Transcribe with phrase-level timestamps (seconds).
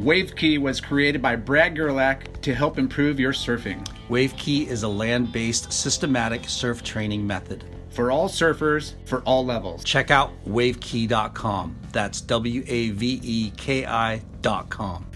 [0.00, 3.86] Waveki was created by Brad Gerlach to help improve your surfing.
[4.08, 7.64] Waveki is a land based systematic surf training method.
[7.90, 9.84] For all surfers, for all levels.
[9.84, 11.76] Check out waveki.com.
[11.92, 15.06] That's W A V E K I.com.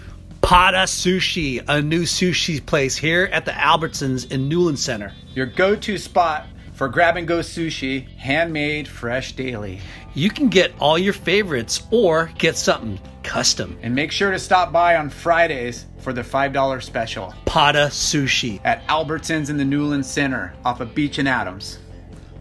[0.43, 5.15] Pada Sushi, a new sushi place here at the Albertsons in Newland Center.
[5.35, 9.80] Your go to spot for grab and go sushi, handmade, fresh daily.
[10.16, 13.76] You can get all your favorites or get something custom.
[13.82, 17.34] And make sure to stop by on Fridays for the $5 special.
[17.46, 21.79] Pada Sushi at Albertsons in the Newland Center off of Beach and Adams.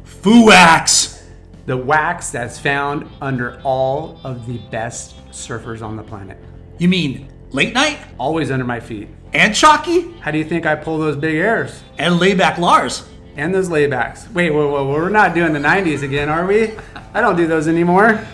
[0.04, 1.28] Fu Wax!
[1.66, 6.38] The wax that's found under all of the best surfers on the planet.
[6.78, 8.00] You mean late night?
[8.20, 9.08] Always under my feet.
[9.34, 10.12] And Chalky?
[10.20, 11.82] How do you think I pull those big airs?
[11.98, 13.10] And layback Lars.
[13.36, 14.32] And those laybacks.
[14.32, 16.74] Wait, whoa, whoa, whoa, we're not doing the 90s again, are we?
[17.14, 18.26] I don't do those anymore.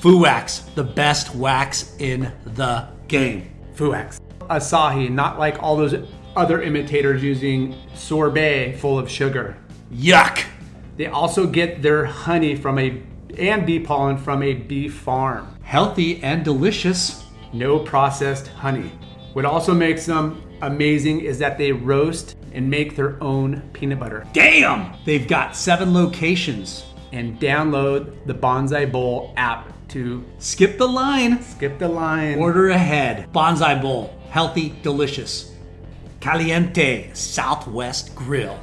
[0.00, 3.50] Fu Wax, the best wax in the game.
[3.74, 4.20] Fu Wax.
[4.50, 5.94] Acai, not like all those
[6.36, 9.56] other imitators using sorbet full of sugar.
[9.92, 10.44] Yuck.
[10.96, 13.02] They also get their honey from a
[13.38, 15.54] and bee pollen from a bee farm.
[15.62, 17.24] Healthy and delicious.
[17.52, 18.90] No processed honey.
[19.32, 24.26] What also makes them amazing is that they roast and make their own peanut butter.
[24.32, 24.92] Damn!
[25.04, 26.84] They've got seven locations.
[27.12, 31.40] And download the Bonsai Bowl app to skip the line.
[31.40, 32.38] Skip the line.
[32.38, 33.32] Order ahead.
[33.32, 34.12] Bonsai Bowl.
[34.30, 35.54] Healthy, delicious.
[36.20, 38.58] Caliente Southwest Grill.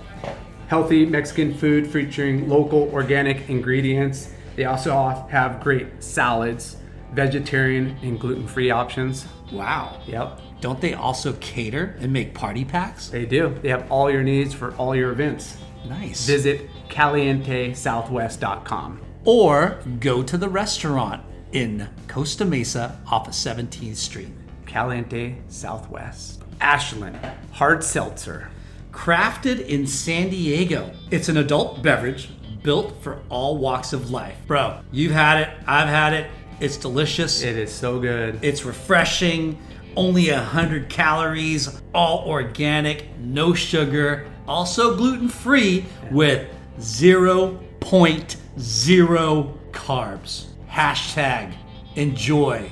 [0.68, 4.34] Healthy Mexican food featuring local organic ingredients.
[4.58, 4.94] They also
[5.32, 6.76] have great salads,
[7.14, 9.26] vegetarian and gluten free options.
[9.52, 10.02] Wow.
[10.06, 10.42] Yep.
[10.62, 13.10] Don't they also cater and make party packs?
[13.10, 13.58] They do.
[13.62, 15.58] They have all your needs for all your events.
[15.88, 16.26] Nice.
[16.26, 19.02] Visit calientesouthwest.com.
[19.26, 24.30] Or go to the restaurant in Costa Mesa off of 17th Street.
[24.66, 26.42] Caliente Southwest.
[26.62, 27.18] Ashland
[27.52, 28.50] Hard Seltzer.
[28.92, 30.92] Crafted in San Diego.
[31.12, 32.30] It's an adult beverage
[32.64, 34.38] built for all walks of life.
[34.48, 35.50] Bro, you've had it.
[35.68, 36.32] I've had it.
[36.60, 37.44] It's delicious.
[37.44, 38.40] It is so good.
[38.42, 39.60] It's refreshing.
[39.96, 50.46] Only 100 calories, all organic, no sugar, also gluten free with 0.0 carbs.
[50.70, 51.54] Hashtag
[51.96, 52.70] enjoy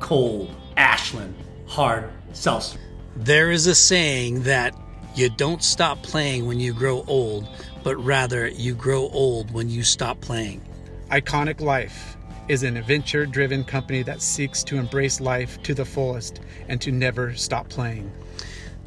[0.00, 1.34] cold Ashland
[1.66, 2.78] hard seltzer.
[3.16, 4.74] There is a saying that
[5.14, 7.48] you don't stop playing when you grow old,
[7.82, 10.62] but rather you grow old when you stop playing.
[11.10, 12.13] Ikanik Life
[12.48, 16.92] is an adventure driven company that seeks to embrace life to the fullest and to
[16.92, 18.10] never stop playing.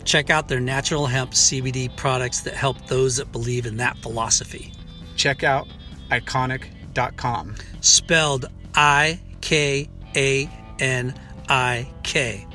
[0.04, 4.72] Check out their natural hemp CBD products that help those that believe in that philosophy.
[5.16, 5.68] Check out
[6.12, 7.56] ikanik.com.
[7.82, 11.14] Spelled I K A N
[11.50, 12.48] I K.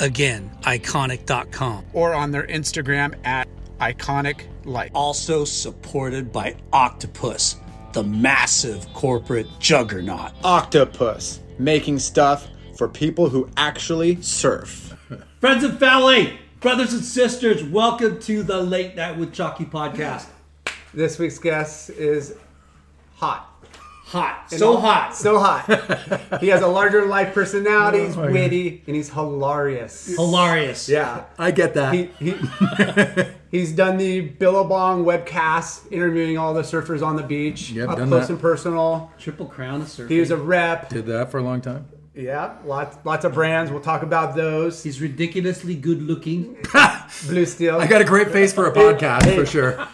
[0.00, 1.84] Again, ikanik.com.
[1.92, 3.48] Or on their Instagram at
[3.80, 4.90] ikanik life.
[4.94, 7.56] Also supported by Octopus,
[7.94, 10.32] the massive corporate juggernaut.
[10.42, 14.96] Octopus, making stuff for people who actually surf.
[15.40, 20.26] Friends and family, brothers and sisters, welcome to the Late Night with Chalky podcast.
[20.92, 22.34] This week's guest is
[23.14, 23.48] hot.
[24.06, 24.50] Hot.
[24.50, 25.14] So all- hot.
[25.14, 26.40] So hot.
[26.40, 30.16] he has a larger life personality, oh he's witty, and he's hilarious.
[30.16, 30.88] Hilarious.
[30.88, 31.26] Yeah.
[31.38, 31.94] I get that.
[31.94, 32.32] He, he,
[33.54, 38.08] he's done the Billabong webcast, interviewing all the surfers on the beach, Yep, up done
[38.08, 38.32] close that.
[38.34, 39.12] and personal.
[39.18, 40.10] Triple crown of surfing.
[40.10, 40.88] He was a rep.
[40.88, 41.86] Did that for a long time.
[42.16, 43.70] Yeah, lots lots of brands.
[43.70, 44.82] We'll talk about those.
[44.82, 46.56] He's ridiculously good looking.
[47.28, 47.76] Blue Steel.
[47.80, 49.86] I got a great face for a podcast for sure.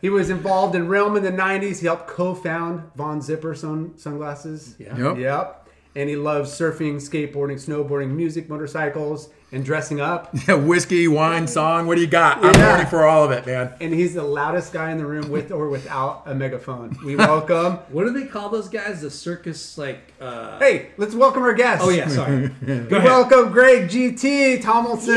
[0.00, 1.78] He was involved in Realm in the 90s.
[1.78, 4.74] He helped co-found Von Zipper sun, sunglasses.
[4.80, 4.96] Yeah.
[4.98, 5.18] Yep.
[5.18, 5.68] Yep.
[5.94, 10.34] And he loves surfing, skateboarding, snowboarding, music, motorcycles, and dressing up.
[10.48, 11.86] Yeah, whiskey, wine, song.
[11.86, 12.38] What do you got?
[12.44, 12.74] I'm Yeah.
[12.76, 13.74] ready for all of it, man.
[13.80, 16.96] And he's the loudest guy in the room with or without a megaphone.
[17.04, 17.78] We welcome.
[17.92, 19.02] What do they call those guys?
[19.02, 20.00] The circus, like.
[20.20, 21.82] uh hey, let's welcome our guest.
[21.84, 22.50] Oh, yeah, sorry.
[22.62, 23.04] We Go ahead.
[23.04, 25.14] welcome Greg GT Tomlinson.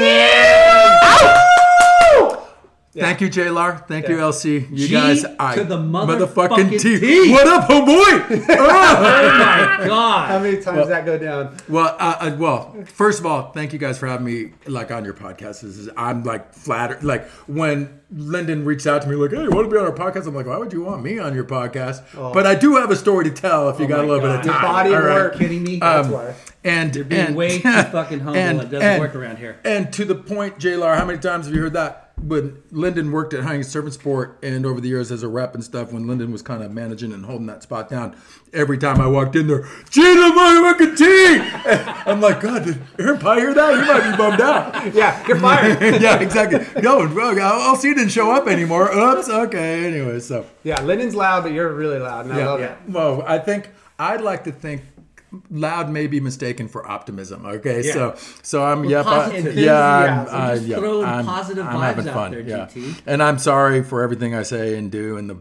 [2.98, 3.86] Thank you, JLar.
[3.88, 4.70] Thank you, LC.
[4.72, 6.98] You G guys, I to I the motherfucking T.
[7.00, 7.32] T.
[7.32, 8.46] What up, homeboy?
[8.58, 10.30] Oh my god!
[10.30, 11.58] How many times does that go down?
[11.68, 15.04] well, uh, uh, well, first of all, thank you guys for having me like on
[15.04, 15.62] your podcast.
[15.62, 17.04] This is, I'm like flattered.
[17.04, 19.92] Like when Lyndon reached out to me, like, "Hey, you want to be on our
[19.92, 22.02] podcast?" I'm like, "Why would you want me on your podcast?"
[22.34, 24.30] But I do have a story to tell if you got a Oh my little
[24.30, 24.40] bit God.
[24.40, 24.64] of Your time.
[24.64, 25.16] body of All right.
[25.16, 25.36] work.
[25.38, 25.80] Kidding me?
[25.80, 26.36] That's Um, why.
[26.64, 28.40] And You're being and, way too fucking humble.
[28.40, 29.58] and- it doesn't and- work around here.
[29.66, 32.05] And to the point, JLar, how many times have you heard that?
[32.22, 35.54] When Lyndon worked at Huntington Surf and Sport, and over the years as a rep
[35.54, 38.16] and stuff, when Lyndon was kind of managing and holding that spot down,
[38.54, 42.06] every time I walked in there, Gina motherfucking T!
[42.10, 43.76] I'm like, God, did Aaron Pai hear that?
[43.76, 44.76] He might be bummed out.
[44.96, 45.82] Yeah, you're fired.
[46.02, 46.60] yeah, exactly.
[46.82, 48.96] No, bro, LC didn't show up anymore.
[48.96, 49.28] Oops.
[49.28, 49.86] Okay.
[49.86, 52.74] Anyway, so yeah, Lyndon's loud, but you're really loud, and I love yeah.
[52.74, 52.78] it.
[52.88, 54.82] well, I think I'd like to think
[55.50, 57.46] loud may be mistaken for optimism.
[57.46, 61.84] Okay, so so I'm yep, I, yeah, I'm, uh, yeah, throwing I'm, positive I'm vibes
[61.84, 62.32] having out fun.
[62.32, 63.02] there, yeah, GT.
[63.06, 65.38] and I'm sorry for everything I say and do and the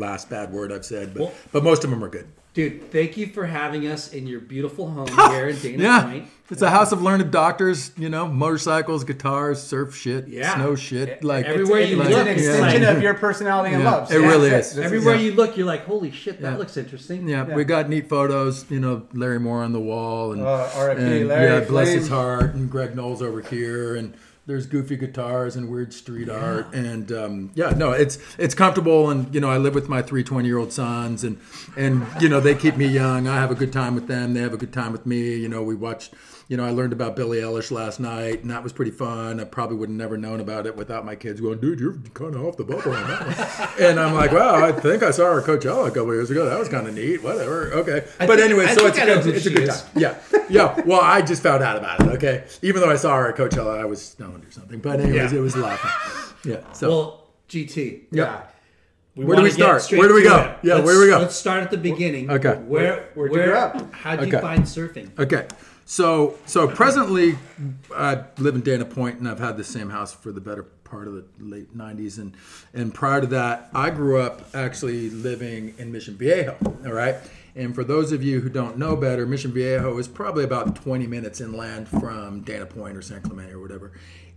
[0.00, 2.26] last bad word I've said, but Well- but most of them are good.
[2.56, 6.28] Dude, thank you for having us in your beautiful home here in Dana Yeah, Point.
[6.50, 7.92] it's a house of learned doctors.
[7.98, 10.54] You know, motorcycles, guitars, surf shit, Yeah.
[10.54, 11.22] snow shit.
[11.22, 14.10] Like Everywhere you it's look, an it's extension like- of your personality and Yeah, love.
[14.10, 14.78] it really is.
[14.78, 15.20] Everywhere Yeah.
[15.20, 16.56] you look, you're like, holy shit, that Yeah.
[16.56, 17.28] looks interesting.
[17.28, 18.64] Yeah, we got neat photos.
[18.70, 20.66] You know, Larry Moore on the wall, and, Uh,
[20.96, 24.14] and, Larry yeah, bless his heart, and Greg Knowles over here, and
[24.46, 29.32] there's goofy guitars and weird street art, and um, yeah, no, it's it's comfortable, and
[29.34, 31.38] you know, I live with my three 20 year old sons, and
[31.76, 33.26] and you know, they keep me young.
[33.26, 34.34] I have a good time with them.
[34.34, 35.36] They have a good time with me.
[35.36, 36.14] You know, we watched.
[36.48, 39.40] You know, I learned about Billie Eilish last night, and that was pretty fun.
[39.40, 42.36] I probably would have never known about it without my kids going, "Dude, you're kind
[42.36, 45.24] of off the bubble on that one." and I'm like, "Wow, I think I saw
[45.34, 46.48] her Coachella a couple years ago.
[46.48, 47.20] That was kind of neat.
[47.20, 49.82] Whatever, okay." but think- anyway, I so it's, I know it's, a good is.
[49.82, 49.90] time.
[49.96, 50.80] Yeah, yeah.
[50.86, 52.06] Well, I just found out about it.
[52.10, 54.78] Okay, even though I saw her at Coachella, I was stoned or something.
[54.78, 55.38] But anyways, Yeah.
[55.38, 56.34] it was a lot of fun.
[56.52, 56.72] Yeah.
[56.74, 58.02] So Well, GT.
[58.12, 58.42] Yeah.
[59.16, 59.84] We Where do we start?
[59.90, 60.36] Where do we go?
[60.36, 60.58] it.
[60.62, 61.18] Yeah, Let's- where do we go?
[61.18, 62.30] Let's start at the beginning.
[62.30, 62.54] Okay.
[62.66, 63.92] Where Where'd you grow up?
[63.94, 65.18] how'd you find surfing?
[65.18, 65.46] Okay.
[65.88, 67.38] So so presently
[67.94, 71.06] I live in Dana Point and I've had the same house for the better part
[71.06, 72.36] of the late 90s and
[72.74, 77.14] and prior to that I grew up actually living in Mission Viejo, all right?
[77.54, 81.06] And for those of you who don't know better, Mission Viejo is probably about 20
[81.06, 83.92] minutes inland from Dana Point or San Clemente or whatever.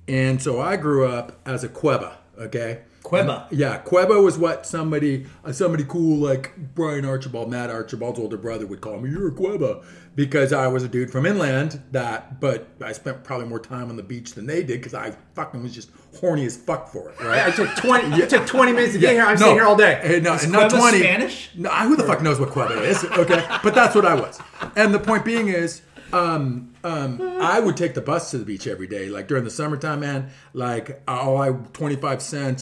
[0.08, 2.82] And so I grew up as a cueva, okay?
[3.04, 3.48] Cueva.
[3.52, 8.68] Yeah, Cueva was what somebody uh, somebody cool like Brian Archibald, Matt Archibald's older brother
[8.68, 9.10] would call me.
[9.10, 9.82] You're a Cueva
[10.16, 11.82] because I was a dude from inland.
[11.92, 15.16] That, but I spent probably more time on the beach than they did because I
[15.34, 17.20] fucking was just horny as fuck for it.
[17.22, 17.48] Right?
[17.48, 19.24] I took 20, it took 20 minutes to get here.
[19.24, 19.40] I'm No.
[19.40, 20.00] sitting here all day.
[20.04, 21.00] Hey, no, Is not Cueva twenty.
[21.00, 21.50] Spanish?
[21.56, 23.04] No, who the fuck knows what Cueva is?
[23.04, 24.40] Okay, but that's what I was.
[24.76, 25.82] And the point being is,
[26.12, 29.10] um, um, I would take the bus to the beach every day.
[29.10, 30.32] Like during the summertime, man.
[30.54, 32.62] Like oh, I twenty five cents.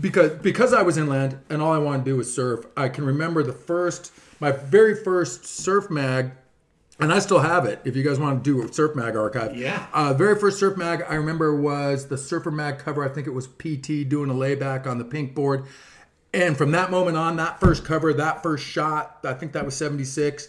[0.00, 3.04] because because I was inland and all I wanted to do was surf, I can
[3.04, 6.32] remember the first my very first surf mag
[7.00, 7.80] and I still have it.
[7.84, 9.86] If you guys want to do a Surf Mag archive, Yeah.
[9.92, 13.02] Uh, very first Surf Mag I remember was the Surfer Mag cover.
[13.04, 15.64] I think it was PT doing a layback on the pink board,
[16.32, 19.74] and from that moment on, that first cover, that first shot, I think that was
[19.74, 20.48] '76.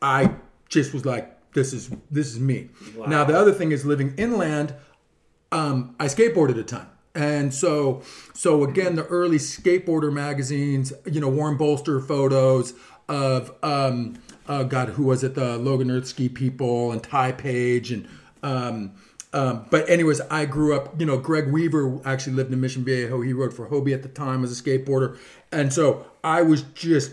[0.00, 0.32] I
[0.68, 2.70] just was like, "This is this is me."
[3.06, 4.74] Now the other thing is living inland.
[5.52, 6.86] Um, I skateboarded a ton.
[7.14, 12.72] And so, so again, the early skateboarder magazines, you know, Warren Bolster photos
[13.08, 14.18] of, um,
[14.48, 15.34] uh, God, who was it?
[15.34, 18.08] The Logan Earth Ski people and Ty Page and,
[18.42, 18.92] um,
[19.34, 21.00] um, but anyways, I grew up.
[21.00, 23.22] You know, Greg Weaver actually lived in Mission Viejo.
[23.22, 25.16] He rode for Hobie at the time as a skateboarder,
[25.50, 27.12] and so I was just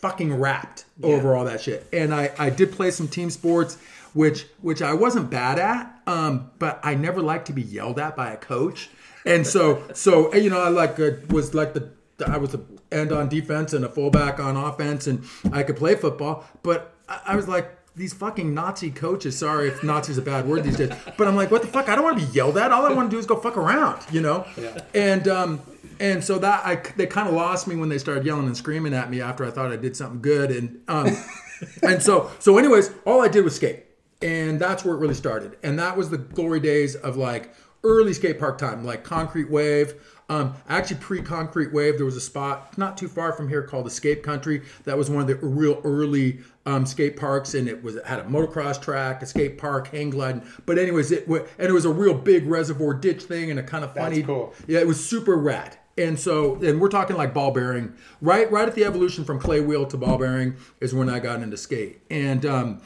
[0.00, 1.86] fucking wrapped over all that shit.
[1.92, 3.76] And I, I did play some team sports,
[4.14, 8.16] which which I wasn't bad at, um, but I never liked to be yelled at
[8.16, 8.88] by a coach.
[9.26, 11.90] And so so you know I like uh, was like the
[12.26, 15.94] I was the end on defense and a fullback on offense, and I could play
[15.94, 17.76] football, but I, I was like.
[17.96, 19.36] These fucking Nazi coaches.
[19.36, 21.88] Sorry if Nazi's a bad word these days, but I'm like, what the fuck?
[21.88, 22.70] I don't want to be yelled at.
[22.70, 24.46] All I want to do is go fuck around, you know.
[24.56, 24.78] Yeah.
[24.94, 25.60] And um,
[26.00, 28.94] and so that I they kind of lost me when they started yelling and screaming
[28.94, 31.14] at me after I thought I did something good, and um,
[31.82, 33.84] and so so anyways, all I did was skate,
[34.22, 37.54] and that's where it really started, and that was the glory days of like
[37.84, 39.94] early skate park time, like Concrete Wave.
[40.30, 44.22] Um, actually, pre-concrete wave, there was a spot not too far from here called Escape
[44.22, 44.62] Country.
[44.84, 48.20] That was one of the real early um, skate parks, and it was it had
[48.20, 50.42] a motocross track, a skate park, hang gliding.
[50.66, 53.62] But anyways, it wa- and it was a real big reservoir ditch thing, and a
[53.62, 54.16] kind of funny.
[54.16, 54.54] That's cool.
[54.68, 55.76] Yeah, it was super rad.
[55.98, 58.50] And so, and we're talking like ball bearing, right?
[58.50, 61.56] Right at the evolution from clay wheel to ball bearing is when I got into
[61.56, 62.00] skate.
[62.08, 62.80] And um,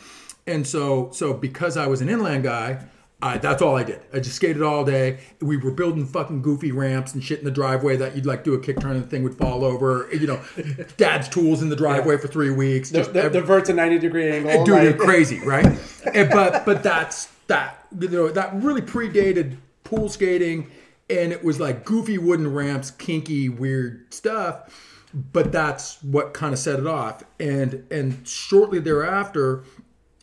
[0.47, 2.87] and so so because I was an inland guy,
[3.25, 4.01] I, that's all I did.
[4.13, 5.19] I just skated all day.
[5.41, 8.53] We were building fucking goofy ramps and shit in the driveway that you'd like do
[8.53, 10.09] a kick turn and the thing would fall over.
[10.13, 10.41] You know,
[10.99, 12.91] dad's tools in the driveway for three weeks.
[12.91, 13.41] The, Just the, every-
[13.71, 14.65] a 90 degree angle.
[14.67, 15.65] dude, like- you're crazy, right?
[16.15, 20.71] And- but but that's that you know that really predated pool skating,
[21.09, 25.11] and it was like goofy wooden ramps, kinky, weird stuff.
[25.33, 29.65] But that's what kind of set it off, and and shortly thereafter,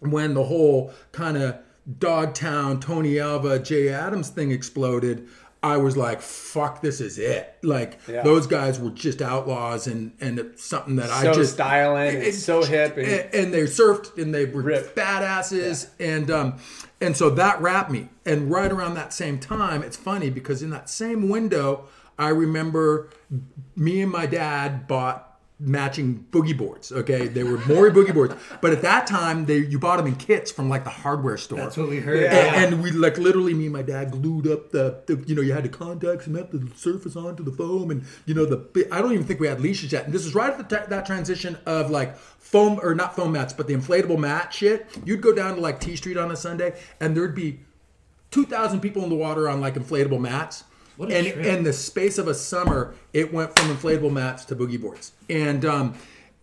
[0.01, 1.58] when the whole kind of
[2.00, 5.28] Dogtown, Tony Alva, Jay Adams thing exploded.
[5.64, 8.24] I was like, "Fuck, this is it!" Like Yeah.
[8.24, 12.64] those guys were just outlaws, and and it's something that I just styling, and so
[12.76, 14.96] hip, and- and, and they surfed and they were Ripped.
[14.96, 16.56] badasses and um
[17.00, 20.70] and so that wrapped me and right around that same time it's funny because in
[20.72, 21.86] that same window
[22.20, 23.10] i remember
[23.76, 25.31] me and my dad bought
[25.63, 29.77] matching boogie boards okay they were Morey boogie boards but at that time they you
[29.77, 32.22] bought them in kits from like the hardware store That's what we heard.
[32.24, 32.56] Yeah.
[32.56, 35.41] and, and we like literally me and my dad glued up the, the you know
[35.41, 39.01] you had to contact cement the surface onto the foam and you know the I
[39.01, 41.06] don't even think we had leashes yet and this is right at the t- that
[41.06, 45.32] transition of like foam or not foam mats but the inflatable mat shit you'd go
[45.32, 47.60] down to like T Street on a Sunday and there'd be
[48.32, 50.63] 2,000 people in the water on like inflatable mats.
[50.98, 51.46] What a and trip.
[51.46, 55.12] in the space of a summer, it went from inflatable mats to boogie boards.
[55.30, 55.96] And um,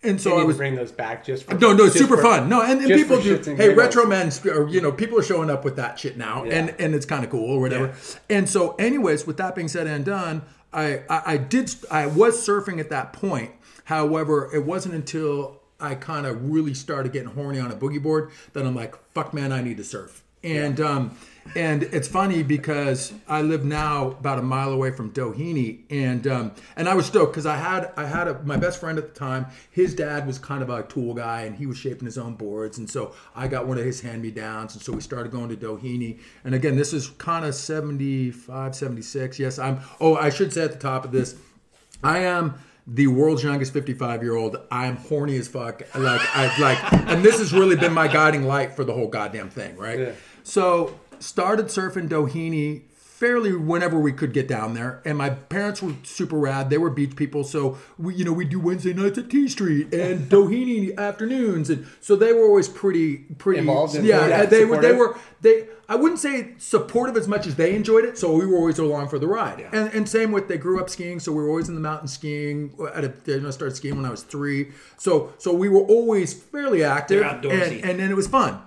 [0.03, 2.17] and so They I need was bring those back just for no, no, it's super
[2.17, 2.49] for- fun.
[2.49, 3.35] No, and, and people do.
[3.37, 3.77] and Hey, giggles.
[3.77, 6.55] retro men, or, you know, people are showing up with that shit now, Yeah.
[6.59, 7.95] and and it's kind of cool or whatever.
[8.31, 12.37] And so, anyways, with that being said and done, I, I I did I was
[12.47, 13.51] surfing at that point.
[13.85, 18.31] However, it wasn't until I kind of really started getting horny on a boogie board
[18.53, 20.23] that I'm like, fuck, man, I need to surf.
[20.45, 21.17] And um,
[21.55, 26.53] and it's funny because I live now about a mile away from Doheny, and um,
[26.77, 29.19] and I was stoked because I had I had a, my best friend at the
[29.19, 29.47] time.
[29.71, 32.79] His dad was kind of a tool guy, and he was shaping his own boards,
[32.79, 35.49] and so I got one of his hand me downs, and so we started going
[35.49, 36.19] to Doheny.
[36.45, 39.39] And again, this is kind of 75, 76.
[39.39, 39.81] Yes, I'm.
[40.01, 41.37] Oh, I should say at the top of this,
[42.03, 44.57] I am the world's youngest 55 year old.
[44.71, 45.83] I'm horny as fuck.
[45.95, 49.51] Like I like, and this has really been my guiding light for the whole goddamn
[49.51, 49.99] thing, right?
[49.99, 50.13] Yeah.
[50.43, 55.93] So started surfing Doheny fairly whenever we could get down there, and my parents were
[56.05, 56.71] super rad.
[56.71, 59.93] They were beach people, so we, you know, we do Wednesday nights at T Street
[59.93, 64.65] and Doheny afternoons, and so they were always pretty, pretty Involved in- yeah, yeah, they
[64.65, 68.33] were, they were they I wouldn't say supportive as much as they enjoyed it, so
[68.37, 69.67] we were always along for the ride.
[69.73, 72.09] And, and same with they grew up skiing, so we were always in the mountain
[72.09, 72.73] skiing.
[72.95, 75.81] At a, you know, I started skiing when I was three, so so we were
[75.81, 78.61] always fairly active, and, and then it was fun.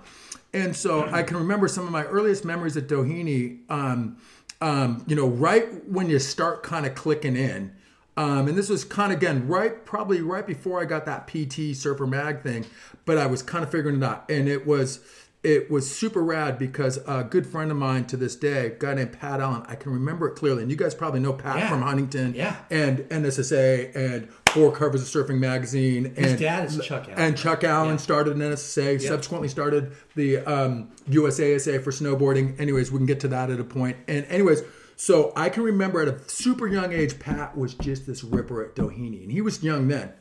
[0.54, 3.60] And so I can remember some of my earliest memories at Doheny.
[3.70, 4.18] Um,
[4.60, 7.72] um, you know, right when you start kind of clicking in.
[8.16, 11.74] Um, and this was kind of again right, probably right before I got that PT
[11.74, 12.66] Surfer Mag thing,
[13.06, 15.00] but I was kind of figuring it out, and it was
[15.42, 18.94] it was super rad because a good friend of mine to this day, a guy
[18.94, 21.68] named Pat Allen, I can remember it clearly, and you guys probably know Pat Yeah.
[21.70, 22.56] from Huntington, Yeah.
[22.70, 27.18] and NSSA, and four covers of Surfing Magazine, His and dad is Chuck Allen.
[27.18, 27.96] and Chuck Allen Yeah.
[27.96, 32.58] started an NSSA, subsequently started the um, USASA for snowboarding.
[32.60, 33.96] Anyways, we can get to that at a point.
[34.08, 34.62] And anyways,
[34.96, 38.74] so I can remember at a super young age, Pat was just this ripper at
[38.76, 40.12] Doheny, and he was young then.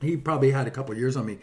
[0.00, 1.38] He probably had a couple years on me,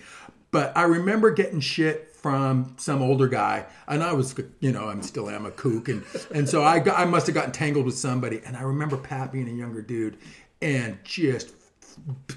[0.51, 5.01] but I remember getting shit from some older guy, and I was, you know, I'm
[5.01, 7.97] still am a kook, and and so I got, I must have gotten tangled with
[7.97, 10.17] somebody, and I remember Pat being a younger dude,
[10.61, 11.53] and just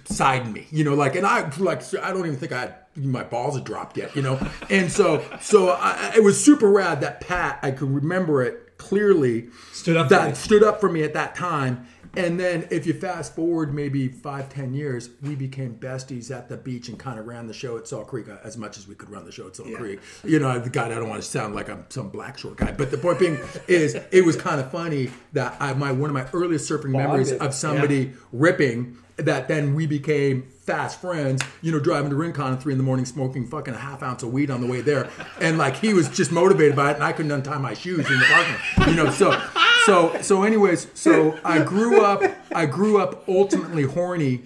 [0.05, 3.23] siding me, you know, like, and I like, I don't even think I had my
[3.23, 7.21] balls had dropped yet, you know, and so, so I, it was super rad that
[7.21, 11.35] Pat, I could remember it clearly, Stood up that stood up for me at that
[11.35, 11.87] time.
[12.17, 16.57] And then if you fast forward maybe five, ten years, we became besties at the
[16.57, 18.95] beach and kind of ran the show at Salt Creek uh, as much as we
[18.95, 20.01] could run the show at Salt Creek.
[20.25, 22.73] You know, the God, I don't want to sound like I'm some black short guy,
[22.73, 26.15] but the point being is, it was kind of funny that I, my one of
[26.15, 31.79] my earliest surfing memories of somebody ripping that then we became fast friends, you know,
[31.79, 34.51] driving to Rincon at three in the morning, smoking fucking a half ounce of weed
[34.51, 35.09] on the way there.
[35.41, 38.19] And like he was just motivated by it and I couldn't untie my shoes in
[38.19, 38.89] the parking lot.
[38.89, 39.41] You know, so
[39.85, 42.23] so so anyways, so I grew up
[42.55, 44.43] I grew up ultimately horny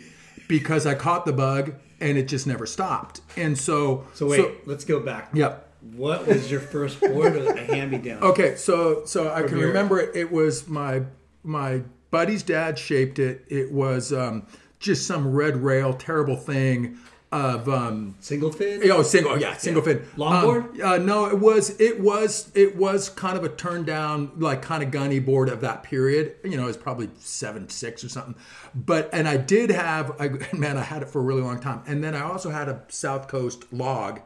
[0.47, 3.23] because I caught the bug and it just never stopped.
[3.37, 5.31] And so So wait, let's go back.
[5.33, 5.69] Yep.
[5.95, 8.23] What was your first board a hand me down?
[8.23, 9.69] Okay, so so I can here.
[9.69, 10.15] remember it.
[10.15, 11.03] It was my
[11.43, 13.45] my buddy's dad shaped it.
[13.49, 14.47] It was um,
[14.79, 16.99] just some red rail, terrible thing
[17.33, 18.81] of um, Single fin?
[18.91, 19.99] Oh, single, yeah, single fin.
[20.17, 20.81] Longboard?
[20.81, 24.63] Um, uh, no, it was, it was, it was kind of a turned down, like
[24.63, 26.35] kind of gunny board of that period.
[26.43, 28.35] You know, it was probably seven six or something.
[28.75, 31.83] But and I did have, I, man, I had it for a really long time.
[31.87, 34.21] And then I also had a South Coast log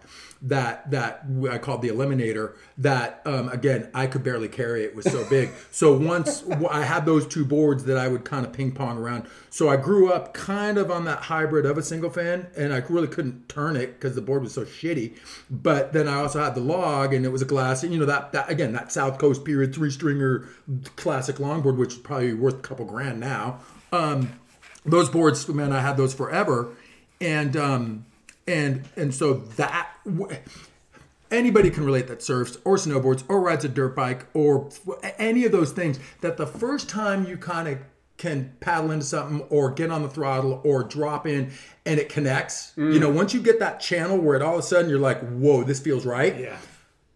[0.45, 2.55] that that I called the Eliminator.
[2.79, 4.95] That um, again, I could barely carry it.
[4.95, 5.51] Was so big.
[5.71, 9.27] so once I had those two boards that I would kind of ping pong around.
[9.51, 12.79] So I grew up kind of on that hybrid of a single fan, and I
[12.89, 15.17] really couldn't turn it because the board was so shitty.
[15.51, 18.07] But then I also had the log, and it was a glass, and you know
[18.07, 20.49] that that again that South Coast period three stringer
[20.97, 23.61] classic longboard, which is probably worth a couple grand now.
[23.93, 24.39] Um,
[24.85, 26.75] those boards, man, I had those forever,
[27.21, 28.05] and um,
[28.47, 29.91] and and so that
[31.31, 34.69] anybody can relate that surfs or snowboards or rides a dirt bike or
[35.19, 37.79] any of those things that the first time you kind of
[38.17, 41.51] can paddle into something or get on the throttle or drop in
[41.85, 43.15] and it connects you know mm.
[43.15, 45.81] once you get that channel where it all of a sudden you're like whoa this
[45.81, 46.57] feels right Yeah.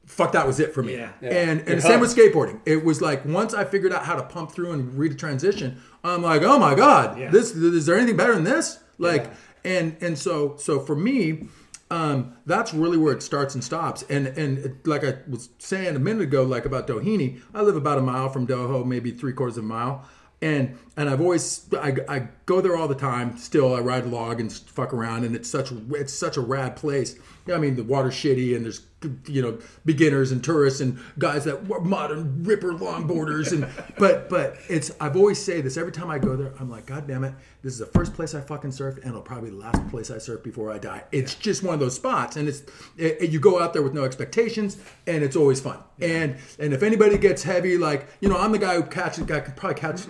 [0.06, 0.96] fuck that was it for me.
[0.96, 1.10] Yeah.
[1.22, 2.60] and and the same with skateboarding.
[2.66, 5.80] It was like once i figured out how to pump through and read a transition
[6.02, 7.30] i'm like oh my god Yeah.
[7.30, 8.80] this is there anything better than this?
[9.00, 9.30] Like
[9.68, 11.46] and and so so for me
[11.90, 14.04] um, that's really where it starts and stops.
[14.10, 17.98] And and like I was saying a minute ago, like about Doheny, I live about
[17.98, 20.06] a mile from Doho, maybe three quarters of a mile.
[20.40, 23.38] And and I've always I, I go there all the time.
[23.38, 27.16] Still, I ride log and fuck around, and it's such it's such a rad place.
[27.50, 28.82] I mean the water's shitty, and there's
[29.28, 34.56] you know beginners and tourists and guys that were modern ripper longboarders, and but but
[34.68, 36.52] it's I've always say this every time I go there.
[36.58, 37.32] I'm like, God damn it,
[37.62, 40.10] this is the first place I fucking surfed, and it'll probably be the last place
[40.10, 41.04] I surf before I die.
[41.12, 42.64] It's just one of those spots, and it's
[42.96, 45.78] it, you go out there with no expectations, and it's always fun.
[46.00, 49.38] And and if anybody gets heavy, like you know, I'm the guy who catches, I
[49.38, 50.02] can probably catch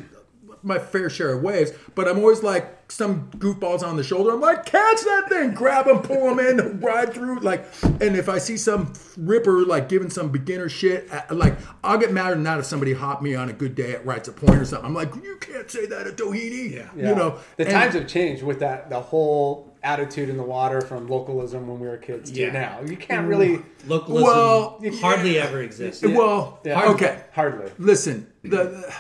[0.63, 4.31] my fair share of waves, but I'm always like some goofballs on the shoulder.
[4.33, 7.41] I'm like, catch that thing, grab them, pull them in, ride through.
[7.41, 11.99] Like, and if I see some ripper like giving some beginner shit, uh, like I'll
[11.99, 14.33] get madder than that if somebody hopped me on a good day at Rights a
[14.33, 14.87] Point or something.
[14.87, 16.73] I'm like, you can't say that at Doheny.
[16.73, 16.89] Yeah.
[16.97, 20.81] You know, the and- times have changed with that the whole attitude in the water
[20.81, 22.51] from localism when we were kids to Yeah.
[22.51, 22.81] now.
[22.85, 23.63] You can't really.
[23.87, 26.03] Localism Well, hardly ever exists.
[26.05, 26.89] Well, Yeah.
[26.91, 27.23] okay.
[27.33, 27.71] Hardly.
[27.79, 28.95] Listen, the, the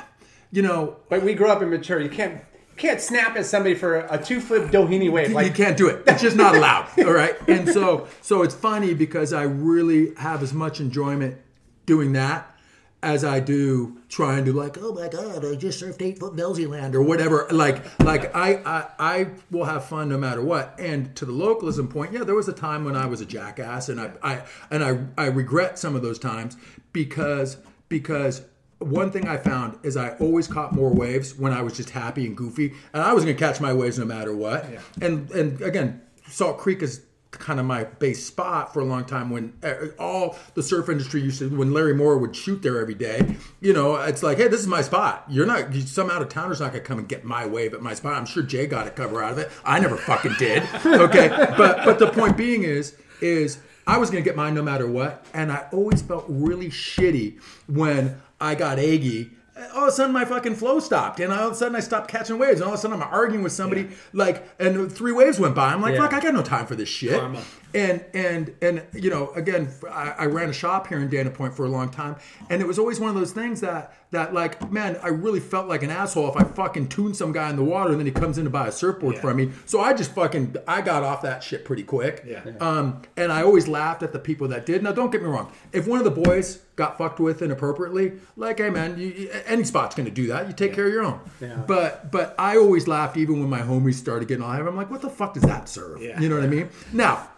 [0.51, 2.01] you know, But we grew up immature.
[2.01, 5.33] You can't you can't snap at somebody for a two foot Doheny wave.
[5.33, 6.05] Like you can't do it.
[6.07, 6.89] It's just not allowed.
[6.99, 7.37] all right.
[7.49, 11.39] And so so it's funny because I really have as much enjoyment
[11.87, 12.55] doing that
[13.03, 16.95] as I do trying to like, oh my god, I just surfed eight foot Velzyland
[16.95, 17.47] or whatever.
[17.51, 20.75] Like like I, I I will have fun no matter what.
[20.79, 23.89] And to the localism point, yeah, there was a time when I was a jackass
[23.89, 26.57] and I, I and I I regret some of those times
[26.93, 27.59] because
[27.89, 28.43] because
[28.79, 32.27] one thing I found is I always caught more waves when I was just happy
[32.27, 34.67] and goofy, and I was going to catch my waves no matter what.
[35.01, 39.29] And and again, Salt Creek is kind of my base spot for a long time
[39.29, 42.95] when uh, all the surf industry used to when Larry Moore would shoot there every
[42.95, 45.25] day you know it's like hey this is my spot.
[45.29, 47.93] You're not some out of towners not gonna come and get my wave at my
[47.93, 48.15] spot.
[48.15, 49.51] I'm sure Jay got a cover out of it.
[49.63, 51.29] I never fucking did okay?
[51.29, 55.27] But but the point being is is I was gonna get mine no matter what
[55.35, 59.33] and I always felt really shitty when I got eggy
[59.75, 62.09] all of a sudden my fucking flow stopped and all of a sudden I stopped
[62.09, 65.41] catching waves and all of a sudden I'm arguing with somebody like and three waves
[65.41, 66.03] went by I'm like Yeah.
[66.03, 67.43] fuck I got no time for this shit Karma.
[67.75, 71.55] and and and you know again I, I ran a shop here in Dana Point
[71.55, 72.17] for a long time
[72.51, 75.69] and it was always one of those things that that like, man, I really felt
[75.69, 78.13] like an asshole if I fucking tuned some guy in the water and then he
[78.13, 79.51] comes in to buy a surfboard from me.
[79.67, 82.23] So I just fucking I got off that shit pretty quick.
[82.27, 82.41] Yeah.
[82.61, 84.83] Um, and I always laughed at the people that did.
[84.83, 85.53] Now, don't get me wrong.
[85.73, 89.65] If one of the boys got fucked with inappropriately, like, hey man, you, you- any
[89.65, 90.47] spot's gonna do that.
[90.47, 91.21] You take care of your own.
[91.41, 91.57] Yeah.
[91.67, 94.69] But but I always laughed even when my homies started getting all heavy.
[94.69, 96.01] I'm like, what the fuck does that serve?
[96.01, 96.19] Yeah.
[96.19, 96.71] You know what I mean?
[96.95, 97.29] Now,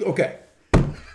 [0.00, 0.38] okay,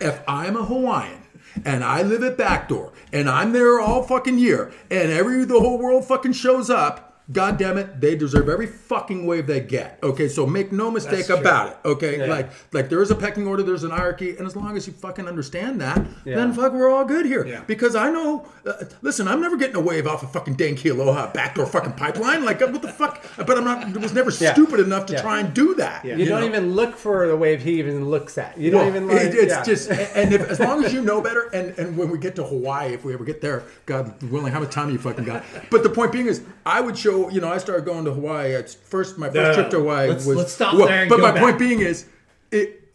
[0.00, 1.18] if I'm a Hawaiian
[1.64, 4.72] and I live at Backdoor and I'm there all fucking year.
[4.90, 9.26] And every the whole world fucking shows up, god damn it, they deserve every fucking
[9.26, 9.98] wave they get.
[10.02, 11.36] Okay, so make no mistake true.
[11.36, 11.76] about it.
[11.84, 12.26] Okay, Yeah.
[12.26, 14.92] like like there is a pecking order, there's an hierarchy, and as long as you
[14.92, 17.46] fucking understand that, then fuck, we're all good here.
[17.46, 17.62] Yeah.
[17.66, 21.32] Because I know, uh, listen, I'm never getting a wave off a fucking Dane Kealoha
[21.32, 22.44] backdoor fucking pipeline.
[22.44, 23.24] Like what the fuck?
[23.36, 23.96] But I'm not.
[24.00, 24.52] Was never Yeah.
[24.52, 25.22] stupid enough to Yeah.
[25.22, 26.04] try and do that.
[26.04, 26.46] You, don't know?
[26.46, 28.58] even look for the wave he even looks at.
[28.58, 29.16] You don't Well, even like.
[29.22, 29.62] it- it's yeah.
[29.62, 32.42] just and if, as long as you know better and and when we get to
[32.42, 35.82] hawaii if we ever get there god willing how much time you fucking got but
[35.82, 38.74] the point being is i would show you know i started going to hawaii it's
[38.74, 41.16] first my first No, trip to hawaii let's- was let's stop well, there and but
[41.16, 41.42] go my back.
[41.42, 42.06] point being is
[42.50, 42.88] it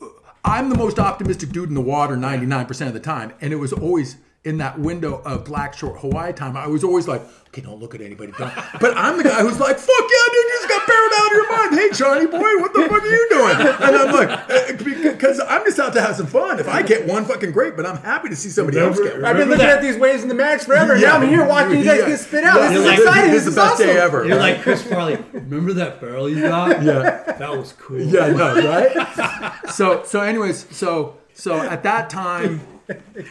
[0.44, 3.74] i'm the most optimistic dude in the water 99% of the time and it was
[3.74, 7.80] always in that window of black short hawaii time i was always like okay don't
[7.80, 8.54] look at anybody don't.
[8.80, 11.32] but i'm the guy who's like fuck yeah dude you just got barreled out of
[11.34, 15.12] your mind hey johnny boy what the fuck are you doing and i'm like eh,
[15.12, 17.86] because i'm just out to have some fun if i get one fucking great but
[17.88, 20.22] i'm happy to see somebody else get one I've been looking that- at these waves
[20.22, 20.96] in the max forever.
[20.96, 21.10] Yeah.
[21.10, 22.08] Now I'm here watching you guys Yeah.
[22.10, 22.60] get spit out.
[22.62, 22.70] Yeah.
[22.70, 23.32] This is Like- exciting.
[23.32, 23.88] this is the best awesome.
[23.88, 25.18] day ever You're like Chris Farley.
[25.34, 26.84] Remember that barrel you got?
[26.84, 28.00] yeah That was cool.
[28.02, 29.70] Yeah, I know, right?
[29.72, 32.62] so so anyways, so so at that time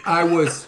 [0.04, 0.66] I was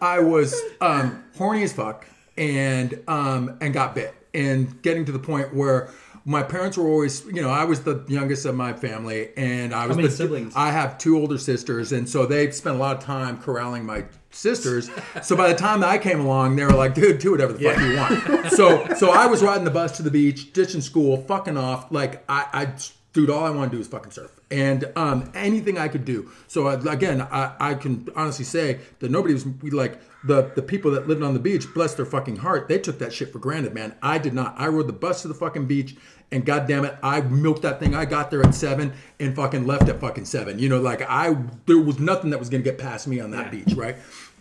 [0.00, 5.18] I was um horny as fuck and um and got bit and getting to the
[5.18, 5.90] point where
[6.24, 9.86] my parents were always, you know, I was the youngest of my family, and I
[9.86, 10.54] was the siblings?
[10.54, 14.04] I have two older sisters, and so they spent a lot of time corralling my
[14.30, 14.90] sisters.
[15.22, 17.80] so by the time I came along, they were like, "Dude, do whatever the fuck
[17.80, 21.56] you want." so so I was riding the bus to the beach, ditching school, fucking
[21.56, 21.90] off.
[21.90, 22.68] Like I, I
[23.12, 26.30] dude, all I want to do is fucking surf, and um, anything I could do.
[26.48, 30.90] So again, I, I can honestly say that nobody was we, like the the people
[30.92, 31.66] that lived on the beach.
[31.72, 33.94] Bless their fucking heart, they took that shit for granted, man.
[34.02, 34.54] I did not.
[34.58, 35.96] I rode the bus to the fucking beach.
[36.32, 37.96] And goddamn it, I milked that thing.
[37.96, 40.60] I got there at seven and fucking left at fucking seven.
[40.60, 41.36] You know, like I,
[41.66, 43.96] there was nothing that was gonna get past me on that beach, right?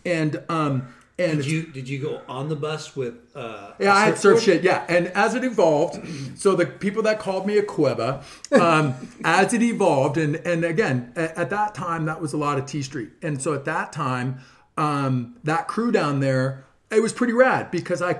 [0.05, 3.15] And um, and Did you did you go on the bus with?
[3.35, 4.63] Uh, yeah, I had surf shit.
[4.63, 5.99] Yeah, and as it evolved,
[6.37, 11.11] so the people that called me a cueva, um, as it evolved, and and again,
[11.15, 13.91] at, at that time, that was a lot of T Street, and so at that
[13.91, 14.39] time,
[14.77, 18.19] um, that crew down there, it was pretty rad because I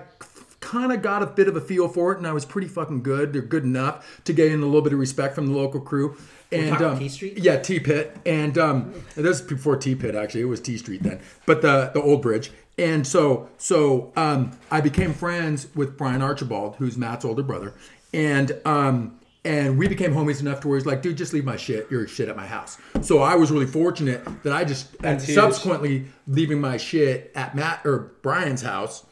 [0.59, 3.03] kind of got a bit of a feel for it, and I was pretty fucking
[3.03, 3.33] good.
[3.33, 6.17] They're good enough to gain a little bit of respect from the local crew.
[6.51, 7.37] And um, T Street?
[7.37, 10.41] yeah, T Pit, and um, this was before T Pit actually.
[10.41, 12.51] It was T Street then, but the the old bridge.
[12.79, 17.73] And so so um, I became friends with Brian Archibald, who's Matt's older brother,
[18.13, 21.57] and um, and we became homies enough to where he's like, dude, just leave my
[21.57, 22.77] shit, your shit at my house.
[23.01, 27.81] So I was really fortunate that I just and subsequently leaving my shit at Matt
[27.85, 29.05] or Brian's house.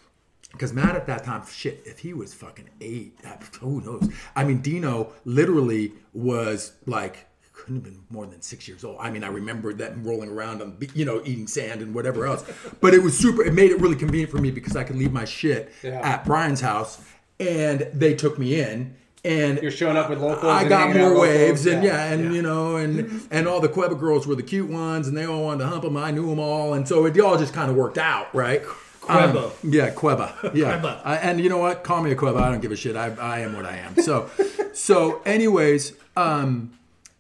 [0.54, 3.20] Because Matt at that time, shit, if he was fucking eight,
[3.60, 4.10] who knows?
[4.36, 7.28] I mean, Dino literally was like,
[7.68, 8.96] couldn't have been more than six years old.
[9.00, 12.46] I mean, I remember that rolling around on, you know, eating sand and whatever else.
[12.82, 15.12] But it was super, it made it really convenient for me because I could leave
[15.12, 16.00] my shit Yeah.
[16.02, 17.02] at Brian's house
[17.42, 18.96] and they took me in.
[19.26, 21.92] And You're showing up with locals I got more with locals, waves, and yeah.
[22.08, 25.18] yeah, and you know, and and all the Queba girls were the cute ones, and
[25.18, 25.98] they all wanted to hump them.
[25.98, 28.64] I knew them all, and so it all just kind of worked out, right?
[29.02, 29.46] Quebo.
[29.48, 30.54] Um, yeah, Queba.
[30.56, 30.80] Yeah.
[30.80, 31.02] Queba.
[31.04, 31.84] I- and you know what?
[31.84, 32.42] Call me a Queba.
[32.42, 32.96] I don't give a shit.
[32.96, 33.96] I, I am what I am.
[34.02, 34.30] So,
[34.74, 36.77] so anyways, um,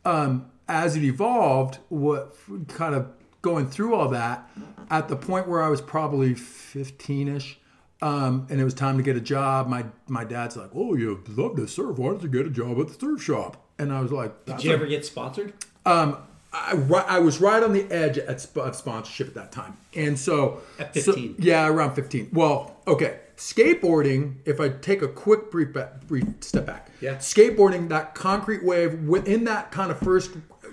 [0.07, 2.35] um, as it evolved, what
[2.67, 3.07] kind of
[3.41, 4.49] going through all that,
[4.89, 7.55] at the point where I was probably 15ish,
[8.01, 11.23] um, and it was time to get a job, my my dad's like, "Oh, you
[11.29, 11.97] love to surf.
[11.97, 14.63] Why don't you get a job at the surf shop?" And I was like, Did
[14.63, 15.53] you ever get sponsored?
[15.85, 16.17] um,
[16.53, 16.71] I,
[17.07, 20.61] I was right on the edge at, sp- of sponsorship at that time, and so
[20.79, 21.35] At so- 15.
[21.39, 22.29] yeah, around fifteen.
[22.33, 24.35] Well, okay, skateboarding.
[24.45, 27.15] If I take a quick brief, ba- brief step back, Yeah.
[27.15, 30.31] skateboarding that concrete wave within that kind of first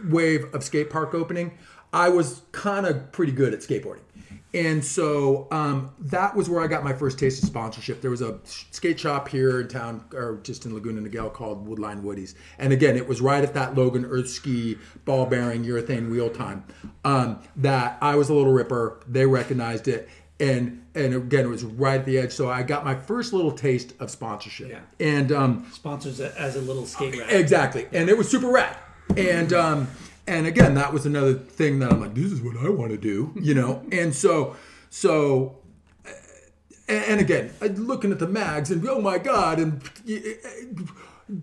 [0.09, 1.53] wave of skate park opening,
[1.93, 4.01] I was kind of pretty good at skateboarding.
[4.53, 8.01] And so um, that was where I got my first taste of sponsorship.
[8.01, 12.03] There was a skate shop here in town, or just in Laguna Niguel, called Woodline
[12.03, 12.35] Woodies.
[12.59, 16.63] And again, it was right at that Logan Earth Ski ball bearing urethane wheel time
[17.05, 19.01] um, that I was a little ripper.
[19.09, 20.09] They recognized it.
[20.41, 22.33] And and again, it was right at the edge.
[22.33, 24.71] So I got my first little taste of sponsorship.
[24.71, 24.81] Yeah.
[24.99, 27.33] And um, Sponsors as a little skate rack.
[27.33, 28.77] Exactly, and it was super rad.
[29.17, 29.89] And um,
[30.27, 32.97] and again, that was another thing that I'm like, this is what I want to
[32.97, 33.85] do, you know.
[33.93, 34.57] and so
[34.91, 35.59] so
[36.87, 39.81] and, again, looking at the mags and oh my god, and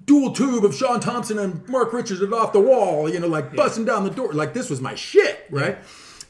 [0.06, 3.86] dual tube of Shaun Tomson and Mark Richards off the wall, you know, like busting
[3.86, 4.34] down the door.
[4.34, 5.78] Like this was my shit, right?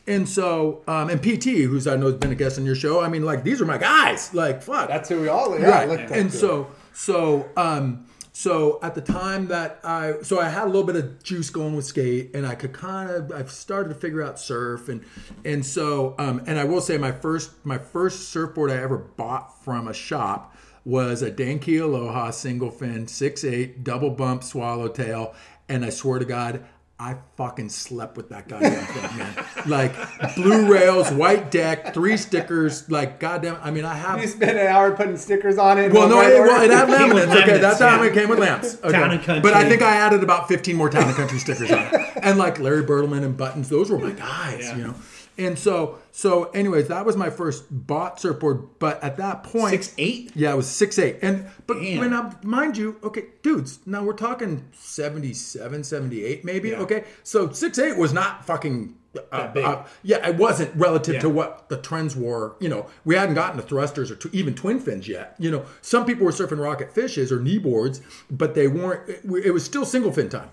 [0.08, 3.02] And so, um, and PT, who's I know has been a guest on your show.
[3.02, 4.34] I mean, like these are my guys.
[4.34, 5.90] Like fuck, That's who we all yeah, right.
[5.90, 10.68] looked and so, so, um, so at the time that I, so I had a
[10.68, 13.96] little bit of juice going with skate, and I could kind of, I've started to
[13.96, 15.04] figure out surf, and
[15.46, 19.64] and so, um, and I will say my first, my first surfboard I ever bought
[19.64, 25.36] from a shop was a Dane Kealoha single fin, six eight, double bump swallowtail,
[25.70, 26.66] and I swear to God.
[27.02, 29.46] I fucking slept with that goddamn thing, man.
[29.66, 32.92] Like blue rails, white deck, three stickers.
[32.92, 33.58] Like goddamn.
[33.64, 35.92] I mean, I have you spent an hour putting stickers on it.
[35.92, 37.42] well, no, it, well, it had came with laminates.
[37.42, 38.08] Okay, laminates, that's how yeah.
[38.08, 38.78] it came with lamps.
[38.84, 38.92] Okay.
[38.92, 39.42] Town and Country.
[39.42, 41.94] But I think I added about 15 more Town and Country stickers on it.
[42.22, 44.96] And like Larry Bertlemann and Buttons, those were my guys, you know.
[45.46, 48.80] And so, so, anyways, that was my first bought surfboard.
[48.80, 50.32] But at that point, Six eight.
[50.36, 51.18] yeah, it was six eight.
[51.22, 52.00] And but Damn.
[52.00, 56.76] when I, mind you, okay, dudes, now we're talking 77, 78 maybe.
[56.76, 58.96] Okay, so six eight was not fucking.
[59.32, 59.66] Uh, big.
[59.66, 62.56] uh, yeah, it wasn't relative to what the trends were.
[62.62, 65.36] You know, we hadn't gotten to thrusters or even twin fins yet.
[65.38, 68.00] You know, some people were surfing rocket fishes or knee boards,
[68.30, 69.10] but they weren't.
[69.10, 70.50] It, it was still single fin time.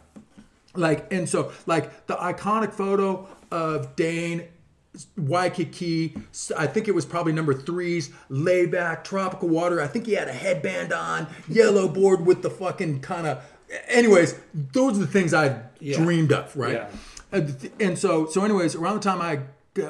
[0.75, 4.49] Like, and so, like, the iconic photo of Dane,
[5.17, 6.17] Waikiki,
[6.57, 9.81] I think it was probably number threes, Layback, tropical water.
[9.81, 13.45] I think he had a headband on, yellow board with the fucking kind of.
[13.89, 16.75] Anyways, those are the things I dreamed of, right?
[16.75, 16.91] Yeah.
[17.31, 19.41] And, and so, so, anyways, around the time I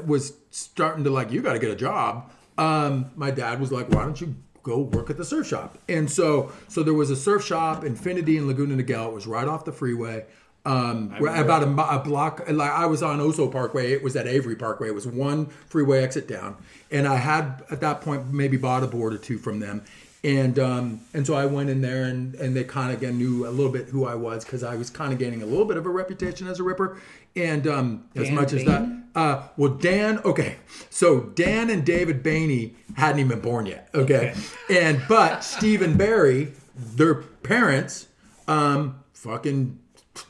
[0.05, 3.89] was starting to like, you got to get a job, um, my dad was like,
[3.91, 5.79] why don't you go work at the surf shop?
[5.89, 9.09] And so, so there was a surf shop, Infinity in Laguna Niguel.
[9.09, 10.27] It was right off the freeway.
[10.69, 13.91] Um, about a, a block, like I was on Oso Parkway.
[13.93, 14.89] It was at Avery Parkway.
[14.89, 16.57] It was one freeway exit down,
[16.91, 19.83] and I had at that point maybe bought a board or two from them,
[20.23, 23.47] and um, and so I went in there, and and they kind of again knew
[23.47, 25.79] a little bit who I was because I was kind of gaining a little bit
[25.79, 26.99] of a reputation as a ripper,
[27.35, 30.19] and um, as Dan much as that, uh, well, Dan.
[30.19, 30.57] Okay,
[30.91, 33.89] so Dan and David Boehne hadn't even been born yet.
[33.95, 34.35] Okay,
[34.69, 38.09] and but Stephen Barry, their parents,
[38.47, 39.79] um, fucking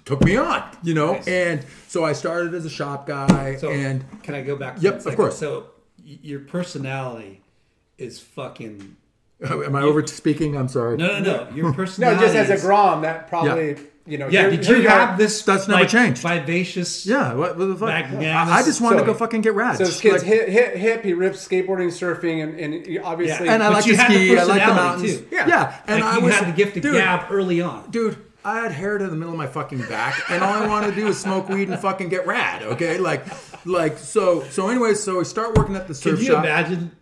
[0.04, 4.04] took me on, you know, and so I started as a shop guy, So and
[4.22, 4.76] can I go back?
[4.80, 5.38] Yep, of course.
[5.38, 5.66] So
[6.04, 7.42] your personality
[7.98, 8.96] is fucking.
[9.44, 10.56] am I over speaking?
[10.56, 10.96] I'm sorry.
[10.96, 11.50] No, no, no.
[11.54, 12.20] Your personality.
[12.20, 14.28] no, just as a Grom, that probably you know.
[14.28, 14.48] Yeah.
[14.50, 14.90] Did here you are.
[14.90, 15.42] have this?
[15.42, 16.22] That's never like, changed.
[16.22, 17.06] Vivacious.
[17.06, 17.88] Yeah, what, what the fuck?
[17.88, 18.52] Magnanimous.
[18.52, 19.76] I I just wanted to go fucking get rad.
[19.76, 21.04] So this kid's Like- hip, hip, hip.
[21.04, 23.46] He rips skateboarding, surfing, and, and obviously.
[23.46, 23.54] Yeah.
[23.54, 24.38] and I But like to the ski.
[24.38, 25.16] I like the mountains.
[25.18, 25.28] too.
[25.30, 25.80] Yeah, Yeah.
[25.86, 27.90] and like I you was had the gift of dude, gab early on.
[27.90, 28.16] dude.
[28.44, 30.96] I had hair to the middle of my fucking back, and all I wanted to
[30.96, 32.62] do was smoke weed and fucking get rad.
[32.62, 33.24] Okay, like,
[33.66, 34.42] like so.
[34.44, 36.44] So, anyways, so we start working at the surf Can you shop.
[36.44, 36.92] imagine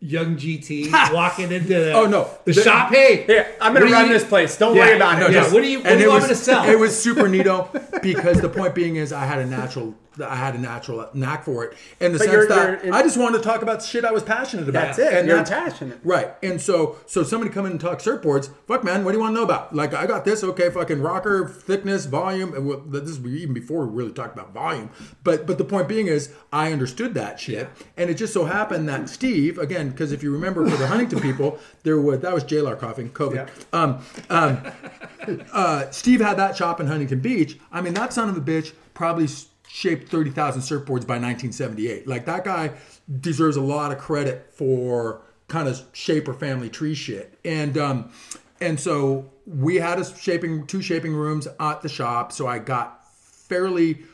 [0.00, 2.28] young GT walking into the, Oh, no.
[2.44, 2.90] the, The- shop?
[2.90, 4.56] Hey, Here, I'm gonna run you- this place.
[4.56, 5.32] Don't Yeah, worry about no, it.
[5.32, 6.64] yeah, Just- what do you, what and do you it want was me to sell?
[6.68, 10.54] it was super neato because the point being is I had a natural I had
[10.54, 13.38] a natural knack for it in the But sense you're- that you're- I just wanted
[13.38, 14.96] to talk about shit I was passionate about.
[14.96, 15.26] That's it.
[15.26, 15.98] You're passionate.
[16.04, 16.34] right?
[16.42, 18.50] And so so somebody come in and talk surfboards.
[18.66, 19.74] Fuck man, what do you want to know about?
[19.74, 20.44] Like I got this.
[20.44, 22.54] Okay, fucking rocker thickness, volume.
[22.54, 24.90] and well, This is even before we really talked about volume.
[25.24, 28.88] But but the point being is I understood that shit, and it just so happened
[28.88, 32.44] that Steve again because if you remember for the Huntington people there was that was
[32.44, 33.34] JLR coughing COVID.
[33.34, 33.46] Yeah.
[33.72, 33.98] Um,
[34.30, 34.58] um,
[35.52, 37.58] uh, Steve had that shop in Huntington Beach.
[37.72, 39.26] I mean, that son of a bitch probably
[39.74, 42.06] shaped 30,000 surfboards by 1978.
[42.06, 42.74] Like, that guy
[43.20, 47.36] deserves a lot of credit for kind of shaper family tree shit.
[47.44, 48.12] And, um,
[48.60, 52.30] and so we had a shaping, two shaping rooms at the shop.
[52.30, 54.04] So I got fairly,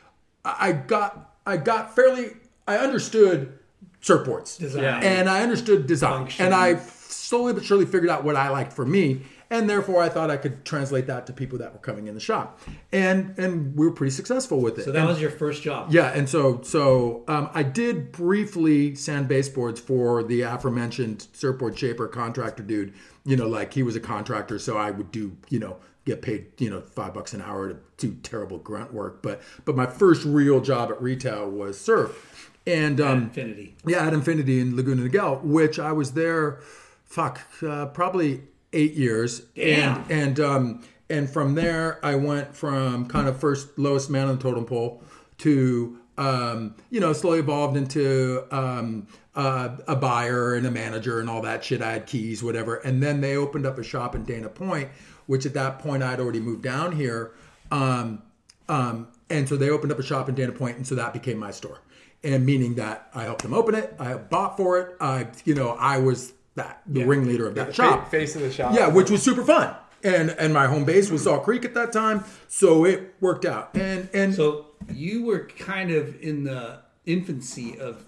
[0.46, 2.30] I got, I got fairly,
[2.66, 3.58] I understood
[4.02, 4.58] surfboards.
[4.58, 5.04] Design.
[5.04, 6.20] And I understood design.
[6.20, 6.46] Function.
[6.46, 9.26] And I slowly but surely figured out what I liked for me.
[9.52, 12.20] And therefore, I thought I could translate that to people that were coming in the
[12.20, 12.60] shop,
[12.92, 14.84] and and we were pretty successful with it.
[14.84, 15.92] so that And- was your first job.
[15.92, 22.06] yeah, and so so um, I did briefly sand baseboards for the aforementioned surfboard shaper
[22.06, 22.92] contractor dude.
[23.24, 26.46] You know, like he was a contractor, so I would do you know get paid
[26.58, 29.20] you know five bucks an hour to do terrible grunt work.
[29.20, 33.74] But but my first real job at retail was surf, and um, Infinity.
[33.84, 36.60] yeah, at Infinity in Laguna Niguel, which I was there,
[37.04, 40.02] fuck, uh, probably eight years, Damn.
[40.02, 44.36] and and um, and from there I went from kind of first lowest man on
[44.36, 45.02] the totem pole
[45.38, 51.28] to um, you know slowly evolved into um, uh, a buyer and a manager and
[51.30, 51.82] all that shit.
[51.82, 54.88] I had keys, whatever, and then they opened up a shop in Dana Point,
[55.26, 57.32] which at that point I'd already moved down here.
[57.70, 58.22] Um,
[58.68, 61.38] um, and so they opened up a shop in Dana Point, and so that became
[61.38, 61.80] my store.
[62.22, 64.96] And meaning that I helped them open it, I bought for it.
[65.00, 68.10] I, you know, I was that the ringleader of that Fa- shop.
[68.10, 68.74] face of the shop.
[68.74, 69.74] Yeah, which was super fun.
[70.02, 73.70] And and my home base was Salt Creek at that time, so it worked out.
[73.74, 78.04] And and So you were kind of in the infancy of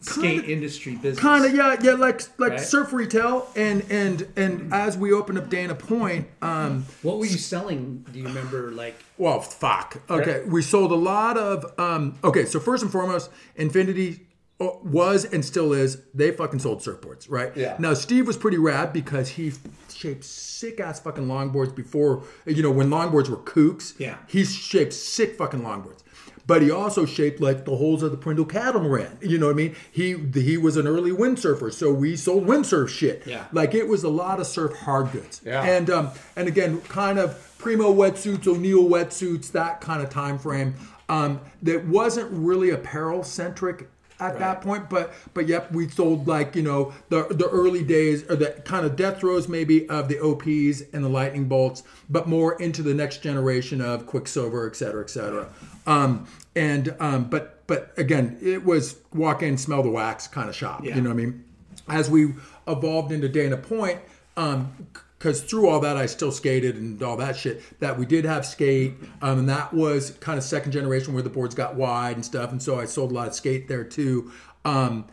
[0.00, 1.18] skate Kinda- industry business.
[1.18, 2.60] kind of yeah yeah like like Right.
[2.60, 7.38] surf retail and and and as we opened up Dana Point, um, What were you
[7.38, 8.04] selling?
[8.12, 8.70] Do you remember?
[8.72, 10.00] Like, Well, fuck.
[10.10, 11.72] Okay, we sold a lot of.
[11.78, 14.26] Um, okay, so first and foremost, Infinity
[14.58, 16.02] was and still is.
[16.14, 17.56] They fucking sold surfboards, right?
[17.56, 17.76] Yeah.
[17.78, 19.52] Now Steve was pretty rad because he
[19.92, 22.24] shaped sick ass fucking longboards before.
[22.44, 23.98] You know when longboards were kooks.
[23.98, 24.16] Yeah.
[24.26, 26.02] He shaped sick fucking longboards.
[26.46, 29.18] But he also shaped like the holes of the Prindle catamaran.
[29.20, 29.76] You know what I mean?
[29.92, 33.26] He he was an early windsurfer, so we sold windsurf shit.
[33.26, 33.44] Yeah.
[33.52, 35.42] Like it was a lot of surf hard goods.
[35.44, 35.62] Yeah.
[35.62, 40.74] And um, and again, kind of primo wetsuits, O'Neill wetsuits, that kind of time frame.
[41.10, 43.88] Um, that wasn't really apparel centric
[44.20, 48.28] at that point, but but yep, we sold like you know the the early days
[48.30, 52.26] or the kind of death throes maybe of the OPs and the lightning bolts, but
[52.26, 55.48] more into the next generation of Quiksilver, et cetera, et cetera.
[55.86, 60.56] Um, and um, but but again, it was walk in, smell the wax kind of
[60.56, 60.84] shop.
[60.84, 60.96] Yeah.
[60.96, 61.44] You know what I mean?
[61.88, 62.34] As we
[62.66, 64.00] evolved into Dana Point,
[64.36, 67.62] um, because through all that I still skated and all that shit.
[67.80, 71.30] That we did have skate, um, and that was kind of second generation where the
[71.30, 74.30] boards got wide and stuff, and so I sold a lot of skate there too.
[74.64, 75.06] Um,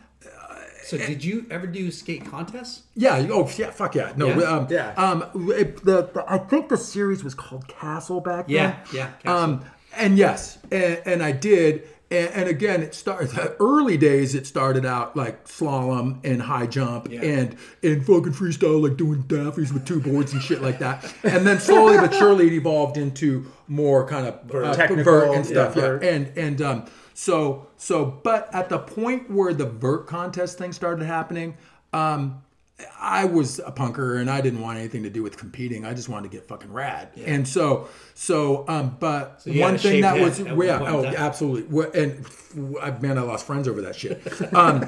[0.84, 2.84] so did you ever do skate contests?
[2.94, 3.26] yeah.
[3.30, 3.70] Oh, yeah.
[3.72, 4.12] Fuck yeah.
[4.16, 4.28] No.
[4.28, 4.42] Yeah?
[4.42, 4.92] Um, Yeah.
[4.92, 8.54] Um, it, the, the I think the series was called Castle back then.
[8.54, 9.36] Yeah, yeah, Castle.
[9.36, 9.64] Um,
[9.96, 11.88] and yes, and, and I did.
[12.10, 14.34] And, and again, it started the early days.
[14.36, 17.20] It started out like slalom and high jump Yeah.
[17.22, 21.12] and and fucking freestyle, like doing daffies with two boards and shit like that.
[21.24, 25.44] And then slowly but surely, it evolved into more kind of uh, Technical, vert and
[25.44, 25.74] stuff.
[25.76, 30.58] yeah, Yeah, and and um, so so, but at the point where the vert contest
[30.58, 31.56] thing started happening,
[31.92, 32.42] um,
[33.00, 35.86] I was a punker and I didn't want anything to do with competing.
[35.86, 37.08] I just wanted to get fucking rad.
[37.24, 41.14] And so so um, but you one thing that was at yeah oh time.
[41.16, 42.26] absolutely and
[42.82, 44.20] I, man I lost friends over that shit.
[44.54, 44.80] Um,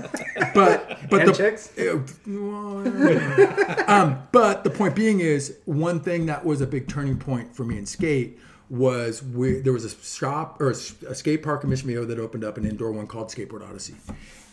[0.55, 1.73] but but And the chicks?
[3.89, 7.65] um, but the point being is one thing that was a big turning point for
[7.65, 8.39] me in skate
[8.71, 12.45] was we, there was a shop or a skate park in Mission Viejo that opened
[12.45, 13.95] up an indoor one called Skateboard Odyssey.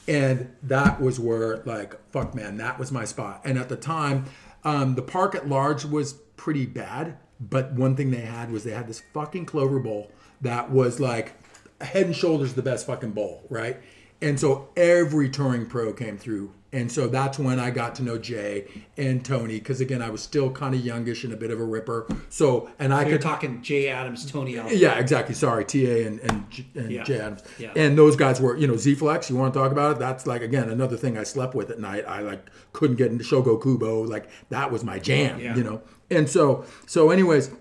[0.07, 3.41] And that was where like fuck man, that was my spot.
[3.43, 4.25] And at the time,
[4.63, 8.71] um, the park at large was pretty bad, but one thing they had was they
[8.71, 11.33] had this fucking clover bowl that was like
[11.81, 13.77] head and shoulders the best fucking bowl, right?
[14.21, 16.51] And so every touring pro came through.
[16.75, 20.21] And so that's when I got to know Jay and Tony, because again, I was
[20.21, 22.05] still kind of youngish and a bit of a ripper.
[22.29, 24.75] So, and I You're could talking Jay Adams, Tony Alva.
[24.75, 25.35] yeah, exactly.
[25.35, 27.03] Sorry, TA and and, and Yeah.
[27.03, 27.43] Jay Adams.
[27.57, 27.71] Yeah.
[27.75, 29.29] And those guys were, you know, Z Flex.
[29.29, 29.99] You want to talk about it?
[29.99, 32.03] That's like again another thing I slept with at night.
[32.07, 34.03] I like couldn't get into Shogo Kubo.
[34.03, 35.39] Like that was my jam.
[35.39, 35.55] Yeah.
[35.55, 35.81] You know.
[36.11, 37.51] And so so anyways,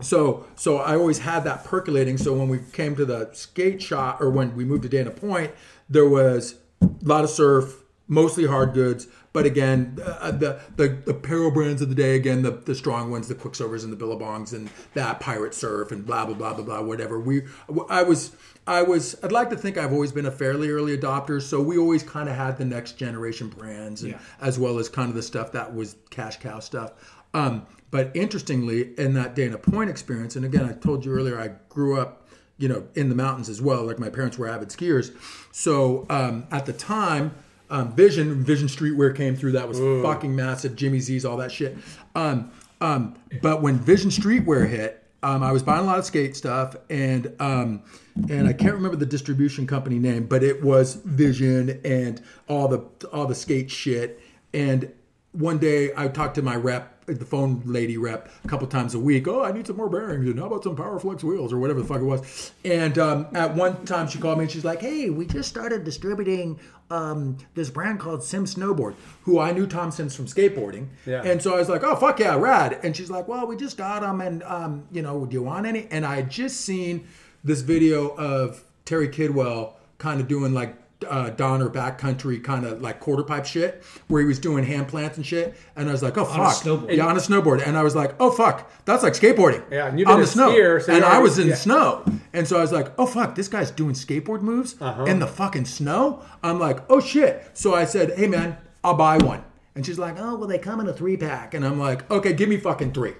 [0.00, 2.18] so so I always had that percolating.
[2.18, 5.52] So when we came to the skate shop, or when we moved to Dana Point,
[5.88, 9.06] there was a lot of surf, mostly hard goods.
[9.32, 13.10] But again, uh, the, the the apparel brands of the day, again the the strong
[13.10, 16.64] ones, the Quiksilvers and the Billabongs and that Pirate Surf and blah blah blah blah
[16.64, 17.20] blah whatever.
[17.20, 17.42] We
[17.88, 18.34] I was
[18.66, 21.76] I was I'd like to think I've always been a fairly early adopter, so we
[21.78, 24.18] always kind of had the next generation brands, and, Yeah.
[24.40, 26.92] as well as kind of the stuff that was cash cow stuff.
[27.34, 31.48] Um, but interestingly, in that Dana Point experience, and again, I told you earlier, I
[31.68, 33.84] grew up, you know, in the mountains as well.
[33.84, 35.14] Like my parents were avid skiers,
[35.52, 37.34] so um, at the time,
[37.70, 39.52] um, Vision Vision Streetwear came through.
[39.52, 40.76] That was fucking massive.
[40.76, 41.76] Jimmy Z's, all that shit.
[42.14, 42.50] Um,
[42.80, 46.76] um, but when Vision Streetwear hit, um, I was buying a lot of skate stuff,
[46.88, 47.82] and um,
[48.28, 52.78] and I can't remember the distribution company name, but it was Vision and all the
[53.12, 54.20] all the skate shit.
[54.54, 54.92] And
[55.32, 58.98] one day I talked to my rep, the phone lady rep, a couple times a
[58.98, 59.26] week.
[59.26, 61.86] Oh, I need some more bearings, and how about some Powerflex wheels or whatever the
[61.86, 62.52] fuck it was.
[62.64, 65.84] And um, at one time she called me and she's like, "Hey, we just started
[65.84, 66.58] distributing
[66.90, 70.88] um, this brand called Sims Snowboard, who I knew Tom Sims from skateboarding.
[71.06, 71.22] Yeah.
[71.22, 73.76] And so I was like, "Oh fuck yeah, rad!" And she's like, "Well, we just
[73.76, 77.06] got them, and um, you know, do you want any?" And I had just seen
[77.44, 80.76] this video of Terry Kidwell kind of doing like
[81.08, 85.16] uh, Donner backcountry kind of like quarter pipe shit, where he was doing hand plants
[85.16, 85.54] and shit.
[85.76, 86.96] And I was like, "Oh a fuck, snowboard.
[86.96, 89.98] yeah, on a snowboard." And I was like, "Oh fuck, that's like skateboarding." Yeah, and
[89.98, 91.54] you've been on the snow, skier, so and I already- was in yeah.
[91.54, 92.04] snow.
[92.32, 95.04] And so I was like, "Oh fuck, this guy's doing skateboard moves Uh-huh.
[95.04, 99.18] in the fucking snow." I'm like, "Oh shit!" So I said, "Hey man, I'll buy
[99.18, 99.44] one."
[99.76, 102.32] And she's like, "Oh, well, they come in a three pack." And I'm like, "Okay,
[102.32, 103.14] give me fucking three.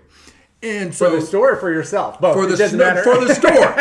[0.62, 2.20] And For the store or for yourself?
[2.20, 2.34] Both.
[2.34, 3.02] for the sno- matter.
[3.04, 3.74] for the store.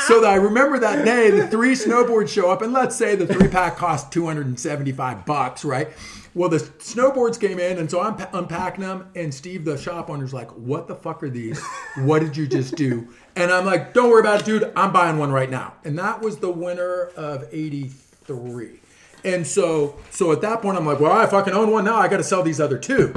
[0.06, 3.26] so that I remember that day, the three snowboards show up, and let's say the
[3.26, 5.88] three pack cost two hundred and seventy five bucks, right?
[6.34, 10.32] Well, the snowboards came in, and so I'm unpacking them, and Steve, the shop owner's
[10.34, 11.62] like, "What the fuck are these?
[11.98, 14.72] What did you just do?" And I'm like, "Don't worry about it, dude.
[14.76, 18.80] I'm buying one right now." And that was the winter of '83.
[19.24, 21.96] And so, so at that point, I'm like, well, I fucking own one now.
[21.96, 23.12] I got to sell these other two.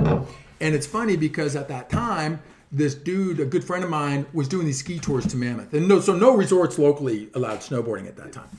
[0.59, 2.41] And it's funny because at that time,
[2.71, 5.87] this dude, a good friend of mine, was doing these ski tours to Mammoth, and
[5.87, 8.49] no, so no resorts locally allowed snowboarding at that time.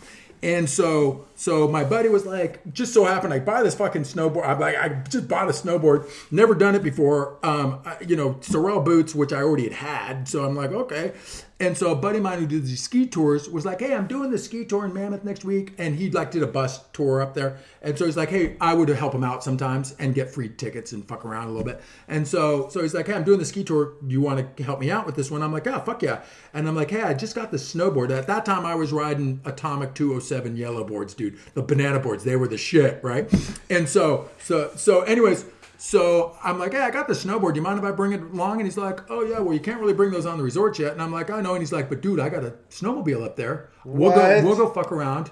[0.43, 4.49] And so, so my buddy was like, just so happened, I buy this fucking snowboard.
[4.49, 7.39] I'm like, I just bought a snowboard, never done it before.
[7.43, 10.29] Um, I, you know, Sorel boots, which I already had had.
[10.29, 11.13] So I'm like, okay.
[11.61, 14.07] And so a buddy of mine who did these ski tours was like, hey, I'm
[14.07, 17.21] doing this ski tour in Mammoth next week, and he like did a bus tour
[17.21, 17.59] up there.
[17.83, 20.93] And so he's like, hey, I would help him out sometimes and get free tickets
[20.93, 21.83] and fuck around a little bit.
[22.09, 23.93] And so, so he's like, hey, I'm doing the ski tour.
[24.07, 25.43] Do you want to help me out with this one?
[25.43, 26.23] I'm like, oh, fuck yeah.
[26.55, 28.11] And I'm like, hey, I just got the snowboard.
[28.11, 31.39] At that time, I was riding Atomic 207 yellow boards, dude.
[31.53, 33.31] The banana boards, they were the shit, right?
[33.69, 35.45] And so, so, so, anyways.
[35.83, 37.55] So I'm like, hey, I got the snowboard.
[37.55, 38.59] Do you mind if I bring it along?
[38.59, 40.93] And he's like, oh yeah, well you can't really bring those on the resort yet.
[40.93, 41.53] And I'm like, I know.
[41.55, 43.71] And he's like, but dude, I got a snowmobile up there.
[43.87, 44.17] We'll What?
[44.17, 45.31] go, we'll go fuck around,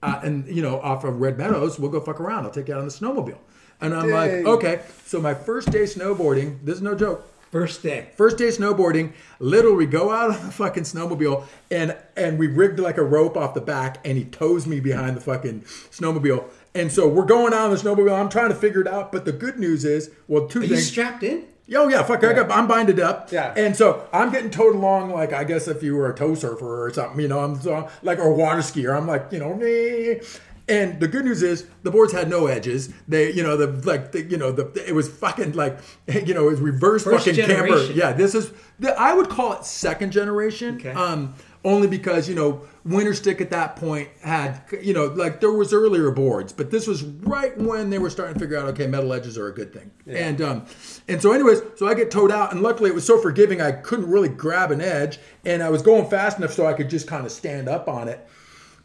[0.00, 2.44] uh, and you know, off of Red Meadows, we'll go fuck around.
[2.44, 3.38] I'll take you out on the snowmobile.
[3.80, 4.46] And I'm like, Dang.
[4.46, 4.80] okay.
[5.04, 7.26] So my first day snowboarding, this is no joke.
[7.50, 8.10] First day.
[8.14, 12.78] First day snowboarding, literally we go out on the fucking snowmobile and and we rigged
[12.78, 16.44] like a rope off the back and he tows me behind the fucking snowmobile.
[16.78, 18.16] And so we're going on the snowmobile.
[18.18, 20.68] I'm trying to figure it out, but the good news is, well, two Are you
[20.76, 20.86] things.
[20.86, 21.44] strapped in?
[21.74, 22.24] Oh yeah, fuck!
[22.24, 23.30] I got, I'm binded up.
[23.30, 23.52] Yeah.
[23.54, 26.84] And so I'm getting towed along like I guess if you were a tow surfer
[26.86, 28.96] or something, you know, I'm so, like or a water skier.
[28.96, 30.20] I'm like, you know, me.
[30.66, 32.90] and the good news is the boards had no edges.
[33.06, 36.46] They, you know, the like, the, you know, the it was fucking like, you know,
[36.48, 37.66] it was reverse First fucking camber.
[37.68, 37.96] generation.
[37.96, 40.76] Yeah, this is the, I would call it second generation.
[40.76, 40.92] Okay.
[40.92, 41.34] Um,
[41.68, 46.10] only because you know Winterstick at that point had you know like there was earlier
[46.10, 49.36] boards, but this was right when they were starting to figure out okay metal edges
[49.36, 49.90] are a good thing.
[50.06, 50.66] And um,
[51.06, 53.72] and so anyways, so I get towed out, and luckily it was so forgiving I
[53.72, 57.06] couldn't really grab an edge, and I was going fast enough so I could just
[57.06, 58.26] kind of stand up on it.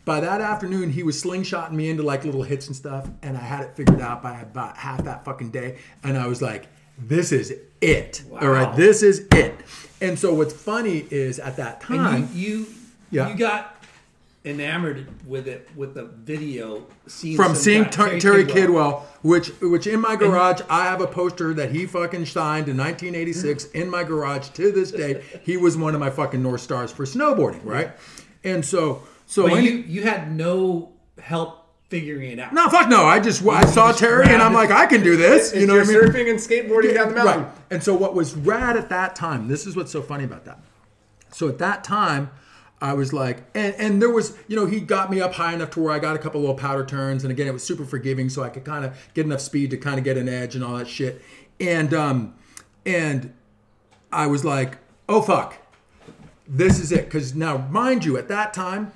[0.06, 3.42] By that afternoon, he was slingshotting me into like little hits and stuff, and I
[3.42, 6.68] had it figured out by about half that fucking day, and I was like,
[6.98, 9.56] "This is it, all right, this is it."
[10.02, 12.66] And so what's funny is at that time, And you you,
[13.12, 13.30] Yeah.
[13.30, 13.70] you got
[14.46, 19.88] enamored with it with the video seeing from seeing guy, Ter- Terry Kidwell, which which
[19.88, 24.04] in my garage I have a poster that he fucking signed in 1986 in my
[24.04, 25.24] garage to this day.
[25.44, 27.92] He was one of my fucking north stars for snowboarding, right?
[28.44, 30.92] And so so any- you you had no
[31.22, 31.63] help
[31.94, 32.52] figuring it out.
[32.54, 35.54] no fuck no, I just I saw Terry and I'm like I can do this,
[35.54, 36.14] you know you're what I mean?
[36.14, 37.44] surfing and skateboarding down the mountain.
[37.44, 37.52] Right.
[37.70, 40.60] And so what was rad at that time, this is what's so funny about that.
[41.32, 42.32] So at that time,
[42.82, 45.70] I was like, and, and there was, you know, he got me up high enough
[45.72, 47.24] to where I got a couple little powder turns.
[47.24, 48.28] And again, it was super forgiving.
[48.28, 50.64] So I could kind of get enough speed to kind of get an edge and
[50.64, 51.22] all that shit.
[51.60, 52.36] And, um,
[52.86, 53.34] and
[54.12, 55.58] I was like, oh fuck,
[56.48, 57.10] this is it.
[57.10, 58.92] Cause now, mind you, at that time,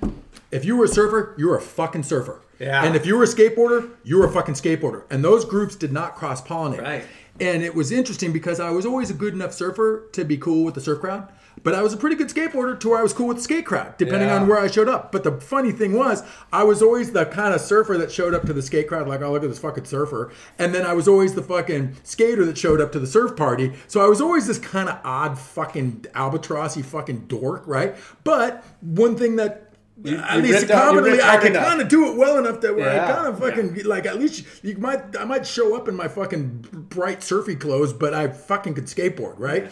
[0.50, 2.42] if you were a surfer, you were a fucking surfer.
[2.58, 2.84] Yeah.
[2.84, 5.04] And if you were a skateboarder, you were a fucking skateboarder.
[5.10, 6.82] And those groups did not cross pollinate.
[6.82, 7.04] Right.
[7.40, 10.64] And it was interesting because I was always a good enough surfer to be cool
[10.64, 11.28] with the surf crowd.
[11.62, 13.66] But I was a pretty good skateboarder to where I was cool with the skate
[13.66, 14.40] crowd, depending Yeah.
[14.40, 15.10] on where I showed up.
[15.10, 18.42] But the funny thing was, I was always the kind of surfer that showed up
[18.46, 20.30] to the skate crowd, like, oh, look at this fucking surfer.
[20.58, 23.72] And then I was always the fucking skater that showed up to the surf party.
[23.88, 27.96] So I was always this kind of odd fucking albatrossy fucking dork, right?
[28.24, 29.67] But one thing that
[30.06, 33.02] at you least ripped commonly I could kind of do it well enough that where
[33.02, 36.08] I kind of fucking like at least you might I might show up in my
[36.08, 39.70] fucking bright surfy clothes, but I fucking could skateboard, right?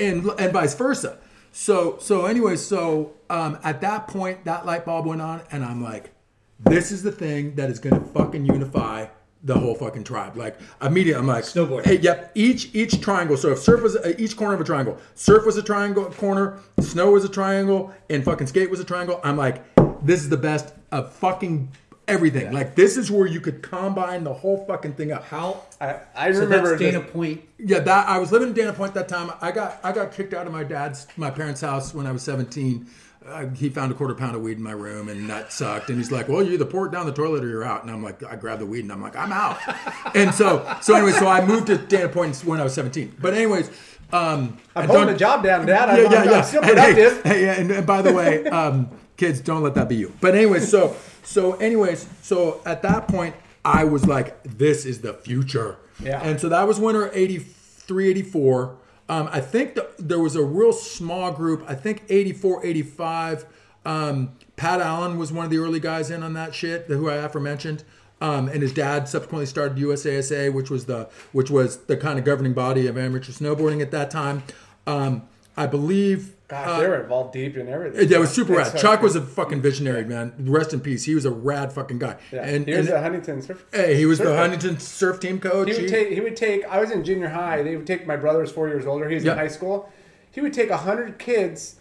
[0.00, 1.18] And and vice versa.
[1.52, 5.82] So so anyway, so um, at that point that light bulb went on, and I'm
[5.82, 6.12] like,
[6.58, 9.06] this is the thing that is gonna fucking unify
[9.44, 10.36] the whole fucking tribe.
[10.36, 11.84] Like immediately, I'm like, snowboard.
[11.84, 12.32] Hey, yep.
[12.34, 13.36] Each each triangle.
[13.36, 16.58] So if surf was uh, each corner of a triangle, surf was a triangle corner,
[16.80, 19.20] snow was a triangle, and fucking skate was a triangle.
[19.22, 19.62] I'm like,
[20.04, 21.70] this is the best of fucking
[22.08, 22.52] everything.
[22.52, 25.24] Like this is where you could combine the whole fucking thing up.
[25.24, 25.62] How?
[25.80, 27.42] I, I So remember that's Dana this- Point.
[27.58, 29.30] Yeah, that I was living in Dana Point that time.
[29.40, 32.22] I got I got kicked out of my dad's my parents' house when I was
[32.22, 32.86] 17.
[33.28, 35.90] Uh, he found a quarter pound of weed in my room, and that sucked.
[35.90, 37.90] And he's like, "Well, you either pour it down the toilet or you're out." And
[37.90, 39.58] I'm like, I grabbed the weed, and I'm like, I'm out.
[40.14, 43.16] and so so anyway, so I moved to Dana Point when I was 17.
[43.20, 43.70] But anyways,
[44.12, 45.90] um, I'm holding a job down, Dad.
[45.90, 46.36] I'm, yeah, yeah, I'm, yeah.
[46.38, 47.22] I'm still And hey, productive.
[47.24, 50.12] Hey, yeah, and, and by the way, um, kids, don't let that be you.
[50.20, 55.12] But anyways, so so anyways, so at that point, I was like, this is the
[55.12, 55.76] future.
[56.02, 56.22] Yeah.
[56.22, 58.76] And so that was winter 83, 84.
[59.08, 61.64] Um, I think th- there was a real small group.
[61.66, 63.46] I think 84, 85.
[63.84, 67.14] Um, Pat Allen was one of the early guys in on that shit, who I
[67.16, 67.84] aforementioned.
[68.20, 72.24] Um, and his dad subsequently started USASA, which was the which was the kind of
[72.24, 74.42] governing body of amateur snowboarding at that time.
[74.86, 75.22] Um,
[75.58, 78.08] I believe Gosh, uh, they were involved deep in everything.
[78.08, 78.80] that was super That's rad.
[78.80, 80.32] Chuck was a fucking visionary, man.
[80.38, 81.04] Rest in peace.
[81.04, 82.16] He was a rad fucking guy.
[82.32, 83.64] Yeah, And, he was and- at Huntington Surf.
[83.72, 85.68] hey, he was the Surf- Huntington surf team coach.
[85.68, 86.08] He would He- take.
[86.10, 86.64] He would take.
[86.66, 87.62] I was in junior high.
[87.62, 88.06] They would take.
[88.06, 89.08] My brother was four years older.
[89.08, 89.90] He was in high school.
[90.30, 91.74] He would take hundred kids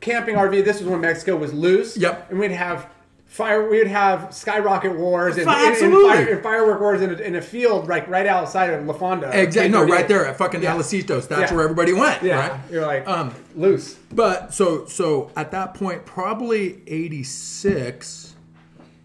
[0.00, 0.64] camping RV.
[0.64, 1.96] This was when Mexico was loose.
[1.96, 2.30] Yep.
[2.30, 2.88] And we'd have
[3.30, 3.70] fire.
[3.70, 7.40] We'd have skyrocket wars and, and- and fire, and firework wars in a, in a
[7.42, 9.30] field like right outside of La Fonda.
[9.32, 9.70] Exactly.
[9.70, 10.74] No, right there at fucking Yeah.
[10.76, 11.28] Alisitos.
[11.28, 11.54] That's Yeah.
[11.54, 12.22] where everybody went.
[12.22, 12.48] Yeah.
[12.48, 12.60] Right.
[12.70, 13.94] You're like Um, loose.
[14.12, 18.34] But so so at that point, probably '86,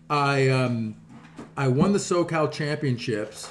[0.10, 0.96] I um
[1.58, 3.50] I won the SoCal championships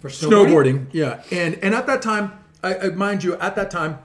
[0.00, 0.86] For snowboarding.
[0.92, 2.32] Yeah, and and at that time,
[2.64, 3.98] I, I mind you, at that time,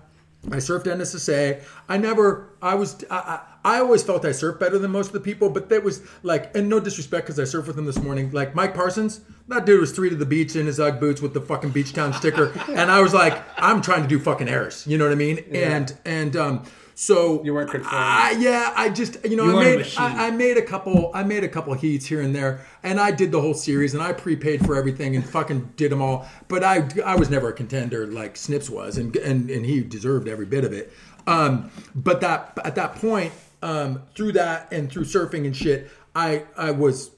[0.52, 1.62] I surfed NSSA.
[1.90, 5.14] I never, I was, I, I, I always felt I surfed better than most of
[5.14, 8.02] the people, but that was like, and no disrespect because I surfed with him this
[8.02, 8.32] morning.
[8.32, 11.34] Like Mike Parsons, that dude was three to the beach in his UGG boots with
[11.34, 14.88] the fucking Beach Town sticker, and I was like, I'm trying to do fucking airs.
[14.88, 15.44] You know what I mean?
[15.54, 16.64] And and um.
[17.00, 18.00] So You weren't conforming.
[18.00, 19.94] I, yeah, I just you know You I made.
[20.00, 23.12] I, I made a couple I made a couple heats here and there, and I
[23.12, 26.28] did the whole series, and I prepaid for everything and fucking did them all.
[26.48, 30.28] But I I was never a contender like Snips was, and and and he deserved
[30.28, 30.92] every bit of it.
[31.28, 33.32] Um, but that at that point,
[33.68, 37.12] um, through that and through surfing and shit, I I was.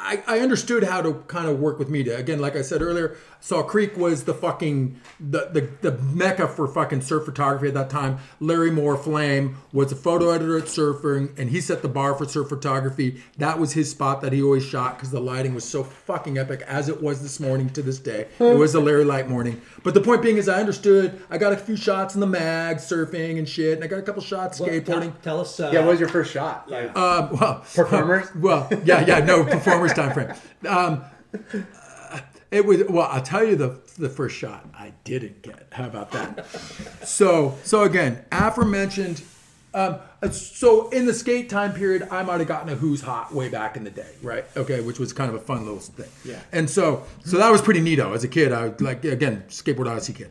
[0.00, 2.18] I, I understood how to kind of work with media.
[2.18, 6.66] Again, like I said earlier, Salt Creek was the fucking the, the the mecca for
[6.66, 8.18] fucking surf photography at that time.
[8.40, 12.24] Larry Moore Flame was a photo editor at Surfing, and he set the bar for
[12.26, 13.22] surf photography.
[13.38, 16.62] That was his spot that he always shot because the lighting was so fucking epic,
[16.66, 18.26] as it was this morning to this day.
[18.40, 19.60] It was a Larry Light morning.
[19.84, 21.22] But the point being is, I understood.
[21.30, 24.02] I got a few shots in the mag, surfing and shit, and I got a
[24.02, 25.12] couple shots Well, skateboarding.
[25.22, 25.60] Tell, tell us.
[25.60, 25.80] Uh, Yeah.
[25.80, 26.68] What was your first shot?
[26.70, 28.26] Like, Um, well, Performers?
[28.34, 30.32] Well, yeah, yeah, no performers time frame.
[30.66, 31.02] Um,
[31.34, 31.38] uh,
[32.50, 33.08] it was well.
[33.10, 35.68] I'll tell you the the first shot I didn't get.
[35.72, 36.46] How about that?
[37.06, 39.22] So so again, aforementioned.
[39.74, 39.98] Um,
[40.32, 43.76] so in the skate time period, I might have gotten a Who's Hot way back
[43.76, 44.44] in the day, right?
[44.56, 46.08] Okay, which was kind of a fun little thing.
[46.24, 46.40] Yeah.
[46.52, 48.52] And so so that was pretty neato as a kid.
[48.52, 50.30] I was like again skateboard odyssey kid.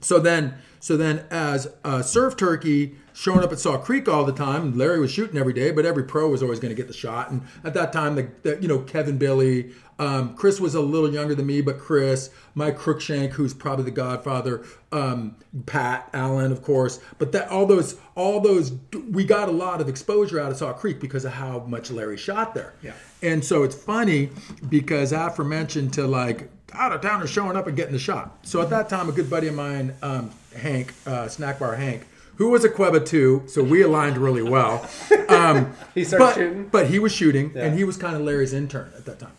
[0.00, 4.32] So then, so then, as a surf turkey showing up at Salt Creek all the
[4.32, 6.92] time, Larry was shooting every day, but every pro was always going to get the
[6.92, 7.30] shot.
[7.30, 11.10] And at that time, the, the you know Kevin Billy, um, Chris was a little
[11.10, 16.62] younger than me, but Chris, Mike Crookshank, who's probably the Godfather, um, Pat Allen, of
[16.62, 17.00] course.
[17.18, 18.74] But that all those, all those,
[19.10, 22.18] we got a lot of exposure out of Salt Creek because of how much Larry
[22.18, 22.74] shot there.
[22.82, 22.92] Yeah.
[23.22, 24.28] And so it's funny
[24.68, 28.38] because aforementioned to like out of towners showing up and getting the shot.
[28.42, 32.06] So at that time, a good buddy of mine, um, Hank, uh, Snack Bar Hank,
[32.36, 34.88] who was a Queba too, so we aligned really well.
[35.28, 36.68] Um, He started but, shooting?
[36.68, 39.32] but he was shooting, and he was kind of Larry's intern at that time.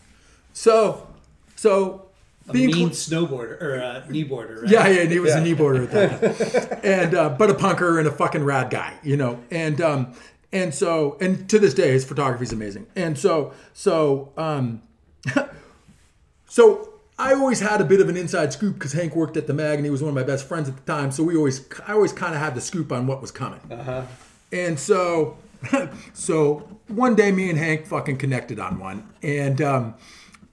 [0.51, 1.07] So,
[1.55, 2.07] so
[2.49, 4.71] a being mean cl- snowboarder or uh, kneeboarder, right?
[4.71, 6.79] yeah, yeah, and he was a kneeboarder at that time.
[6.83, 9.39] and uh, but a punker and a fucking rad guy, you know.
[9.49, 10.13] And um,
[10.51, 12.87] and so and to this day, his photography is amazing.
[12.97, 14.81] And so so um,
[16.47, 16.89] so
[17.19, 19.79] I always had a bit of an inside scoop because Hank worked at the mag
[19.79, 21.11] and he was one of my best friends at the time.
[21.11, 23.59] So we always I always kind of had the scoop on what was coming.
[23.71, 24.03] Uh-huh.
[24.51, 25.37] And so,
[26.13, 29.95] so one day, me and Hank fucking connected on one, and um,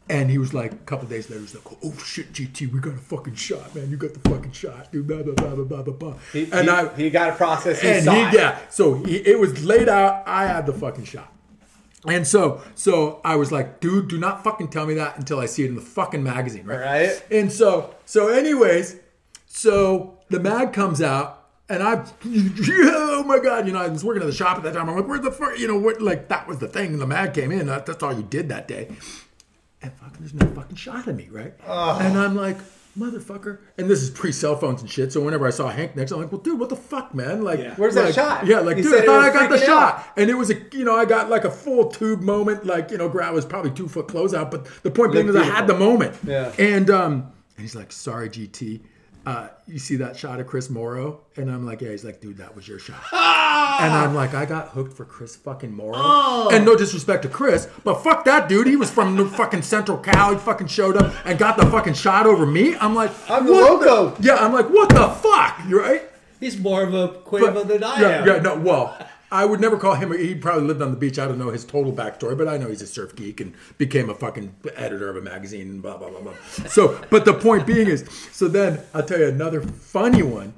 [0.08, 2.80] and he was like, a couple days later, he was like, "Oh shit, GT, we
[2.80, 3.90] got a fucking shot, man.
[3.90, 6.14] You got the fucking shot, dude." Blah blah blah blah blah blah.
[6.32, 7.82] he, and he, I he got a process.
[7.84, 10.24] And he yeah, so he, it was laid out.
[10.26, 11.33] I had the fucking shot.
[12.06, 15.46] And so, so I was like, dude, do not fucking tell me that until I
[15.46, 16.80] see it in the fucking magazine, right?
[16.80, 17.24] Right.
[17.30, 18.96] And so, so anyways,
[19.46, 24.22] so the mag comes out, and I, oh my god, you know, I was working
[24.22, 24.88] at the shop at that time.
[24.90, 26.02] I'm like, where the fuck, you know, what?
[26.02, 26.98] Like that was the thing.
[26.98, 27.66] The mag came in.
[27.66, 28.88] That, that's all you did that day.
[29.80, 31.54] And fucking, there's no fucking shot of me, right?
[32.00, 32.58] And I'm like,
[32.98, 33.58] motherfucker.
[33.78, 35.12] And this is pre cell phones and shit.
[35.12, 37.42] So whenever I saw Hank next, I'm like, well, dude, what the fuck, man?
[37.42, 37.74] Like, Yeah.
[37.76, 38.46] Where's that like, shot?
[38.46, 39.94] Yeah, like, You dude, I thought I got the freaking shot.
[39.98, 40.04] out.
[40.16, 42.98] And it was a, you know, I got like a full tube moment, like, you
[42.98, 44.50] know, I was probably two foot closeout.
[44.50, 46.16] But the point being is I had the moment.
[46.24, 46.52] Yeah.
[46.58, 48.80] And um, and he's like, sorry, GT.
[49.26, 51.20] Uh, you see that shot of Chris Mauro?
[51.36, 51.90] And I'm like, yeah.
[51.90, 53.02] He's like, dude, that was your shot.
[53.74, 56.48] And I'm like, I got hooked for Chris fucking Mauro.
[56.50, 58.66] And no disrespect to Chris, but fuck that dude.
[58.68, 60.32] He was from the fucking Central Cal.
[60.32, 62.76] He fucking showed up and got the fucking shot over me.
[62.76, 64.16] I'm like, I'm the loco.
[64.20, 65.58] yeah, I'm like, what the fuck?
[65.66, 66.02] You right?
[66.38, 68.26] He's more of a Quavo than I yeah, am.
[68.28, 68.96] yeah, no, well,
[69.30, 70.12] I would never call him.
[70.16, 71.18] He probably lived on the beach.
[71.18, 74.08] I don't know his total backstory, but I know he's a surf geek and became
[74.08, 76.34] a fucking editor of a magazine blah blah blah blah.
[76.68, 80.54] So, but the point being is, so then I'll tell you another funny one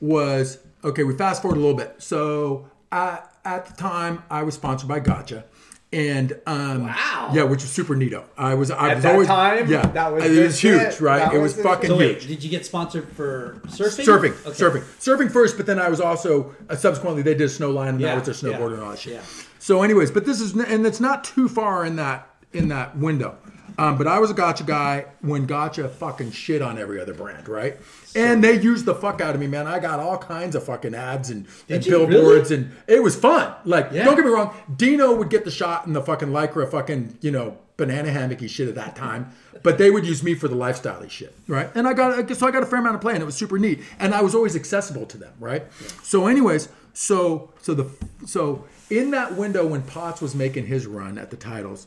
[0.00, 1.04] was okay.
[1.04, 1.94] We fast forward a little bit.
[1.98, 5.44] So I, at the time, I was sponsored by Gotcha.
[5.92, 7.30] And um, Wow.
[7.32, 8.24] yeah, which was super neato.
[8.36, 11.00] I was, I At was that always, time, yeah, that was it the was huge,
[11.00, 11.18] right?
[11.20, 12.26] That it was was fucking So huge.
[12.26, 14.04] did you get sponsored for surfing?
[14.04, 14.50] Surfing, Okay.
[14.50, 17.90] surfing, surfing first, but then I was also uh, subsequently they did a snow line
[17.90, 19.12] and Yeah, that was their snowboard yeah, and all that shit.
[19.14, 19.20] yeah.
[19.60, 23.36] So, anyways, but this is and it's not too far in that in that window.
[23.78, 27.46] Um, but I was a gotcha guy when gotcha fucking shit on every other brand,
[27.48, 27.76] right?
[28.14, 29.66] And they used the fuck out of me, man.
[29.66, 33.52] I got all kinds of fucking ads and, and billboards, and it was fun.
[33.66, 34.04] Like, Yeah.
[34.04, 37.30] don't get me wrong, Dino would get the shot in the fucking lycra, fucking you
[37.30, 39.30] know banana hammocky shit at that time,
[39.62, 41.68] but they would use me for the lifestyle shit, right?
[41.74, 43.58] And I got so I got a fair amount of play, and it was super
[43.58, 45.64] neat, and I was always accessible to them, right?
[46.02, 47.90] So, anyways, so so the
[48.26, 51.86] so in that window when Pottz was making his run at the titles,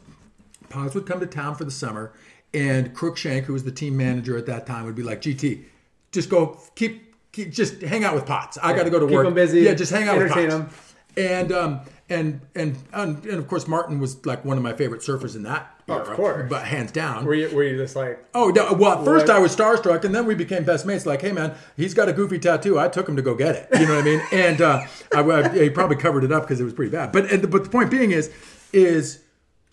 [0.70, 2.14] Pottz would come to town for the summer,
[2.54, 5.64] and Crookshank, who was the team manager at that time, would be like, "GT,
[6.12, 8.58] just go keep, keep just hang out with Pottz.
[8.62, 9.28] I got to go to keep work.
[9.28, 10.72] him busy, Yeah, just hang out with entertain Pottz."
[11.18, 15.02] And um and, and and and of course Martin was like one of my favorite
[15.02, 16.50] surfers in that era, Of course.
[16.50, 17.26] but hands down.
[17.26, 18.74] Were you, were you just like, Oh no!
[18.74, 19.36] Well, at first What?
[19.36, 21.06] I was starstruck, and then we became best mates.
[21.06, 22.80] Like, hey man, he's got a goofy tattoo.
[22.80, 23.68] I took him to go get it.
[23.80, 24.22] You know what I mean?
[24.32, 24.82] And uh,
[25.14, 27.12] I, I- he probably covered it up because it was pretty bad.
[27.12, 28.32] But and, but the point being is,
[28.72, 29.20] is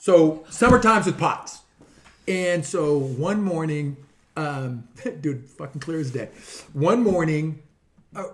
[0.06, 1.58] so summer times with Pottz,
[2.28, 3.96] and so one morning,
[4.36, 4.84] um,
[5.20, 6.28] dude, fucking clear as day.
[6.74, 7.60] One morning,
[8.14, 8.26] uh,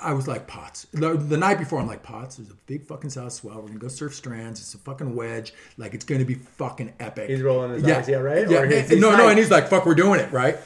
[0.00, 0.86] I was like Pottz.
[0.92, 3.56] The, the night before, I'm like Pottz, There's a big fucking south swell.
[3.56, 4.58] We're gonna go surf strands.
[4.60, 5.52] It's a fucking wedge.
[5.76, 7.28] Like it's gonna be fucking epic.
[7.28, 8.48] He's rolling his eyes, yeah, right?
[8.48, 10.56] Yeah, he's- he's no, no, and he's like, "Fuck, we're doing it, right?"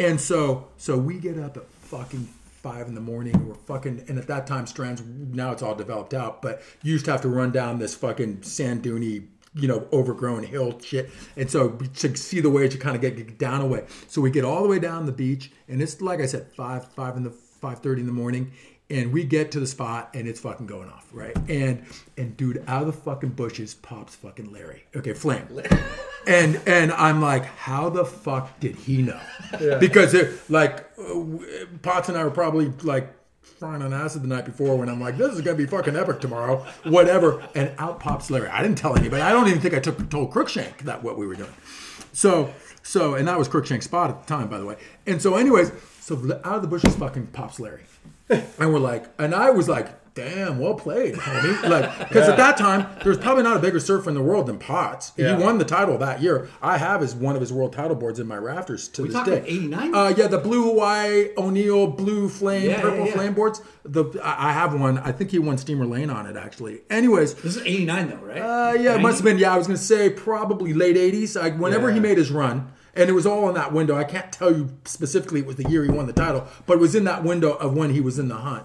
[0.00, 2.28] And so, so we get up at fucking
[2.62, 3.46] five in the morning.
[3.46, 5.00] We're fucking, and at that time, strands.
[5.04, 8.42] Now it's all developed out, but you used to have to run down this fucking
[8.42, 9.26] sand duny,
[9.58, 11.10] you know, overgrown hill shit.
[11.36, 13.84] And so to see the waves, you kind of get, get down away.
[14.06, 16.86] So we get all the way down the beach, and it's like I said, five,
[16.92, 18.52] five in the five thirty in the morning.
[18.90, 21.36] And we get to the spot and it's fucking going off, right?
[21.46, 21.84] And
[22.16, 24.84] and dude, out of the fucking bushes pops fucking Larry.
[24.96, 25.46] Okay, Flame.
[26.26, 29.20] And and I'm like, how the fuck did he know?
[29.80, 31.14] Because it, like uh,
[31.80, 33.10] Pottz and I were probably like
[33.58, 36.20] frying on acid the night before when I'm like, this is gonna be fucking epic
[36.20, 37.42] tomorrow, whatever.
[37.56, 38.48] And out pops Larry.
[38.48, 39.20] I didn't tell anybody.
[39.20, 41.52] I don't even think I took told Crookshank that what we were doing.
[42.12, 42.54] So
[42.84, 44.76] so and that was Crookshank's spot at the time, by the way.
[45.06, 47.82] And so, anyways, so out of the bushes fucking pops Larry.
[48.30, 49.88] And we're like, and I was like,
[50.18, 51.56] damn, well played, homie.
[51.68, 54.46] Like, because at that time, there was probably not a bigger surfer in the world
[54.46, 55.12] than Pottz.
[55.16, 55.36] Yeah.
[55.36, 56.48] He won the title that year.
[56.62, 59.22] I have his one of his world title boards in my rafters to We this
[59.24, 59.42] day.
[59.46, 59.94] 89?
[59.94, 63.12] Uh, yeah, the blue Hawaii O'Neill blue flame, Yeah, purple yeah, yeah.
[63.12, 63.60] flame boards.
[63.84, 64.98] The I have one.
[64.98, 66.80] I think he won Steamer Lane on it actually.
[66.90, 68.38] Anyways, This is 89 though, right?
[68.38, 69.38] uh, yeah, it must have been.
[69.38, 71.40] Yeah, I was going to say probably late '80s.
[71.40, 73.96] Like whenever he made his run, and it was all in that window.
[73.96, 76.80] I can't tell you specifically it was the year he won the title, but it
[76.80, 78.64] was in that window of when he was in the hunt.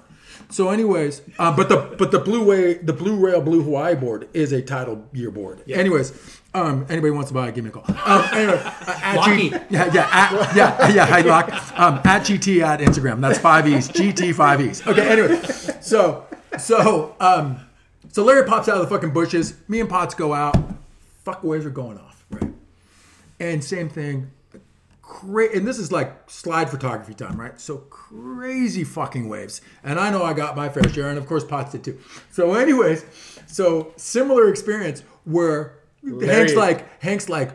[0.54, 4.30] So, anyways, uh, but the but the blue way the blue rail blue Hawaii board
[4.36, 5.64] is a title year board.
[5.68, 6.14] Anyways,
[6.54, 7.86] um, anybody wants to buy give me a call.
[7.88, 9.50] Um, anyway, uh, at Locky.
[9.50, 11.06] G- yeah, yeah, at, yeah, yeah.
[11.08, 11.50] Hi, Lock.
[11.80, 13.20] Um, at GT at Instagram.
[13.20, 13.90] That's five E's.
[13.90, 14.86] GT five E's.
[14.86, 15.10] Okay.
[15.10, 15.42] Anyway,
[15.82, 16.28] so
[16.60, 17.60] so um,
[18.12, 19.56] so Larry pops out of the fucking bushes.
[19.68, 20.56] Me and Pottz go out.
[21.24, 22.52] Fuck waves are going off, right?
[23.40, 24.30] And same thing.
[25.04, 27.60] Cra- and this is like slide photography time, right?
[27.60, 29.62] So crazy fucking waves.
[29.84, 32.00] And I know I got my fair share, and of course Pottz did too.
[32.32, 33.06] So, anyways,
[33.46, 37.52] so similar experience where Hank's like, Hank's like,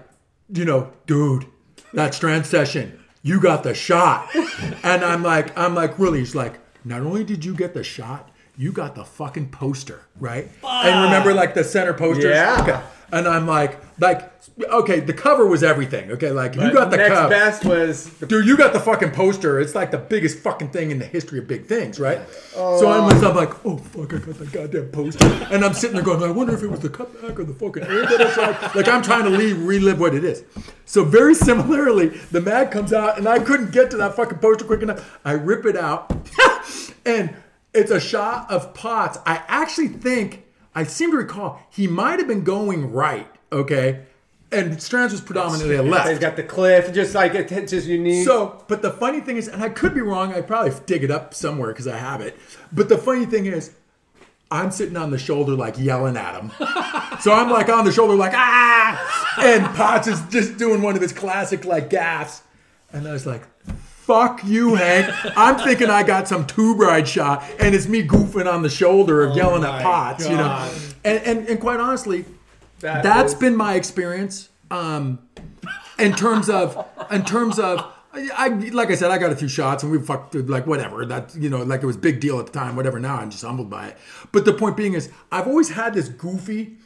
[0.53, 1.47] you know, dude,
[1.95, 4.29] that strand session, you got the shot.
[4.83, 6.21] and I'm like, I'm like, really?
[6.21, 10.49] He's like, not only did you get the shot, you got the fucking poster, right?
[10.65, 12.35] And remember, like the center posters.
[12.35, 12.61] Yeah.
[12.61, 12.83] Okay.
[13.11, 14.31] And I'm like, like,
[14.61, 16.11] okay, the cover was everything.
[16.11, 17.29] Okay, like you got the next cover.
[17.31, 19.61] best was the Dude, you got the fucking poster.
[19.61, 22.21] It's like the biggest fucking thing in the history of big things, right?
[22.53, 23.11] So I'm oh.
[23.11, 26.31] myself like, oh fuck, I got that goddamn poster, and I'm sitting there going, I
[26.31, 28.75] wonder if it was the cutback or the fucking air that I tried.
[28.75, 30.45] Like I'm trying to leave, relive what it is.
[30.85, 34.65] So very similarly, the mag comes out, and I couldn't get to that fucking poster
[34.65, 35.19] quick enough.
[35.25, 36.13] I rip it out,
[37.07, 37.35] and
[37.79, 39.20] it's a shot of Pottz.
[39.24, 44.01] I actually think I seem to recall he might have been going right, okay,
[44.51, 46.09] and Strands was predominantly a left.
[46.09, 48.24] He's got the cliff, just like it- it's just unique.
[48.26, 51.11] So, but the funny thing is, and I could be wrong, I probably dig it
[51.11, 52.39] up somewhere because I have it.
[52.72, 53.72] But the funny thing is,
[54.51, 56.51] I'm sitting on the shoulder like yelling at him.
[57.20, 61.03] so I'm like on the shoulder like ah, and Pottz is just doing one of
[61.03, 62.43] his classic like gaffs,
[62.93, 63.43] and I was like,
[64.09, 65.07] fuck you, Hank.
[65.37, 69.29] I'm thinking I got some tube ride shot, and it's me goofing on the shoulder
[69.29, 70.69] or yelling at Pottz, you know.
[71.05, 72.25] And, and and quite honestly,
[72.81, 74.49] That that's is- been my experience.
[74.71, 75.19] Um,
[75.99, 77.85] in terms of in terms of
[78.15, 81.05] I like I said, I got a few shots and we fucked like whatever.
[81.07, 82.99] That you know, like it was big deal at the time, whatever.
[82.99, 83.97] Now I'm just humbled by it.
[84.33, 86.77] But the point being is I've always had this goofy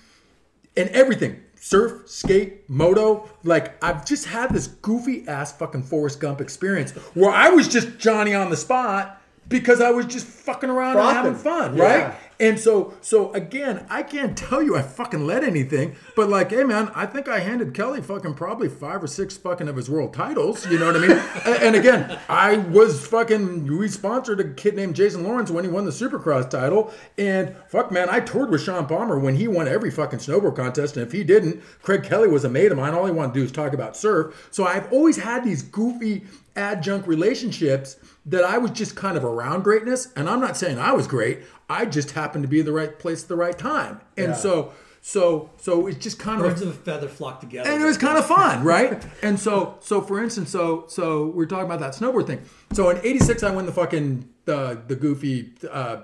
[0.77, 1.41] and everything.
[1.67, 7.31] Surf, skate, moto, like I've just had this goofy ass fucking Forrest Gump experience where
[7.31, 11.37] I was just Johnny on the spot because I was just fucking around and having
[11.37, 11.85] fun, Yeah.
[11.85, 12.15] right?
[12.43, 16.65] And so, so again, I can't tell you I fucking led anything, but like, hey
[16.65, 20.13] man, I think I handed Kelly fucking probably five or six fucking of his world
[20.13, 20.67] titles.
[20.67, 21.11] You know what I mean?
[21.63, 23.79] and, again, I was fucking.
[23.79, 27.93] We sponsored a kid named Jason Lawrence when he won the Supercross title, and fuck
[27.93, 31.13] man, I toured with Shaun Palmer when he won every fucking snowboard contest, and if
[31.13, 32.93] he didn't, Craig Kelly was a mate of mine.
[32.93, 34.49] All he wanted to do is talk about surf.
[34.51, 36.25] So I've always had these goofy
[36.57, 40.13] adjunct relationships that I was just kind of around greatness.
[40.15, 41.41] And I'm not saying I was great.
[41.73, 44.01] I just happened to be in the right place at the right time.
[44.17, 46.69] And so, so, so it's just kind Birds of.
[46.69, 47.69] Birds of a feather flock together.
[47.71, 49.05] And it was kind of fun, right?
[49.23, 52.43] and so, so for instance, so so we're talking about that snowboard thing.
[52.73, 56.03] So in '86, I won the fucking the the goofy uh,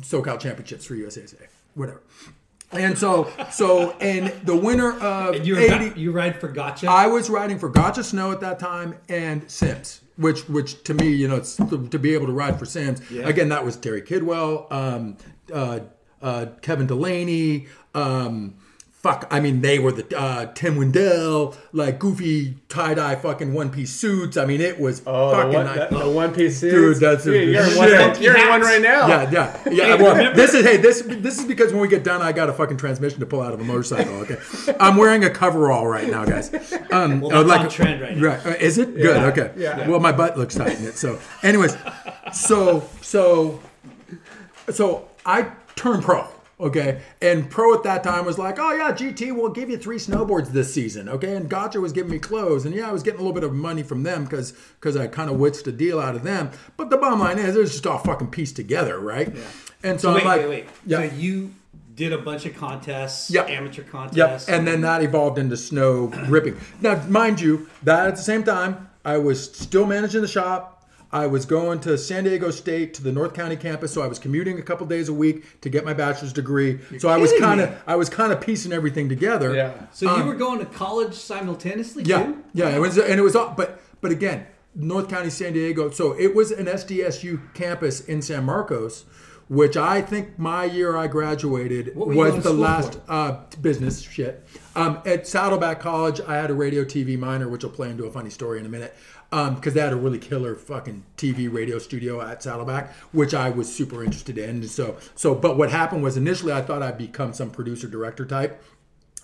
[0.00, 2.02] SoCal Championships for USASA, whatever.
[2.72, 6.88] And so, so and the winner of And you were 80, you ride for Gotcha.
[6.88, 11.08] I was riding for Gotcha Snow at that time and Sims, which which to me,
[11.08, 13.00] you know, it's to, to be able to ride for Sims.
[13.26, 15.16] Again, that was Terry Kidwell, um,
[15.52, 15.80] uh,
[16.22, 17.66] uh, Kevin Delaney.
[17.94, 18.54] Um,
[19.02, 23.70] fuck, I mean, they were the uh, Tim Wendell, like goofy tie dye fucking one
[23.70, 24.36] piece suits.
[24.36, 25.52] I mean, it was Oh, the fucking.
[25.54, 25.76] one, nice.
[25.78, 27.00] that, the one piece Dude, suits.
[27.00, 27.78] that's a- Dude, you're in shit.
[28.12, 29.08] one, you're in one right now.
[29.08, 29.94] Yeah, yeah, yeah.
[29.94, 32.52] Well, this is hey, this this is because when we get done, I got a
[32.52, 34.12] fucking transmission to pull out of a motorcycle.
[34.20, 34.36] Okay,
[34.78, 36.52] I'm wearing a coverall right now, guys.
[36.90, 38.26] Um, Well, that's on trend right now.
[38.26, 38.46] Right?
[38.46, 39.16] Uh, Is it good?
[39.32, 39.52] Okay.
[39.56, 39.88] yeah.
[39.88, 40.98] Well, my butt looks tight in it.
[40.98, 41.74] So, anyways,
[42.34, 43.60] so so
[44.68, 46.26] so I turned pro.
[46.60, 49.96] Okay, and pro at that time was like, oh yeah, GT will give you three
[49.96, 51.08] snowboards this season.
[51.08, 53.44] Okay, and Gotcha was giving me clothes, and yeah, I was getting a little bit
[53.44, 56.50] of money from them because because I kind of witched a deal out of them.
[56.76, 59.34] But the bottom line is, it was just all fucking pieced together, right?
[59.34, 59.42] Yeah.
[59.82, 60.66] And so, so wait, I'm like, wait, wait.
[60.86, 61.08] yeah.
[61.08, 61.54] So you
[61.94, 63.48] did a bunch of contests, Yep.
[63.48, 64.48] amateur Yep, contests.
[64.48, 66.58] and then that evolved into snow ripping.
[66.82, 70.79] Now, mind you, that at the same time, I was still managing the shop.
[71.12, 74.18] I was going to San Diego State to the North County campus, so I was
[74.18, 76.78] commuting a couple days a week to get my bachelor's degree.
[76.98, 79.54] so I was kind of, I was kind of piecing everything together.
[79.54, 79.72] Yeah.
[79.92, 82.44] So you were going to college simultaneously Um, Yeah, too?
[82.54, 82.68] yeah.
[82.76, 85.90] It was, and it was, all but but again, North County, San Diego.
[85.90, 89.04] So it was an SDSU campus in San Marcos,
[89.48, 94.00] which I think my year I graduated What were you was the last uh, business
[94.00, 94.46] shit.
[94.76, 98.12] Um, at Saddleback College, I had a radio TV minor, which will play into a
[98.12, 98.94] funny story in a minute.
[99.30, 103.72] Because they had a really killer fucking TV radio studio at Saddleback, which I was
[103.72, 104.66] super interested in.
[104.66, 108.60] So, so, but what happened was initially I thought I'd become some producer director type.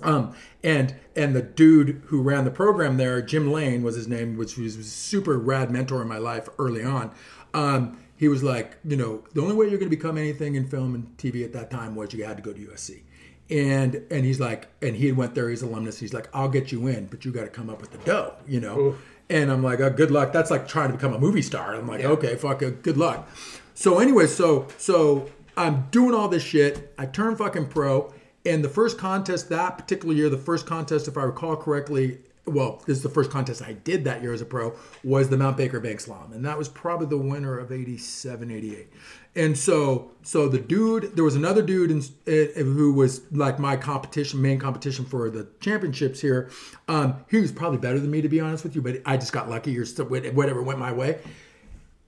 [0.03, 4.37] Um, and and the dude who ran the program there, Jim Lane was his name,
[4.37, 7.11] which was super rad mentor in my life early on.
[7.55, 10.67] Um, he was like, you know, the only way you're going to become anything in
[10.67, 13.03] film and TV at that time was you had to go to USC.
[13.49, 15.99] And and he's like, and he went there, he's alumnus.
[15.99, 18.35] He's like, I'll get you in, but you got to come up with the dough,
[18.47, 18.97] you know.
[19.29, 20.33] And I'm like, oh, good luck.
[20.33, 21.75] That's like trying to become a movie star.
[21.75, 23.29] I'm like, okay, fuck it, good luck.
[23.75, 26.93] So anyway, so so I'm doing all this shit.
[26.99, 28.13] I turn fucking pro.
[28.45, 32.81] And the first contest that particular year, the first contest, if I recall correctly, well,
[32.87, 35.57] this is the first contest I did that year as a pro, was the Mount
[35.57, 36.33] Baker Bank Slalom.
[36.33, 38.89] And that was probably the winner of 87, 88.
[39.37, 43.77] And so, so the dude, there was another dude in, uh, who was like my
[43.77, 46.51] competition, main competition for the championships here.
[46.89, 49.33] Um, he was probably better than me, to be honest with you, but I just
[49.33, 51.21] got lucky or whatever went my way.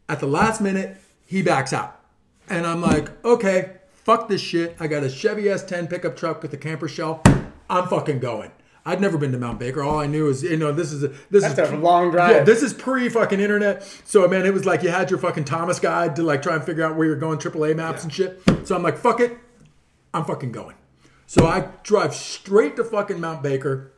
[0.08, 2.00] At the last minute, he backs out.
[2.48, 4.74] And I'm like, okay, fuck this shit.
[4.80, 7.22] I got a Chevy S10 pickup truck with a camper shell.
[7.68, 8.50] I'm fucking going.
[8.88, 9.82] I'd never been to Mount Baker.
[9.82, 12.30] All I knew is, you know, this is a, this That's is a long drive.
[12.30, 13.82] Yeah, this is pre fucking internet.
[14.04, 16.64] So man, it was like you had your fucking Thomas guide to like try and
[16.64, 18.40] figure out where you're going, AAA maps and shit.
[18.64, 19.36] So I'm like, fuck it,
[20.14, 20.74] I'm fucking going.
[21.26, 23.92] So I drive straight to fucking Mount Baker.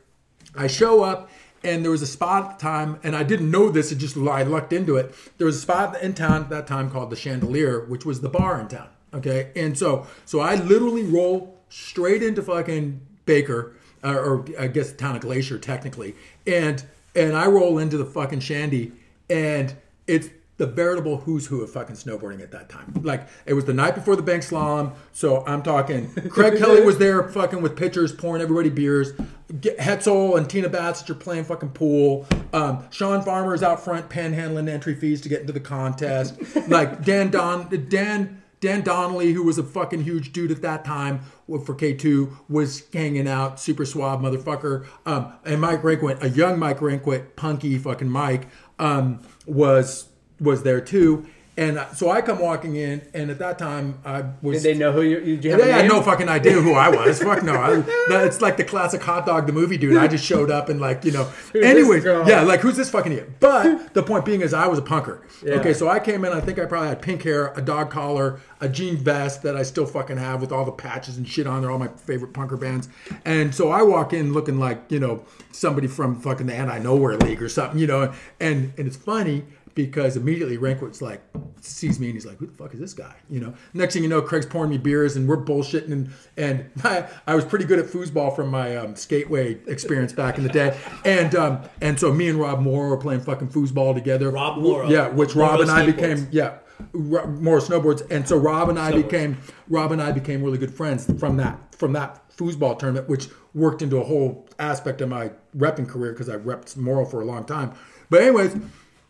[0.57, 1.29] I show up,
[1.63, 3.93] and there was a spot at the time, and I didn't know this.
[3.93, 5.15] It just I lucked into it.
[5.37, 8.29] There was a spot in town at that time called the Chandelier, which was the
[8.29, 8.89] bar in town.
[9.13, 13.73] Okay, and so so I literally roll straight into fucking Baker,
[14.03, 16.15] uh, or I guess the town of Glacier technically,
[16.47, 16.83] and
[17.15, 18.91] and I roll into the fucking Shandy,
[19.29, 19.73] and
[20.07, 20.29] it's
[20.61, 22.93] the veritable who's who of fucking snowboarding at that time.
[23.01, 26.11] Like it was the night before the bank slalom, so I'm talking.
[26.29, 29.13] Craig Kelly was there, fucking with pitchers, pouring everybody beers.
[29.51, 32.27] Hetzel and Tina Basich are playing fucking pool.
[32.53, 33.21] Um, Shaun
[33.53, 36.37] is out front panhandling entry fees to get into the contest.
[36.67, 41.21] like Dan Don Dan Dan Donnelly, who was a fucking huge dude at that time
[41.47, 44.85] for K2, was hanging out, super suave motherfucker.
[45.05, 48.47] Um, and Mike Ranquet, a young Mike Ranquet, punky fucking Mike,
[48.77, 50.09] um, was
[50.39, 51.25] was there too.
[51.57, 54.63] And so I come walking in, and at that time I was.
[54.63, 55.19] Did they know who you?
[55.19, 57.21] Did you have They had no fucking idea who I was.
[57.23, 57.55] Fuck no.
[57.55, 57.83] I,
[58.23, 59.97] it's like the classic hot dog, the movie dude.
[59.97, 61.29] I just showed up and like you know.
[61.53, 62.27] Anyways, girl?
[62.27, 63.31] yeah, like who's this fucking idiot?
[63.41, 65.19] But the point being is, I was a punker.
[65.43, 65.55] Yeah.
[65.55, 66.31] Okay, so I came in.
[66.31, 69.63] I think I probably had pink hair, a dog collar, a jean vest that I
[69.63, 71.71] still fucking have with all the patches and shit on there.
[71.71, 72.87] All my favorite punker bands.
[73.25, 77.17] And so I walk in looking like you know somebody from fucking the anti nowhere
[77.17, 77.77] league or something.
[77.77, 79.43] You know, and and it's funny
[79.75, 81.21] because immediately Ranquet's like
[81.61, 83.53] sees me and he's like, "Who the fuck is this guy?" You know.
[83.73, 87.35] Next thing you know, Craig's pouring me beers and we're bullshitting and and I, I
[87.35, 91.35] was pretty good at foosball from my um, skateway experience back in the day, and
[91.35, 94.31] um, and so me and Rob Moore were playing fucking foosball together.
[94.31, 94.89] Rob Morrow.
[94.89, 96.57] yeah, which Rob and I became yeah.
[96.93, 99.37] More snowboards, and so Rob and I became
[99.69, 103.81] Rob and I became really good friends from that from that foosball tournament, which worked
[103.81, 107.45] into a whole aspect of my repping career because I repped Morrow for a long
[107.45, 107.73] time.
[108.09, 108.55] But anyways,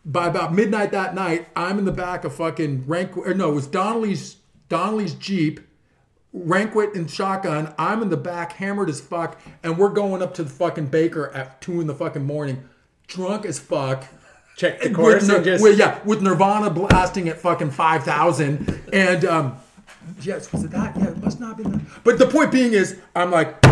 [0.04, 3.16] by about midnight that night, I'm in the back of fucking Rank.
[3.16, 4.36] Or no, it was Donnelly's
[4.68, 5.60] Donnelly's Jeep.
[6.34, 7.74] Ranquet and shotgun.
[7.78, 11.30] I'm in the back, hammered as fuck, and we're going up to the fucking baker
[11.34, 12.66] at two in the fucking morning,
[13.06, 14.04] drunk as fuck.
[14.56, 15.62] Check the With course and just.
[15.62, 19.56] with- yeah, with Nirvana blasting at fucking five thousand, and um,
[20.22, 20.96] yes, was it that?
[20.96, 21.80] Yeah, it must not be that.
[22.02, 23.62] But the point being is, I'm like,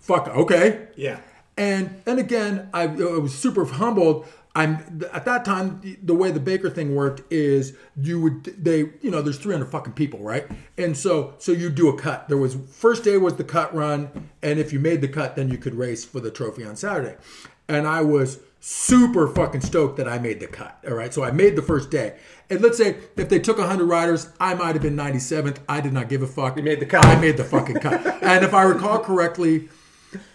[0.00, 1.20] fuck, okay, Yeah.
[1.58, 4.24] and and again, I, I was super humbled.
[4.56, 5.82] I'm at that time.
[6.02, 9.92] the- way the Baker thing worked is you would they you know there's 300 fucking
[9.92, 10.46] people right,
[10.78, 12.28] and so so you do a cut.
[12.28, 15.50] There was first day was the cut run, and if you made the cut, then
[15.50, 17.16] you could race for the trophy on Saturday.
[17.68, 20.82] And I was super fucking stoked that I made the cut.
[20.88, 22.16] All right, so I made the first day.
[22.48, 25.58] And let's say if they took 100 riders, I might have been 97th.
[25.68, 26.56] I did not give a fuck.
[26.56, 27.04] You made the cut.
[27.04, 28.06] I made the fucking cut.
[28.22, 29.68] and if I recall correctly,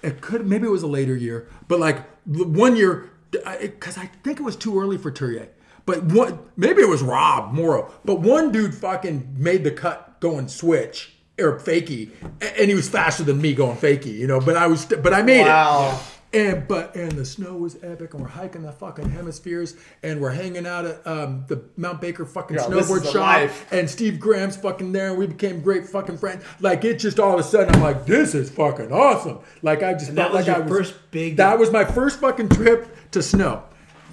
[0.04, 4.40] it could maybe it was a later year, but like one year, because I think
[4.40, 5.48] it was too early for Tourier.
[5.86, 7.92] But one, maybe it was Rob Morrow.
[8.06, 12.12] But one dude fucking made the cut going switch or fakie,
[12.42, 14.40] and he was faster than me going fakie, you know.
[14.40, 16.00] But I was, but I made Wow.
[16.00, 16.21] it.
[16.34, 20.32] And but and the snow was epic, and we're hiking the fucking hemispheres, and we're
[20.32, 23.70] hanging out at um, the Mount Baker fucking Yeah, snowboard shop, life.
[23.74, 26.46] and Steve Graham's fucking there, and we became great fucking friends.
[26.62, 29.40] Like it just all of a sudden, I'm like, this is fucking awesome.
[29.62, 31.70] Like I just And that felt was like your I was first big- That was
[31.70, 33.64] my first fucking trip to snow.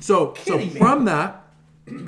[0.01, 0.71] So so me.
[0.71, 1.45] from that,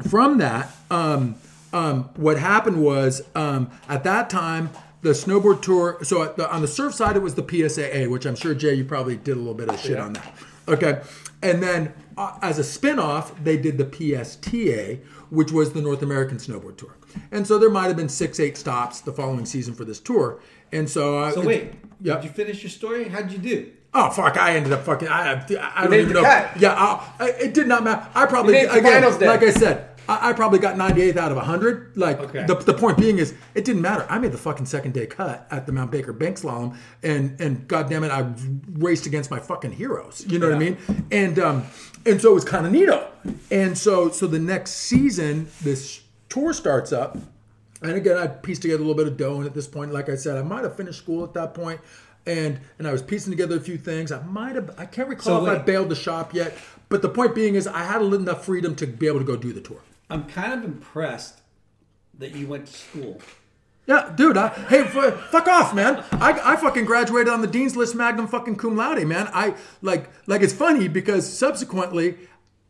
[0.09, 1.37] from that, um,
[1.73, 4.71] um, what happened was um, at that time
[5.03, 5.99] the snowboard tour.
[6.03, 8.75] So at the, on the surf side, it was the PSAA, which I'm sure Jay,
[8.75, 10.35] you probably did a little bit of shit on that.
[10.69, 11.01] Okay,
[11.43, 16.37] and then uh, as a spin-off, they did the PSTA, which was the North American
[16.39, 16.95] Snowboard Tour.
[17.33, 20.41] And so there might have been six, eight stops the following season for this tour.
[20.71, 22.17] And so, uh, So wait, yeah.
[22.17, 23.09] did you finish your story?
[23.09, 23.73] How'd you do?
[23.93, 24.37] Oh fuck!
[24.37, 25.09] I ended up fucking.
[25.09, 25.33] I,
[25.75, 26.23] I don't even know.
[26.23, 26.57] cut.
[26.61, 28.07] Yeah, I, I, it did not matter.
[28.15, 31.31] I probably You made the again, like I said, I, I probably got 98th out
[31.31, 31.97] of 100.
[31.97, 32.45] Like Okay.
[32.47, 34.07] the, the point being is, it didn't matter.
[34.09, 37.67] I made the fucking second day cut at the Mount Baker Bank Slalom, and and
[37.69, 38.33] god damn it, I
[38.73, 40.25] raced against my fucking heroes.
[40.29, 40.77] You know what I mean?
[41.11, 41.65] And um,
[42.07, 43.07] and so it was kind of neato.
[43.51, 47.19] And so so the next season, this tour starts up.
[47.83, 50.09] And again, I pieced together a little bit of dough, and at this point, like
[50.11, 51.81] I said, I might have finished school at that point,
[52.27, 54.13] and and I was piecing together a few things.
[54.13, 56.57] I might have, I can't recall So if I bailed the shop yet,
[56.91, 59.53] but the point being is, I had enough freedom to be able to go do
[59.55, 59.79] the tour.
[60.11, 61.41] I'm kind of impressed
[62.19, 63.21] that you went to school.
[63.87, 64.37] Yeah, dude.
[64.37, 66.05] I, hey, fuck off, man.
[66.13, 69.29] I, I fucking graduated on the dean's list, magnum fucking cum laude, man.
[69.33, 72.17] I like like it's funny because subsequently,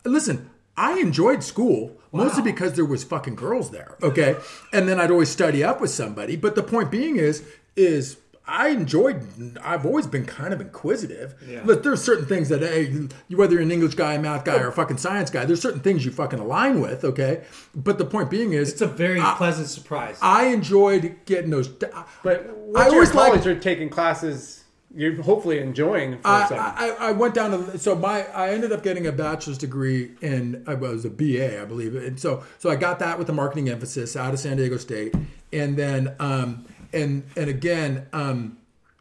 [0.04, 3.96] listen, I enjoyed school mostly because there was fucking girls there.
[4.02, 4.36] Okay,
[4.72, 6.36] and then I'd always study up with somebody.
[6.36, 7.44] But the point being is
[7.76, 8.18] is.
[8.50, 9.22] I enjoyed.
[9.62, 11.34] I've always been kind of inquisitive.
[11.46, 11.62] Yeah.
[11.64, 12.90] But there's certain things that, hey,
[13.28, 15.80] you- whether you're an English guy, math guy, or a fucking science guy, there's certain
[15.80, 17.04] things you fucking align with.
[17.04, 17.42] Okay,
[17.74, 20.18] but the point being is, It's a very I- pleasant surprise.
[20.20, 21.68] I enjoyed getting those.
[21.68, 24.56] But I your always college liked- are taking classes
[24.92, 26.74] you're hopefully enjoying for I.
[26.76, 30.64] I, I went down to so my I ended up getting a bachelor's degree in
[30.66, 33.68] I was a BA I believe and so so I got that with a marketing
[33.68, 35.14] emphasis out of San Diego State
[35.52, 38.58] and then um and and again um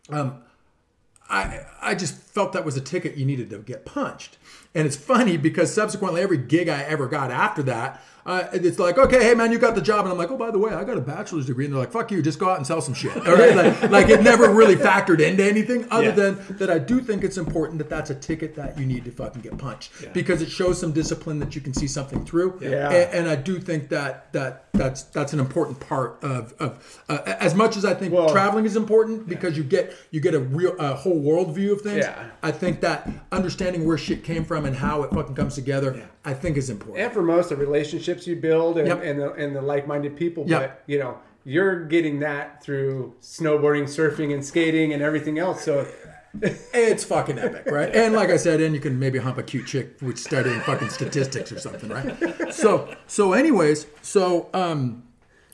[0.10, 0.42] um
[1.30, 4.38] I I just felt that was a ticket you needed to get punched.
[4.74, 9.00] And it's funny because subsequently every gig I ever got after that Uh, it's like,
[9.00, 10.84] okay, hey man, you got the job, and I'm like, oh, by the way, I
[10.84, 12.94] got a bachelor's degree, and they're like, fuck you, just go out and sell some
[12.94, 13.16] shit.
[13.28, 16.12] All right, like, like it never really factored into anything, other Yeah.
[16.12, 16.70] than that.
[16.70, 19.58] I do think it's important that that's a ticket that you need to fucking get
[19.58, 22.60] punched because it shows some discipline that you can see something through.
[22.62, 22.92] Yeah.
[22.92, 27.20] A- and, I do think that that that's that's an important part of of uh,
[27.26, 30.40] as much as I think Well- traveling is important because you get you get a
[30.40, 32.06] real a whole world view of things.
[32.06, 32.30] Yeah.
[32.44, 36.34] I think that understanding where shit came from and how it fucking comes together, I
[36.36, 37.04] think is important.
[37.06, 39.02] and for most the relationships you build and, Yep.
[39.04, 40.62] and the and the like-minded people Yep.
[40.62, 45.88] but you know you're getting that through snowboarding surfing and skating and everything else so
[46.74, 47.94] It's fucking epic, right?
[47.96, 50.90] And like I said, and you can maybe hump a cute chick with studying fucking
[50.92, 52.54] statistics or something, right?
[52.54, 55.04] So, so anyways, so um,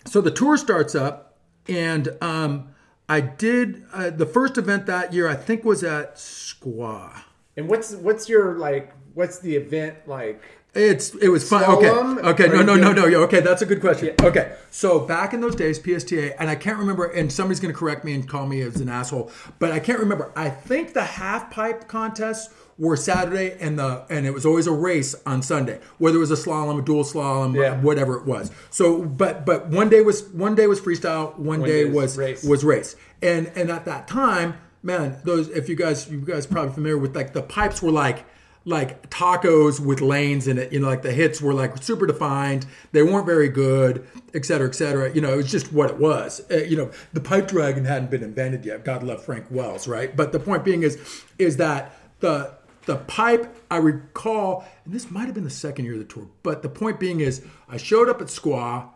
[0.05, 1.38] so the tour starts up,
[1.70, 2.76] and um,
[3.07, 5.30] I did uh, the first event that year.
[5.30, 7.22] I think was at Squaw.
[7.55, 10.41] and what's what's your like what's the event like
[10.76, 11.64] It's it was fun.
[11.64, 13.06] Okay, okay, no, no, no, no.
[13.06, 14.14] yeah, Okay, that's a good question.
[14.22, 17.80] Okay, so back in those days, PSTA, and I can't remember, and somebody's going to
[17.80, 20.34] correct me and call me as an asshole, but I can't remember.
[20.36, 24.74] I think the half pipe contests were Saturday, and the and it was always a
[24.74, 27.80] race on Sunday, whether it was a slalom, a dual slalom, Yeah.
[27.80, 28.52] whatever it was.
[28.70, 32.18] So, but but one day was one day was freestyle, one, day day was was
[32.18, 32.44] race.
[32.44, 36.74] was race, and and at that time, man, those if you guys you guys probably
[36.74, 38.26] familiar with like the pipes were like
[38.66, 40.74] like tacos with lanes in it.
[40.74, 42.66] You know, like the hits were like super defined.
[42.91, 45.13] They weren't very good, et cetera, et cetera.
[45.13, 46.41] You know, it was just what it was.
[46.51, 48.84] Uh, you know, the pipe dragon hadn't been invented yet.
[48.84, 50.16] God love Frank Wells, right?
[50.16, 52.53] But the point being is, is that the
[52.86, 56.28] the pipe I recall, and this might have been the second year of the tour.
[56.43, 58.89] But the point being is, I showed up at Squaw,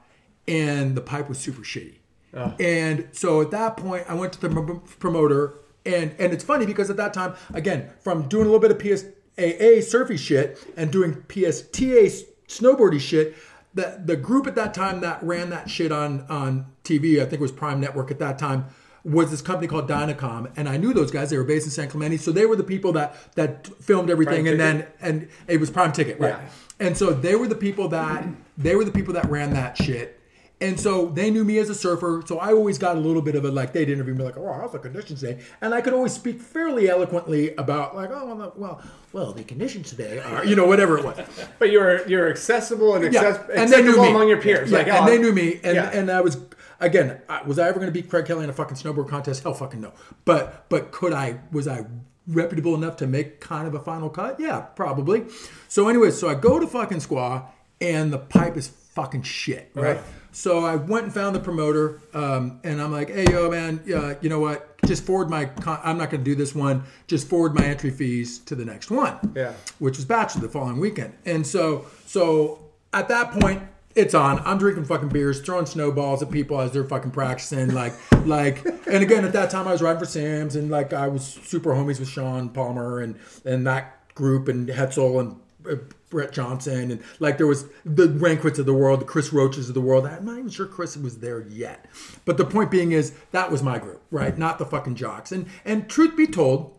[0.48, 1.96] and the pipe was super shitty.
[2.60, 5.56] And so at that point, I went to the prom- promoter,
[5.86, 8.78] and and it's funny because at that time, again, from doing a little bit of
[9.40, 13.36] PSAA surfy shit and doing PSTA snowboardy shit,
[13.74, 17.34] the the group at that time that ran that shit on on TV, I think
[17.34, 18.66] it was Prime Network at that time,
[19.04, 21.30] was this company called Dynacom, and I knew those guys.
[21.30, 24.46] They were based in San Clemente, so they were the people that that filmed everything,
[24.46, 26.38] Prime and then and it was Prime Ticket, right?
[26.42, 26.50] Yeah.
[26.80, 28.26] And so they were the people that
[28.58, 30.19] they were the people that ran that shit.
[30.62, 32.22] And so they knew me as a surfer.
[32.26, 34.52] So I always got a little bit of a like they'd interview me like, oh,
[34.52, 35.42] how's the conditions today?
[35.62, 38.82] And I could always speak fairly eloquently about like, oh, well, well,
[39.14, 41.18] well, the conditions today are, you know, whatever it was.
[41.60, 44.78] but you're you're accessible and, Yeah, access- and they knew me among your peers Yeah,
[44.80, 45.92] like and oh, they knew me, and yeah.
[45.94, 46.38] and I was
[46.82, 49.44] again, was I ever going to beat Craig Kelly in a fucking snowboard contest?
[49.44, 49.94] Hell, fucking no.
[50.26, 51.40] But but could I?
[51.54, 51.86] Was I
[52.28, 54.40] reputable enough to make kind of a final cut?
[54.42, 55.26] Yeah, probably.
[55.70, 57.46] So anyways, so I go to fucking Squaw,
[57.80, 59.96] and the pipe is fucking shit, right?
[59.96, 60.04] Right.
[60.32, 64.16] So I went and found the promoter, um, and I'm like, "Hey, yo, man, uh,
[64.22, 64.82] you know what?
[64.86, 65.46] Just forward my.
[65.46, 66.84] Con- I'm not going to do this one.
[67.08, 69.54] Just forward my entry fees to the next one." Yeah.
[69.80, 72.60] Which was Bachelor the following weekend, and so so
[72.94, 73.64] at that point,
[73.96, 74.40] it's on.
[74.46, 77.74] I'm drinking fucking beers, throwing snowballs at people as they're fucking practicing.
[77.74, 77.94] Like
[78.26, 81.26] like, and again, at that time, I was riding for Sims, and like I was
[81.26, 83.16] super homies with Shaun Palmer and
[83.46, 85.36] and that group, and Hetzel and.
[86.10, 89.76] Brett Johnson and like there was the Ranquets of the world, the Chris Roaches of
[89.76, 90.06] the world.
[90.06, 91.86] I'm not even sure Chris was there yet,
[92.26, 94.38] but the point being is that was my group, right?
[94.38, 95.32] Not the fucking jocks.
[95.32, 96.78] And and truth be told,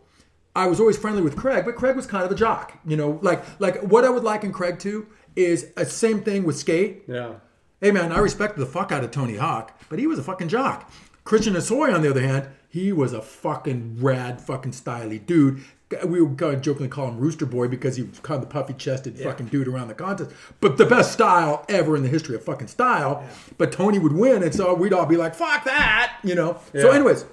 [0.55, 2.77] I was always friendly with Craig, but Craig was kind of a jock.
[2.85, 6.43] You know, like like what I would like in Craig too is a same thing
[6.43, 7.03] with skate.
[7.07, 7.35] yeah
[7.79, 10.49] Hey man, I respected the fuck out of Tony Hawk, but he was a fucking
[10.49, 10.91] jock.
[11.23, 15.63] Christian Hosoi, on the other hand, he was a fucking rad, fucking styly dude.
[16.05, 18.53] We would kind of jokingly call him Rooster Boy because he was kind of the
[18.53, 20.31] puffy chested fucking dude around the contest.
[20.59, 23.23] But the best style ever in the history of fucking style.
[23.57, 26.59] But Tony would win, and so we'd all be like, fuck that, you know?
[26.73, 27.25] So, anyways,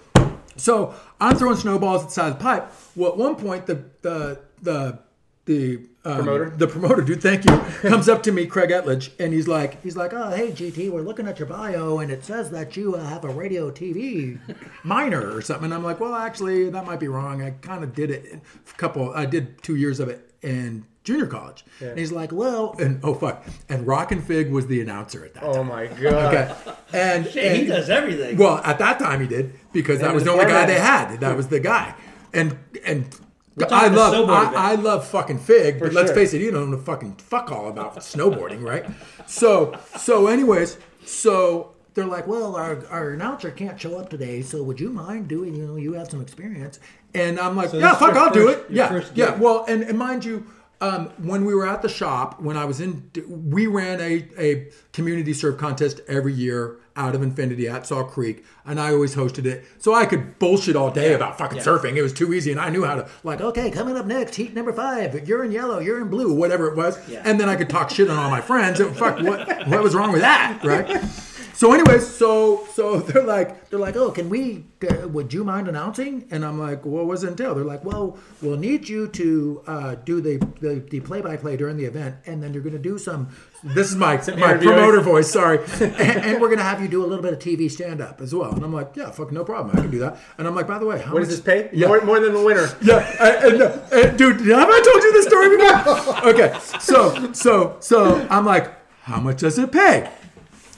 [0.57, 2.73] so I'm throwing snowballs at the side of the pipe.
[2.97, 4.99] Well, at one point, the the the
[5.45, 6.51] the um, Promoter?
[6.51, 9.97] the promoter, dude, thank you, comes up to me, Craig Etledge, and he's like, he's
[9.97, 13.05] like, oh, hey, GT, we're looking at your bio, and it says that you uh,
[13.05, 14.39] have a radio TV
[14.85, 15.67] minor or something.
[15.67, 17.43] And I'm like, well, actually, that might be wrong.
[17.43, 19.13] I kind of did it a couple.
[19.15, 21.65] I did two years of it in junior college.
[21.81, 25.35] And he's like, well, and oh fuck, and Rock and Fig was the announcer at
[25.35, 25.69] that oh time.
[25.69, 26.55] my god Okay,
[26.93, 28.37] and, Shit, and he does everything.
[28.37, 31.19] well, at that time he did because that was the the only guy they had.
[31.21, 31.95] That was the guy,
[32.33, 33.28] and and talking
[33.71, 34.31] I love.
[34.31, 36.15] I, I love fucking Fig, but let's sure.
[36.17, 38.85] face it, you don't know fucking fuck all about snowboarding, right?
[39.27, 44.63] So so anyways, so they're like, well, our, our announcer can't show up today, so
[44.63, 45.55] would you mind doing?
[45.57, 46.79] You know, you have some experience,
[47.15, 48.67] and I'm like, So yeah, fuck, I'll do it.
[48.71, 49.35] Yeah, yeah.
[49.37, 50.47] Well, and, and mind you.
[50.81, 54.69] um, when we were at the shop, when I was in, we ran a, a
[54.93, 59.47] community serve contest every year out of Infinity at Salt Creek, and I always hosted
[59.47, 59.65] it.
[59.79, 61.97] So I could bullshit all day about fucking surfing.
[61.97, 64.53] It was too easy, and I knew how to, like, okay, coming up next, heat
[64.53, 66.99] number five, you're in yellow, you're in blue, whatever it was.
[67.25, 68.81] And then I could talk shit on all my friends.
[68.81, 71.01] And fuck, what, what was wrong with that, right?
[71.59, 74.67] So, anyways, so so they're like they're like, oh, can we?
[74.89, 76.25] Uh, would you mind announcing?
[76.31, 77.53] And I'm like, what was it entail?
[77.57, 81.57] They're like, well, we'll need you to uh, do the the the play by play
[81.57, 83.31] during the event, and then you're going to do some.
[83.65, 87.05] This is my my promoter voice, sorry, and, and we're going to have you do
[87.05, 88.53] a little bit of TV stand up as well.
[88.53, 90.17] And I'm like, yeah, fuck, no problem, I can do that.
[90.39, 91.69] And I'm like, by the way, how What much does this pay?
[91.73, 91.89] Yeah.
[91.89, 92.69] More, more than the winner.
[92.81, 96.29] yeah, I, and, uh, and, dude, have I told you this story before?
[96.31, 100.09] Okay, so so so I'm like, how much does it pay?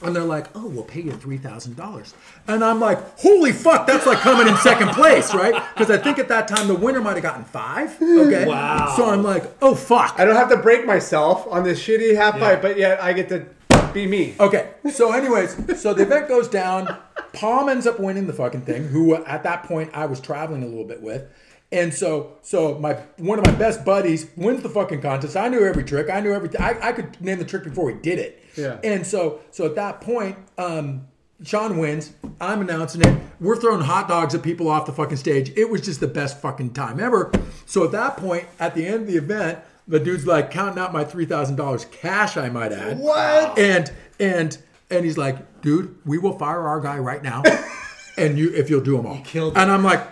[0.02, 2.14] And they're like, oh, we'll pay you three thousand dollars.
[2.48, 5.62] And I'm like, holy fuck, that's like coming in second place, right?
[5.74, 8.00] Because I think at that time the winner might have gotten five.
[8.00, 8.94] Okay, Wow.
[8.96, 10.14] So I'm like, oh fuck.
[10.18, 13.28] I don't have to break myself on this shitty half pipe, but yet I get
[13.28, 13.46] to
[13.92, 14.36] be me.
[14.40, 16.96] Okay, so anyways, so the event goes down.
[17.32, 18.84] Palm ends up winning the fucking thing.
[18.88, 21.24] Who at that point I was traveling a little bit with,
[21.72, 25.36] and so so my one of my best buddies wins the fucking contest.
[25.36, 26.10] I knew every trick.
[26.10, 26.60] I knew everything.
[26.60, 28.44] I, I could name the trick before we did it.
[28.56, 28.78] Yeah.
[28.82, 31.06] And so so at that point, um,
[31.42, 32.12] Shaun wins.
[32.40, 33.20] I'm announcing it.
[33.40, 35.52] We're throwing hot dogs at people off the fucking stage.
[35.56, 37.30] It was just the best fucking time ever.
[37.66, 40.92] So at that point, at the end of the event, the dude's like counting out
[40.92, 42.36] my three thousand dollars cash.
[42.36, 42.98] I might add.
[42.98, 43.58] What?
[43.58, 44.58] And and
[44.90, 47.42] and he's like, dude, we will fire our guy right now,
[48.18, 49.20] and you if you'll do them all.
[49.22, 50.04] killed and I'm like,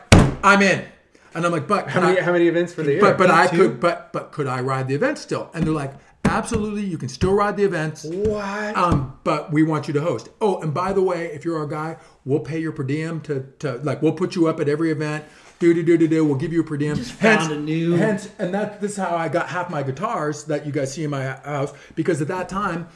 [0.45, 0.85] I'm in.
[1.39, 3.01] And I'm like, but How can many, I- how many events for the year?
[3.01, 5.51] but but I could but but could I ride the event still?
[5.55, 8.05] And they're like, absolutely, you can still ride the events.
[8.05, 8.77] What?
[8.77, 10.29] Um, but we want you to host.
[10.41, 13.47] Oh, and by the way, if you're our guy, we'll pay your per diem to
[13.61, 15.25] to like we'll put you up at every event.
[15.61, 16.25] Do do do do do.
[16.25, 16.97] We'll give you a per diem.
[16.97, 20.45] Just found a new- Hence, and that this is how I got half my guitars
[20.45, 22.89] that you guys see in my house because at that time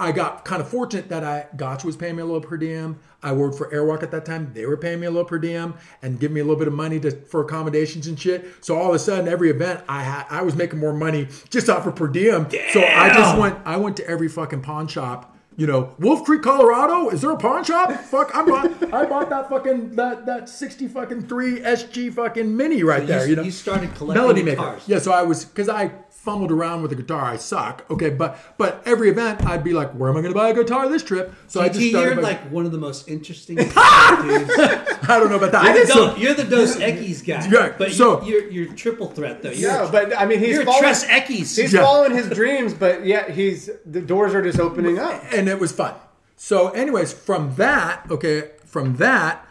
[0.00, 2.98] I got kind of fortunate that I Gotch was paying me a little per diem.
[3.22, 5.74] I worked for Airwalk at that time; they were paying me a little per diem
[6.02, 8.46] and giving me a little bit of money to for accommodations and shit.
[8.64, 11.68] So all of a sudden, every event I had, I was making more money just
[11.68, 12.48] off of per diem.
[12.72, 15.36] So I just went, I went to every fucking pawn shop.
[15.56, 17.10] You know, Wolf Creek, Colorado.
[17.10, 17.90] Is there a pawn shop?
[17.92, 22.82] Fuck, I bought, I bought that fucking that that sixty fucking three SG fucking mini
[22.82, 23.28] right you- there.
[23.28, 24.62] You know, you started collecting melody maker.
[24.62, 24.82] guitars.
[24.86, 25.90] Yeah, so I was because I
[26.20, 27.22] fumbled around with the guitar.
[27.24, 27.84] I suck.
[27.90, 30.54] Okay, but but every event I'd be like, where am I going to buy a
[30.54, 31.32] guitar this trip?
[31.48, 32.06] So I just GT, started.
[32.14, 33.74] you're by- like one of the most interesting dudes.
[33.76, 35.74] I don't know about that.
[35.74, 37.46] You're the, So- you're the Dos Equis guy.
[37.50, 39.50] Yeah, but so- you, you're, you're triple threat though.
[39.50, 41.56] You're, yeah, but I mean, he's you're following, Tres Equis.
[41.60, 41.82] he's Yeah.
[41.84, 45.22] following his dreams, but yet he's the doors are just opening up.
[45.32, 45.94] and it was fun.
[46.36, 49.46] So, anyways, from that, okay, from that,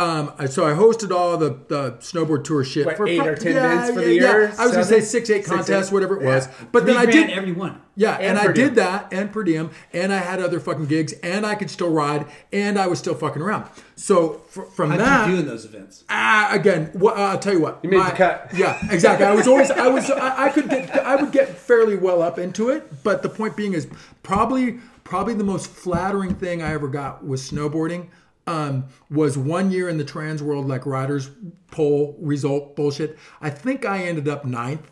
[0.00, 3.36] um, so I hosted all the, the snowboard tour shit What, for eight pro- or
[3.36, 4.46] 10 events for the year?
[4.58, 5.04] I was gonna say Seven?
[5.06, 5.92] six, eight Six, contests, eight?
[5.92, 6.34] whatever it Yeah.
[6.36, 6.48] was.
[6.72, 7.80] But Three then I did every one.
[7.96, 11.12] Yeah, and, And I did that and per diem, and I had other fucking gigs,
[11.22, 13.66] and I could still ride, and I was still fucking around.
[13.94, 16.04] So fr- from How'd that, you do in those events?
[16.08, 17.80] Ah, again, wha- uh, I'll tell you what.
[17.82, 18.50] You made the cut.
[18.54, 19.26] Yeah, exactly.
[19.26, 22.38] I was always, I was, I, I could get, I would get fairly well up
[22.38, 22.90] into it.
[23.04, 23.86] But the point being is,
[24.22, 28.06] probably, probably the most flattering thing I ever got was snowboarding.
[28.46, 31.30] Um, was one year in the trans world like riders
[31.70, 33.16] poll result bullshit.
[33.40, 34.90] I think I ended up ninth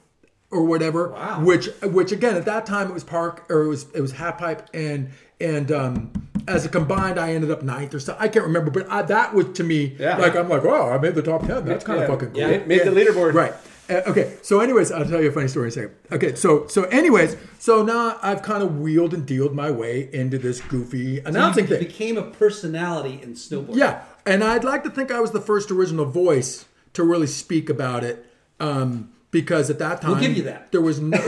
[0.51, 1.09] or whatever.
[1.11, 1.43] Wow.
[1.45, 4.39] Which, which again at that time it was park or it was it was half
[4.39, 6.13] pipe and and um,
[6.47, 8.23] as a combined I ended up ninth or something.
[8.23, 10.19] I can't remember, but I, that was to me Yeah.
[10.19, 11.65] like I'm like, wow, I made the top ten.
[11.65, 12.05] That's kind Yeah.
[12.05, 12.41] of fucking cool.
[12.41, 12.59] Yeah.
[12.65, 13.35] Made the leaderboard.
[13.35, 13.55] Right.
[13.89, 14.37] Uh, okay.
[14.43, 15.95] So, anyways, I'll tell you a funny story in a second.
[16.13, 16.35] Okay.
[16.35, 20.61] So, so, anyways, so now I've kind of wheeled and dealed my way into this
[20.61, 21.87] goofy announcing you thing.
[21.87, 23.77] became a personality in snowboarding.
[23.77, 27.71] Yeah, and I'd like to think I was the first original voice to really speak
[27.71, 28.27] about it.
[28.61, 30.73] Um, because at that time, We'll give you that.
[30.73, 31.19] There was no,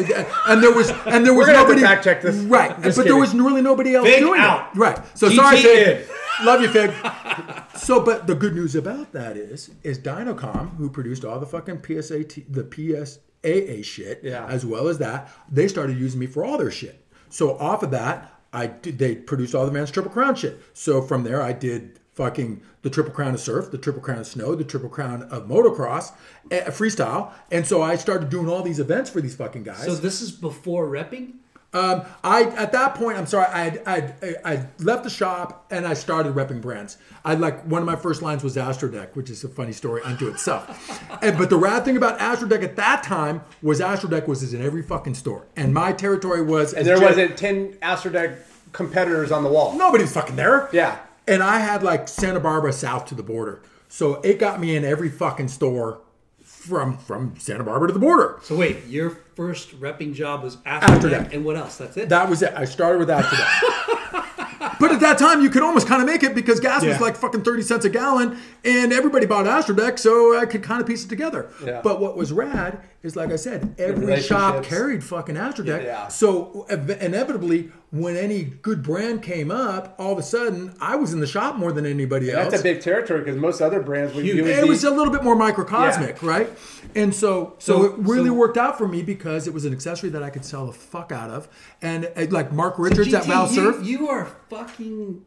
[0.48, 2.36] and there was and there was nobody fact check this.
[2.36, 4.70] right, but there was really nobody else Fig doing out.
[4.74, 4.78] it.
[4.78, 4.98] Right.
[5.18, 6.06] So GT sorry, Fig.
[6.42, 6.90] Love you, Fig.
[7.76, 11.78] so, but the good news about that is, is Dynacom, who produced all the fucking
[11.80, 14.46] PSAT, the PSAA shit, Yeah.
[14.46, 17.04] as well as that, they started using me for all their shit.
[17.28, 18.98] So off of that, I did.
[18.98, 20.60] They produced all the Vans triple crown shit.
[20.72, 24.26] So from there, I did fucking the triple crown of surf, the triple crown of
[24.26, 26.12] snow, the triple crown of motocross,
[26.50, 29.84] eh, freestyle, and so I started doing all these events for these fucking guys.
[29.84, 31.32] So this is before repping.
[31.72, 35.94] Um, I at that point, I'm sorry, I I I left the shop and I
[35.94, 36.98] started repping brands.
[37.24, 40.26] I like one of my first lines was Astrodeck, which is a funny story unto
[40.28, 41.00] itself.
[41.22, 44.82] and but the rad thing about Astrodeck at that time was Astrodeck was in every
[44.82, 48.38] fucking store, and my territory was And there wasn't ten Astrodeck
[48.72, 49.76] competitors on the wall.
[49.76, 50.68] nobody's fucking there.
[50.72, 50.98] Yeah.
[51.30, 53.62] And I had like Santa Barbara south to the border.
[53.88, 56.00] So it got me in every fucking store
[56.42, 58.38] from from Santa Barbara to the border.
[58.42, 61.24] So wait, your first repping job was After after, that.
[61.24, 61.78] that, and what else?
[61.78, 62.08] That's it.
[62.08, 62.52] That was it.
[62.54, 64.76] I started with after that.
[64.80, 67.16] but at that time, you could almost kind of make it because gas was like
[67.16, 71.04] fucking 30 cents a gallon and everybody bought Astrodeck, so I could kind of piece
[71.04, 71.50] it together.
[71.64, 71.80] Yeah.
[71.82, 75.84] But what was rad is, like I said, every shop carried fucking Astrodeck.
[75.84, 76.08] Yeah.
[76.08, 81.20] So inevitably, when any good brand came up, all of a sudden, I was in
[81.20, 82.50] the shop more than anybody else.
[82.50, 85.12] That's a big territory because most other brands would you would it was a little
[85.12, 86.50] bit more microcosmic, right?
[86.94, 89.72] And so, so, So- it really so- worked out for me because it was an
[89.72, 91.48] accessory that I could sell the fuck out of,
[91.80, 93.86] and uh, like Mark Richards GT, at Val you, Surf.
[93.86, 95.24] You are fucking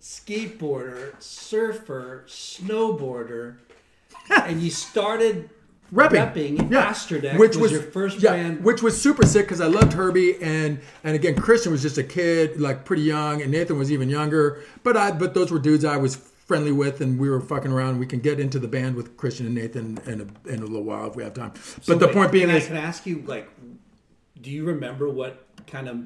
[0.00, 3.56] skateboarder, surfer, snowboarder,
[4.30, 5.50] and you started
[5.92, 8.64] Repping, repping yeah, Astrodeck, which was, was your first yeah, brand.
[8.64, 12.04] which was super sick because I loved Herbie and and again Christian was just a
[12.04, 14.62] kid, like pretty young, and Nathan was even younger.
[14.82, 17.98] But I but those were dudes I was friendly with, and we were fucking around.
[17.98, 20.82] We can get into the band with Christian and Nathan in a, in a little
[20.82, 21.52] while if we have time.
[21.52, 23.48] But So the wait, point being I, is, can I ask you, like,
[24.40, 26.04] do you remember what kind of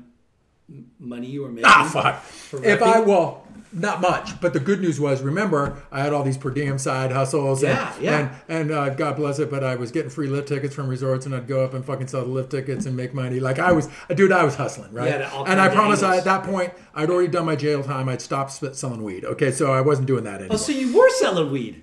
[0.98, 1.66] money you were making?
[1.66, 2.64] Ah, fuck.
[2.64, 3.41] If I well,
[3.72, 7.12] not much, but the good news was, remember, I had all these per diem side
[7.12, 7.62] hustles.
[7.62, 8.18] Yeah, and, yeah.
[8.48, 11.26] And, and uh, God bless it, but I was getting free lift tickets from resorts,
[11.26, 13.40] and I'd go up and fucking sell the lift tickets and make money.
[13.40, 15.08] Like I was, dude, I was hustling, right?
[15.08, 18.08] Yeah, and I promise, I, at that point, I'd already done my jail time.
[18.08, 19.24] I'd stopped selling weed.
[19.24, 20.54] Okay, so I wasn't doing that anymore.
[20.54, 21.82] Oh, so you were selling weed.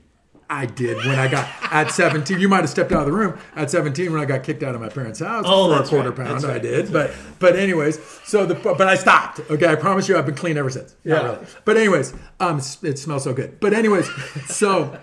[0.52, 2.40] I did when I got at 17.
[2.40, 4.74] You might have stepped out of the room at 17 when I got kicked out
[4.74, 6.28] of my parents' house Oh, for a quarter right.
[6.28, 6.46] pound.
[6.46, 9.40] I did, but but anyways, so the but I stopped.
[9.50, 10.96] Okay, I promise you, I've been clean ever since.
[11.06, 11.32] Not Yeah.
[11.34, 11.46] really.
[11.66, 13.60] But anyways, um, it smells so good.
[13.60, 14.10] But anyways,
[14.48, 14.98] so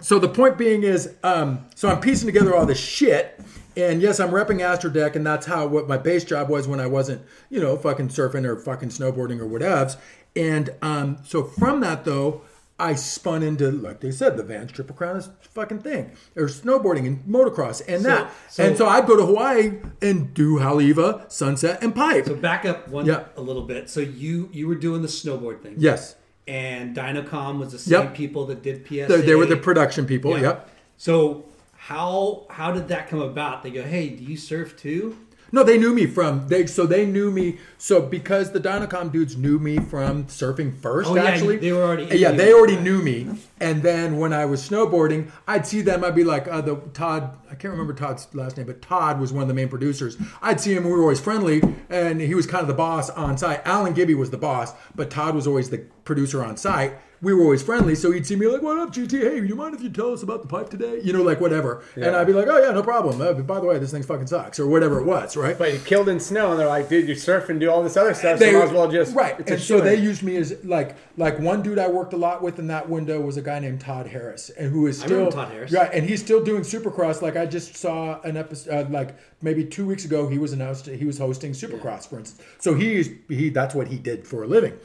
[0.00, 3.40] so the point being is, um, so I'm piecing together all this shit.
[3.76, 6.86] And yes, I'm repping Astrodeck, and that's how what my base job was when I
[6.88, 9.96] wasn't, you know, fucking surfing or fucking snowboarding or whatevs.
[10.36, 12.42] And um, so from that though,
[12.82, 16.44] I spun into, like they said, the Vans Triple Crown is a fucking thing, or
[16.46, 18.30] snowboarding and motocross and that.
[18.50, 22.26] so- and so I'd go to Hawaii and do Haleiwa, Sunset, and Pipe.
[22.26, 23.24] So back up one Yeah.
[23.36, 23.88] a little bit.
[23.88, 25.74] So you you were doing the snowboard thing.
[25.78, 26.16] yes,
[26.48, 28.14] And Dynacom was the same Yep.
[28.14, 29.06] people that did PSA.
[29.08, 30.32] they, they were the production people.
[30.32, 30.42] Yeah.
[30.42, 30.68] Yep.
[30.96, 31.44] So
[31.76, 33.62] how how did that come about?
[33.62, 35.16] They go, hey, do you surf too?
[35.54, 36.66] No, they knew me from they.
[36.66, 37.58] So they knew me.
[37.76, 41.82] So because the Dynacom dudes knew me from surfing first, Oh, yeah, actually, they were
[41.82, 43.28] already Yeah, they already knew me.
[43.60, 46.02] And then when I was snowboarding, I'd see them.
[46.04, 47.36] I'd be like, uh, the Todd.
[47.50, 50.16] I can't remember Todd's last name, but Todd was one of the main producers.
[50.40, 50.84] I'd see him.
[50.84, 53.60] We were always friendly, and he was kind of the boss on site.
[53.66, 56.94] Alan Gibby was the boss, but Todd was always the producer on site.
[57.22, 59.20] We were always friendly, so he'd see me like, "What up, GT?
[59.20, 61.40] Hey, do you mind if you tell us about the pipe today?" You know, like
[61.40, 61.84] whatever.
[61.94, 64.26] And I'd be like, "Oh yeah, no problem." Uh, by the way, this thing fucking
[64.26, 65.56] sucks, or whatever it was, right?
[65.56, 67.96] But you killed in snow, and they're like, dude, you surf and do all this
[67.96, 69.38] other stuff, so they might as well just right.
[69.38, 72.42] It's And so they used me as like like one dude I worked a lot
[72.42, 75.30] with in that window was a guy named Todd Harris, and who is still remember
[75.36, 75.70] Todd Harris.
[75.70, 77.22] right, and he's still doing Supercross.
[77.22, 80.86] Like I just saw an episode, uh, like maybe two weeks ago, he was announced
[80.86, 82.44] he was hosting Supercross, for instance.
[82.58, 84.76] So he's he that's what he did for a living.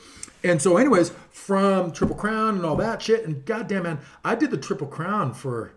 [0.43, 4.51] And so, anyways, from Triple Crown and all that shit, and goddamn man, I did
[4.51, 5.73] the Triple Crown for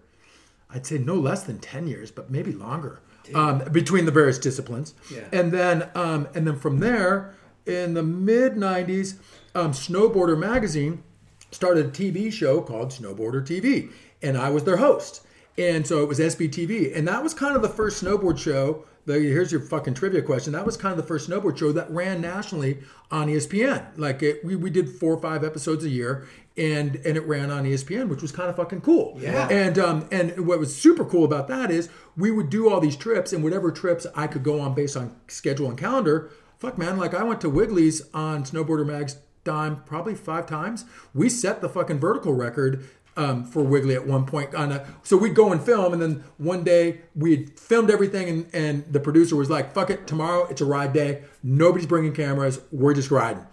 [0.72, 3.00] I'd say no less than ten years, but maybe longer
[3.34, 4.94] um, between the various disciplines.
[5.12, 5.24] Yeah.
[5.32, 7.34] And then um, and then from there,
[7.66, 9.14] in the mid '90s,
[9.54, 11.02] um, Snowboarder magazine
[11.50, 13.90] started a TV show called Snowboarder TV,
[14.22, 15.22] and I was their host.
[15.58, 18.84] And so it was SBTV, and that was kind of the first snowboard show.
[19.06, 20.52] The, here's your fucking trivia question.
[20.52, 22.78] That was kind of the first snowboard show that ran nationally
[23.10, 23.86] on ESPN.
[23.96, 27.50] Like it, we, we did four or five episodes a year, and and it ran
[27.50, 29.18] on ESPN, which was kind of fucking cool.
[29.20, 29.48] Yeah.
[29.48, 32.96] And um and what was super cool about that is we would do all these
[32.96, 36.30] trips, and whatever trips I could go on based on schedule and calendar.
[36.58, 40.84] Fuck man, like I went to Wiegele's on Snowboarder Mag's dime probably five times.
[41.14, 44.54] We set the fucking vertical record um, for Wiegele at one point.
[44.54, 48.28] On a, so we'd go and film, and then one day we had filmed everything,
[48.28, 51.22] and, and the producer was like, "Fuck it, tomorrow it's a ride day.
[51.42, 52.60] Nobody's bringing cameras.
[52.72, 53.46] We're just riding."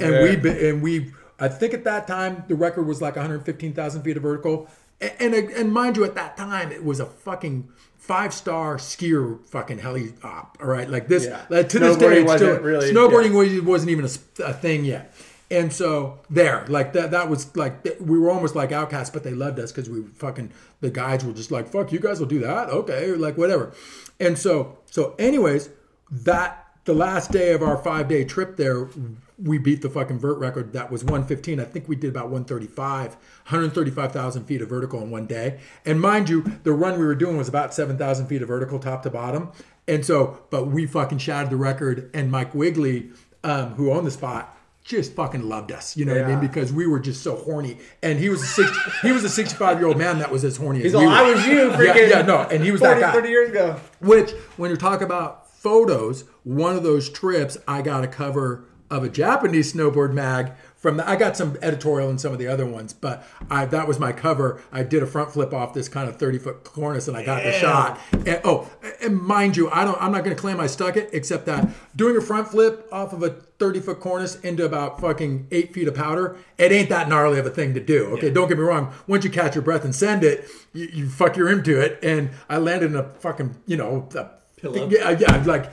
[0.00, 4.16] And we and we I think at that time the record was like 115,000 feet
[4.16, 4.68] of vertical,
[5.00, 9.44] and, and and mind you, at that time it was a fucking five star skier
[9.46, 10.58] fucking heli op.
[10.60, 11.40] All right, like this Yeah.
[11.48, 13.56] like, to this day, it's still, really- snowboarding yeah.
[13.56, 15.14] was, wasn't even a thing yet.
[15.54, 19.30] And so there, like that, that was like we were almost like outcasts, but they
[19.30, 20.50] loved us because we were fucking.
[20.80, 23.72] The guides were just like, "Fuck, you guys will do that, okay?" Like whatever.
[24.18, 25.70] And so, so anyways,
[26.10, 28.88] that the last day of our five day trip there,
[29.40, 30.72] we beat the fucking vert record.
[30.72, 31.60] That was 115.
[31.60, 35.60] I think we did about 135, 135,000 feet of vertical in one day.
[35.86, 39.04] And mind you, the run we were doing was about 7,000 feet of vertical top
[39.04, 39.52] to bottom.
[39.86, 42.10] And so, but we fucking shattered the record.
[42.12, 43.14] And Mike Wiegele,
[43.44, 44.53] um, who owned the spot,
[44.84, 45.96] just fucking loved us.
[45.96, 46.40] You know what I mean?
[46.40, 48.70] Because we were just so horny, and he was a six,
[49.02, 51.10] he was a sixty-five year old man that was as horny He's as we all,
[51.10, 51.16] were.
[51.16, 52.10] I was you, Yeah, freaking.
[52.10, 53.12] yeah, no, and he was 40, that guy.
[53.12, 53.80] 30 years ago.
[54.00, 59.02] Which, when you talk about photos, one of those trips, I got a cover of
[59.02, 60.52] a Japanese snowboard mag
[60.84, 61.08] from the.
[61.08, 64.12] I got some editorial in some of the other ones, but I that was my
[64.12, 64.60] cover.
[64.70, 67.42] I did a front flip off this kind of thirty foot cornice, and I got
[67.42, 67.98] the shot.
[68.12, 68.70] And, oh,
[69.00, 69.96] and mind you, I don't.
[69.98, 73.14] I'm not going to claim I stuck it, except that doing a front flip off
[73.14, 77.08] of a thirty foot cornice into about fucking eight feet of powder, it ain't that
[77.08, 78.08] gnarly of a thing to do.
[78.16, 78.92] Okay, don't get me wrong.
[79.06, 82.28] Once you catch your breath and send it, you, you fuck you're into it, and
[82.50, 84.06] I landed in a fucking you know.
[84.14, 84.88] A, Pillow.
[84.88, 85.70] yeah, yeah, like,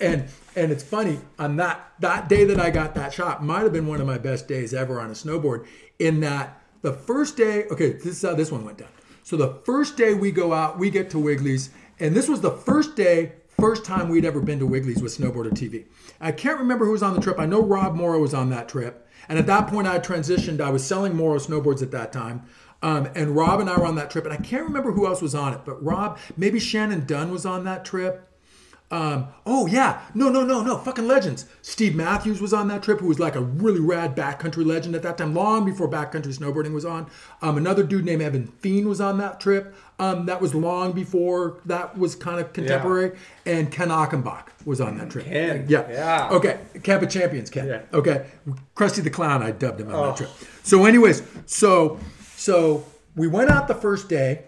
[0.00, 3.72] and and it's funny on that that day that I got that shot might have
[3.72, 5.66] been one of my best days ever on a snowboard.
[5.98, 8.90] In that the first day, okay, this is how this one went down.
[9.22, 12.50] So the first day we go out, we get to Wiegele's, and this was the
[12.50, 15.86] first day, first time we'd ever been to Wiegele's with Snowboarder TV.
[16.20, 17.38] I can't remember who was on the trip.
[17.38, 20.60] I know Rob Morrow was on that trip, and at that point I transitioned.
[20.60, 22.42] I was selling Morrow snowboards at that time.
[22.82, 25.22] Um, and Rob and I were on that trip, and I can't remember who else
[25.22, 28.28] was on it, but Rob, maybe Shannon Dunn was on that trip.
[28.94, 31.46] Um, oh yeah, no, no, no, no, fucking legends.
[31.62, 35.02] Steve Matthews was on that trip, who was like a really rad backcountry legend at
[35.02, 37.10] that time, long before backcountry snowboarding was on.
[37.42, 39.74] Um, another dude named Evan Feen was on that trip.
[39.98, 43.18] Um, that was long before that was kind of contemporary.
[43.44, 45.24] And Ken Achenbach was on that trip.
[45.24, 46.28] Ken, yeah, yeah.
[46.30, 47.66] Okay, Camp of Champions, Ken.
[47.66, 47.82] Yeah.
[47.92, 48.26] Okay,
[48.76, 50.06] Krusty the Clown, I dubbed him on Oh.
[50.06, 50.30] that trip.
[50.62, 51.98] So, anyways, so
[52.36, 52.84] so
[53.16, 54.44] we went out the first day.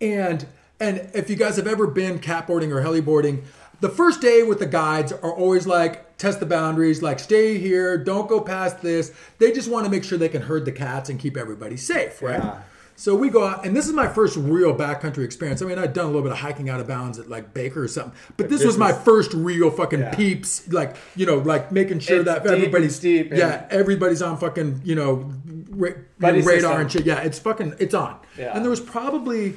[0.00, 0.46] And
[0.80, 3.44] and if you guys have ever been catboarding or heliboarding,
[3.82, 7.98] the first day with the guides are always like test the boundaries, like stay here,
[7.98, 9.12] don't go past this.
[9.38, 12.22] They just want to make sure they can herd the cats and keep everybody safe,
[12.22, 12.42] right?
[12.42, 12.62] Yeah.
[12.94, 15.60] So we go out, and this is my first real backcountry experience.
[15.62, 17.82] I mean, I'd done a little bit of hiking out of bounds at like Baker
[17.82, 20.14] or something, but this, this was my first real fucking Yeah.
[20.14, 24.22] peeps, like you know, like making sure It's that deep everybody's steep and- yeah, everybody's
[24.22, 25.32] on fucking you know
[25.70, 25.90] ra-
[26.20, 26.80] radar system.
[26.82, 27.04] and shit.
[27.06, 28.18] Yeah, it's fucking it's on.
[28.38, 28.54] Yeah.
[28.54, 29.54] And there was probably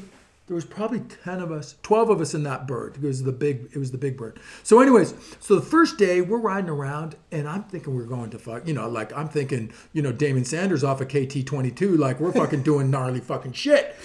[0.47, 3.31] there was probably 10 of us 12 of us in that bird it was the
[3.31, 4.39] big it was the big bird.
[4.63, 8.39] So anyways so the first day we're riding around and i'm thinking we're going to
[8.39, 12.31] fuck you know like i'm thinking you know Damian Sanders off of kt22 like we're
[12.31, 13.95] fucking doing gnarly fucking shit.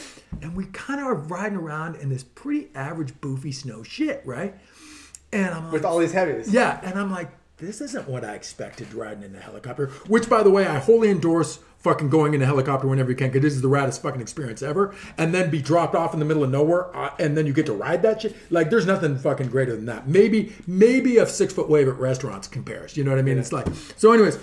[0.42, 4.54] And we kind of are riding around in this pretty average boofy snow shit right?
[5.32, 6.52] And i'm like, With all these heavies.
[6.52, 7.30] yeah, and I'm like,
[7.60, 9.88] this isn't what I expected riding in a helicopter.
[10.06, 13.28] Which, by the way, I wholly endorse fucking going in a helicopter whenever you can,
[13.28, 14.94] because this is the raddest fucking experience ever.
[15.16, 17.66] And then be dropped off in the middle of nowhere, uh, and then you get
[17.66, 18.36] to ride that shit.
[18.50, 20.08] Like, there's nothing fucking greater than that.
[20.08, 22.96] Maybe, maybe a six foot wave at restaurants compares.
[22.96, 23.38] You know what I mean?
[23.38, 23.66] It's like,
[23.96, 24.38] so, anyways.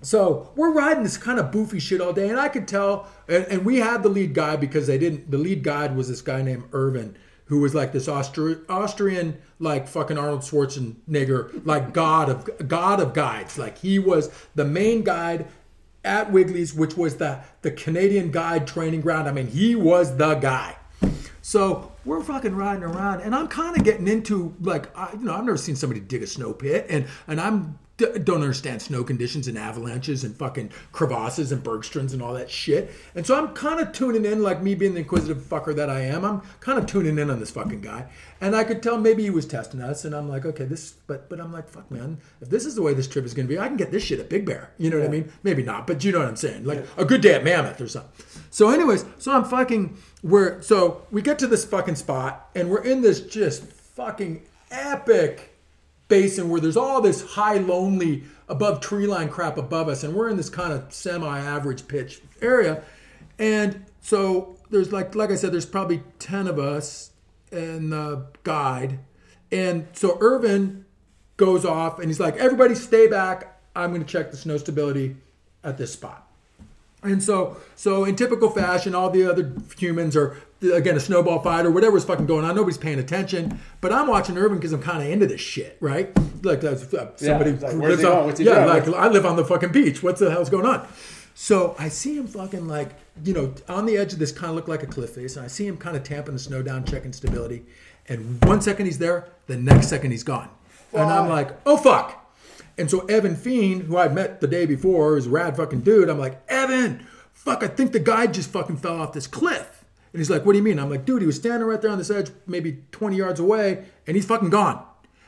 [0.00, 3.08] So we're riding this kind of boofy shit all day, and I could tell.
[3.26, 5.28] And, and we had the lead guy because they didn't.
[5.30, 7.16] The lead guide was this guy named Irvin,
[7.48, 13.14] who was like this Austri- Austrian, like fucking Arnold Schwarzenegger, like god of god of
[13.14, 13.58] guides.
[13.58, 15.46] Like he was the main guide
[16.04, 19.28] at Wiegele's, which was the the Canadian guide training ground.
[19.28, 20.76] I mean, he was the guy.
[21.42, 25.34] So we're fucking riding around, and I'm kind of getting into like, I, you know,
[25.34, 29.04] I've never seen somebody dig a snow pit, and and I'm d- don't understand snow
[29.04, 32.90] conditions and avalanches and fucking crevasses and bergschrunds and all that shit.
[33.14, 36.00] And so I'm kind of tuning in, like me being the inquisitive fucker that I
[36.00, 36.24] am.
[36.24, 38.06] I'm kind of tuning in on this fucking guy,
[38.40, 41.28] and I could tell maybe he was testing us, and I'm like, okay, this, but
[41.28, 43.58] but I'm like, fuck, man, if this is the way this trip is gonna be,
[43.58, 44.70] I can get this shit at Big Bear.
[44.78, 45.30] You know what I mean?
[45.42, 46.64] Maybe not, but you know what I'm saying?
[46.64, 48.24] Like a good day at Mammoth or something.
[48.50, 49.98] So, anyways, so I'm fucking.
[50.22, 55.57] We're so we get to this fucking spot, and we're in this just fucking epic
[56.08, 60.28] basin where there's all this high, lonely, above tree line crap above us, and we're
[60.28, 62.82] in this kind of semi-average pitch area.
[63.38, 67.10] And so there's like, like I said, there's probably ten of us
[67.52, 68.98] and the guide,
[69.52, 70.84] and so Irvin
[71.36, 73.60] goes off and he's like, "Everybody, stay back.
[73.74, 75.16] I'm going to check the snow stability
[75.64, 76.27] at this spot."
[77.02, 81.64] And so, so in typical fashion, all the other humans are again a snowball fight
[81.64, 82.56] or whatever's fucking going on.
[82.56, 86.10] Nobody's paying attention, but I'm watching Irvin because I'm kind of into this shit, right?
[86.42, 88.26] Like that's uh, somebody it's like, who lives he on, going?
[88.26, 88.68] What's he yeah, doing?
[88.68, 90.02] like I live on the fucking beach.
[90.02, 90.88] What the hell's going on?
[91.34, 94.56] So I see him fucking like you know on the edge of this kind of
[94.56, 96.84] look like a cliff face, and I see him kind of tamping the snow down,
[96.84, 97.64] checking stability.
[98.08, 100.48] And one second he's there, the next second he's gone,
[100.92, 102.24] and I'm like, oh fuck.
[102.78, 106.08] And so Evan Feen, who I'd met the day before, is a rad fucking dude.
[106.08, 109.84] I'm like, Evan, fuck, I think the guy just fucking fell off this cliff.
[110.12, 110.78] And he's like, what do you mean?
[110.78, 113.84] I'm like, dude, he was standing right there on this edge, maybe 20 yards away,
[114.06, 114.82] and he's fucking gone.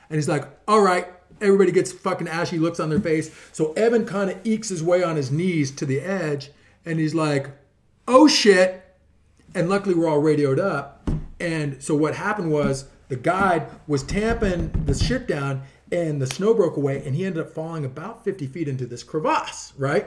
[0.09, 1.07] And he's like, all right.
[1.43, 3.35] Everybody gets fucking ashy looks on their face.
[3.53, 6.51] So Evan kind of ekes his way on his knees to the edge,
[6.85, 7.51] and he's like,
[8.07, 8.85] oh shit.
[9.55, 11.09] And luckily, we're all radioed up.
[11.41, 16.55] And so what happened was the guide was tamping the shit down, and the snow
[16.55, 20.07] broke away, and he ended up falling about 50 feet into this crevasse, right?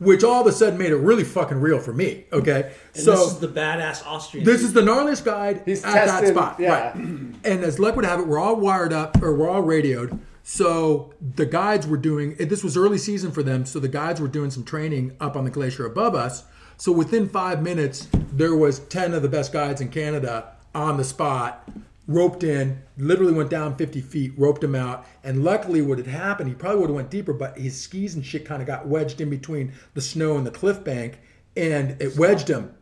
[0.00, 2.24] Which all of a sudden made it really fucking real for me.
[2.32, 4.44] Okay, And so this is the badass Austrian.
[4.44, 4.66] this dude.
[4.66, 6.56] is the gnarliest guide He's at that spot.
[6.58, 6.86] yeah.
[6.88, 6.94] Right.
[6.96, 10.18] And as luck would have it, we're all wired up or we're all radioed.
[10.42, 14.28] So the guides were doing this was early season for them, so the guides were
[14.28, 16.44] doing some training up on the glacier above us.
[16.76, 21.04] So within five minutes, there was ten of the best guides in Canada on the
[21.04, 21.66] spot,
[22.06, 25.06] roped in, literally went down 50 feet, roped him out.
[25.22, 28.24] And luckily what had happened, he probably would have went deeper, but his skis and
[28.24, 31.18] shit kind of got wedged in between the snow and the cliff bank
[31.56, 32.74] and it wedged him.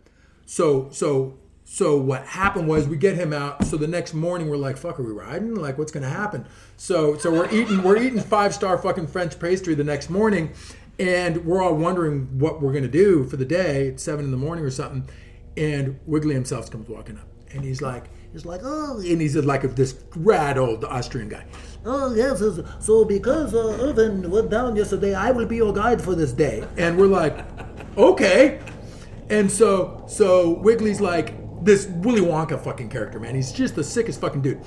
[0.47, 3.65] So so so what happened was we get him out.
[3.65, 5.55] So the next morning we're like, "Fuck, are we riding?
[5.55, 6.47] Like, what's gonna happen?"
[6.77, 10.51] So so we're eating we're eating five star fucking French pastry the next morning,
[10.99, 13.89] and we're all wondering what we're gonna do for the day.
[13.89, 15.09] It's seven in the morning or something,
[15.57, 18.07] and Wiegele himself comes walking up, and he's like.
[18.32, 21.44] He's like, oh, and he's like this rad old Austrian guy.
[21.84, 26.00] Oh yes, so- so because uh, Irvin went down yesterday, I will be your guide
[26.00, 26.66] for this day.
[26.78, 27.44] And we're like,
[27.96, 28.60] okay.
[29.28, 31.34] And so so Wiegele's like
[31.64, 33.34] this Willy Wonka fucking character, man.
[33.34, 34.60] He's just the sickest fucking dude.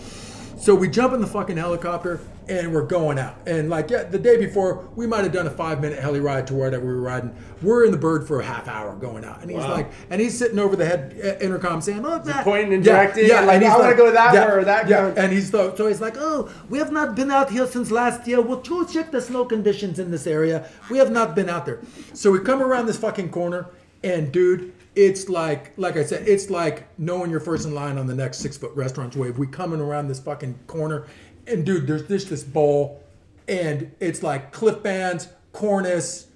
[0.57, 3.35] So we jump in the fucking helicopter and we're going out.
[3.45, 6.47] And like yeah, the day before, we might have done a five minute heli ride
[6.47, 7.35] to wherever we were riding.
[7.61, 9.41] We're in the bird for a half hour going out.
[9.41, 12.73] And he's like, and he's sitting over the head uh, intercom saying, "Look, that pointing
[12.73, 15.13] and directing and like, he's I wanna go that yeah, way or that Yeah, way.
[15.17, 18.27] and he's so, so he's like, oh, we have not been out here since last
[18.27, 18.41] year.
[18.41, 20.69] We'll go check the snow conditions in this area.
[20.89, 21.79] We have not been out there.
[22.13, 23.67] So we come around this fucking corner,
[24.03, 28.07] and dude, it's like, like I said, it's like knowing you're first in line on
[28.07, 29.37] the next six foot restaurant's wave.
[29.37, 31.05] We coming around this fucking corner,
[31.47, 33.03] and dude, there's this this bowl,
[33.47, 36.27] and it's like cliff bands, cornice,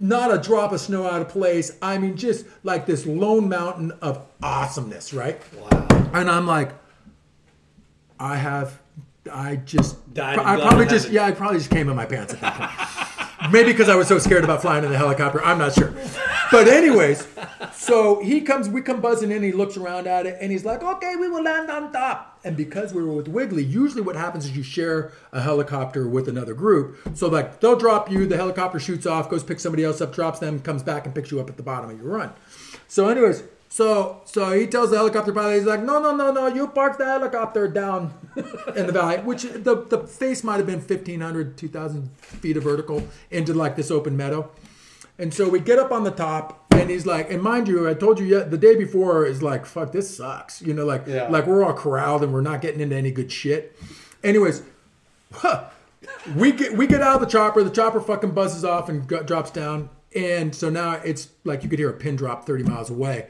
[0.00, 1.76] not a drop of snow out of place.
[1.80, 5.40] I mean, just like this lone mountain of awesomeness, right?
[5.54, 6.10] Wow.
[6.12, 6.72] And I'm like,
[8.20, 8.80] I have,
[9.32, 12.40] I just, Died I probably just, yeah, I probably just came in my pants at
[12.40, 13.52] that point.
[13.52, 15.44] Maybe because I was so scared about flying in the helicopter.
[15.44, 15.92] I'm not sure.
[16.50, 17.26] But anyways,
[17.84, 19.42] so he comes, we come buzzing in.
[19.42, 22.56] He looks around at it, and he's like, "Okay, we will land on top." And
[22.56, 26.54] because we were with Wiegele, usually what happens is you share a helicopter with another
[26.54, 26.96] group.
[27.14, 30.38] So like they'll drop you, the helicopter shoots off, goes pick somebody else up, drops
[30.38, 32.32] them, comes back and picks you up at the bottom of your run.
[32.88, 36.46] So anyways, so so he tells the helicopter pilot, he's like, "No, no, no, no,
[36.46, 38.14] you park the helicopter down
[38.76, 43.06] in the valley," which the the face might have been 1,500, 2,000 feet of vertical
[43.30, 44.50] into like this open meadow.
[45.18, 47.94] And so we get up on the top, and he's like, and mind you, I
[47.94, 50.60] told you yet the day before is like, fuck, this sucks.
[50.62, 51.28] You know, like Yeah.
[51.28, 53.76] like we're all corralled and we're not getting into any good shit.
[54.22, 54.62] Anyways,
[56.36, 57.62] we get we get out of the chopper.
[57.62, 59.90] The chopper fucking buzzes off and go, drops down.
[60.14, 63.26] And so now it's like you could hear a pin drop 30 miles away.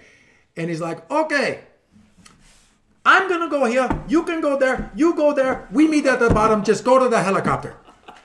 [0.56, 1.60] And he's like, okay,
[3.06, 3.88] I'm gonna go here.
[4.08, 4.90] You can go there.
[4.94, 5.66] You go there.
[5.72, 6.62] We meet at the bottom.
[6.62, 7.76] Just go to the helicopter.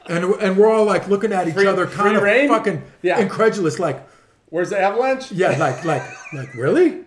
[0.08, 2.50] And, and we're all like looking at each Free- other, kind of reign?
[2.50, 3.20] fucking Yeah.
[3.20, 4.08] incredulous, like,
[4.50, 5.32] Where's the avalanche?
[5.32, 6.04] yeah, like, like,
[6.34, 7.04] like, really?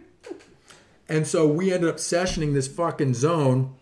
[1.08, 3.74] And so we ended up sessioning this fucking zone,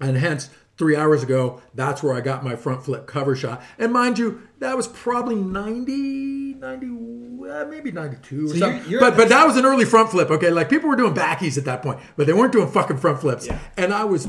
[0.00, 3.62] and hence three hours ago, that's where I got my front flip cover shot.
[3.78, 8.78] And mind you, that was probably 90, 90, uh, maybe 92 or So something.
[8.78, 10.50] you're- you're- but but that was an early front flip, okay?
[10.50, 13.46] Like people were doing backies at that point, but they weren't doing fucking front flips.
[13.46, 13.58] Yeah.
[13.76, 14.28] And I was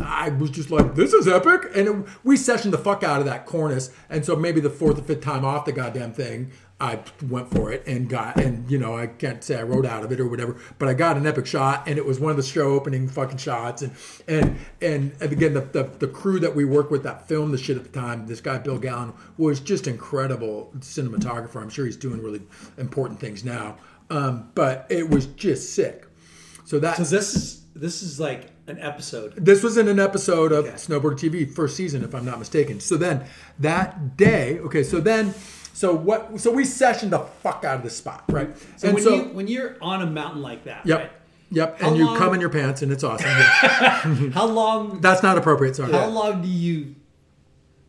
[0.00, 1.70] I was just like, this is epic.
[1.74, 3.90] And it, we sessioned the fuck out of that cornice.
[4.08, 6.50] And so maybe the fourth or fifth time off the goddamn thing,
[6.80, 10.04] I went for it and got, and you know, I can't say I rode out
[10.04, 12.36] of it or whatever, but I got an epic shot and it was one of
[12.36, 13.82] the show opening fucking shots.
[13.82, 13.92] And,
[14.28, 17.58] and, and, and again, the, the, the crew that we worked with that filmed the
[17.58, 21.60] shit at the time, this guy, Bill Gallen, was just incredible cinematographer.
[21.60, 22.42] I'm sure he's doing really
[22.76, 23.76] important things now.
[24.10, 26.06] Um, but it was just sick.
[26.64, 29.34] So that So this is this is like an episode.
[29.36, 32.80] this was in an episode of Snowboard TV, first season, if I'm not mistaken.
[32.80, 33.24] So then
[33.58, 35.32] that day, okay, so then,
[35.78, 36.40] so what?
[36.40, 38.50] So we sessioned the fuck out of this spot, right?
[38.78, 41.12] So and when so, you when you're on a mountain like that, yep, right?
[41.52, 43.28] yep, How and you come in your pants, and it's awesome.
[43.28, 44.30] Yeah.
[44.34, 45.00] How long?
[45.00, 45.76] That's not appropriate.
[45.76, 45.92] Sorry.
[45.92, 46.96] How long do you?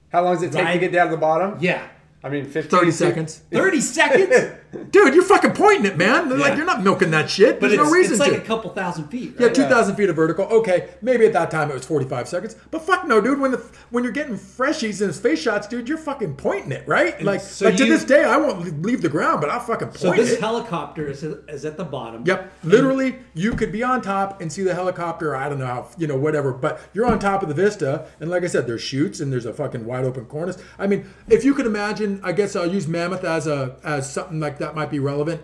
[0.10, 1.58] How long does it take to get down to the bottom?
[1.60, 1.88] Yeah,
[2.24, 4.56] I mean, 15 Thirty seconds, thirty seconds.
[4.92, 5.14] dude.
[5.16, 6.30] You're fucking pointing it, man.
[6.30, 7.60] They're Like you're not milking that shit.
[7.60, 8.38] But There's no reason it's like to.
[8.38, 9.36] a couple thousand feet.
[9.40, 9.56] Yeah, Right?
[9.56, 10.46] two thousand feet of vertical.
[10.46, 13.40] Okay, maybe at that time it was forty-five seconds, but fuck no, dude.
[13.40, 13.58] When the
[13.90, 17.22] when you're getting freshies and face shots, dude, you're fucking pointing it, right?
[17.24, 20.00] Like, so like to this day, I won't leave the ground, but I'll fucking point
[20.00, 20.40] So this it.
[20.40, 22.24] helicopter is, is at the bottom.
[22.26, 25.36] Yep, literally, you could be on top and see the helicopter.
[25.36, 28.30] I don't know how, you know, whatever, but you're on top of the vista, and
[28.30, 30.62] like I said, there's shoots and there's a fucking wide open cornice.
[30.78, 34.40] I mean, if you could imagine, I guess I'll use Mammoth as a as something
[34.40, 35.42] like that might be relevant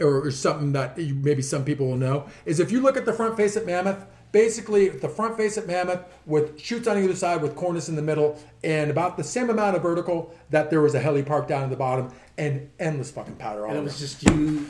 [0.00, 3.04] or, or something that you, maybe some people will know is if you look at
[3.04, 7.14] the front face at Mammoth, basically the front face at Mammoth with shoots on either
[7.14, 10.80] side with cornice in the middle and about the same amount of vertical that there
[10.80, 13.84] was a heli park down at the bottom and endless fucking powder all And it
[13.84, 14.66] was just you.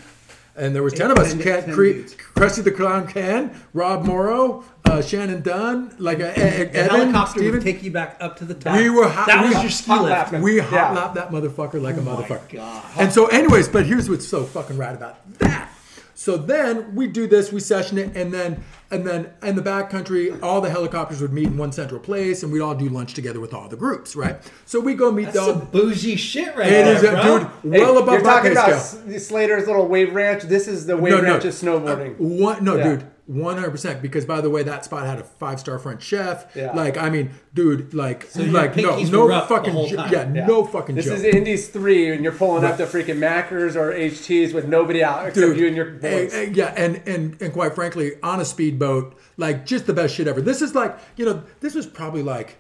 [0.57, 2.17] And there was ten of us: ten Cre- dudes.
[2.35, 7.53] The Clown, Ken, Rob Morrow, uh, Shannon Dunn, like a, E- The Evan, helicopter Steven.
[7.55, 8.77] would take you back up to the top.
[8.77, 10.33] We were hot- that we was hot- your ski hot lift.
[10.33, 10.43] lap.
[10.43, 10.91] We hot Yeah.
[10.93, 12.53] lapped that motherfucker like a motherfucker.
[12.55, 12.83] God.
[12.99, 15.71] And so, anyways, but here's what's so fucking rad about that.
[16.15, 20.43] So then we do this, we session it, and then and then in the backcountry,
[20.43, 23.39] all the helicopters would meet in one central place, and we'd all do lunch together
[23.39, 24.37] with all the groups, right?
[24.65, 25.47] So we go meet That's all.
[25.61, 27.23] some bougie shit right It there, is, a, bro.
[27.39, 29.21] dude, well Hey, above You're my talking pay about scale.
[29.21, 30.43] Slater's little wave ranch.
[30.45, 32.13] This is the wave ranch of snowboarding.
[32.19, 32.83] Uh, one, no, Yeah.
[32.85, 34.03] dude, one hundred percent.
[34.03, 36.51] Because by the way, that spot had a five star French chef.
[36.57, 36.73] Yeah.
[36.73, 40.33] Like, I mean, dude, like, your like no, no were up the fucking, jo- yeah,
[40.35, 40.47] Yeah.
[40.47, 41.19] no fucking This joke.
[41.19, 42.79] is Indies three, and you're pulling up Right.
[42.79, 46.35] the freaking Mackers or HTs with nobody out except Dude, you and your eh, boys.
[46.35, 50.27] eh, yeah, and and and quite frankly, on a speedboat, like just the best shit
[50.27, 50.41] ever.
[50.41, 52.57] This is like, you know, this was probably like,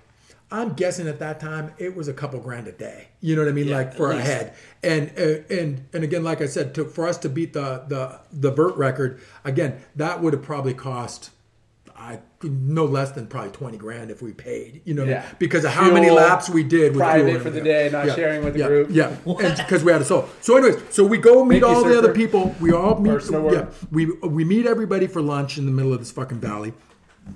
[0.51, 3.09] I'm guessing at that time it was a couple grand a day.
[3.21, 4.55] You know what I mean, like for a head.
[4.83, 8.21] And uh, and and again, like I said, to, for us to beat the the
[8.33, 11.31] the vert record again, that would have probably cost.
[11.95, 15.23] I no less than probably twenty grand if we paid, you know, what I mean?
[15.23, 15.35] Yeah.
[15.41, 18.45] because of how many laps we did with private fuel for the day, not sharing
[18.45, 18.89] with the yeah, group.
[18.91, 19.17] Yeah,
[19.57, 20.29] because we had a soul.
[20.41, 22.55] So, anyways, so we go meet all the other people.
[22.61, 23.21] We all meet.
[23.31, 26.73] Yeah, we we meet everybody for lunch in the middle of this fucking valley,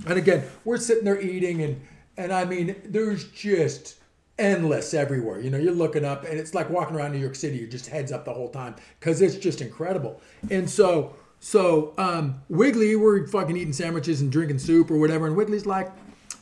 [0.06, 1.80] and again, we're sitting there eating, and
[2.16, 3.96] and I mean, there's just
[4.38, 5.40] endless everywhere.
[5.40, 7.58] You know, you're looking up, and it's like walking around New York City.
[7.58, 10.20] You're just heads up the whole time because it's just incredible.
[10.50, 15.36] And so, so um, Wiegele, we're fucking eating sandwiches and drinking soup or whatever, and
[15.36, 15.90] Wiegele's like,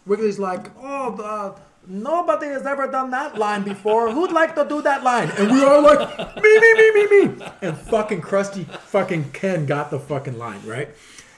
[0.07, 4.11] Wiegele's like, oh, the, nobody has ever done that line before.
[4.11, 5.31] Who'd like to do that line?
[5.37, 7.47] And we are like, me, me, me, me, me.
[7.63, 10.89] And fucking Krusty, fucking Ken got the fucking line right.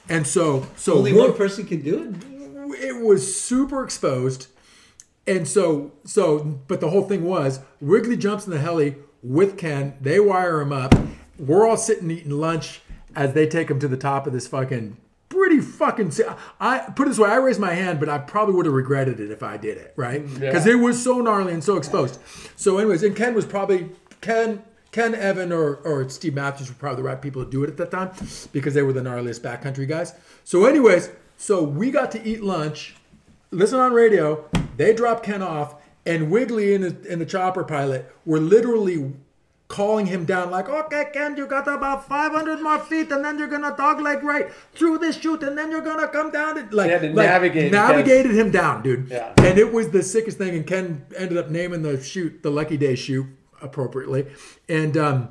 [0.09, 2.32] And so, so Only one person can do it.
[2.75, 4.49] It was super exposed.
[5.27, 9.95] And so, so, but the whole thing was Wiegele jumps in the heli with Ken.
[10.01, 10.95] They wire him up.
[11.39, 12.81] We're all sitting eating lunch
[13.15, 14.97] as they take him to the top of this fucking
[15.29, 16.13] pretty fucking.
[16.61, 19.21] I put it this way: I raised my hand, but I probably would have regretted
[19.21, 20.25] it if I did it, right?
[20.25, 22.21] Mm, because it was so gnarly and so exposed.
[22.57, 23.91] So, anyways, and Ken was probably
[24.21, 24.63] Ken.
[24.93, 27.79] Ken, Evan, or, or Steve Matthews were probably the right people to do it at
[27.79, 28.11] that time
[28.53, 30.13] because they were the gnarliest backcountry guys.
[30.45, 31.09] So, anyways,
[31.43, 32.95] so we got to eat lunch
[33.53, 34.45] listen on radio.
[34.77, 39.13] They drop Ken off, and Wiegele and the, and the chopper pilot were literally
[39.69, 43.49] calling him down, like, "Okay, Ken, you got about 500 more feet, and then you're
[43.49, 46.89] gonna dog leg right through this chute, and then you're gonna come down." And, like,
[46.89, 49.09] They had to like, navigate navigated him down, dude.
[49.11, 49.33] Yeah.
[49.39, 50.55] And it was the sickest thing.
[50.55, 53.27] And Ken ended up naming the shoot the Lucky Day shoot
[53.61, 54.27] appropriately,
[54.69, 55.29] and um,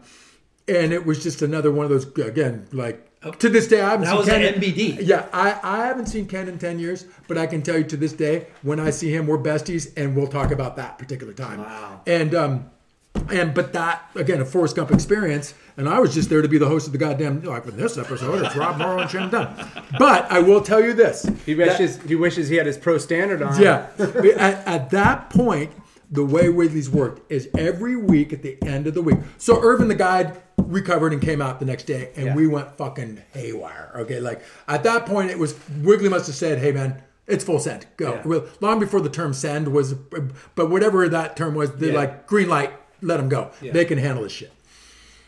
[0.68, 3.08] and it was just another one of those again, like.
[3.40, 4.42] To this day, I haven't That seen was Ken.
[4.42, 4.98] an NBD.
[5.02, 7.98] Yeah, I, I haven't seen Ken in 10 years, but I can tell you to
[7.98, 11.60] this day, when I see him, we're besties, and we'll talk about that particular time.
[11.60, 12.02] Wow.
[12.08, 12.72] And, um,
[13.30, 16.58] and, but that, again, a Forrest Gump experience, and I was just there to be
[16.58, 19.70] the host of the goddamn, like, in this episode, it's Rob Morrow and Shannon Dunn.
[20.00, 21.30] But I will tell you this.
[21.46, 23.62] He wishes he wishes he had his pro standard on.
[23.62, 23.88] Yeah.
[24.00, 25.72] at, at that point,
[26.12, 29.18] the way Wiegele's worked is every week at the end of the week.
[29.38, 32.36] So Irvin, the guide, recovered and came out the next day, and Yeah.
[32.36, 33.92] we went fucking haywire.
[33.96, 37.60] Okay, like at that point, it was Wiegele must have said, "Hey man." It's full
[37.60, 37.86] send.
[37.96, 38.16] Go.
[38.16, 38.22] Yeah.
[38.26, 42.00] Well, long before the term send was, but whatever that term was, they're Yeah.
[42.00, 42.74] like green light.
[43.02, 43.52] Let them go.
[43.62, 44.52] They can handle this shit.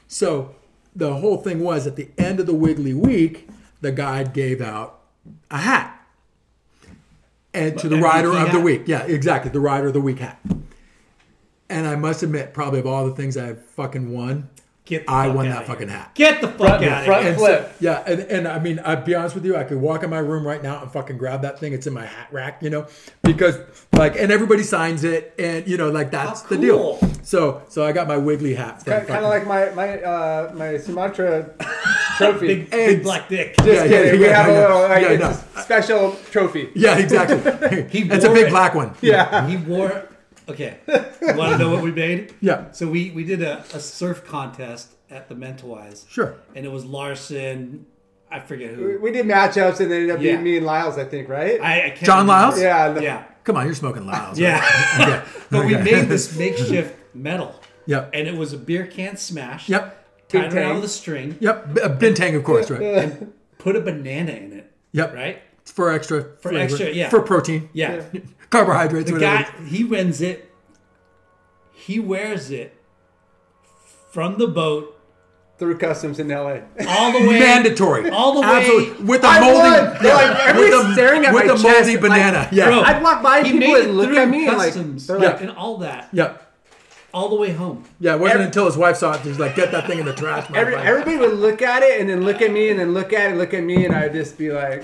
[0.09, 0.55] So
[0.93, 3.47] the whole thing was at the end of the Wiegele week,
[3.79, 4.99] the guide gave out
[5.49, 5.97] a hat.
[7.53, 8.83] And to the rider of the week.
[8.87, 9.51] Yeah, exactly.
[9.51, 10.39] The rider of the week hat.
[11.73, 14.49] And I must admit, probably of all the things I've fucking won,
[14.85, 15.67] Get the I fuck won outta that here.
[15.75, 16.11] fucking hat.
[16.13, 17.31] Get the fuck Front- out of front- here.
[17.31, 17.67] And flip.
[17.69, 20.09] So, yeah, and, and I mean, I'd be honest with you, I could walk in
[20.09, 21.71] my room right now and fucking grab that thing.
[21.71, 22.87] It's in my hat rack, you know,
[23.21, 23.57] because
[23.93, 26.99] like, and everybody signs it, and you know, like that's How the deal.
[27.23, 28.83] So, so I got my Wiegele hat.
[28.85, 31.49] Kind, kind of like my my uh, my Sumatra
[32.17, 32.47] trophy.
[32.47, 33.55] Big, big black dick.
[33.55, 34.19] Just Yeah, yeah, kidding.
[34.19, 35.21] we yeah, have a yeah, little like, yeah, it's
[35.55, 35.59] no.
[35.61, 36.69] a special trophy.
[36.75, 37.83] Yeah, exactly.
[37.89, 38.49] He it's a big it.
[38.49, 38.93] black one.
[39.01, 39.47] Yeah.
[39.47, 40.09] He wore.
[40.53, 42.33] Okay, you want to know what we made?
[42.41, 42.71] Yeah.
[42.71, 46.07] So we we did a, a surf contest at the Mentawais.
[46.09, 46.35] Sure.
[46.55, 47.85] And it was Larson.
[48.31, 48.97] I forget who.
[48.99, 50.31] we did matchups and they ended up Yeah.
[50.33, 51.61] being me and Lyles, I think, right?
[51.61, 52.31] I, I can't John remember.
[52.57, 52.61] Lyles?
[52.61, 52.89] yeah.
[52.93, 53.23] the- Yeah.
[53.43, 54.37] Come on, you're smoking loud.
[54.37, 54.63] Yeah.
[55.01, 55.21] Okay.
[55.51, 57.53] But we made this makeshift medal.
[57.85, 58.09] Yep.
[58.13, 59.67] And it was a beer can smash.
[59.69, 60.29] Yep.
[60.29, 60.75] Tied Big around tank.
[60.75, 61.37] with a string.
[61.41, 61.77] Yep.
[61.77, 62.81] A Bintang, of course, right?
[62.81, 64.71] And put a banana in it.
[64.93, 65.13] Yep.
[65.13, 65.41] Right?
[65.65, 66.23] For extra.
[66.41, 66.63] For flavor.
[66.63, 67.09] extra, yeah.
[67.09, 67.69] For protein.
[67.73, 68.01] Yeah.
[68.53, 69.07] Carbohydrates.
[69.09, 69.51] The whatever.
[69.51, 70.49] guy, he wins it.
[71.73, 72.77] He wears it
[74.11, 74.89] from the boat
[75.57, 76.59] through customs in LA.
[76.87, 79.05] all the way mandatory, all the way- Absolutely.
[79.05, 79.97] with a I moldy, won.
[80.03, 82.49] They're like, everybody's with a, staring at with my a chest, moldy like, banana.
[82.51, 84.67] yeah, Bro, I'd walk by he people made it and look at me and like,
[84.73, 86.37] customs, like, like, and all that, yeah,
[87.13, 87.83] all the way home.
[87.99, 88.15] yeah.
[88.15, 90.13] It wasn't Every- until his wife saw it, he's like, "Get that thing in the
[90.13, 92.93] trash." Every, motherfucker." everybody would look at it and then look at me and then
[92.93, 94.83] look at it, look at me, and I'd just be like,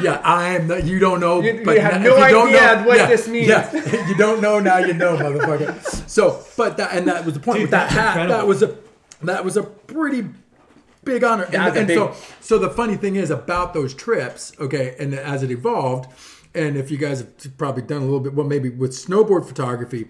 [0.00, 0.66] Yeah, I am.
[0.68, 1.40] The, you don't know.
[1.40, 3.46] You- you have if no don't idea what yeah, this means.
[3.48, 4.78] Yeah, you don't know now.
[4.78, 6.08] You know, motherfucker.
[6.10, 8.14] So, but that and that was the point Dude, with that that's hat.
[8.14, 8.48] That incredible.
[8.48, 8.76] was a
[9.22, 10.28] that was a pretty
[11.04, 11.48] big honor.
[11.52, 14.52] Yeah, and the and big- so, so the funny thing is about those trips.
[14.58, 16.10] Okay, and as it evolved,
[16.54, 20.08] and if you guys have probably done a little bit, well, maybe with snowboard photography,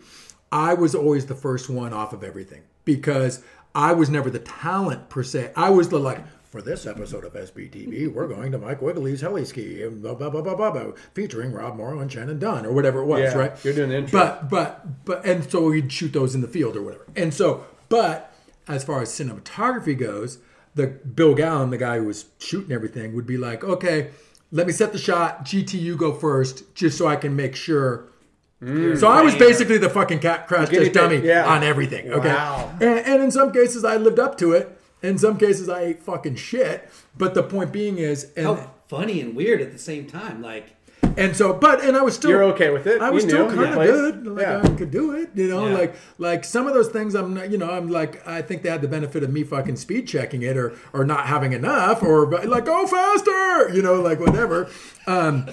[0.53, 3.43] I was always the first one off of everything because
[3.75, 5.53] I was never the talent per se.
[5.57, 6.21] I was the like.
[6.51, 10.29] For this episode of SBTV, we're going to Mike Wiegele's heli ski, and blah, blah,
[10.29, 13.35] blah, blah, blah, blah, featuring Rob Morrow and Shannon Dunn, or whatever it was, Yeah,
[13.39, 13.65] right?
[13.65, 14.21] you're doing the intro.
[14.21, 17.07] But, but, but, and so we'd shoot those in the field or whatever.
[17.17, 18.35] And so, but
[18.69, 20.41] as far as cinematography goes,
[20.75, 24.11] the Bill Gallen, the guy who was shooting everything, would be like, okay,
[24.51, 25.47] let me set the shot.
[25.47, 28.09] GTU go first, just so I can make sure.
[28.63, 31.47] So I was basically the fucking cat crash Guinea test dummy yeah.
[31.47, 32.13] on everything.
[32.13, 32.71] Okay, Wow.
[32.81, 34.79] and, and in some cases I lived up to it.
[35.03, 36.89] In some cases I ate fucking shit.
[37.17, 40.41] But the point being is, and How funny and weird at the same time.
[40.41, 40.77] Like,
[41.17, 43.01] and so, but and I was still You're okay with it?
[43.01, 44.27] I was You still kind of good.
[44.27, 44.63] Like Yeah.
[44.63, 45.69] I could do it, you know.
[45.69, 45.75] Yeah.
[45.75, 48.71] Like like some of those things, I'm not, you know, I'm like I think they
[48.71, 52.27] had the benefit of me fucking speed checking it or or not having enough or
[52.47, 54.71] like go faster, you know, like whatever,
[55.07, 55.49] um,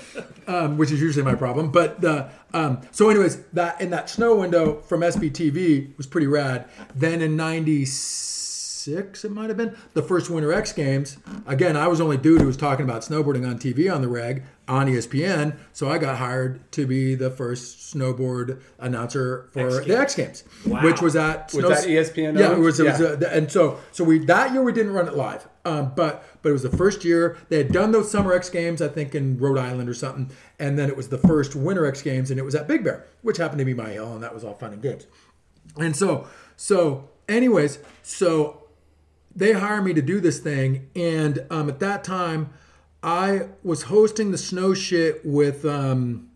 [0.47, 1.71] um, which is usually my problem.
[1.71, 6.67] But the um, so anyways, that in that snow window from SBTV was pretty rad.
[6.95, 8.38] Then in '96,
[8.87, 11.17] it might have been the first Winter X Games.
[11.45, 14.43] Again, I was only dude who was talking about snowboarding on TV on the reg
[14.67, 20.15] on ESPN, so I got hired to be the first snowboard announcer for the X
[20.15, 22.79] Games, which was at Was that ESPN Yeah, it was.
[22.79, 23.27] It was Yeah.
[23.27, 26.49] uh, and so so we that year we didn't run it live, um, but but
[26.49, 29.37] it was the first year they had done those summer X Games, I think in
[29.39, 30.29] Rhode Island or something,
[30.59, 33.05] and then it was the first Winter X Games, and it was at Big Bear,
[33.23, 35.07] which happened to be my hill, and that was all fun and games.
[35.77, 36.27] And so,
[36.57, 38.58] so, anyways, so
[39.39, 42.49] they hire me to do this thing, and um, at that time,
[43.01, 46.29] I was hosting the snow shit with um,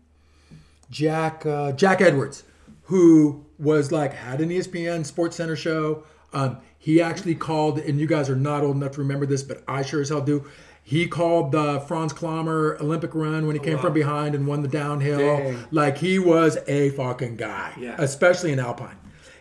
[0.90, 2.44] Jack uh, Jack Edwards,
[2.84, 6.04] who was like had an ESPN Sports Center show.
[6.32, 9.62] Um, he actually called, and you guys are not old enough to remember this, but
[9.68, 10.44] I sure as hell do.
[10.86, 14.68] He called the Franz Klammer Olympic run when he came from behind and won the
[14.68, 15.18] downhill.
[15.38, 15.64] Dang.
[15.70, 17.96] Like he was a fucking guy, Yeah.
[17.98, 18.96] especially in Alpine.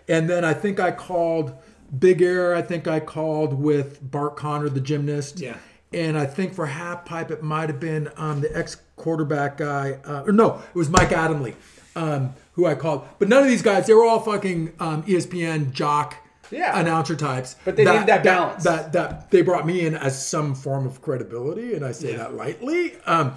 [0.08, 1.54] And then I think I called
[1.98, 2.56] Big Air.
[2.56, 5.40] I think I called with Bart Conner, the gymnast.
[5.40, 5.58] Yeah.
[5.92, 10.00] And I think for half pipe, it might have been um, the ex quarterback guy.
[10.06, 11.54] Uh, or no, it was Mike Adamle,
[11.96, 13.06] um, who I called.
[13.20, 16.16] But none of these guys, they were all fucking um, ESPN jock
[16.50, 16.80] Yeah.
[16.80, 17.56] announcer types.
[17.64, 18.64] But they needed that balance.
[18.64, 22.34] That, that they brought me in as some form of credibility, and I say that
[22.34, 22.94] lightly.
[23.06, 23.36] Um,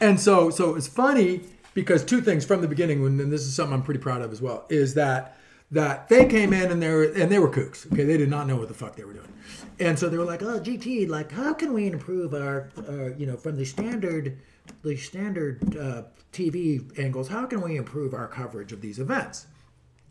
[0.00, 1.40] and so, so it's funny
[1.72, 4.42] because two things from the beginning, and this is something I'm pretty proud of as
[4.42, 5.35] well, is that
[5.70, 7.90] that they came in and they were and they were kooks.
[7.92, 9.32] Okay, they did not know what the fuck they were doing,
[9.78, 13.26] and so they were like, "Oh, GT, like, how can we improve our, uh, you
[13.26, 14.38] know, from the standard,
[14.82, 16.02] the standard uh,
[16.32, 17.28] TV angles?
[17.28, 19.46] How can we improve our coverage of these events?"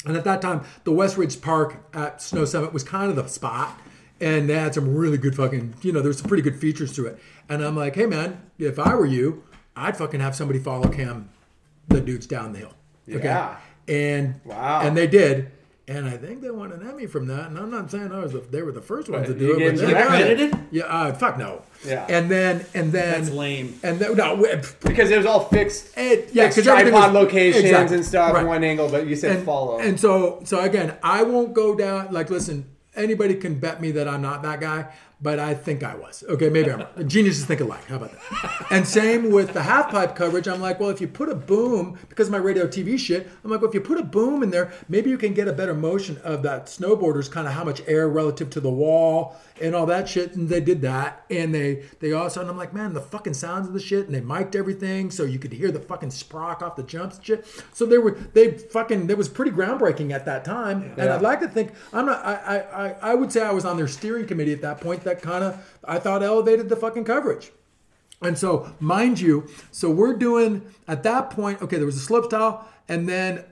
[0.06, 3.80] And at that time, the Westridge Park at Snow Summit was kind of the spot.
[4.22, 7.06] And they had some really good fucking, you know, there's some pretty good features to
[7.06, 7.20] it.
[7.50, 9.44] And I'm like, hey man, if I were you,
[9.76, 11.30] I'd fucking have somebody follow cam
[11.90, 12.74] the dudes down the hill.
[13.08, 13.58] Yeah.
[13.88, 14.82] And Wow.
[14.82, 15.52] And they did.
[15.88, 17.50] And I think they won an Emmy from that.
[17.50, 19.56] And I'm not saying I was the, they were the first ones to do You
[19.56, 19.60] it.
[19.60, 20.26] gave But them they some got it.
[20.38, 20.60] Credited?
[20.72, 21.62] Yeah, uh, fuck no.
[21.86, 22.08] Yeah.
[22.10, 23.80] And then and then That's lame.
[23.84, 24.36] And then, no,
[24.82, 28.06] because it was all fixed, It- yeah, fixed 'cause everything tripod was- locations exactly, and
[28.06, 28.44] stuff, right.
[28.48, 28.90] one angle.
[28.90, 29.78] But you said and, follow.
[29.78, 32.12] And so, so again, I won't go down.
[32.12, 34.88] Like, listen, anybody can bet me that I'm not that guy,
[35.26, 36.24] but I think I was.
[36.30, 36.80] Okay, maybe I'm.
[36.80, 37.08] not.
[37.08, 37.84] Geniuses think alike.
[37.86, 38.68] How about that?
[38.70, 40.48] And same with the half pipe coverage.
[40.48, 43.50] I'm like, well, if you put a boom, because of my radio TV shit, I'm
[43.50, 45.74] like, well, if you put a boom in there, maybe you can get a better
[45.74, 49.86] motion of that snowboarder's kind of how much air relative to the wall and all
[49.86, 50.36] that shit.
[50.36, 53.68] And they did that, and they they also, and I'm like, man, the fucking sounds
[53.68, 56.76] of the shit, and they mic'd everything so you could hear the fucking sprock off
[56.76, 57.46] the jumps and shit.
[57.74, 61.40] So they were they fucking it was pretty groundbreaking at that time, and I'd like
[61.40, 62.24] to think I'm not.
[62.24, 65.04] I I I, I would say I was on their steering committee at that point.
[65.04, 67.52] That kind of I thought elevated the fucking coverage.
[68.22, 71.62] And so, mind you, so we're doing at that point.
[71.62, 73.44] Okay, there was a slope style, and then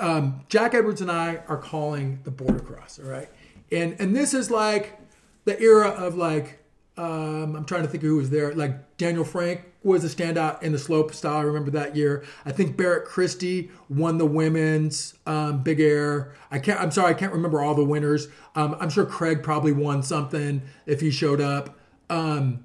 [0.00, 2.98] um, Jack Edwards and I are calling the border cross.
[2.98, 3.28] All right,
[3.70, 4.98] and and this is like
[5.44, 6.58] the era of like
[6.96, 8.54] um, I'm trying to think who was there.
[8.54, 11.38] Like Daniel Franck was a standout in the slope style.
[11.38, 12.24] I remember that year.
[12.44, 16.34] I think Barrett Christy won the women's um, big air.
[16.50, 16.80] I can't.
[16.80, 18.28] I'm sorry, I can't remember all the winners.
[18.56, 21.78] Um, I'm sure Craig probably won something if he showed up.
[22.10, 22.64] Um,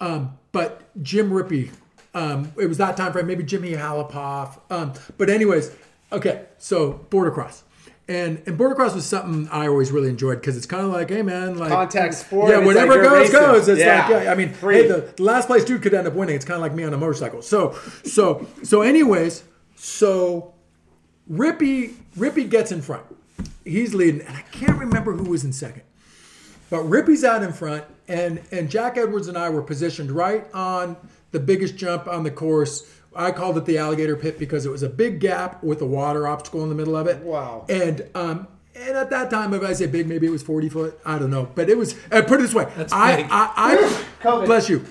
[0.00, 1.70] um, but Jim Rippey,
[2.14, 3.26] um, it was that time frame.
[3.26, 4.58] Maybe Jimmy Halopoff.
[4.70, 5.70] Um, but anyways,
[6.12, 6.46] okay.
[6.56, 7.62] So border cross.
[8.06, 11.08] And, and border cross was something I always really enjoyed because it's kind of like,
[11.08, 13.68] hey man, like Contact sport, Yeah, whatever like goes goes.
[13.68, 14.08] It's Yeah.
[14.08, 14.30] like, yeah.
[14.30, 14.82] I mean, Free.
[14.82, 16.36] hey, the, the last place dude could end up winning.
[16.36, 17.40] It's kind of like me on a motorcycle.
[17.40, 19.44] So so so anyways,
[19.76, 20.52] so
[21.30, 23.04] Rippey Rippey gets in front.
[23.64, 25.82] He's leading, and I can't remember who was in second.
[26.70, 30.96] But Rippey's out in front, and and Jack Edwards and I were positioned right on
[31.30, 32.86] the biggest jump on the course.
[33.16, 36.26] I called it the alligator pit because it was a big gap with a water
[36.26, 37.18] obstacle in the middle of it.
[37.22, 37.64] Wow.
[37.68, 40.98] And um and at that time, if I say big, maybe it was forty foot.
[41.06, 41.94] I don't know, but it was.
[42.10, 43.26] Uh, put it this way, I, big.
[43.30, 44.84] I I bless you.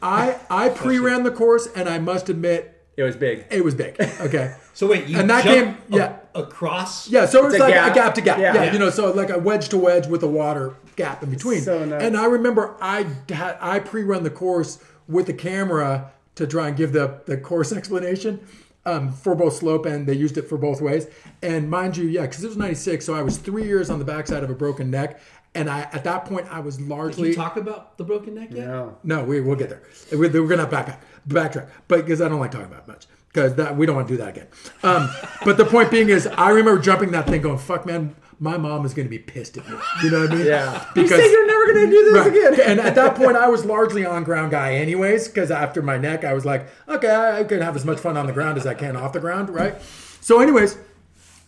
[0.00, 3.44] I I pre-ran the course, and I must admit It was big.
[3.50, 4.00] it was big.
[4.00, 4.54] Okay.
[4.76, 6.16] So wait, you And that jump came- yeah.
[6.34, 7.08] across.
[7.08, 7.92] Yeah, so it's, was a like gap.
[7.92, 8.38] a gap to gap.
[8.40, 8.54] Yeah.
[8.54, 8.64] Yeah.
[8.64, 8.72] Yeah.
[8.72, 11.60] you know, so like a wedge to wedge with a water gap in between.
[11.60, 12.02] So nice.
[12.02, 16.76] And I remember I had I pre-run the course with the camera to try and
[16.76, 18.40] give the the course explanation
[18.86, 21.06] um, for both slope and they used it for both ways.
[21.42, 24.04] And mind you, yeah, because it was '96, so I was three years on the
[24.04, 25.20] backside of a broken neck.
[25.56, 28.48] And I, at that point, I was Did largely you talk about the broken neck
[28.50, 28.66] yet?
[28.66, 28.98] No.
[29.04, 29.82] no, we, we'll get there.
[30.10, 30.98] We're, we're gonna backpack,
[31.28, 34.06] backtrack, but because I don't like talking about it much, because that we don't want
[34.08, 34.46] to do that again.
[34.84, 35.10] Um,
[35.44, 38.86] but the point being is, I remember jumping that thing, going, "Fuck, man, my mom
[38.86, 40.46] is gonna be pissed at me." You know what I mean?
[40.46, 40.84] Yeah.
[40.94, 42.26] Because You said you're never gonna do this Right.
[42.28, 42.60] again.
[42.70, 46.24] and at that point, I was largely on ground guy, anyways, because after my neck,
[46.24, 48.66] I was like, okay, I, I can have as much fun on the ground as
[48.66, 49.74] I can off the ground, right?
[50.20, 50.78] So, anyways,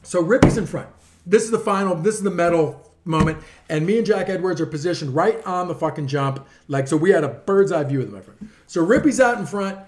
[0.02, 0.88] so Rippey's in front.
[1.24, 1.94] This is the final.
[1.94, 3.38] This is the medal moment,
[3.68, 6.44] and me and Jack Edwards are positioned right on the fucking jump.
[6.66, 8.48] Like, so we had a bird's eye view of my friend.
[8.66, 9.78] So Rippey's out in front,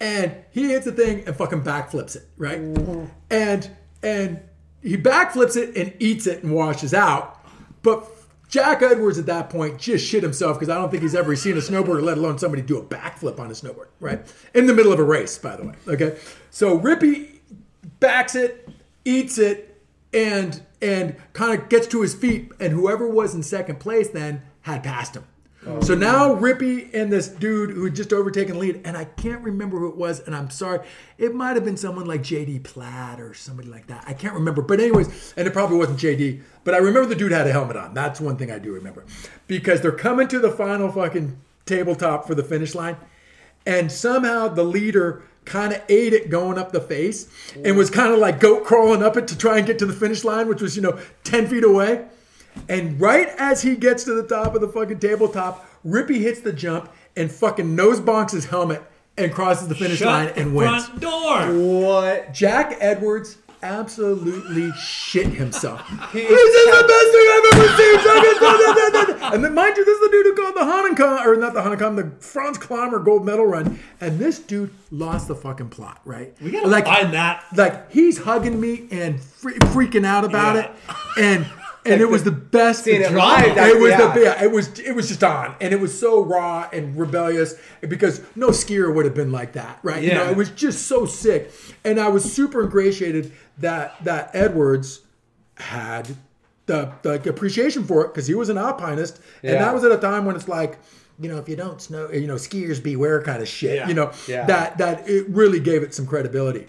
[0.00, 2.60] and he hits the thing and fucking backflips it, right?
[2.60, 3.04] Mm-hmm.
[3.30, 3.70] And
[4.02, 4.40] and
[4.82, 7.44] he backflips it and eats it and washes out.
[7.82, 8.06] But
[8.48, 11.54] Jack Edwards at that point just shit himself because I don't think he's ever seen
[11.54, 14.20] a snowboarder, let alone somebody do a backflip on a snowboard, right?
[14.54, 15.74] In the middle of a race, by the way.
[15.88, 16.16] Okay.
[16.50, 17.40] So Rippey
[18.00, 18.68] backs it,
[19.04, 19.82] eats it,
[20.12, 24.42] and and kind of gets to his feet, and whoever was in second place then
[24.62, 25.24] had passed him.
[25.80, 29.78] So now Rippey and this dude who had just overtaken lead, and I can't remember
[29.78, 30.86] who it was, and I'm sorry.
[31.18, 34.04] It might have been someone like JD Platt or somebody like that.
[34.06, 34.62] I can't remember.
[34.62, 37.76] But anyways, and it probably wasn't JD, but I remember the dude had a helmet
[37.76, 37.94] on.
[37.94, 39.04] That's one thing I do remember.
[39.48, 42.96] Because they're coming to the final fucking tabletop for the finish line,
[43.66, 47.28] and somehow the leader kind of ate it going up the face
[47.64, 49.92] and was kind of like goat crawling up it to try and get to the
[49.92, 52.04] finish line, which was, you know, 10 feet away.
[52.68, 56.52] And right as he gets to the top of the fucking tabletop, Rippey hits the
[56.52, 58.82] jump and fucking nose bonks his helmet
[59.16, 60.86] and crosses the finish Shut line and wins.
[60.86, 61.38] front door.
[61.54, 62.34] What?
[62.34, 65.80] Jack Edwards absolutely shit himself.
[66.12, 67.96] this is the best thing I've ever seen.
[69.20, 69.32] Jack.
[69.34, 71.60] and then, mind you, this is the dude who called the Hanukkah, or not the
[71.60, 73.78] Hanukkah, the Franz Klammer gold medal run.
[74.00, 76.34] And this dude lost the fucking plot, right?
[76.42, 77.44] We gotta find that.
[77.56, 80.62] Like he's hugging me and fre- freaking out about Yeah.
[80.62, 80.70] it,
[81.18, 81.46] and
[81.86, 82.84] and it was the best.
[82.84, 84.12] Seeing it live, It was yeah.
[84.12, 87.54] the yeah, it was it was just on, and it was so raw and rebellious
[87.80, 90.02] because no skier would have been like that, right?
[90.02, 90.30] You know, Yeah.
[90.30, 91.50] it was just so sick,
[91.84, 95.00] and I was super ingratiated that that Edwards
[95.56, 96.16] had
[96.66, 99.98] the the appreciation for it because he was an alpinist, and that was at a
[99.98, 100.78] time when it's like.
[101.18, 103.76] You know, if you don't snow, you know, skiers beware kind of shit.
[103.76, 103.88] Yeah.
[103.88, 104.44] You know, Yeah.
[104.44, 106.66] that that it really gave it some credibility.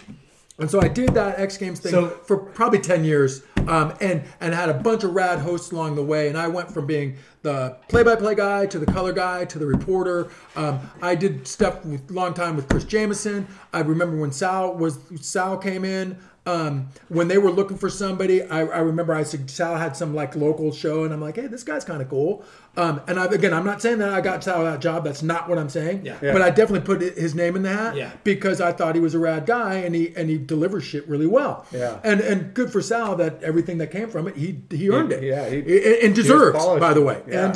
[0.60, 4.24] And so I did that X Games thing So- for probably ten years, um, and
[4.42, 6.30] and had a bunch of rad hosts along the way.
[6.30, 10.28] And I went from being the play-by-play guy to the color guy to the reporter.
[10.56, 13.48] Um, I did stuff a long time with Chris Jameson.
[13.72, 16.18] I remember when Sal was Sal came in.
[16.48, 20.16] Um, when they were looking for somebody, I, I remember I said Sal had some
[20.16, 22.44] like local show, and I'm like, hey, this guy's kind of cool.
[22.78, 25.04] Um, and I, again, I'm not saying that I got Sal that job.
[25.04, 26.06] That's not what I'm saying.
[26.06, 26.18] Yeah.
[26.22, 28.12] But I definitely put his name in the hat Yeah.
[28.24, 31.28] because I thought he was a rad guy, and he and he delivers shit really
[31.28, 31.66] well.
[31.72, 32.00] Yeah.
[32.04, 35.24] And and good for Sal that everything that came from it, he he earned it.
[35.24, 37.46] yeah, he- and, and deserves, by the way, Yeah.
[37.46, 37.54] and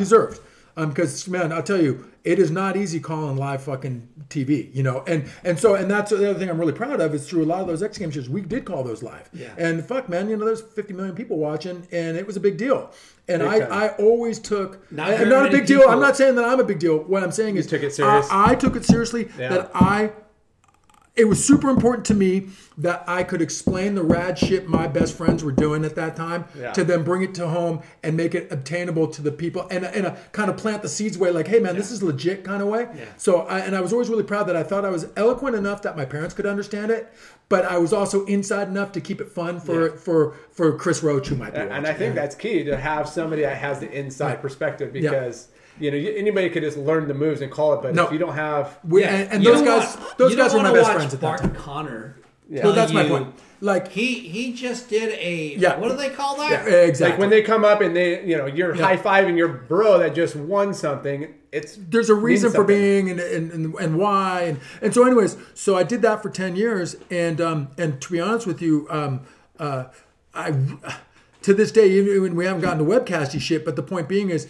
[0.75, 0.83] deserves.
[0.85, 4.83] Um, because man, I'll tell you, it is not easy calling live fucking TV, you
[4.83, 5.03] know.
[5.07, 7.45] And and so and that's the other thing I'm really proud of is through a
[7.45, 9.29] lot of those X Games shows, we did call those live.
[9.33, 9.53] Yeah.
[9.57, 12.57] And fuck, man, you know, there's 50 million people watching, and it was a big
[12.57, 12.91] deal.
[13.27, 13.71] And I, time.
[13.71, 15.83] I always took Not very not a big deal.
[15.87, 16.97] I'm not saying that I'm a big deal.
[16.99, 18.27] What I'm saying is took it serious?
[18.29, 19.49] I, I took it seriously Yeah.
[19.49, 20.11] that I
[21.13, 22.47] it was super important to me
[22.77, 26.45] that I could explain the rad shit my best friends were doing at that time
[26.57, 26.71] Yeah.
[26.71, 30.05] to then bring it to home and make it obtainable to the people and in
[30.05, 32.61] a uh, kind of plant the seeds way like hey man this is legit kind
[32.61, 35.07] of way so I, and I was always really proud that I thought I was
[35.17, 37.11] eloquent enough that my parents could understand it
[37.49, 41.27] but I was also inside enough to keep it fun for for for Chris Roach
[41.27, 43.91] who might be And, and I think that's key to have somebody that has the
[43.91, 44.41] inside Right.
[44.41, 45.11] perspective Yeah.
[45.11, 45.49] because
[45.81, 48.05] you know anybody could just learn the moves and call it, but No.
[48.05, 50.69] if you don't have We- and, and those guys want- those guys don't were my
[50.69, 52.15] wanna best watch friends at that Barton time Connor.
[52.49, 53.27] well, telling that's my point
[53.63, 55.77] like He he just did a Yeah.
[55.79, 56.49] what do they call that?
[56.67, 58.83] yeah, exactly like when they come up and they you know you're Yeah.
[58.85, 61.27] high fiving your bro that just won something.
[61.51, 65.35] It's there's a reason for being and, and, and, and why and, and so anyways
[65.53, 68.87] so i did that for 10 years and um and to be honest with you
[68.89, 69.19] um
[69.59, 69.83] uh
[70.33, 70.53] i
[71.41, 74.29] to this day even when we haven't gotten to webcasty shit but the point being
[74.29, 74.47] is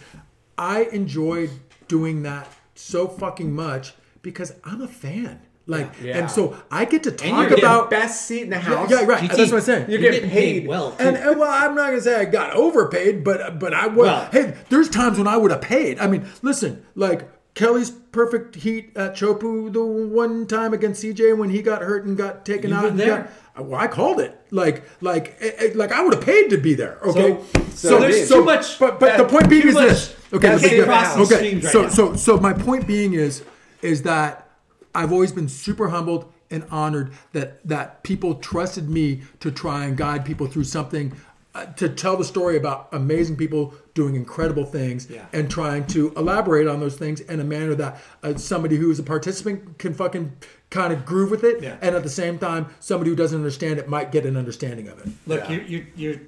[0.58, 1.50] i enjoyed
[1.88, 6.18] doing that so fucking much because i'm a fan like Yeah.
[6.18, 7.18] and so i get to you're
[7.48, 8.90] talk about best seat in the yeah, house.
[8.90, 10.68] yeah right GT, that's what i'm saying You're You're getting getting paid paid.
[10.68, 10.90] well.
[10.92, 11.04] Too.
[11.04, 13.96] and, and well, I'm not gonna say I got overpaid, but but I was.
[14.06, 15.98] Well- hey, there's times when I would have paid.
[16.00, 21.50] I mean, listen, like Kelly's perfect heat at Chopu the one time against CJ when
[21.50, 22.84] he got hurt and got taken You out.
[22.84, 23.30] were there.
[23.54, 24.38] got- well, I called it.
[24.50, 26.98] Like like eh, eh, like I would have paid to be there.
[27.04, 27.38] Okay,
[27.74, 30.16] so there's too much- But but the point being is much- this.
[30.32, 31.54] Okay, let me getting get- crossed the okay.
[31.56, 31.88] right so now.
[31.90, 33.42] so so my point being is
[33.82, 34.48] is that
[34.94, 39.96] I've always been super humbled and honored that that people trusted me to try and
[39.98, 41.12] guide people through something
[41.54, 45.26] uh, to tell the story about amazing people doing incredible things Yeah.
[45.32, 48.98] and trying to elaborate on those things in a manner that uh, somebody who is
[48.98, 50.32] a participant can fucking
[50.70, 51.76] kind of groove with it Yeah.
[51.82, 54.98] and at the same time somebody who doesn't understand it might get an understanding of
[55.00, 56.20] it Look, you're, you're you're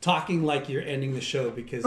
[0.00, 1.84] talking like you're ending the show because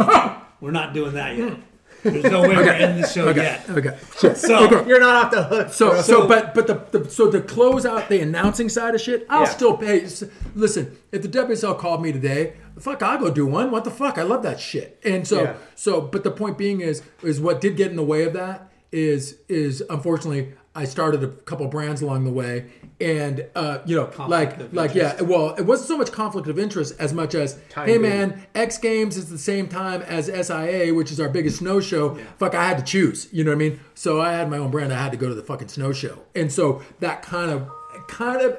[0.62, 1.58] we're not doing that yet.
[2.04, 3.70] There's no way we're ending the show yet.
[3.70, 5.74] okay so, So You're not off the hook.
[5.74, 6.02] So, bro.
[6.02, 9.42] so, but, but the, the, so to close out the announcing side of shit, I'll
[9.42, 9.46] Yeah.
[9.50, 10.08] still pay.
[10.56, 13.72] Listen, if the WSL called me today, fuck, I'll go do one.
[13.72, 14.18] What the fuck?
[14.18, 15.00] I love that shit.
[15.04, 15.54] And so, Yeah.
[15.76, 18.72] so, but the point being is, is what did get in the way of that
[18.92, 22.68] is, is unfortunately, I started a couple brands along the way,
[23.00, 25.22] and uh, you know, like, of like, yeah.
[25.22, 28.10] Well, it wasn't so much conflict of interest as much as, Time hey being.
[28.10, 32.16] man, X Games is the same time as SIA, which is our biggest snow show.
[32.40, 33.28] Fuck, I had to choose.
[33.32, 33.80] You know what I mean?
[33.94, 34.92] So I had my own brand.
[34.92, 37.70] I had to go to the fucking snow show, and so that kind of,
[38.08, 38.58] kind of.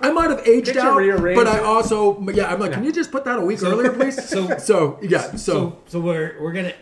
[0.00, 0.96] I might have aged out,
[1.36, 4.28] but I also, yeah, I'm like, can you just put that a week earlier, please?
[4.28, 6.74] so- so yeah, so, so so we're we're gonna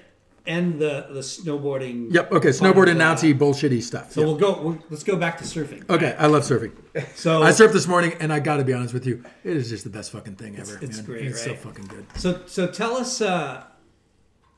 [0.47, 2.13] end the the snowboarding.
[2.13, 4.13] yep, okay, Snowboarding Nazi bullshitty stuff.
[4.13, 4.27] So yeah.
[4.27, 4.61] we'll go.
[4.61, 5.89] We'll, let's go back to surfing.
[5.91, 6.73] okay, I love surfing.
[7.15, 9.69] So I surfed this morning, and I got to be honest with you, it is
[9.69, 10.79] just the best fucking thing ever.
[10.83, 11.07] it's man.
[11.07, 12.07] great, It's so fucking good.
[12.17, 13.21] So so tell us.
[13.21, 13.65] Uh,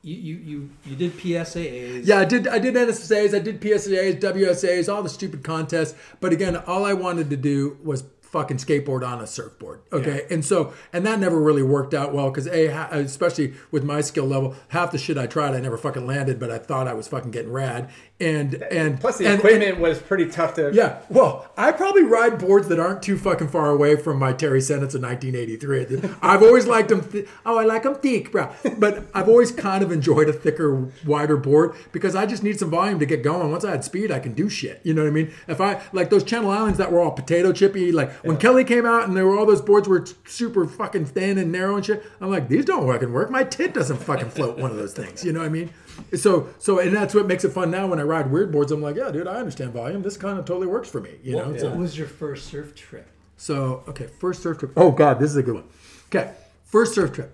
[0.04, 2.06] you you you you did PSAAs.
[2.06, 2.48] Yeah, I did.
[2.48, 5.94] I did NSAs, I did PSAs, WSAs, all the stupid contests.
[6.20, 8.02] But again, all I wanted to do was
[8.32, 9.82] fucking skateboard on a surfboard.
[9.92, 14.00] Okay, and so and that never really worked out well because a especially with my
[14.00, 16.94] skill level, half the shit I tried I never fucking landed, but I thought I
[16.94, 17.90] was fucking getting rad.
[18.22, 20.70] And and plus the and- equipment was pretty tough to.
[20.72, 24.60] yeah, well, I probably ride boards that aren't too fucking far away from my Terry
[24.60, 26.10] Senates of 1983.
[26.22, 27.02] I've always liked them.
[27.02, 28.50] Th- oh, I like them thick, bro.
[28.78, 32.70] But I've always kind of enjoyed a thicker, wider board because I just need some
[32.70, 33.50] volume to get going.
[33.50, 34.80] Once I had speed, I can do shit.
[34.84, 35.32] You know what I mean?
[35.48, 38.86] If I like those Channel Islands that were all potato chippy, like when Kelly came
[38.86, 42.04] out and there were all those boards were super fucking thin and narrow and shit.
[42.20, 43.30] I'm like, these don't fucking work.
[43.30, 45.24] My tit doesn't fucking float one of those things.
[45.24, 45.70] You know what I mean?
[46.16, 48.72] So, so, and that's what makes it fun now when I ride weird boards.
[48.72, 50.02] I'm like, yeah, dude, I understand volume.
[50.02, 51.10] This kind of totally works for me.
[51.22, 51.56] You know?
[51.56, 53.08] So- What was your first surf trip?
[53.36, 54.72] so, okay, first surf trip.
[54.76, 55.64] Oh, God, this is a good one.
[56.06, 56.32] Okay,
[56.64, 57.32] first surf trip.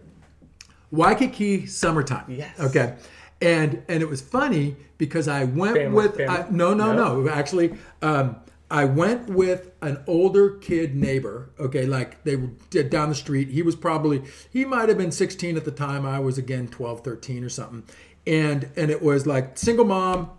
[0.90, 2.24] Waikiki summertime.
[2.28, 2.58] Yes.
[2.58, 2.94] Okay.
[3.40, 6.36] And and it was funny because I went Family- with family?
[6.36, 8.36] I, no no no actually um,
[8.70, 11.50] I went with an older kid neighbor.
[11.60, 12.48] Okay, like they were
[12.88, 13.48] down the street.
[13.48, 14.22] He was probably
[14.52, 16.04] he might have been 16 at the time.
[16.04, 17.84] I was again 12, 13 or something.
[18.28, 20.30] And and it was like single mom,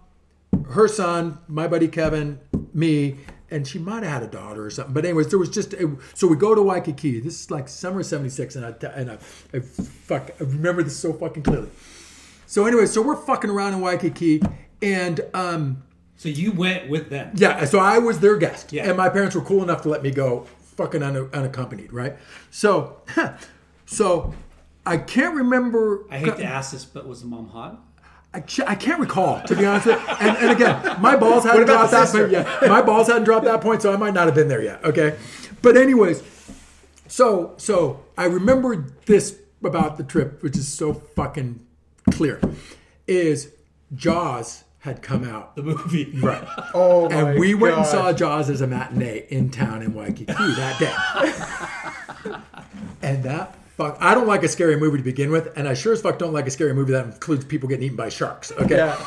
[0.69, 2.39] her son, my buddy Kevin,
[2.73, 3.17] me,
[3.49, 4.93] and she might have had a daughter or something.
[4.93, 7.19] But anyways, there was just it, so we go to Waikiki.
[7.19, 9.17] This is like summer '76, and I and I,
[9.53, 11.69] I fuck I remember this so fucking clearly.
[12.45, 14.41] So anyway, so we're fucking around in Waikiki,
[14.83, 15.81] and um,
[16.17, 17.31] So you went with them.
[17.35, 18.87] yeah, so I was their guest, Yeah.
[18.87, 20.45] and my parents were cool enough to let me go,
[20.75, 22.17] fucking un- unaccompanied, right?
[22.51, 23.01] So,
[23.85, 24.33] so
[24.85, 26.05] I can't remember.
[26.09, 27.79] I hate to ask this, but was the mom hot?
[28.33, 29.87] I, I can't recall, to be honest.
[29.87, 32.07] And, and again, my balls hadn't dropped the that.
[32.09, 32.27] sister?
[32.27, 34.61] But yeah, my balls hadn't dropped that point, so I might not have been there
[34.61, 34.83] yet.
[34.83, 35.17] Okay,
[35.61, 36.23] but anyways,
[37.07, 41.65] so so I remember this about the trip, which is so fucking
[42.11, 42.39] clear,
[43.07, 43.51] is
[43.95, 45.55] Jaws had come out.
[45.55, 46.11] The movie.
[46.19, 46.47] Right.
[46.73, 47.27] Oh my God.
[47.29, 50.79] and we went and saw Jaws as a matinee in town in Waikiki that
[52.23, 52.35] day.
[53.01, 55.93] and that fuck, I don't like a scary movie to begin with, and I sure
[55.93, 58.51] as fuck don't like a scary movie that includes people getting eaten by sharks.
[58.51, 58.75] Okay.
[58.75, 58.97] Yeah.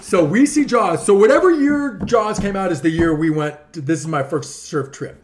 [0.00, 1.06] So we see Jaws.
[1.06, 3.56] So whatever year Jaws came out is the year we went.
[3.74, 5.22] To, this is my first surf trip.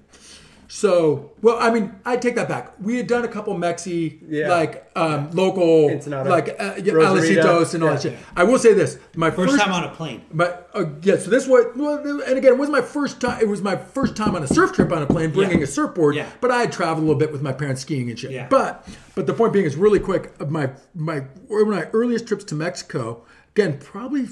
[0.68, 2.72] So well, I mean, I take that back.
[2.80, 4.48] We had done a couple Mexi, Yeah.
[4.48, 6.28] like um, local, Ensenada.
[6.28, 7.64] like uh, yeah, Rosarito.
[7.74, 8.18] And all that shit.
[8.34, 10.22] I will say this: my First time on a plane.
[10.32, 13.40] but uh, yeah, so this was, well, and again, it was my first time.
[13.40, 15.64] It was my first time on a surf trip on a plane, bringing Yeah.
[15.64, 16.16] a surfboard.
[16.16, 16.28] Yeah.
[16.40, 18.30] But I had traveled a little bit with my parents skiing and shit.
[18.32, 18.48] Yeah.
[18.48, 20.38] But but the point being is really quick.
[20.51, 23.24] My my one of my earliest trips to Mexico,
[23.55, 24.26] again, probably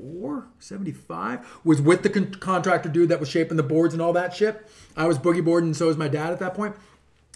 [0.00, 4.12] 74, 75, was with the con- contractor dude that was shaping the boards and all
[4.14, 4.66] that shit.
[4.96, 6.74] I was boogie boarding, so was my dad at that point.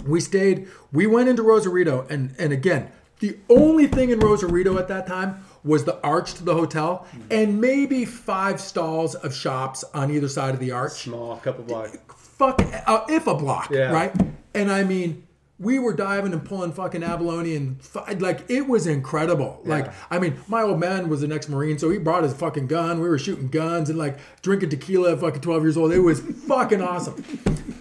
[0.07, 0.69] We stayed.
[0.93, 5.45] We went into Rosarito, and and again, the only thing in Rosarito at that time
[5.63, 10.53] was the arch to the hotel, and maybe five stalls of shops on either side
[10.55, 10.93] of the arch.
[11.05, 11.97] Small, couple blocks.
[12.09, 13.93] Fuck, uh, if a block, Yeah.
[13.93, 14.13] right?
[14.53, 15.24] And I mean,
[15.59, 19.61] we were diving and pulling fucking abalone, and fu- like it was incredible.
[19.65, 23.01] Like, I mean, my old man was an ex-marine, so he brought his fucking gun.
[23.01, 25.93] We were shooting guns and like drinking tequila at fucking twelve years old.
[25.93, 27.23] It was fucking awesome.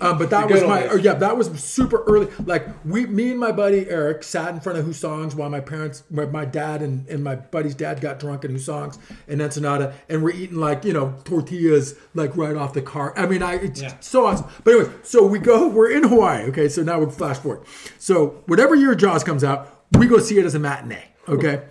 [0.04, 2.28] Um, but that was my, or yeah, that was super early.
[2.46, 6.04] Like we, me and my buddy Eric sat in front of Hussong's while my parents,
[6.10, 10.22] my, my dad and, and my buddy's dad got drunk at Hussong's in Ensenada, and
[10.24, 13.14] we're eating like you know tortillas like right off the car.
[13.18, 13.96] I mean, I it's Yeah.
[14.02, 14.48] so awesome.
[14.64, 16.44] But anyway, so we go, we're in Hawaii.
[16.50, 17.66] Okay, so now we flash forward.
[17.98, 21.06] So whatever year Jaws comes out, we go see it as a matinee.
[21.30, 21.64] Okay,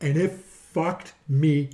[0.00, 0.30] and it
[0.74, 1.70] fucked me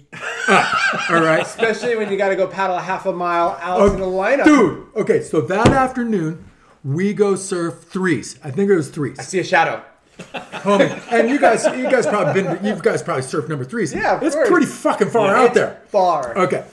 [0.47, 1.11] up.
[1.11, 1.41] All right.
[1.43, 4.45] Especially when you got to go paddle a half a mile out to the lineup.
[4.45, 6.45] Dude, okay, so that afternoon,
[6.85, 8.39] we go surf threes.
[8.45, 9.19] I think it was threes.
[9.19, 9.83] I see a shadow.
[10.19, 10.91] Homie.
[11.11, 13.95] And you guys, you guys probably been, you guys probably surfed number threes.
[13.95, 14.49] Yeah, of it's course.
[14.51, 15.81] pretty fucking far out there.
[15.89, 16.37] Far.
[16.37, 16.65] Okay,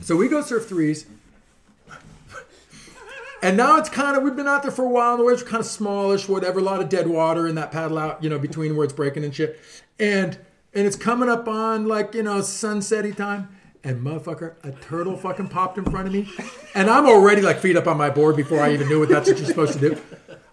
[0.00, 1.04] so we go surf threes,
[3.42, 5.12] and now it's kind of we've been out there for a while.
[5.12, 6.60] and The waves are kind of smallish, whatever.
[6.60, 9.22] A lot of dead water in that paddle out, you know, between where it's breaking
[9.22, 9.60] and shit,
[10.00, 10.38] and
[10.74, 13.48] and it's coming up on like you know sunsetty time.
[13.84, 16.28] And motherfucker, a turtle fucking popped in front of me,
[16.74, 19.28] and I'm already like feet up on my board before I even knew what that's
[19.28, 20.00] what you're supposed to do.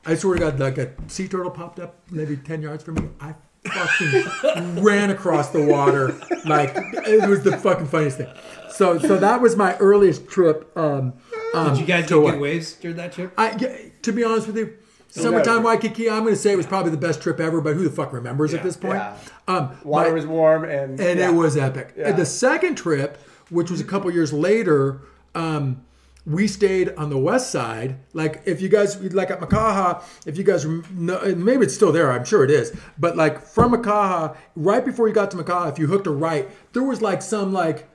[0.06, 3.10] I swear to God, like a sea turtle popped up maybe ten yards from me.
[3.20, 3.34] I
[3.68, 6.16] fucking ran across the water
[6.46, 6.74] like
[7.08, 8.30] it was the fucking funniest thing.
[8.70, 10.72] So, so that was my earliest trip.
[10.78, 11.14] Um,
[11.54, 13.34] um, Did you guys to get good waves during that trip?
[13.38, 14.78] I, to be honest with you,
[15.22, 17.62] summertime Waikiki, I'm going to say it was probably the best trip ever.
[17.62, 19.02] But who the fuck remembers at this point?
[19.48, 21.96] Um, Water my- was warm and and it was epic.
[21.96, 23.18] The second trip,
[23.50, 25.02] which was a couple years later,
[25.34, 25.82] um,
[26.26, 27.98] we stayed on the west side.
[28.14, 32.12] Like if you guys like at Makaha, if you guys know, maybe it's still there.
[32.12, 32.76] I'm sure it is.
[32.98, 36.50] But like from Makaha, right before you got to Makaha, if you hooked a right,
[36.74, 37.88] there was like some like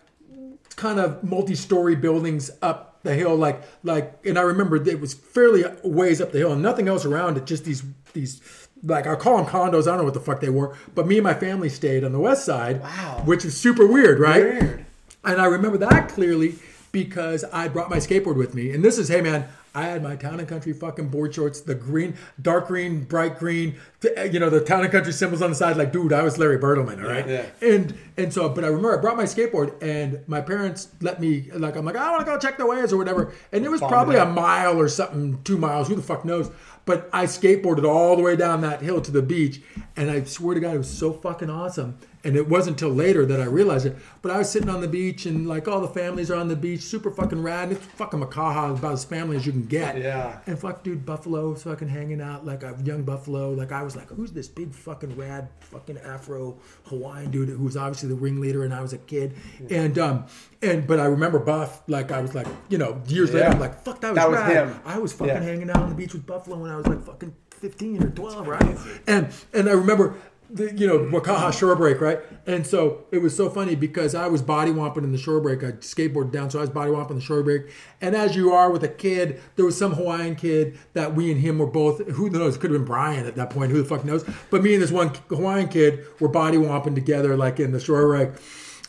[0.77, 5.65] kind of multi-story buildings up the hill like like and i remember it was fairly
[5.83, 7.83] ways up the hill and nothing else around it just these
[8.13, 8.41] these
[8.83, 11.17] like i call them condos i don't know what the fuck they were but me
[11.19, 13.23] and my family stayed on the west side Wow.
[13.25, 14.87] which is super weird right Weird.
[15.25, 16.55] and i remember that clearly
[16.93, 20.17] because i brought my skateboard with me and this is hey man I had my
[20.17, 24.61] town and country fucking board shorts, the green, dark green, bright green, you know, the
[24.61, 25.77] town and country symbols on the side.
[25.77, 27.29] Like, dude, I was Larry Bertlemann, all right?
[27.29, 27.47] Yeah.
[27.63, 31.51] And and so, but I remember I brought my skateboard, and my parents let me
[31.53, 33.81] like I'm like I want to go check the waves or whatever, and it was
[33.81, 36.51] probably a mile or something, two miles, who the fuck knows?
[36.85, 39.61] But I skateboarded all the way down that hill to the beach,
[39.97, 41.99] and I swear to God, it was so fucking awesome.
[42.23, 43.97] And it wasn't until later that I realized it.
[44.21, 46.57] But I was sitting on the beach, and like all the families are on the
[46.57, 47.69] beach, super fucking rad.
[47.69, 49.97] And it's fucking Makaha, about as family as you can get.
[49.97, 50.39] Yeah.
[50.47, 53.53] And fuck, dude, Buffalo was fucking hanging out like a young Buffalo.
[53.53, 57.77] Like I was like, who's this big fucking rad fucking Afro Hawaiian dude who was
[57.77, 59.35] obviously the ringleader, and I was a kid.
[59.71, 60.27] And um,
[60.61, 61.83] and but I remember Buff.
[61.89, 64.39] Like I was like, you know, years later, I'm like, fuck, that was That was
[64.41, 64.69] rad.
[64.69, 64.81] him.
[64.85, 65.41] I was fucking Yeah.
[65.43, 68.47] hanging out on the beach with Buffalo when I was like fucking 15 or 12,
[68.49, 68.77] right?
[69.07, 70.17] And and I remember.
[70.53, 72.19] The, you know, Makaha shore break, right?
[72.45, 75.63] And so it was so funny because I was body womping in the shore break.
[75.63, 77.71] I skateboarded down, so I was body womping the shore break.
[78.01, 81.41] And as you are with a kid, there was some Hawaiian kid that we and
[81.41, 84.05] him were both, who knows, could have been Brian at that point, who the fuck
[84.05, 84.25] knows?
[84.51, 88.09] But me and this one Hawaiian kid were body womping together, like in the shore
[88.09, 88.31] break.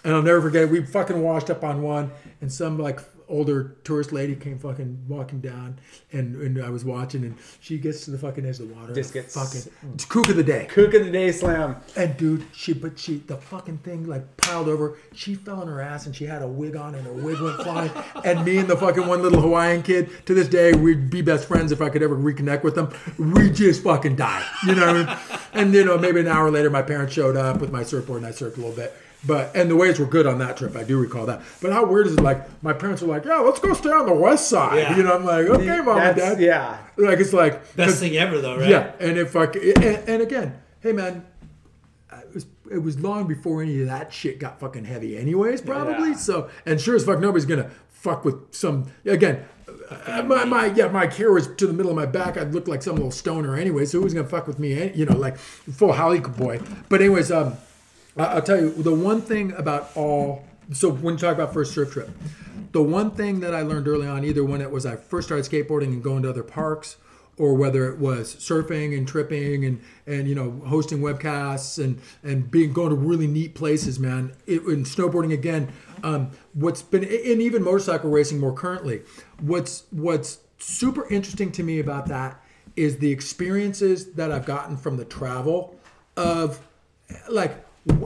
[0.03, 2.09] And I'll never forget, we fucking washed up on one,
[2.41, 3.01] and some like
[3.31, 5.79] older tourist lady came fucking walking down,
[6.11, 8.93] and, and I was watching, and she gets to the fucking edge of the water.
[8.93, 10.31] Just gets- fucking it's kook mm.
[10.31, 10.67] of the day.
[10.69, 11.77] Kook of the day slam.
[11.95, 14.97] And dude, she but she the fucking thing like piled over.
[15.13, 17.61] She fell on her ass and she had a wig on and her wig went
[17.61, 17.91] flying.
[18.25, 21.47] and me and the fucking one little Hawaiian kid, to this day, we'd be best
[21.47, 22.93] friends if I could ever reconnect with them.
[23.17, 24.45] We just fucking died.
[24.65, 25.39] You know what I mean?
[25.53, 28.27] And you know, maybe an hour later my parents showed up with my surfboard and
[28.27, 28.93] I surfed a little bit.
[29.23, 30.75] But and the waves were good on that trip.
[30.75, 31.41] I do recall that.
[31.61, 32.21] But how weird is it?
[32.21, 34.97] Like my parents were like, "Yeah, let's go stay on the west side." Yeah.
[34.97, 36.79] You know, I'm like, "Okay, mom and dad." yeah.
[36.97, 38.67] Like it's like Best thing ever, though, right?
[38.69, 41.23] yeah, and if I and, and again, hey man,
[42.11, 45.61] it was it was long before any of that shit got fucking heavy, anyways.
[45.61, 46.15] Probably Yeah.
[46.15, 49.45] so, and sure as fuck, nobody's gonna fuck with some again.
[50.07, 52.37] uh, My, my yeah my hair was to the middle of my back.
[52.37, 53.85] I'd look like some little stoner anyway.
[53.85, 54.91] So who's gonna fuck with me?
[54.95, 56.59] You know, like full haole boy.
[56.89, 57.57] But anyways, um, I-
[58.17, 60.45] I'll tell you the one thing about all.
[60.73, 62.09] So when you talk about first surf trip,
[62.71, 65.49] the one thing that I learned early on, either when it was I first started
[65.49, 66.97] skateboarding and going to other parks,
[67.37, 72.51] or whether it was surfing and tripping and and you know hosting webcasts and and
[72.51, 74.33] being going to really neat places, man.
[74.45, 75.71] It, and snowboarding again.
[76.03, 79.01] Um, what's been and even motorcycle racing more currently.
[79.39, 82.39] What's what's super interesting to me about that
[82.75, 85.75] is the experiences that I've gotten from the travel
[86.15, 86.59] of
[87.29, 87.65] like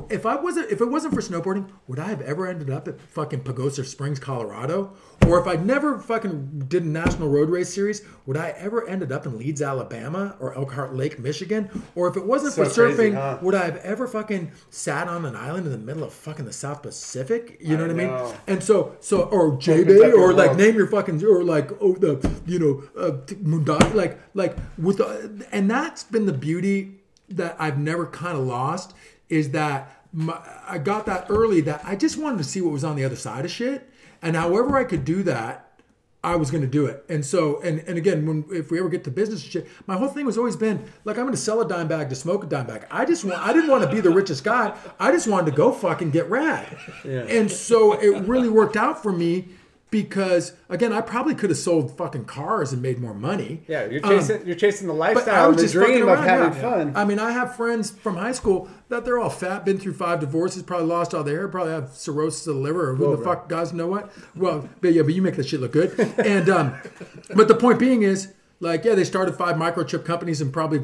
[0.09, 3.01] if I wasn't if it wasn't for snowboarding, would I have ever ended up at
[3.01, 4.93] fucking Pagosa Springs, Colorado?
[5.27, 9.11] Or if I never fucking did a national road race series, would I ever ended
[9.11, 11.83] up in Leeds, Alabama or Elkhart Lake, Michigan?
[11.93, 13.39] Or if it wasn't So for surfing, crazy, huh?
[13.41, 16.53] would I have ever fucking sat on an island in the middle of fucking the
[16.53, 17.57] South Pacific?
[17.59, 18.35] You know I what I mean?
[18.47, 20.57] And so so or J Bay or like world.
[20.57, 25.69] name your fucking or like oh the you know uh, like like with the, and
[25.69, 28.93] that's been the beauty that I've never kind of lost
[29.29, 32.83] is that my, I got that early that I just wanted to see what was
[32.83, 33.89] on the other side of shit
[34.21, 35.65] and however I could do that
[36.25, 37.05] I was going to do it.
[37.07, 39.95] And so, and, and again, when if we ever get to business and shit, my
[39.95, 42.43] whole thing was always been like, I'm going to sell a dime bag to smoke
[42.43, 42.87] a dime bag.
[42.89, 44.75] I just want, I didn't want to be the richest guy.
[44.99, 46.77] I just wanted to go fucking get rad.
[47.05, 47.21] Yeah.
[47.21, 49.49] And so it really worked out for me
[50.03, 53.63] because again, I probably could have sold fucking cars and made more money.
[53.67, 56.07] Yeah, you're Um, chasing you're chasing the but I lifestyle, was and the just dream
[56.07, 56.61] of having yeah.
[56.69, 56.93] fun.
[56.95, 60.19] I mean, I have friends from high school that they're all fat, been through five
[60.19, 63.23] divorces, probably lost all their hair, probably have cirrhosis of the liver, or who the
[63.23, 64.11] fuck guys know what.
[64.35, 65.91] Well, but yeah, but you make that shit look good.
[66.25, 66.75] And um,
[67.35, 70.81] but the point being is, like, yeah, they started five microchip companies and probably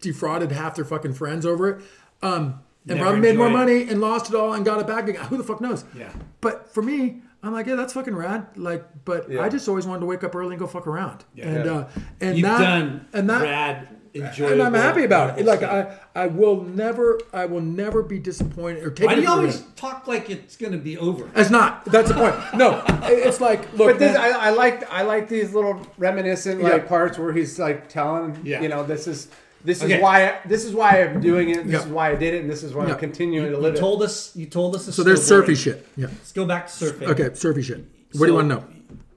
[0.00, 1.84] defrauded half their fucking friends over it.
[2.22, 3.64] Um, and Never probably made more enjoy it.
[3.64, 5.24] money and lost it all and got it back again.
[5.26, 5.84] Who the fuck knows?
[5.96, 6.10] Yeah.
[6.42, 8.46] But for me, I'm like, yeah, that's fucking rad.
[8.56, 11.24] Like, but I just always wanted to wake up early and go fuck around.
[11.40, 11.86] And uh,
[12.20, 14.52] and You've that done and that rad, enjoyable.
[14.52, 15.44] and I'm happy about it.
[15.46, 15.62] Like.
[15.62, 19.08] I, I will never, I will never be disappointed or take.
[19.08, 19.76] Why do you always granted.
[19.76, 21.28] talk like it's going to be over?
[21.34, 21.84] It's not.
[21.86, 22.36] That's the point.
[22.54, 23.88] No, it's like look.
[23.94, 26.88] But this, man, I, I like I like these little reminiscent like Yeah.
[26.88, 28.62] parts where he's like telling Yeah.
[28.62, 29.26] you know this is
[29.64, 30.00] this is Okay.
[30.00, 31.64] why this is why I'm doing it.
[31.64, 31.80] This Yeah.
[31.80, 32.92] is why I did it, and this is why Yeah.
[32.92, 33.78] I'm continuing to You live it.
[33.80, 34.34] told us.
[34.36, 34.86] You told us.
[34.86, 35.86] The so there's surfy shit.
[35.96, 36.06] Yeah.
[36.06, 37.08] Let's go back to surfing.
[37.08, 37.84] Okay, surfy shit.
[38.12, 38.64] What do you want to know?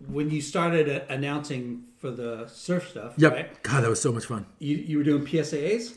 [0.08, 3.32] When you started uh, announcing for the surf stuff, Yep.
[3.34, 3.64] right?
[3.64, 4.46] God, that was so much fun.
[4.60, 5.94] You, you were doing PSAs.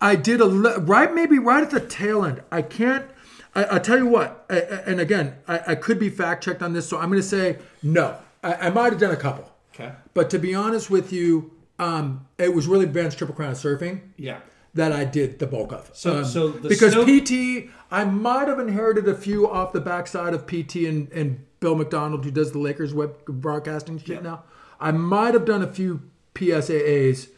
[0.00, 2.42] I did a li- right, maybe right at the tail end.
[2.52, 3.06] I can't.
[3.54, 6.62] I, I tell you what, I, I- and again, I, I could be fact checked
[6.62, 8.16] on this, so I'm going to say no.
[8.42, 9.92] I, I might have done a couple, Okay.
[10.12, 14.00] but to be honest with you, um, it was really Advanced Triple Crown of Surfing.
[14.16, 14.38] Yeah.
[14.74, 15.82] that I did the bulk of.
[15.82, 19.80] Um, So- so the because snow- PT, I might have inherited a few off the
[19.80, 24.42] backside of PT and, and Bill Macdonald, who does the Lakers web broadcasting shit now.
[24.80, 26.00] I might have done a few
[26.34, 27.28] PSAAs,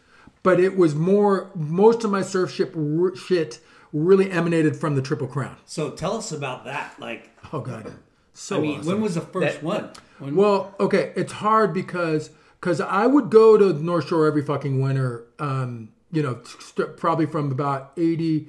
[0.43, 1.51] but it was more.
[1.55, 3.61] Most of my surf ship r- shit
[3.93, 5.57] really emanated from the Triple Crown.
[5.67, 6.95] So tell us about that.
[6.99, 7.93] Like, Oh god,
[8.33, 8.93] so I mean, awesome.
[8.93, 9.91] when was the first one?
[10.19, 12.31] When, Well, okay, it's hard because
[12.61, 15.25] because I would go to North Shore every fucking winter.
[15.39, 18.49] Um, you know, st- probably from about 80,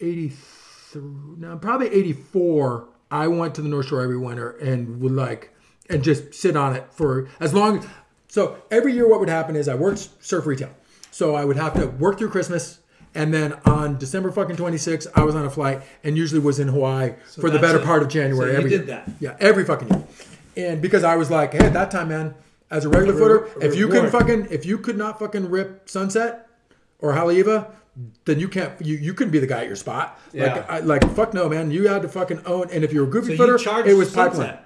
[0.00, 1.02] 83,
[1.38, 2.88] no, probably 84.
[3.10, 5.54] I went to the North Shore every winter and would like
[5.88, 7.86] and just sit on it for as long.
[8.28, 10.70] So every year, what would happen is I worked surf retail.
[11.10, 12.80] So I would have to work through Christmas.
[13.14, 16.66] And then on December fucking 26th, I was on a flight and usually was in
[16.66, 17.84] Hawaii for the better it.
[17.84, 18.48] part of January.
[18.48, 19.04] So you every did year.
[19.06, 19.10] that.
[19.20, 20.04] Yeah, every fucking year.
[20.56, 22.34] And because I was like, hey, at that time, man,
[22.70, 26.48] as a regular footer, if you couldn't fucking, if you could not fucking rip Sunset
[26.98, 27.70] or Haleiwa,
[28.24, 30.18] then you can't, you, you couldn't be the guy at your spot.
[30.32, 30.54] Yeah.
[30.54, 31.70] Like, I, like fuck no, man.
[31.70, 32.70] You had to fucking own.
[32.70, 34.58] And if you were a goofy so footer, it was pipeline.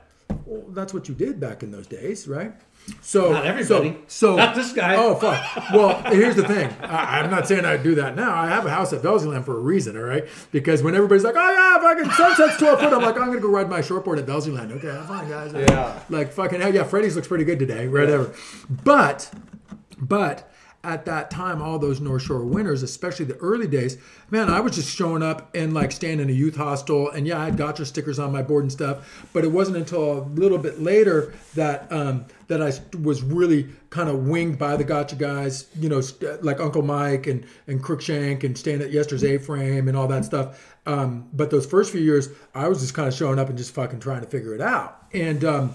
[0.46, 2.54] Well, that's what you did back in those days, right?
[3.00, 3.90] So Not everybody.
[4.06, 4.96] So, so Not this guy.
[4.96, 5.70] Oh fuck.
[5.72, 6.70] Well, here's the thing.
[6.82, 8.34] I, I'm not saying I'd do that now.
[8.34, 10.24] I have a house at Velzyland for a reason, all right?
[10.52, 13.48] Because when everybody's like, "Oh yeah, fucking sunset's 12 foot," I'm like, "I'm gonna go
[13.48, 15.52] ride my shortboard at Velzyland." Okay, I'm fine, guys.
[15.52, 15.98] Yeah.
[16.08, 16.84] Like fucking hell, yeah.
[16.84, 18.32] Freddy's looks pretty good today, whatever.
[18.68, 19.30] But,
[19.98, 20.50] but
[20.84, 23.98] at that time, all those North Shore winters, especially the early days,
[24.30, 27.10] man, I was just showing up and like staying in a youth hostel.
[27.10, 29.28] And yeah, I had gotcha stickers on my board and stuff.
[29.32, 34.08] But it wasn't until a little bit later that um, that I was really kind
[34.08, 38.44] of winged by the gotcha guys, you know, st- like Uncle Mike and and Crookshank
[38.44, 40.76] and staying at Yester's A-frame and all that stuff.
[40.86, 43.74] Um, but those first few years, I was just kind of showing up and just
[43.74, 45.06] fucking trying to figure it out.
[45.12, 45.74] And um,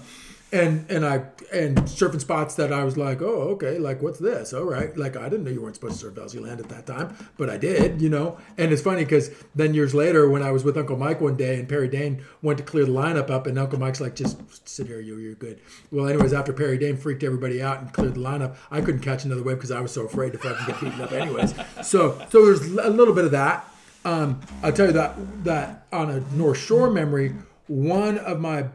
[0.54, 1.16] and and I
[1.52, 4.52] and surfing spots that I was like, oh, okay, like what's this?
[4.52, 6.86] All right, like I didn't know you weren't supposed to surf Elsie Land at that
[6.86, 8.38] time, but I did, you know.
[8.56, 11.58] And it's funny because then years later, when I was with Uncle Mike one day
[11.58, 14.86] and Perry Dane went to clear the lineup up, and Uncle Mike's like, just sit
[14.86, 15.60] here, you, you're good.
[15.90, 19.24] Well, anyways, after Perry Dane freaked everybody out and cleared the lineup, I couldn't catch
[19.24, 21.54] another wave because I was so afraid to fucking get beaten up, anyways.
[21.82, 23.68] So so there's a little bit of that.
[24.04, 27.34] Um, I'll tell you that that on a North Shore memory,
[27.66, 28.66] one of my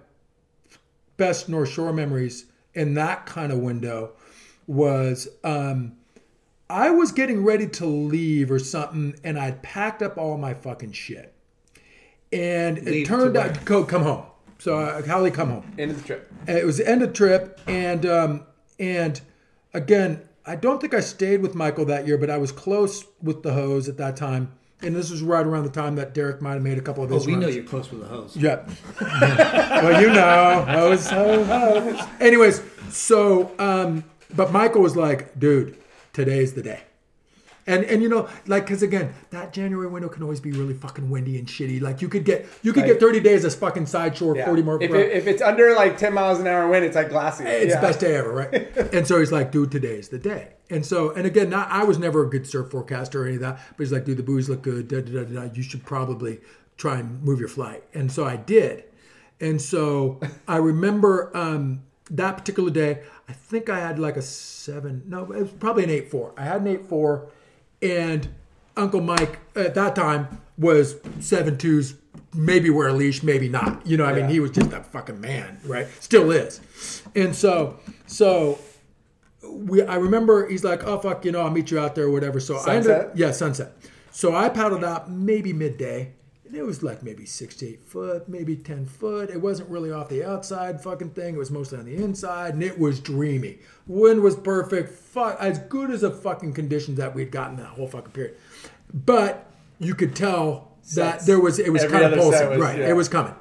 [1.19, 4.13] best North Shore memories in that kind of window
[4.65, 5.97] was um,
[6.69, 10.93] I was getting ready to leave or something, and I'd packed up all my fucking
[10.93, 11.33] shit.
[12.31, 14.25] And it Leave turned out go come home.
[14.59, 15.75] So uh, Holly, come home.
[15.77, 16.31] End of the trip.
[16.47, 18.45] And It was the end of the trip, and um,
[18.79, 19.19] and
[19.73, 23.43] again, I don't think I stayed with Michael that year, but I was close with
[23.43, 24.53] the Hos at that time.
[24.81, 27.11] And this was right around the time that Derek might have made a couple of
[27.11, 28.35] Oh, his we know you're close with the Hos.
[28.37, 28.69] Yep.
[29.01, 32.07] well, you know, hose, hose, hose.
[32.21, 35.77] Anyways, so, um, but Michael was like, dude,
[36.13, 36.81] today's the day.
[37.69, 41.09] And and you know, like, cause again, that January window can always be really fucking
[41.09, 41.79] windy and shitty.
[41.81, 44.45] Like, you could get you could Like- get 30 days of fucking side shore, Yeah.
[44.45, 44.81] 40 more.
[44.81, 47.43] If, it, if it's under like 10 miles an hour wind, it's like glassy.
[47.45, 47.79] It's yeah.
[47.79, 48.53] the best day ever, right?
[48.93, 50.53] and so he's like, dude, today's the day.
[50.71, 53.41] And so, and again, not, I was never a good surf forecaster or any of
[53.41, 54.87] that, but he's like, dude, the buoys look good.
[54.87, 55.53] Da, da, da, da, da.
[55.53, 56.39] You should probably
[56.77, 57.83] try and move your flight.
[57.93, 58.83] And so I did.
[59.39, 65.03] And so I remember um, that particular day, I think I had like a seven,
[65.07, 66.33] no, it was probably an eight four.
[66.37, 67.29] I had an eight four,
[67.81, 68.27] and
[68.75, 71.95] Uncle Mike at that time was seven twos,
[72.33, 73.85] maybe wear a leash, maybe not.
[73.85, 75.87] You know, I mean, he was just a fucking man, right?
[75.99, 76.61] Still is.
[77.15, 78.59] And so, so
[79.43, 82.11] we, I remember he's like, oh fuck, you know, I'll meet you out there or
[82.11, 82.39] whatever.
[82.39, 83.73] So I ended, yeah, sunset.
[84.11, 86.13] So I paddled out maybe midday.
[86.49, 89.29] And it was like maybe six to eight foot, maybe ten foot.
[89.29, 91.35] It wasn't really off the outside fucking thing.
[91.35, 93.59] It was mostly on the inside, and it was dreamy.
[93.85, 97.87] Wind was perfect, fuck, as good as the fucking conditions that we'd gotten that whole
[97.87, 98.35] fucking period.
[98.91, 99.45] But
[99.77, 102.79] you could tell that there was it was kind of pulsing, was- right?
[102.79, 102.89] yeah.
[102.89, 103.35] It was coming.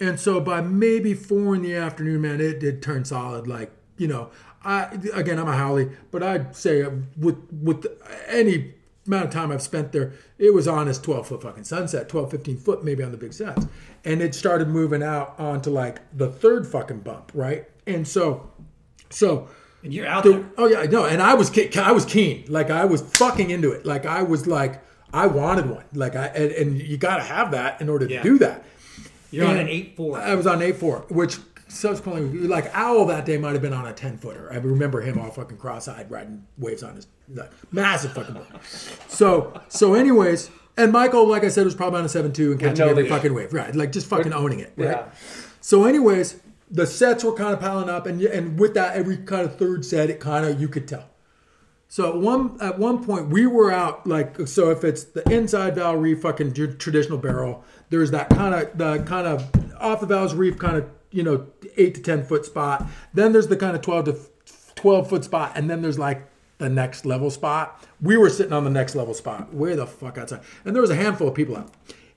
[0.00, 3.46] And so by maybe four in the afternoon, man, it did turn solid.
[3.46, 4.30] Like you know,
[4.64, 6.84] I again, I'm a haole, but I'd say
[7.16, 7.86] with with
[8.26, 8.74] any
[9.06, 12.30] amount of time I've spent there, it was on as 12 foot fucking sunset, 12,
[12.30, 13.66] 15 foot maybe on the big sets,
[14.04, 17.66] and it started moving out onto like the third fucking bump, right?
[17.86, 18.50] And so,
[19.10, 19.48] so
[19.82, 20.44] And you're out the- there.
[20.58, 23.84] oh yeah, no, and I was I was keen, like I was fucking into it,
[23.86, 24.82] like I was like
[25.12, 28.14] I wanted one, like I and, and you got to have that in order to
[28.14, 28.22] Yeah.
[28.22, 28.64] do that.
[29.30, 30.18] You're on an eight four.
[30.20, 31.38] I was on eight four, which
[31.74, 34.50] subsequently, like Owl that day might have been on a ten footer.
[34.52, 38.46] I remember him all fucking cross-eyed riding waves on his like, massive fucking board.
[39.08, 42.60] So, so anyways, and Michael, like I said, was probably on a seven two and
[42.60, 43.74] catching no every fucking wave, right?
[43.74, 44.90] Like just fucking owning it, right?
[44.90, 45.10] Yeah.
[45.60, 46.40] So, anyways,
[46.70, 49.84] the sets were kind of piling up, and and with that, every kind of third
[49.84, 51.10] set, it kind of you could tell.
[51.94, 55.76] So at one at one point we were out like so if it's the inside
[55.76, 59.48] Val Reef fucking traditional barrel, there's that kind of the kind of
[59.78, 61.46] off the Val's Reef kind of you know
[61.76, 62.86] eight to ten foot spot.
[63.14, 64.18] Then there's the kind of twelve to
[64.74, 66.26] twelve foot spot, and then there's like
[66.58, 67.82] the next level spot.
[68.00, 70.90] We were sitting on the next level spot, way the fuck outside, and there was
[70.90, 71.70] a handful of people out,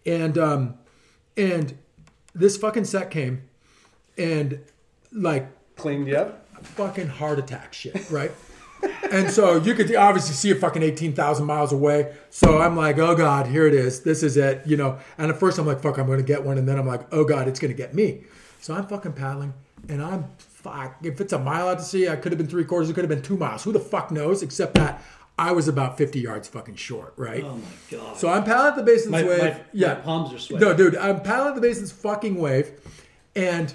[0.06, 0.78] and um
[1.38, 1.78] and
[2.34, 3.44] this fucking set came,
[4.18, 4.60] and
[5.12, 6.48] like Cleaned you up.
[6.64, 8.32] fucking heart attack shit, right?
[9.12, 12.14] and so you could obviously see it fucking 18,000 miles away.
[12.30, 14.02] So I'm like, oh God, here it is.
[14.02, 15.00] This is it, you know.
[15.18, 16.58] And at first I'm like, fuck, I'm going to get one.
[16.58, 18.24] And then I'm like, oh God, it's going to get me.
[18.68, 19.54] So I'm fucking paddling
[19.88, 22.66] and I'm, fuck, if it's a mile out to sea, I could have been three
[22.66, 23.64] quarters, it could have been two miles.
[23.64, 24.44] Who the fuck knows?
[24.44, 25.02] Except that
[25.40, 27.46] I was about 50 yards fucking short, right?
[27.46, 28.18] oh my god.
[28.18, 29.40] So I'm paddling at the basin's My- wave.
[29.40, 30.68] my- yeah, my palms are sweating.
[30.68, 32.70] No, dude, I'm paddling at the basin's fucking wave,
[33.38, 33.74] and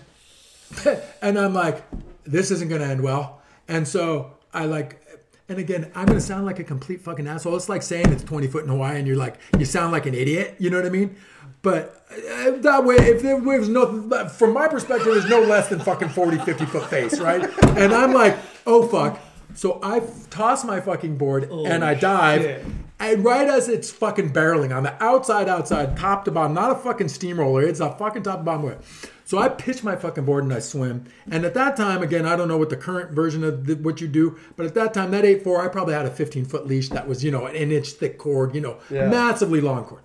[1.23, 1.83] and I'm like,
[2.25, 3.41] this isn't gonna end well.
[3.69, 5.01] And so I like,
[5.49, 7.57] and again, I'm gonna sound like a complete fucking asshole.
[7.57, 10.15] It's like saying it's 20 foot in Hawaii, and you're like, you sound like an
[10.15, 10.57] idiot.
[10.59, 11.17] You know what I mean?
[11.63, 15.81] But Uh, that way, if there was no, from my perspective, there's no less than
[15.81, 17.43] fucking 40, 50 foot face, right?
[17.79, 18.37] And I'm like,
[18.67, 19.19] oh fuck.
[19.55, 22.65] So I toss my fucking board and I dive, shit.
[23.01, 26.75] And right as it's fucking barreling on the outside, outside, top to bottom, not a
[26.77, 28.77] fucking steamroller, it's a fucking top to bottom way.
[29.25, 31.05] So I pitch my fucking board and I swim.
[31.31, 34.01] And at that time, again, I don't know what the current version of the, what
[34.01, 36.89] you do, but at that time, that 8.4, I probably had a 15 foot leash
[36.91, 39.09] that was, you know, an inch thick cord, you know, Yeah.
[39.09, 40.03] massively long cord.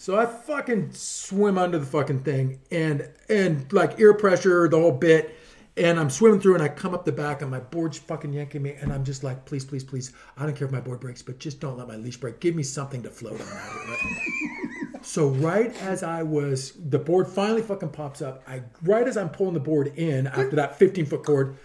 [0.00, 4.92] So I fucking swim under the fucking thing and and like ear pressure, the whole
[4.92, 5.36] bit.
[5.76, 8.62] And I'm swimming through and I come up the back and my board's fucking yanking
[8.62, 8.72] me.
[8.72, 10.14] And I'm just like, please, please, please.
[10.38, 12.40] I don't care if my board breaks, but just don't let my leash break.
[12.40, 15.02] Give me something to float on.
[15.02, 18.42] so right as I was, the board finally fucking pops up.
[18.48, 21.58] I right as I'm pulling the board in after that 15 foot cord,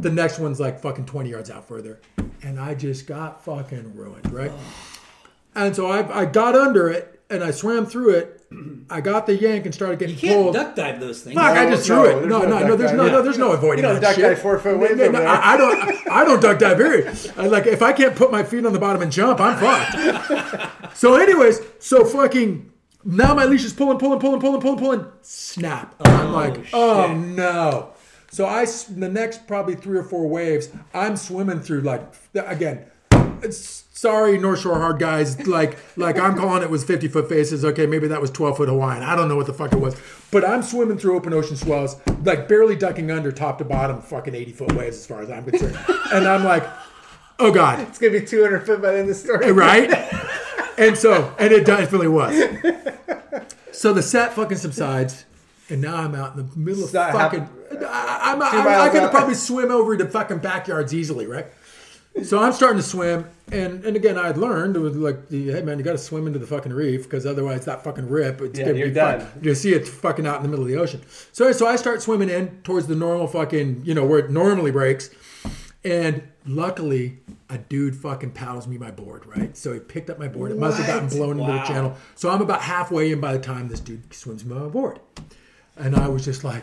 [0.00, 2.00] the next one's like fucking 20 yards out further.
[2.42, 4.52] And I just got fucking ruined, right?
[5.54, 8.38] And so I, I got under it and I swam through it.
[8.90, 10.54] I got the yank and started getting You can't pulled.
[10.54, 11.34] duck dive those things.
[11.34, 11.56] Fuck!
[11.56, 12.26] I just No, threw no, it.
[12.28, 12.76] No, no no, no.
[12.76, 13.12] There's no, Yeah.
[13.12, 13.22] no.
[13.22, 14.24] There's no avoiding You don't that duck shit.
[14.24, 15.28] dive four foot waves No, over no, there.
[15.28, 16.08] I, I don't.
[16.12, 17.18] I don't duck dive period.
[17.36, 20.96] I, like if I can't put my feet on the bottom and jump, I'm fucked.
[20.96, 22.70] so, anyways, so fucking.
[23.04, 25.06] Now my leash is pulling, pulling, pulling, pulling, pulling, pulling.
[25.22, 25.94] Snap!
[26.04, 27.90] I'm like, oh no.
[28.30, 32.02] So I the next probably three or four waves, I'm swimming through like
[32.34, 32.84] again.
[33.42, 35.46] It's, sorry, North Shore hard guys.
[35.46, 37.64] Like, like I'm calling it was 50 foot faces.
[37.64, 39.02] Okay, maybe that was 12 foot Hawaiian.
[39.02, 39.96] I don't know what the fuck it was.
[40.30, 44.34] But I'm swimming through open ocean swells, like barely ducking under top to bottom, fucking
[44.34, 45.78] 80 foot waves as far as I'm concerned.
[46.12, 46.66] and I'm like,
[47.38, 49.46] oh god, It's gonna be 200 foot by the end of the story.
[49.46, 49.92] Eh, right?
[50.78, 52.34] and so, and it definitely was.
[53.72, 55.24] So the set fucking subsides,
[55.68, 57.48] and now I'm out in the middle of fucking.
[57.84, 61.46] I, I'm, Two I, I could probably swim over to fucking backyards easily, right?
[62.24, 65.62] So I'm starting to swim, and and again, I'd learned it was like, the, hey
[65.62, 68.58] man, you got to swim into the fucking reef because otherwise that fucking rip, it's
[68.58, 69.20] Yeah, gonna you're be done.
[69.20, 71.00] fuck- You see it fucking out in the middle of the ocean.
[71.32, 74.70] So so I start swimming in towards the normal fucking, you know, where it normally
[74.70, 75.10] breaks.
[75.84, 77.18] And luckily,
[77.50, 79.56] a dude fucking paddles me my board, right?
[79.56, 80.52] So he picked up my board.
[80.52, 81.96] It must have gotten blown into the channel.
[82.14, 85.00] So I'm about halfway in by the time this dude swims me my board.
[85.76, 86.62] And I was just like,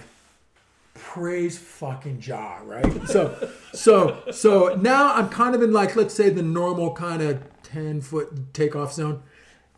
[0.99, 3.07] praise fucking Jah, right?
[3.07, 7.41] So, so, so now I'm kind of in like, let's say the normal kind of
[7.63, 9.23] 10 foot takeoff zone.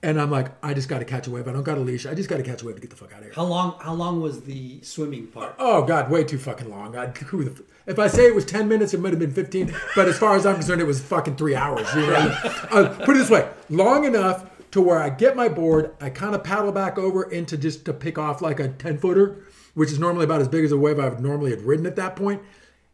[0.04, 1.48] And I'm like, I just got to catch a wave.
[1.48, 2.08] I don't got a leash.
[2.08, 3.34] I just got to catch a wave to get the fuck out of here.
[3.36, 3.76] How long?
[3.80, 5.54] How long was the swimming part?
[5.60, 6.98] Oh God, way too fucking long.
[6.98, 9.76] I, who the, if I say it was ten minutes, it might have been fifteen.
[9.96, 11.88] But as far as I'm concerned, it was fucking three hours.
[11.94, 12.40] You know,
[12.72, 16.34] uh, put it this way: long enough to where I get my board, I kind
[16.34, 19.44] of paddle back over into just to pick off like a ten footer,
[19.74, 21.96] which is normally about as big as a wave I would normally had ridden at
[21.96, 22.42] that point.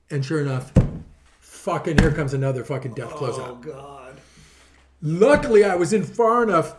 [0.10, 0.72] And sure enough,
[1.40, 3.50] fucking here comes another fucking death closeout.
[3.50, 4.18] Oh God!
[5.02, 6.76] Luckily, I was in far enough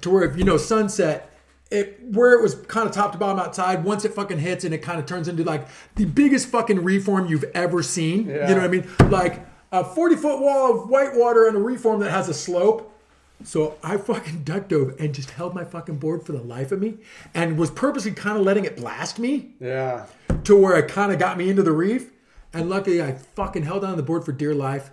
[0.00, 1.30] to where, if you know, sunset,
[1.70, 3.84] it where it was kind of top to bottom outside.
[3.84, 5.66] Once it fucking hits and it kind of turns into like
[5.96, 8.28] the biggest fucking reform you've ever seen.
[8.28, 8.48] Yeah.
[8.48, 9.10] You know what I mean?
[9.10, 12.94] Like a forty foot wall of white water and a reform that has a slope.
[13.44, 16.80] So I fucking duck dove and just held my fucking board for the life of
[16.80, 16.98] me,
[17.34, 20.06] and was purposely kind of letting it blast me Yeah.
[20.44, 22.10] to where it kind of got me into the reef.
[22.52, 24.90] And luckily, I fucking held on the board for dear life.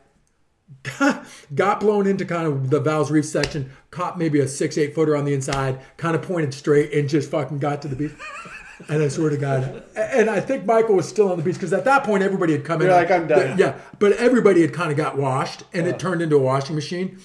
[1.55, 5.15] got blown into kind of the Val's Reef section, caught maybe a six, eight footer
[5.15, 8.13] on the inside, kind of pointed straight, and just fucking got to the beach.
[8.89, 11.71] And I swear to God, and I think Michael was still on the beach because
[11.71, 12.87] at that point everybody had come in.
[12.87, 16.21] You're like, "I'm done." Yeah, but everybody had kind of got washed, and it turned
[16.21, 17.17] into a washing machine.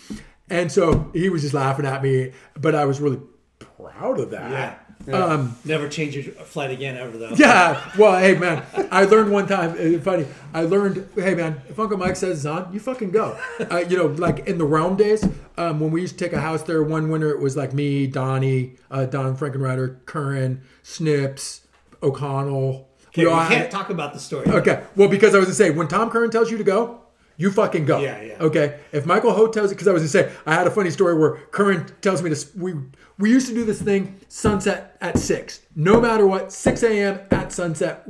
[0.51, 3.21] And so he was just laughing at me, but I was really
[3.59, 4.87] proud of that.
[5.11, 7.31] Um, Never change your flight again ever though.
[7.35, 7.81] yeah.
[7.97, 9.71] Well, hey man, I learned one time.
[9.71, 10.27] uh, Funny.
[10.53, 11.09] I learned.
[11.15, 13.39] Hey man, if Uncle Mike says it's on, you fucking go.
[13.71, 15.25] Uh, you know, like in the realm days,
[15.57, 16.83] um, when we used to take a house there.
[16.83, 21.63] One winter, it was like me, Donnie, uh, Don Frankenreiter, Curren, Snips,
[22.03, 22.89] O'Connell.
[23.09, 24.47] Okay, We we can't had- talk about the story.
[24.49, 24.83] Okay.
[24.97, 27.00] Well, because I was gonna say when Tom Curren tells you to go,
[27.41, 28.01] you fucking go.
[28.01, 28.35] Yeah, yeah.
[28.39, 28.81] Okay.
[28.93, 31.19] If Michael Ho tells it, because I was gonna say I had a funny story
[31.19, 32.47] where Curren tells me to.
[32.55, 32.75] We
[33.19, 37.19] we used to do this thing sunset at six, no matter what, six a.m.
[37.31, 38.07] at sunset.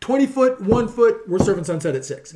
[0.00, 2.34] Twenty foot, one foot, we're serving sunset at six.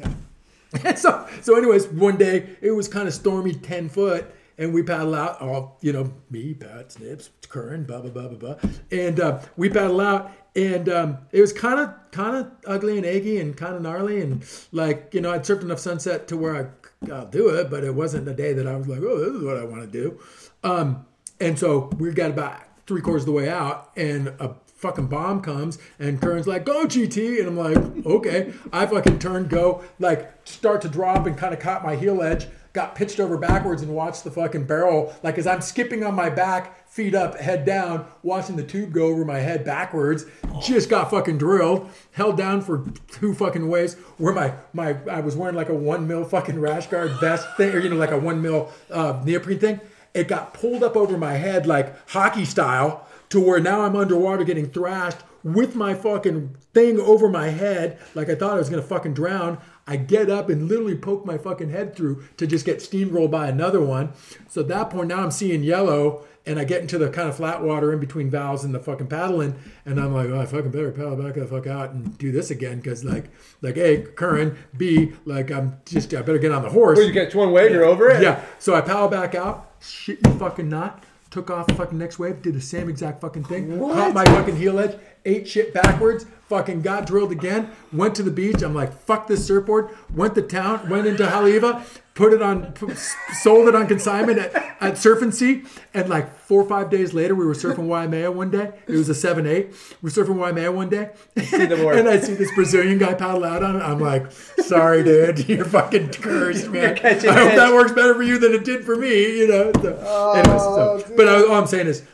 [0.84, 4.84] And so, so anyways, one day it was kind of stormy, ten foot, and we
[4.84, 5.40] paddle out.
[5.40, 9.68] All you know, me, Pat, Snips, Curren, blah blah blah blah blah, and uh, we
[9.68, 13.74] paddle out, and um, it was kind of kind of ugly and eggy and kind
[13.74, 17.48] of gnarly, and like you know, I'd surfed enough sunset to where I, I'll do
[17.48, 19.64] it, but it wasn't a day that I was like, oh, this is what I
[19.64, 20.20] want to do.
[20.62, 21.06] Um,
[21.40, 25.40] and so we got about three quarters of the way out, and a fucking bomb
[25.40, 30.32] comes, and Curren's like, "Go GT," and I'm like, "Okay." I fucking turn, go, like
[30.44, 33.94] start to drop, and kind of caught my heel edge, got pitched over backwards, and
[33.94, 38.06] watched the fucking barrel, like as I'm skipping on my back, feet up, head down,
[38.22, 40.26] watching the tube go over my head backwards.
[40.60, 43.94] Just got fucking drilled, held down for two fucking ways.
[44.18, 47.74] Where my my I was wearing like a one mil fucking rash guard vest thing,
[47.74, 49.80] or you know, like a one mil uh, neoprene thing
[50.14, 54.44] it got pulled up over my head like hockey style to where now I'm underwater
[54.44, 58.82] getting thrashed with my fucking thing over my head like I thought I was gonna
[58.82, 59.58] fucking drown.
[59.86, 63.48] I get up and literally poke my fucking head through to just get steamrolled by
[63.48, 64.12] another one.
[64.48, 67.36] So at that point now I'm seeing yellow and I get into the kind of
[67.36, 69.54] flat water in between valves and the fucking paddling,
[69.86, 72.50] and I'm like, oh, I fucking better paddle back the fuck out and do this
[72.50, 73.30] again, because like,
[73.62, 76.98] like A, current, B, like I'm just, I better get on the horse.
[76.98, 78.22] Well, you catch one wave, you're over it.
[78.22, 78.44] Yeah.
[78.58, 81.02] So I paddle back out, shit you fucking not,
[81.34, 83.94] took off the fucking next wave, did the same exact fucking thing, What?
[83.94, 88.30] caught my fucking heel edge, ate shit backwards, fucking got drilled again, went to the
[88.30, 88.62] beach.
[88.62, 89.90] I'm like, fuck this surfboard.
[90.14, 91.84] Went to town, went into Haleiwa,
[92.14, 92.96] put it on, put,
[93.42, 95.64] sold it on consignment at, at Surf and Sea.
[95.92, 98.72] And like four or five days later, we were surfing Waimea one day.
[98.86, 99.66] It was a 7 8.
[100.00, 101.10] We're surfing Waimea one day.
[101.36, 103.80] and I see this Brazilian guy paddle out on it.
[103.80, 106.98] I'm like, sorry, dude, you're fucking cursed, man.
[107.04, 109.72] I hope that works better for you than it did for me, you know.
[109.80, 109.96] So,
[110.34, 112.04] anyways, so, but I, all I'm saying is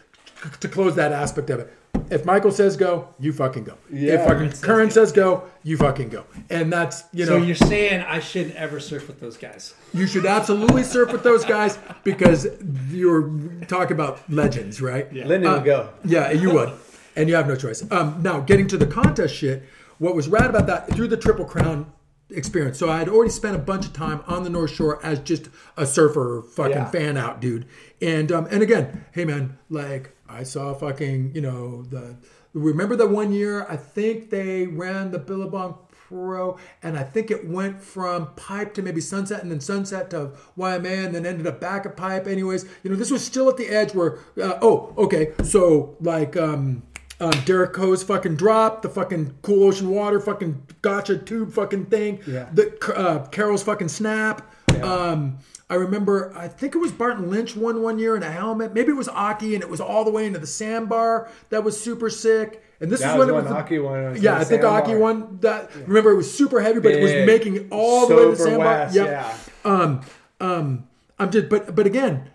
[0.61, 1.73] to close that aspect of it.
[2.11, 3.75] If Michael says go, you fucking go.
[3.93, 4.15] Yeah.
[4.15, 6.25] if fucking Curren says go, you fucking go.
[6.49, 9.75] And that's you know So you're saying I shouldn't ever surf with those guys?
[9.93, 12.47] you should absolutely surf with those guys because
[12.91, 13.31] you're
[13.69, 15.07] talking about legends, right?
[15.13, 15.27] Yeah.
[15.27, 15.91] Lyndon would go.
[16.05, 16.73] Yeah, you would,
[17.17, 17.85] and you have no choice.
[17.93, 19.63] Um, now, getting to the contest shit,
[19.99, 21.93] what was rad about that through the Triple Crown
[22.31, 22.79] experience?
[22.79, 25.49] So I had already spent a bunch of time on the North Shore as just
[25.77, 26.91] a surfer, fucking Yeah.
[26.91, 27.67] fan out dude,
[28.01, 32.17] and um, and again, hey man, like I saw fucking you know the
[32.55, 35.79] remember the one year I think they ran the Billabong
[36.09, 40.33] Pro, and I think it went from Pipe to maybe Sunset, and then Sunset to
[40.57, 42.27] Waimea, and then ended up back at Pipe.
[42.27, 46.37] Anyways, you know, this was still at the edge where, uh, oh, okay, so like,
[46.37, 46.83] um,
[47.21, 52.19] um, Derek Ho's fucking drop, the fucking cool ocean water, fucking gotcha tube fucking thing,
[52.27, 52.49] Yeah.
[52.53, 54.51] the uh, Carroll's fucking snap.
[54.83, 55.39] Um,
[55.71, 58.75] I remember, I think it was Barton Lynch won one year in a helmet.
[58.75, 61.31] Maybe it was Occy, and it was all the way into the sandbar.
[61.51, 62.63] That was super sick.
[62.81, 64.63] And this That is when it was the- Occy won, Yeah, I think.
[64.63, 65.71] Occy won that.
[65.87, 68.37] Remember, it was super heavy, but it was making it all the way to the
[68.37, 68.67] sandbar.
[68.67, 69.07] west, Yep.
[69.07, 69.35] yeah.
[69.65, 70.01] Um,
[70.41, 70.85] um,
[71.21, 72.31] I'm just, but but again,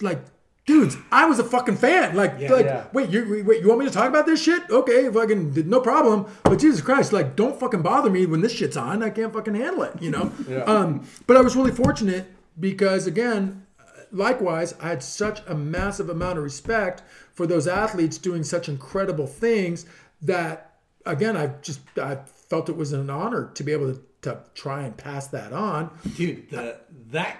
[0.00, 0.20] like,
[0.66, 2.14] dudes, I was a fucking fan.
[2.14, 2.84] Like, like, Yeah.
[2.92, 4.62] wait, you wait, you want me to talk about this shit?
[4.70, 6.26] Okay, fucking, no problem.
[6.44, 9.02] But Jesus Christ, like, don't fucking bother me when this shit's on.
[9.02, 10.32] I can't fucking handle it, you know.
[10.66, 12.26] Um, but I was really fortunate
[12.58, 13.66] because again,
[14.10, 17.02] likewise, I had such a massive amount of respect
[17.32, 19.86] for those athletes doing such incredible things
[20.20, 20.68] that
[21.04, 22.18] again, I just I
[22.48, 25.90] felt it was an honor to be able to, to try and pass that on.
[26.16, 26.76] Dude, the
[27.10, 27.38] that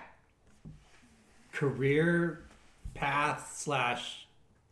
[1.53, 2.41] career
[3.07, 4.27] path slash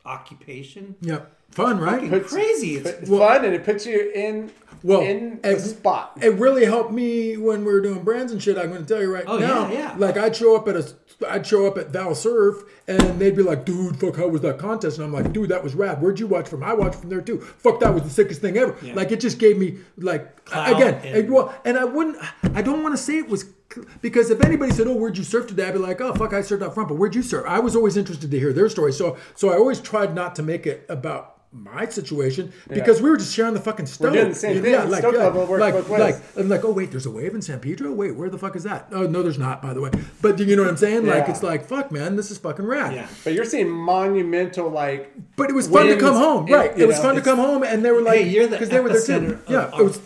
[0.04, 2.00] occupation, Yep, fun, right?
[2.02, 2.76] fucking crazy.
[2.76, 4.50] It's It's fun and it puts you in
[4.82, 6.16] Well, in the it- spot.
[6.22, 8.56] It really helped me when we were doing brands and shit.
[8.56, 9.68] I'm going to tell you right Oh, now.
[9.68, 9.94] yeah, yeah.
[9.98, 10.86] Like I'd show up at a,
[11.28, 14.58] I'd show up at Val Surf, and they'd be like, "Dude, fuck, how was that
[14.58, 16.00] contest?" And I'm like, "Dude, that was rad.
[16.00, 16.62] Where'd you watch from?
[16.62, 17.40] I watched from there too.
[17.40, 18.74] Fuck, that was the sickest thing ever.
[18.94, 22.16] Like it just gave me like Clout again, and- and, well, and I wouldn't,
[22.54, 23.44] I don't want to say it was.
[24.02, 26.40] Because if anybody said, "Oh, where'd you surf today?" I'd be like, "Oh, fuck, I
[26.40, 27.44] surfed out front." But where'd you surf?
[27.46, 28.92] I was always interested to hear their story.
[28.92, 33.16] So, so I always tried not to make it about my situation because we were
[33.16, 34.12] just sharing the fucking stove.
[34.12, 34.70] doing the same thing.
[34.72, 37.42] Yeah, like, yeah, level works like, like, I'm like, oh wait, there's a wave in
[37.42, 37.90] San Pedro.
[37.92, 38.86] Wait, where the fuck is that?
[38.92, 39.90] Oh no, there's not, by the way.
[40.22, 41.06] But you know what I'm saying?
[41.06, 41.30] Like, Yeah.
[41.30, 42.94] it's like, fuck, man, this is fucking rad.
[42.94, 43.08] Yeah.
[43.24, 46.76] But you're seeing monumental like But it was fun to come home, in- right?
[46.76, 48.58] you It was know, fun to come home, and they were like, hey, you're the
[48.64, 49.12] they were there too.
[49.12, 50.00] epicenter Yeah, our it was.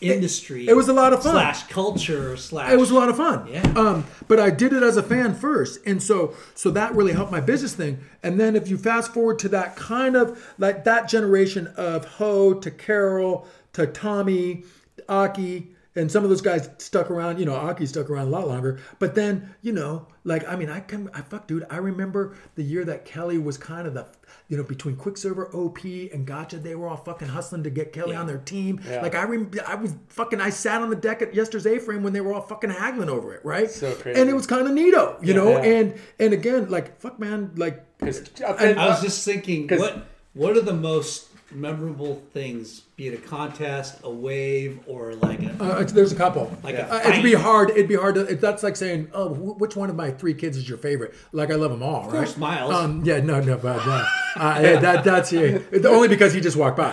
[0.00, 0.68] Industry.
[0.68, 1.32] it was a lot of fun.
[1.32, 2.36] Slash culture.
[2.36, 2.72] Slash.
[2.72, 3.48] It was a lot of fun.
[3.48, 3.62] Yeah.
[3.76, 7.32] Um, but I did it as a fan first, and so so that really helped
[7.32, 7.98] my business thing.
[8.22, 12.54] And then if you fast forward to that kind of like that generation of Ho
[12.54, 14.64] to Carroll to Tommy,
[15.08, 17.38] Occy, and some of those guys stuck around.
[17.38, 18.80] You know, Occy stuck around a lot longer.
[18.98, 21.66] But then you know, like I mean, I can I fuck, dude.
[21.70, 24.06] I remember the year that Kelly was kind of the.
[24.48, 28.16] You know, between Quiksilver, OP, and Gotcha, they were all fucking hustling to get Kelly
[28.16, 28.80] on their team.
[29.02, 32.14] Like I, rem- I was fucking, I sat on the deck at yesterday's A-frame when
[32.14, 33.70] they were all fucking haggling over it, right?
[33.70, 34.18] So crazy.
[34.18, 35.50] And it was kind of neato, you know.
[35.50, 35.58] Yeah.
[35.64, 40.06] And and again, like fuck, man, like 'cause up And I was just thinking, what
[40.32, 42.80] what are the most memorable things?
[42.96, 46.52] Be it a contest, a wave, or like a uh, there's a couple.
[46.64, 46.88] like Yeah.
[46.88, 47.70] a Uh, it'd be hard.
[47.70, 48.26] It'd be hard to.
[48.26, 51.14] If that's like saying, "Oh, wh- which one of my three kids is your favorite?"
[51.32, 52.38] Like I love them all, course, right?
[52.38, 52.74] Miles.
[52.74, 54.04] Um, yeah, no, no, but uh,
[54.36, 56.92] uh, yeah, that that's yeah, only because he just walked by.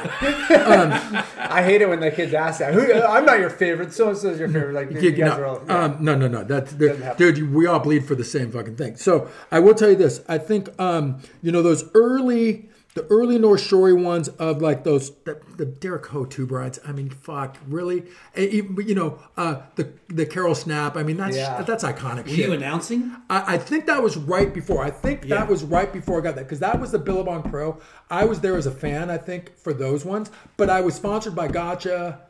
[0.69, 2.73] I hate it when the kids ask that.
[2.73, 3.93] Who, I'm not your favorite.
[3.93, 4.73] So and so is your favorite.
[4.73, 5.61] Like you You guys know, are all.
[5.67, 5.83] yeah.
[5.85, 6.43] um, no, no, no.
[6.43, 7.33] That's Doesn't the, happen.
[7.33, 7.53] dude.
[7.53, 8.95] We all bleed for the same fucking thing.
[8.95, 10.21] So I will tell you this.
[10.27, 15.11] I think um, you know those early the early North Shore ones of like those
[15.25, 16.79] the, the Derek Ho tube rides.
[16.87, 18.05] I mean, fuck, really?
[18.33, 20.95] And even, you know, uh, the the Carroll Snap.
[20.95, 21.61] I mean, that's Yeah.
[21.61, 22.47] that's iconic Were shit.
[22.47, 23.13] you announcing?
[23.29, 24.81] I, I think that was right before.
[24.83, 25.35] I think Yeah.
[25.35, 27.79] that was right before I got that because that was the Billabong Pro.
[28.09, 30.31] I was there as a fan, I think, for those ones.
[30.57, 32.21] But I was sponsored by Gotcha,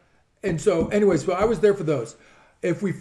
[0.44, 2.16] and so, anyways, so I was there for those.
[2.64, 2.94] If we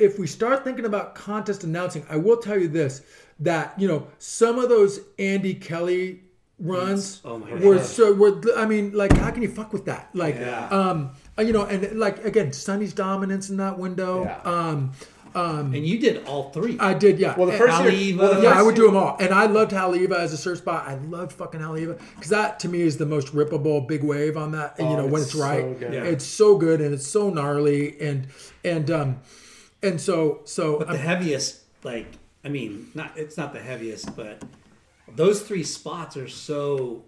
[0.00, 3.02] if we start thinking about contest announcing, I will tell you this:
[3.38, 6.22] that you know some of those Andy Kelly
[6.60, 7.84] runs Oh my were God.
[7.86, 8.40] so were.
[8.56, 10.10] I mean, like, how can you fuck with that?
[10.14, 10.68] Like, Yeah.
[10.68, 14.24] um, you know, and like again, Sunny's dominance in that window.
[14.24, 14.40] Yeah.
[14.44, 14.92] Um,
[15.34, 16.76] um, And you did all three.
[16.80, 17.36] I did, yeah.
[17.36, 19.32] Well, the And- first year, well, the yeah, first I would do them all, and
[19.32, 20.84] I loved Haleiwa as a surf spot.
[20.88, 24.52] I loved fucking Haleiwa because that to me is the most rippable big wave on
[24.52, 24.76] that.
[24.78, 25.86] And, you Oh, know when it's it's right, so.
[25.92, 26.04] Yeah.
[26.04, 28.26] it's so good and it's so gnarly and
[28.64, 29.16] and um
[29.82, 32.06] and so so But the heaviest, like,
[32.44, 34.42] I mean, not it's not the heaviest, but
[35.16, 37.04] those three spots are so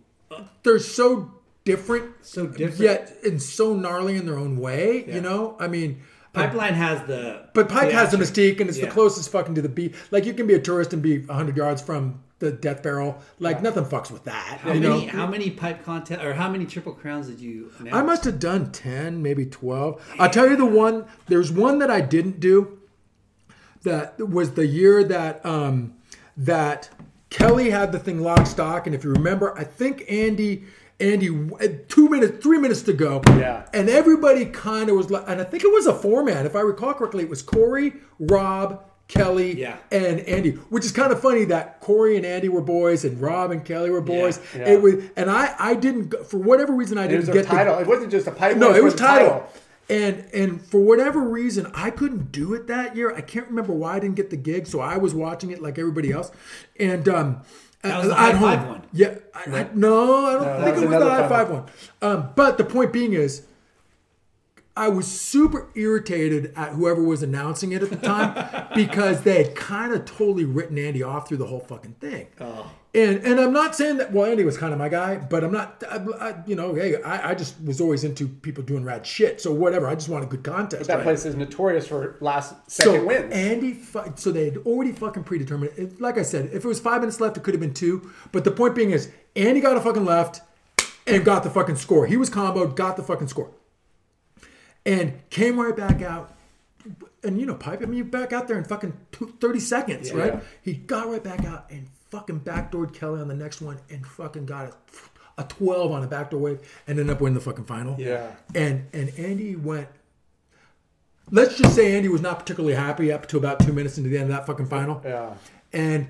[0.62, 1.32] they're so
[1.64, 2.80] different, so different.
[2.80, 5.04] yet and so gnarly in their own way.
[5.06, 5.16] Yeah.
[5.16, 6.02] You know, I mean.
[6.32, 8.84] Pipeline has the But Pipe has the mystique, and it's Yeah.
[8.86, 9.96] the closest fucking to the beat.
[10.12, 13.18] Like you can be a tourist and be hundred yards from the death barrel.
[13.40, 14.60] Like nothing fucks with that.
[14.62, 15.12] How you many know?
[15.12, 17.96] how many pipe contest or how many triple crowns did you announce?
[17.96, 20.00] I must have done 10, maybe 12.
[20.20, 22.78] I'll tell you the one, there's one that I didn't do
[23.82, 25.94] that was the year that um
[26.36, 26.90] that
[27.30, 30.64] Kelly had the thing lock stock and if you remember, I think Andy
[30.98, 33.22] Andy uh, 2 minutes 3 minutes to go.
[33.28, 33.66] Yeah.
[33.72, 36.54] And everybody kind of was like and I think it was a four man if
[36.56, 39.76] I recall correctly, it was Corey, Rob, Kelly Yeah.
[39.90, 43.50] and Andy, which is kind of funny that Corey and Andy were boys and Rob
[43.50, 44.40] and Kelly were boys.
[44.56, 44.68] Yeah.
[44.68, 47.78] It was, and I, I didn't, for whatever reason, I didn't get the title.
[47.78, 48.56] it wasn't just a pipe.
[48.56, 49.48] no, it was the title.
[49.90, 53.12] And and for whatever reason, I couldn't do it that year.
[53.14, 55.78] I can't remember why I didn't get the gig, so I was watching it like
[55.78, 56.30] everybody else.
[56.78, 57.42] And um,
[57.82, 58.82] That was the high five one.
[58.92, 61.50] Yeah, I, I, no, I don't that think was it was the another high five
[61.50, 61.62] one.
[61.64, 61.72] one.
[62.02, 63.42] Um, but the point being is,
[64.76, 69.54] I was super irritated at whoever was announcing it at the time because they had
[69.54, 72.28] kind of totally written Andy off through the whole fucking thing.
[72.40, 72.70] Oh.
[72.92, 74.12] And and I'm not saying that.
[74.12, 75.84] Well, Andy was kind of my guy, but I'm not.
[75.88, 79.40] I, I, you know, hey, I, I just was always into people doing rad shit.
[79.40, 79.86] So whatever.
[79.86, 80.88] I just want a good contest.
[80.88, 81.04] That right?
[81.04, 83.32] place is notorious for last second so wins.
[83.32, 85.72] Andy, fu- so they had already fucking predetermined.
[85.76, 88.10] It, like I said, if it was five minutes left, it could have been two.
[88.32, 90.40] But the point being is, Andy got a fucking left
[91.06, 92.06] and got the fucking score.
[92.06, 93.50] He was comboed, got the fucking score,
[94.86, 96.36] and came right back out.
[97.22, 97.82] And you know, pipe.
[97.82, 100.34] I mean, you back out there in fucking two- thirty seconds, right?
[100.34, 100.40] Yeah.
[100.62, 104.46] He got right back out and fucking backdoored Kelly on the next one, and fucking
[104.46, 107.96] got a, a twelve on a backdoor wave, and ended up winning the fucking final.
[108.00, 108.30] Yeah.
[108.54, 109.88] And and Andy went
[111.30, 114.16] let's just say Andy was not particularly happy up to about two minutes into the
[114.16, 115.00] end of that fucking final.
[115.04, 115.34] Yeah.
[115.72, 116.08] And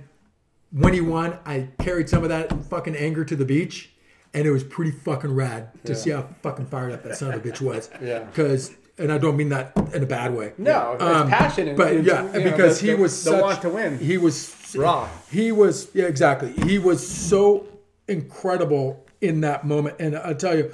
[0.73, 3.90] when he won, I carried some of that fucking anger to the beach,
[4.35, 7.45] and it was pretty fucking rad to see how fucking fired up that son of
[7.45, 7.91] a bitch was.
[8.03, 8.21] Yeah.
[8.21, 10.53] Because, and I don't mean that in a bad way.
[10.59, 11.75] No, Um, passion.
[11.77, 13.99] But and, yeah, you know, because the, he was the such, want to win.
[13.99, 15.09] He was Raw.
[15.31, 16.53] He was yeah, exactly.
[16.53, 17.67] He was so
[18.09, 20.73] incredible in that moment, and I'll tell you,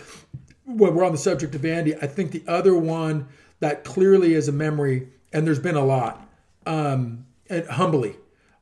[0.64, 3.28] when we're on the subject of Andy, I think the other one
[3.60, 6.28] that clearly is a memory, and there's been a lot,
[6.66, 8.16] um, and humbly.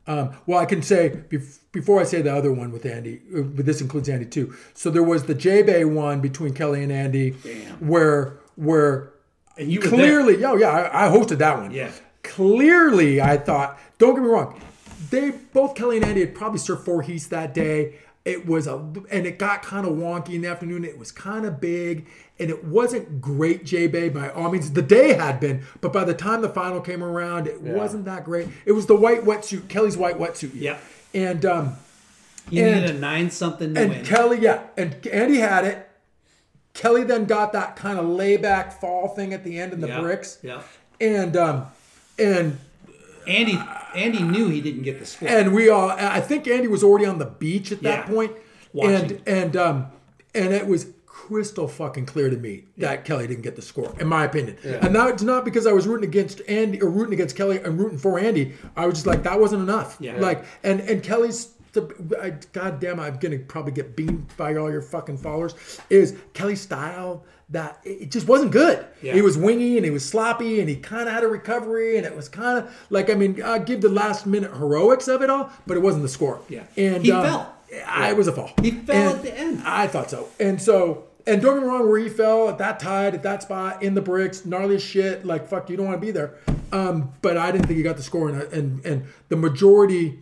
[0.07, 3.41] Um, well, I can say bef- before I say the other one with Andy, uh,
[3.41, 4.55] but this includes Andy too.
[4.75, 7.31] So there was the J Bay one between Kelly and Andy,
[7.81, 9.13] where where
[9.57, 11.71] And you clearly, yeah, yeah, I, I hosted that one.
[11.71, 11.91] Yeah.
[12.23, 13.79] Clearly, I thought.
[13.99, 14.61] Don't get me wrong.
[15.11, 17.95] They both Kelly and Andy had probably surfed four heats that day.
[18.25, 18.77] It was a
[19.11, 20.85] and it got kind of wonky in the afternoon.
[20.85, 22.07] It was kind of big
[22.39, 24.73] and it wasn't great J Bay by all means.
[24.73, 28.25] The day had been, but by the time the final came around, it wasn't that
[28.25, 28.49] great.
[28.65, 30.55] It was the white wetsuit, Kelly's white wetsuit.
[30.55, 30.63] year.
[30.63, 30.83] Yep.
[31.15, 31.77] And um
[32.51, 34.05] You And- needed a nine something and win.
[34.05, 35.87] Kelly, yeah, and Andy had it.
[36.73, 40.01] Kelly then got that kind of layback fall thing at the end in the Yeah,
[40.01, 40.39] bricks.
[40.43, 40.63] yeah.
[41.01, 41.67] And um
[42.19, 42.59] and
[43.27, 43.59] Andy
[43.95, 45.29] Andy knew he didn't get the score.
[45.29, 48.15] and we all I think Andy was already on the beach at that Yeah.
[48.15, 48.33] point.
[48.73, 48.95] Watching.
[48.95, 49.87] And and um
[50.35, 54.07] and it was crystal fucking clear to me that Kelly didn't get the score, in
[54.07, 54.59] my opinion.
[54.65, 57.97] And that's not because I was rooting against Andy or rooting against Kelly and rooting
[57.99, 58.53] for Andy.
[58.77, 59.97] I was just like that wasn't enough.
[60.01, 60.19] Yeah.
[60.19, 61.89] Like and and Kelly's the,
[62.23, 65.55] I, God damn, I'm gonna probably get beamed by all your fucking followers.
[65.91, 68.85] Is Kelly's style that it it just wasn't good.
[69.03, 69.15] Yeah.
[69.15, 72.07] He was wingy and he was sloppy and he kind of had a recovery and
[72.07, 75.31] it was kind of like I mean I give the last minute heroics of it
[75.31, 76.41] all, but it wasn't the score.
[76.49, 76.65] Yeah.
[76.77, 77.55] and He um, fell.
[77.87, 78.51] I it was a fall.
[78.63, 79.63] He fell And at the end.
[79.65, 81.05] I thought so, and so.
[81.27, 83.95] And don't get me wrong, where he fell at that tide, at that spot, in
[83.95, 86.35] the bricks, gnarly as shit, like fuck, you don't want to be there.
[86.71, 90.19] Um, but I didn't think he got the score, and and and the majority,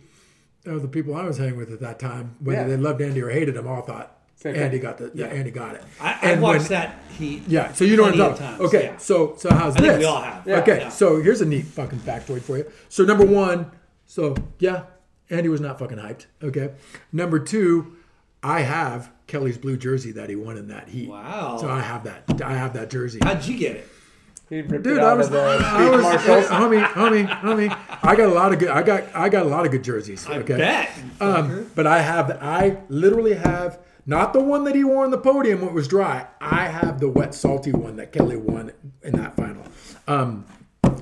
[0.65, 2.67] of the people I was hanging with at that time, whether Yeah.
[2.67, 4.81] they loved Andy or hated him, all thought Same Andy thing.
[4.81, 5.83] got the yeah, Andy got it.
[6.01, 7.43] I, I've watched when- that heat.
[7.47, 8.37] Yeah, so you know what I'm talking.
[8.45, 8.97] times, Okay, yeah.
[8.97, 9.89] so so how's I this?
[9.89, 10.45] think we all have.
[10.45, 10.59] Yeah.
[10.59, 10.89] Okay, Yeah.
[10.89, 12.69] so here's a neat fucking factoid for you.
[12.89, 13.71] So number one,
[14.05, 14.83] so yeah,
[15.29, 16.25] Andy was not fucking hyped.
[16.43, 16.71] Okay,
[17.13, 17.95] number two,
[18.43, 21.07] I have Kelly's blue jersey that he won in that heat.
[21.09, 21.55] Wow.
[21.61, 22.41] So I have that.
[22.43, 23.19] I have that jersey.
[23.23, 23.87] How'd you get it?
[24.49, 26.03] Dude, I was, the I was,
[26.47, 27.79] homie, homie, homie.
[28.03, 28.67] I got a lot of good.
[28.69, 30.27] I got, I got a lot of good jerseys.
[30.27, 30.91] I okay, bet.
[31.21, 35.17] Um, but I have, I literally have not the one that he wore on the
[35.17, 36.27] podium when it was dry.
[36.41, 38.71] I have the wet, salty one that Kelly won
[39.01, 39.63] in that final.
[40.07, 40.45] Um,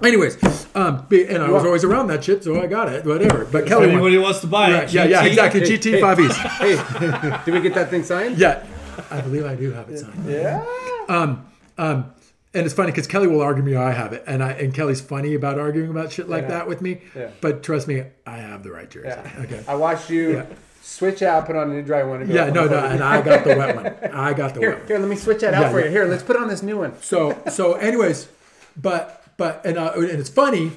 [0.03, 0.38] anyways,
[0.76, 3.06] um, and I was always around that shit, so I got it.
[3.06, 3.45] Whatever.
[3.45, 3.95] But If Kelly won.
[3.95, 5.28] anybody wants to buy Right, it, yeah, yeah, GT.
[5.28, 5.61] exactly.
[5.61, 6.36] GT five E's.
[6.38, 8.38] hey, did we get that thing signed?
[8.38, 8.64] Yeah,
[9.10, 10.26] I believe I do have it signed.
[10.30, 10.64] Yeah.
[11.10, 11.45] Um,
[11.78, 12.14] um,
[12.53, 15.02] and it's funny because Kelly will argue me I have it, and I and Kelly's
[15.02, 16.49] funny about arguing about shit like Yeah.
[16.49, 17.02] that with me.
[17.15, 17.30] Yeah.
[17.40, 19.07] But trust me, I have the right jersey.
[19.07, 19.44] Yeah.
[19.44, 19.64] Okay.
[19.68, 20.45] I watched you Yeah.
[20.82, 22.22] Switch out, put on a new dry one.
[22.22, 23.88] And go Yeah, no, no, and I got the wet one.
[24.14, 24.88] I got the Here, wet one.
[24.88, 25.86] here, let me switch that out Yeah, for yeah.
[25.86, 25.91] you.
[25.91, 26.99] Here, let's put on this new one.
[27.02, 28.28] So, so, anyways,
[28.76, 30.74] but but and uh, and it's funny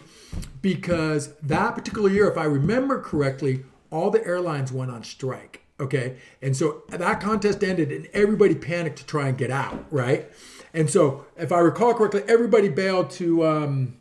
[0.62, 5.62] because that particular year, if I remember correctly, all the airlines went on strike.
[5.80, 9.84] Okay, and so that contest ended, and everybody panicked to try and get out.
[9.90, 10.30] Right,
[10.72, 13.44] and so if I recall correctly, everybody bailed to.
[13.46, 13.96] Um,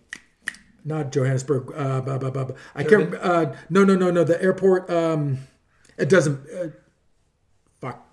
[0.86, 1.72] not Johannesburg.
[1.74, 2.56] Uh, blah, blah, blah, blah.
[2.76, 3.14] I can't.
[3.16, 4.24] Uh, no, no, no, no.
[4.26, 4.90] The airport.
[4.90, 5.40] Um,
[5.98, 6.40] it doesn't.
[6.50, 6.68] Uh,
[7.82, 8.06] fuck.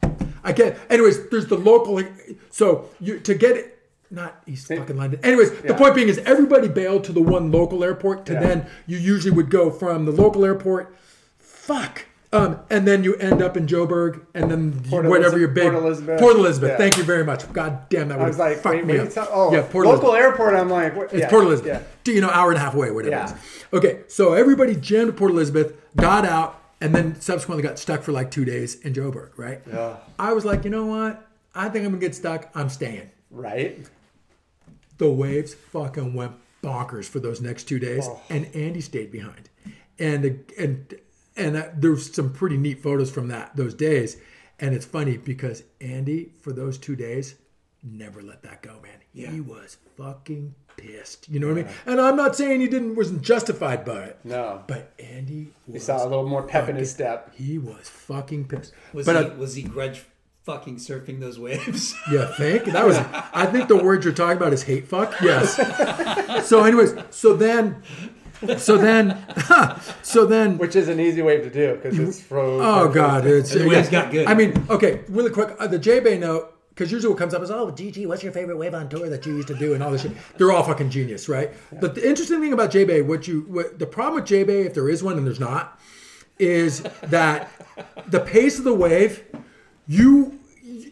[0.42, 0.76] I can't.
[0.88, 2.02] Anyways, there's the local.
[2.50, 3.76] So you to get it.
[4.12, 5.20] Not East fucking London.
[5.22, 8.26] Anyways, the point being is everybody bailed to the one local airport.
[8.26, 8.40] To Yeah.
[8.40, 10.92] then you usually would go from the local airport.
[11.38, 12.06] Fuck.
[12.32, 15.64] Um, and then you end up in Joburg, and then Port whatever Eliz- your big
[15.70, 16.20] Port Elizabeth.
[16.20, 16.70] Port Elizabeth.
[16.70, 16.76] Yeah.
[16.76, 17.52] Thank you very much.
[17.52, 18.20] God damn that.
[18.20, 19.28] I was like, fucked wait, me wait, up.
[19.32, 20.20] oh, yeah, Port local Elizabeth.
[20.32, 20.54] airport.
[20.54, 21.72] I'm like, what, It's yeah, Port Elizabeth.
[21.82, 21.86] Yeah.
[22.04, 23.30] Do you know hour and a half away, whatever Yeah.
[23.32, 23.76] it.
[23.76, 28.30] Okay, so everybody jammed Port Elizabeth, got out, and then subsequently got stuck for like
[28.30, 29.60] two days in Joburg, right?
[29.66, 29.96] Yeah.
[30.18, 31.26] I was like, you know what?
[31.54, 32.48] I think I'm gonna get stuck.
[32.54, 33.10] I'm staying.
[33.30, 33.78] Right.
[34.98, 36.32] The waves fucking went
[36.62, 38.20] bonkers for those next two days, Oh.
[38.28, 39.48] and Andy stayed behind.
[39.98, 40.94] And and
[41.36, 44.16] and uh, there's some pretty neat photos from that those days.
[44.58, 47.36] And it's funny because Andy for those two days
[47.82, 48.98] never let that go, man.
[49.14, 49.30] Yeah.
[49.30, 51.28] He was fucking pissed.
[51.28, 51.68] You know what I mean?
[51.86, 54.18] And I'm not saying he didn't wasn't justified by it.
[54.24, 54.62] No.
[54.66, 57.34] But Andy You was saw a little more pep in his step.
[57.34, 58.72] He was fucking pissed.
[58.92, 60.02] Was but he I- was he grudge
[60.44, 61.94] fucking surfing those waves?
[62.12, 62.96] yeah, think that was?
[63.32, 65.14] I think the word you're talking about is hate fuck.
[65.22, 65.56] Yes.
[66.48, 67.82] so, anyways, so then,
[68.56, 69.18] so then,
[70.02, 70.56] so then.
[70.58, 72.62] Which is an easy way to do because it's froze.
[72.64, 74.26] Oh God, it's The waves got good.
[74.26, 75.54] I mean, okay, really quick.
[75.58, 78.32] Uh, the J Bay note, because usually what comes up is, oh, GT, what's your
[78.32, 80.12] favorite wave on tour that you used to do, and all this shit.
[80.38, 81.50] They're all fucking genius, right?
[81.78, 84.62] But the interesting thing about J Bay, what you, what, the problem with J Bay,
[84.62, 85.78] if there is one and there's not,
[86.38, 87.50] is that
[88.06, 89.22] the pace of the wave,
[89.86, 90.38] you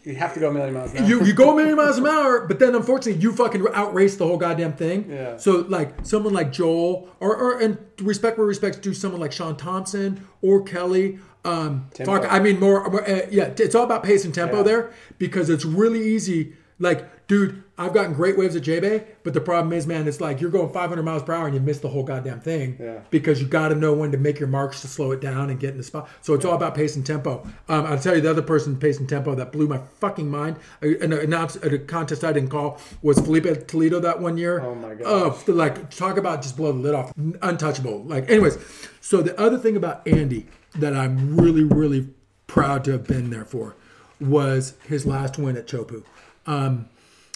[0.05, 1.06] You have to go a million miles an hour.
[1.09, 4.27] you you go a million miles an hour, but then unfortunately you fucking outrace the
[4.27, 5.10] whole goddamn thing.
[5.10, 5.39] Yeah.
[5.39, 9.56] So like someone like Joel, or or and respect where respects due, someone like Shaun
[9.56, 11.19] Tomson or Kelly.
[11.44, 12.89] Um, fuck, I mean more.
[12.90, 14.62] more, uh, yeah, it's all about pace and tempo Yeah.
[14.65, 16.55] there because it's really easy.
[16.81, 20.20] Like, dude, I've gotten great waves at J Bay, but the problem is, man, it's
[20.20, 23.01] like you're going 500 miles per hour and you miss the whole goddamn thing Yeah.
[23.10, 25.59] because you got to know when to make your marks to slow it down and
[25.59, 26.09] get in the spot.
[26.20, 27.43] So it's all about pace and tempo.
[27.69, 30.56] Um, I'll tell you the other person pace and tempo that blew my fucking mind.
[30.82, 34.60] uh, An announced at a contest I didn't call was Filipe Toledo that one year.
[34.60, 35.05] Oh my god!
[35.06, 37.12] Oh, like talk about just blow the lid off,
[37.43, 38.05] untouchable.
[38.05, 38.56] Like, anyways,
[39.01, 40.47] so the other thing about Andy
[40.79, 42.09] that I'm really, really
[42.47, 43.75] proud to have been there for
[44.21, 46.05] was his last win at Chopu.
[46.47, 46.89] Um,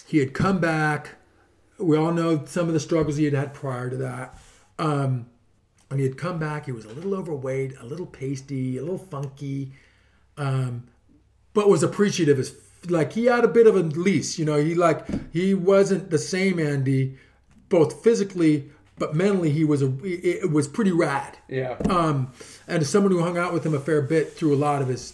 [0.07, 1.15] he had come back.
[1.77, 4.37] We all know some of the struggles he had had prior to that.
[4.79, 5.27] Um,
[5.89, 6.65] and he had come back.
[6.65, 9.71] He was a little overweight, a little pasty, a little funky,
[10.37, 10.87] um,
[11.53, 12.39] but was appreciative.
[12.39, 12.55] As
[12.89, 14.57] like he had a bit of a lease, you know.
[14.57, 17.17] He like he wasn't the same Andy,
[17.69, 19.51] both physically but mentally.
[19.51, 21.37] He was a it, it was pretty rad.
[21.47, 21.77] Yeah.
[21.89, 22.31] Um,
[22.67, 24.87] and as someone who hung out with him a fair bit through a lot of
[24.87, 25.13] his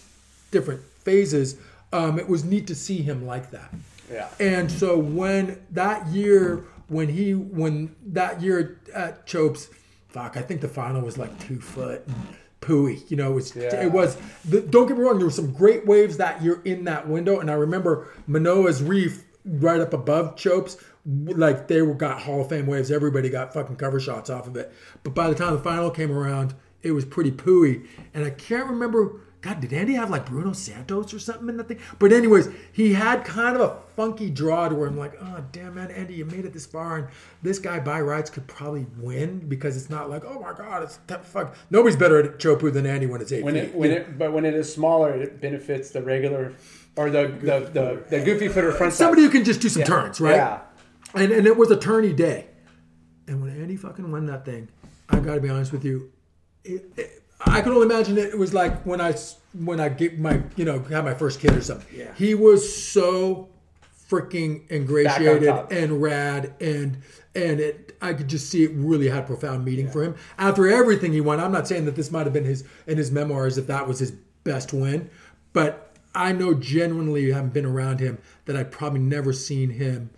[0.52, 1.58] different phases,
[1.94, 3.74] um, it was neat to see him like that.
[4.12, 4.28] Yeah.
[4.40, 9.70] And so when that year, when he, when that year at Chopes,
[10.10, 12.16] fuck, I think the final was like two foot and
[12.62, 13.10] pooey.
[13.10, 13.84] You know, it was, Yeah.
[13.84, 16.86] it was, the, don't get me wrong, there were some great waves that year in
[16.86, 17.40] that window.
[17.40, 22.50] And I remember Manoa's Reef right up above Chopes, like they were got Hall of
[22.50, 22.92] Fame waves.
[22.92, 24.72] Everybody got fucking cover shots off of it.
[25.04, 27.86] But by the time the final came around, it was pretty pooey.
[28.14, 31.70] And I can't remember God, did Andy have like Bruno Santos or something in that
[31.70, 31.80] thing?
[31.98, 35.76] But anyways, he had kind of a funky draw to where I'm like, oh damn
[35.76, 37.08] man, Andy, you made it this far, and
[37.42, 40.98] this guy by rights could probably win because it's not like, oh my god, it's
[41.08, 41.56] that fuck.
[41.70, 43.64] Nobody's better at Chopu than Andy when it's eight When feet.
[43.64, 46.54] it, when it, but when it is smaller, it benefits the regular
[46.98, 48.92] or the the, the, the goofy footer front.
[48.92, 48.98] side.
[49.06, 50.36] Somebody who can just do some turns, right?
[50.36, 50.60] Yeah.
[51.16, 52.48] And and it was a turny day.
[53.26, 54.68] And when Andy fucking won that thing,
[55.10, 56.12] I got to be honest with you,
[56.64, 59.16] it, it, I can only imagine it was like when I
[59.54, 61.88] when I get my you know had my first kid or something.
[61.98, 62.14] Yeah.
[62.16, 63.50] He was so
[64.10, 66.98] freaking ingratiated and rad and
[67.36, 71.14] and it I could just see it really had profound meaning for him after everything
[71.14, 71.40] he won.
[71.40, 74.00] I'm not saying that this might have been his in his memoirs if that was
[74.00, 74.12] his
[74.44, 75.10] best win,
[75.54, 80.10] but I know genuinely having been around him that I'd probably never seen him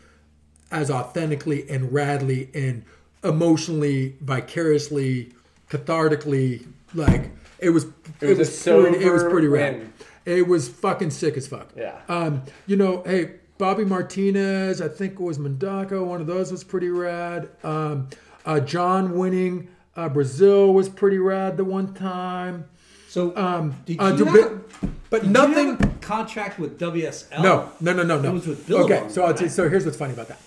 [0.72, 2.84] as authentically and radly and
[3.24, 5.34] emotionally, vicariously,
[5.72, 7.86] cathartically, like it was.
[8.20, 9.78] It, was a pretty, it was pretty rad.
[9.80, 9.94] win.
[10.26, 11.70] It was fucking sick as fuck.
[11.76, 12.00] Yeah.
[12.08, 16.64] Um, you know, hey, Bobby Martinez, I think it was Mundaka, one of those was
[16.64, 17.50] pretty rad.
[17.64, 18.10] Um,
[18.46, 22.66] uh, John winning uh, Brazil was pretty rad the one time.
[23.10, 25.68] So, Um, did uh, you do- have, but, but did you nothing.
[25.78, 27.42] have a contract with WSL?
[27.42, 28.30] No, no, no, no, no.
[28.30, 30.40] It was with Billabong, Okay, so I'll tell you, so here's what's funny about that.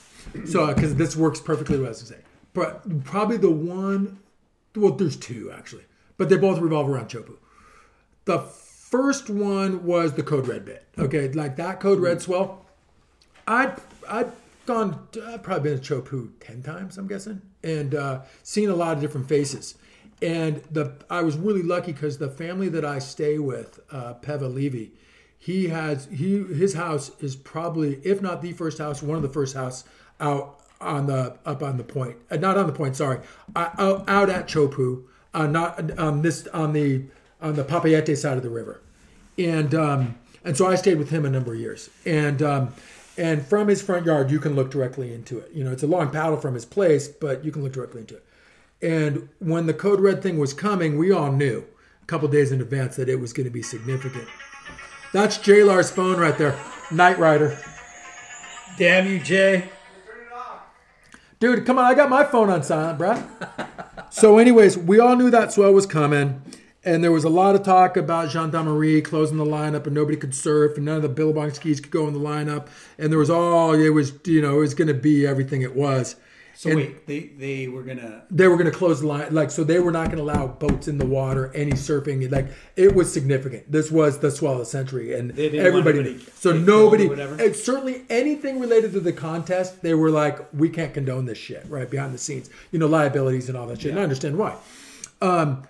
[0.49, 4.19] So because this works perfectly what I was gonna say, but probably the one,
[4.77, 5.85] well, there's two actually,
[6.17, 7.37] but they both revolve around Chopu.
[8.25, 10.85] The first one was the Code Red bit.
[10.99, 12.65] Okay, like that Code Red swell.
[13.47, 13.77] I'd
[14.09, 14.33] I'd
[14.67, 18.97] gone I'd probably been to Chopu ten times, I'm guessing, and uh, seen a lot
[18.97, 19.77] of different faces.
[20.23, 24.53] And the I was really lucky because the family that I stay with, uh, Peva
[24.53, 24.93] Levy,
[25.39, 29.29] he has he his house is probably if not the first house, one of the
[29.29, 29.85] first house
[30.21, 33.21] out on the up on the point, uh, not on the point, sorry,
[33.57, 37.05] uh, out, out at Chopu, uh, not on this on the
[37.41, 38.81] on the Papayete side of the river
[39.39, 41.91] and um, and so I stayed with him a number of years.
[42.05, 42.75] And um,
[43.17, 45.51] and from his front yard, you can look directly into it.
[45.53, 48.17] You know, it's a long paddle from his place, but you can look directly into
[48.17, 48.25] it.
[48.83, 51.65] And when the code red thing was coming, we all knew
[52.03, 54.29] a couple days in advance that it was going to be significant.
[55.13, 56.59] That's J-Lar's phone right there,
[56.91, 57.57] Knight Rider.
[58.77, 59.71] Damn you, Jay.
[61.45, 63.23] Dude, come on, I got my phone on silent, bruh.
[64.11, 66.41] so, anyways, we all knew that swell was coming.
[66.83, 70.35] And there was a lot of talk about Gendarmerie closing the lineup and nobody could
[70.35, 72.69] surf and none of the Billabong skis could go in the lineup.
[72.97, 75.77] And there was all, it was, you know, it was going to be everything it
[75.77, 76.17] was.
[76.57, 78.23] So And- wait, they they were gonna.
[78.31, 80.47] they were going to close the line like so they were not going to allow
[80.47, 84.59] boats in the water any surfing like it was significant this was the swell of
[84.61, 87.53] the century and They didn't want everybody so nobody whatever?
[87.55, 91.91] certainly anything related to the contest they were like we can't condone this shit right
[91.91, 94.55] behind the scenes you know liabilities and all that shit and i understand why
[95.21, 95.63] um,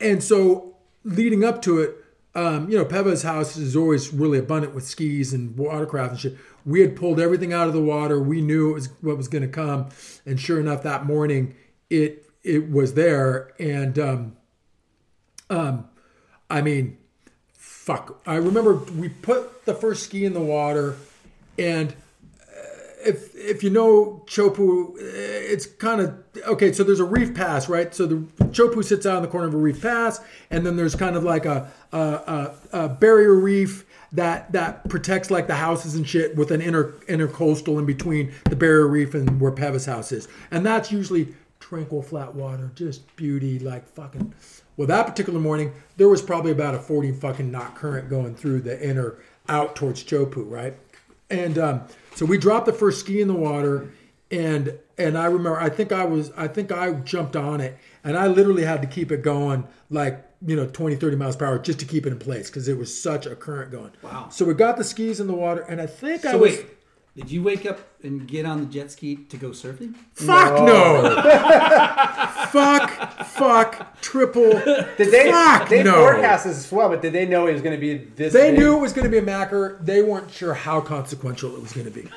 [0.00, 1.96] and so leading up to it,
[2.34, 6.36] um, you know, Peva's house is always really abundant with skis and watercraft and shit.
[6.64, 8.20] We had pulled everything out of the water.
[8.20, 9.88] We knew it was what was going to come,
[10.24, 11.54] and sure enough, that morning
[11.90, 13.52] it it was there.
[13.58, 14.36] And um,
[15.50, 15.88] um,
[16.48, 16.96] I mean,
[17.52, 18.20] fuck.
[18.26, 20.96] I remember we put the first ski in the water,
[21.58, 21.94] and
[23.04, 26.14] if if you know Chopu, it's kind of
[26.46, 26.72] okay.
[26.72, 27.94] So there's a reef pass, right?
[27.94, 28.16] So the
[28.46, 31.24] Chopu sits out in the corner of a reef pass, and then there's kind of
[31.24, 36.36] like a a, a, a barrier reef that that protects like the houses and shit
[36.36, 40.64] with an inner intercoastal in between the barrier reef and where Peva's house is, and
[40.64, 44.34] that's usually tranquil flat water, just beauty, like fucking.
[44.76, 48.62] Well, that particular morning, there was probably about a 40 fucking knot current going through
[48.62, 49.16] the inner
[49.48, 50.74] out towards Chopu, right?
[51.30, 51.82] And um,
[52.14, 53.92] so we dropped the first ski in the water,
[54.30, 58.16] and and I remember I think I was I think I jumped on it, and
[58.16, 61.58] I literally had to keep it going like you know 20 30 miles per hour
[61.58, 63.92] just to keep it in place because it was such a current going.
[64.02, 64.28] Wow.
[64.30, 66.52] So we got the skis in the water, and I think I So was.
[66.56, 66.66] wait,
[67.14, 69.94] did you wake up and get on the jet ski to go surfing?
[70.14, 71.20] Fuck no!
[72.50, 74.50] fuck, fuck, triple.
[74.50, 75.30] Did they?
[75.30, 75.92] Fuck they no.
[75.92, 78.32] forecast this as well, but did they know it was going to be this?
[78.32, 78.60] They big?
[78.60, 79.78] knew it was going to be a macker.
[79.82, 82.08] They weren't sure how consequential it was going to be.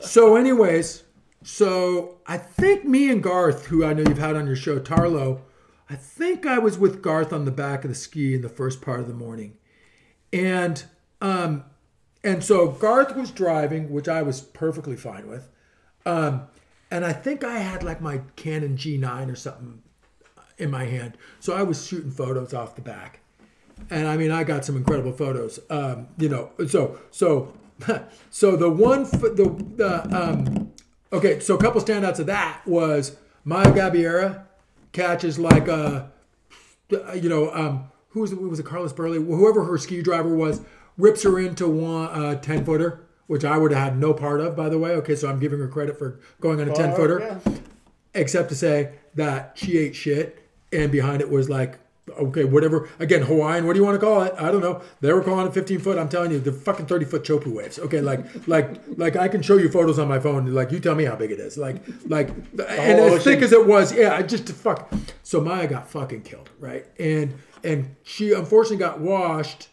[0.00, 1.04] so, anyways,
[1.42, 5.40] so I think me and Garth, who I know you've had on your show, Tarlo,
[5.88, 8.82] I think I was with Garth on the back of the ski in the first
[8.82, 9.56] part of the morning,
[10.34, 10.84] and
[11.22, 11.64] um,
[12.24, 15.48] and so Garth was driving, which I was perfectly fine with,
[16.04, 16.48] um,
[16.90, 19.82] and I think I had like my Canon G9 or something
[20.58, 23.20] in my hand, so I was shooting photos off the back
[23.90, 25.60] and I mean, I got some incredible photos.
[25.70, 27.52] Um, you know, so so
[28.30, 30.72] so the one the the um,
[31.12, 31.40] okay.
[31.40, 34.44] So a couple standouts of that was Maya Gabeira
[34.92, 36.10] catches like a
[37.14, 38.40] you know um, who was it?
[38.40, 39.24] Was it Carlos Burle?
[39.24, 40.60] Whoever her ski driver was,
[40.96, 44.56] rips her into one uh, ten footer, which I would have had no part of,
[44.56, 44.90] by the way.
[44.92, 47.52] Okay, so I'm giving her credit for going on a ten footer, yeah.
[48.14, 51.78] except to say that she ate shit, and behind it was like.
[52.06, 52.86] Okay, whatever.
[52.98, 53.66] Again, Hawaiian.
[53.66, 54.34] What do you want to call it?
[54.38, 54.82] I don't know.
[55.00, 55.98] They were calling it 15 foot.
[55.98, 57.78] I'm telling you, the fucking 30 foot chopu waves.
[57.78, 60.44] Okay, like, like, like I can show you photos on my phone.
[60.52, 61.56] Like, you tell me how big it is.
[61.56, 62.60] Like, like, and
[63.00, 64.92] as thick as it was, yeah, I just fuck.
[65.22, 66.84] So Maya got fucking killed, right?
[66.98, 69.68] And and she unfortunately got washed,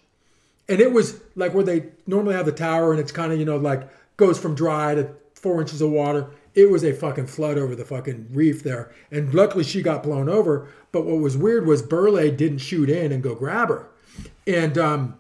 [0.72, 3.46] and it was like where they normally have the tower, and it's kind of you
[3.46, 6.28] know like goes from dry to four inches of water.
[6.56, 10.30] It was a fucking flood over the fucking reef there, and luckily she got blown
[10.30, 10.70] over.
[10.94, 13.90] But what was weird was Burle didn't shoot in and go grab her,
[14.48, 15.18] and um,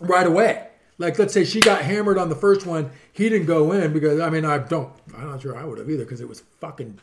[0.00, 0.68] right away.
[0.98, 4.18] Like let's say she got hammered on the first one, he didn't go in because
[4.18, 6.98] I mean I don't I'm not sure I would have either because it was fucking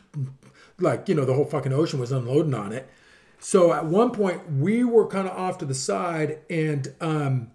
[0.80, 2.90] like you know the whole fucking ocean was unloading on it.
[3.38, 7.52] So at one point we were kind of off to the side and um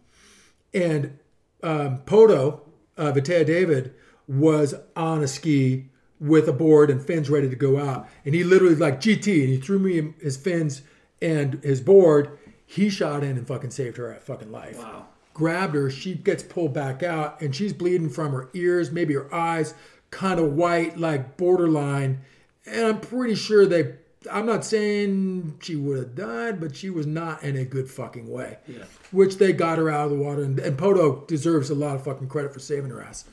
[0.73, 1.17] and
[1.63, 2.61] um Poto
[2.97, 3.93] uh, Vetea David
[4.27, 5.89] was on a ski
[6.19, 9.49] with a board and fins ready to go out and he literally like GT and
[9.49, 10.81] he threw me his fins
[11.21, 12.37] and his board
[12.71, 14.77] he shot in and fucking saved her at fucking life.
[14.77, 15.07] Wow.
[15.33, 19.33] Grabbed her, she gets pulled back out, and she's bleeding from her ears, maybe her
[19.33, 19.73] eyes,
[20.11, 22.19] kind of white, like borderline.
[22.67, 23.95] And I'm pretty sure they.
[24.31, 28.27] I'm not saying she would have died, but she was not in a good fucking
[28.29, 28.57] way.
[28.67, 28.83] Yeah.
[29.11, 32.03] Which they got her out of the water, and, and Poto deserves a lot of
[32.03, 33.25] fucking credit for saving her ass.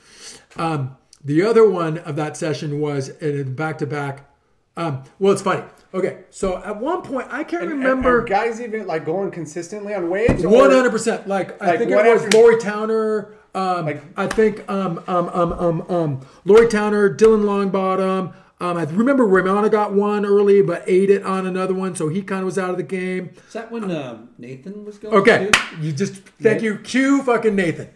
[0.57, 4.31] Um, the other one of that session was in back to back.
[4.77, 5.65] Um, well, it's funny.
[5.95, 8.21] Okay, so at one point I can't And- remember.
[8.21, 10.45] and guys even like going consistently on waves.
[10.47, 11.27] One hundred percent.
[11.27, 13.33] Like I Like, think it was after- Laurie Towner.
[13.55, 18.35] Um, Like- I think um, um, um, um, um, Laurie Towner, Dylan Longbottom.
[18.59, 22.23] Um, I remember Raimana got one early, but ate it on another one, so he
[22.23, 23.31] kind of was out of the game.
[23.47, 25.15] Is that when um, Nathan was going?
[25.15, 25.83] Okay, too?
[25.83, 27.91] you just thank you, Q fucking Nathan.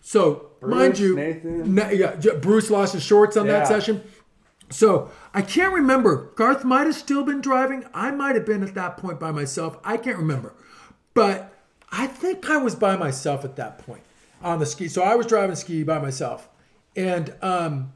[0.00, 1.74] So mind you, Nathan.
[1.74, 4.02] Na- yeah, Bruce lost his shorts on that session.
[4.70, 6.32] So I can't remember.
[6.36, 7.84] Garth might have still been driving.
[7.92, 9.78] I might have been at that point by myself.
[9.84, 10.54] I can't remember,
[11.12, 11.52] but
[11.90, 14.02] I think I was by myself at that point
[14.40, 14.88] on the ski.
[14.88, 16.48] So I was driving ski by myself,
[16.96, 17.92] and um,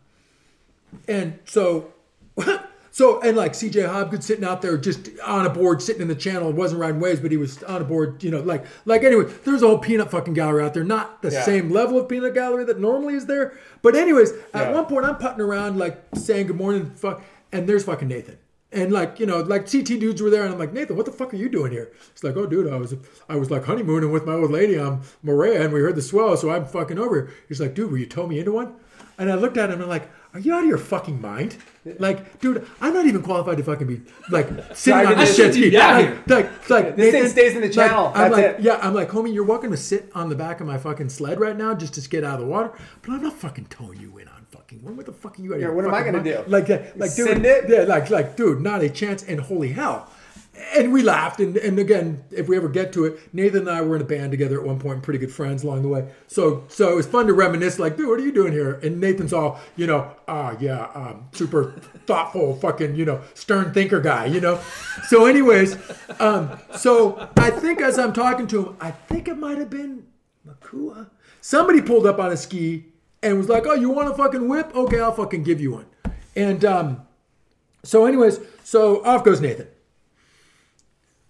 [1.08, 1.92] and so,
[2.90, 6.14] so and like CJ Hobgood sitting out there just on a board, sitting in the
[6.14, 9.02] channel, It wasn't riding waves, but he was on a board, you know, like like
[9.04, 9.24] anyway.
[9.44, 11.42] There's a whole peanut fucking gallery out there, not the Yeah.
[11.42, 14.72] same level of peanut gallery that normally is there, but anyways, at Yeah.
[14.72, 18.38] one point I'm putting around like saying good morning, fuck, and there's fucking Nathan.
[18.72, 21.12] And like you know, like CT dudes were there, and I'm like Nathan, what the
[21.12, 21.92] fuck are you doing here?
[22.12, 22.94] He's like, oh dude, I was
[23.28, 26.36] I was like honeymooning with my old lady on Moorea, and we heard the swell,
[26.36, 27.30] so I'm fucking over here.
[27.48, 28.74] He's like, dude, will you tow me into one?
[29.18, 31.56] And I looked at him and I'm like, are you out of your fucking mind?
[31.98, 35.70] Like, dude, I'm not even qualified to fucking be like sitting on this shit ski.
[35.70, 38.08] Like, like, like, This thing stays in the like, channel.
[38.08, 38.60] I'm That's like, it.
[38.60, 41.40] yeah, I'm like, homie, you're welcome to sit on the back of my fucking sled
[41.40, 44.18] right now just to get out of the water, but I'm not fucking towing you
[44.18, 44.80] in on fucking.
[44.82, 45.52] What the fuck are you?
[45.52, 46.24] Out of Yeah, your what am I gonna mind?
[46.24, 46.44] do?
[46.48, 47.68] Like, yeah, like, dude, Send it?
[47.68, 49.22] yeah, like, like, dude, not a chance.
[49.22, 50.10] And holy hell.
[50.74, 53.82] And we laughed, and, and again, if we ever get to it, Nathan and I
[53.82, 56.08] were in a band together at one point, pretty good friends along the way.
[56.28, 57.78] So, so it was fun to reminisce.
[57.78, 58.74] Like, dude, what are you doing here?
[58.82, 61.72] And Nathan's all, you know, ah, yeah, um, super
[62.06, 64.60] thoughtful, fucking, you know, stern thinker guy, you know.
[65.08, 65.76] So, anyways,
[66.20, 70.06] um, so I think as I'm talking to him, I think it might have been
[70.44, 71.10] Makua.
[71.40, 72.86] Somebody pulled up on a ski
[73.22, 74.74] and was like, "Oh, you want a fucking whip?
[74.74, 75.86] Okay, I'll fucking give you one."
[76.34, 77.06] And um,
[77.82, 79.68] so, anyways, so off goes Nathan.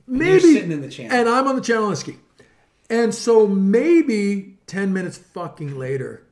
[0.06, 1.16] Maybe sitting in the channel.
[1.16, 2.16] and I'm on the channel on ski,
[2.88, 6.22] and so maybe ten minutes fucking later,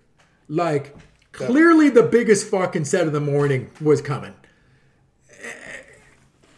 [0.48, 0.96] like
[1.32, 4.34] clearly the biggest fucking set of the morning was coming.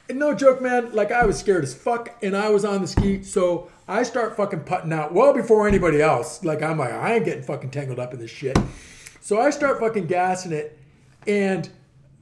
[0.09, 0.93] And no joke, man.
[0.93, 4.37] Like I was scared as fuck, and I was on the ski, so I start
[4.37, 6.45] fucking putting out well before anybody else.
[6.45, 8.57] Like I'm like, I ain't getting fucking tangled up in this shit.
[9.21, 10.79] So I start fucking gassing it,
[11.27, 11.69] and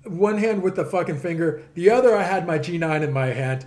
[0.05, 3.67] one hand with the fucking finger, the other I had my G9 in my hand,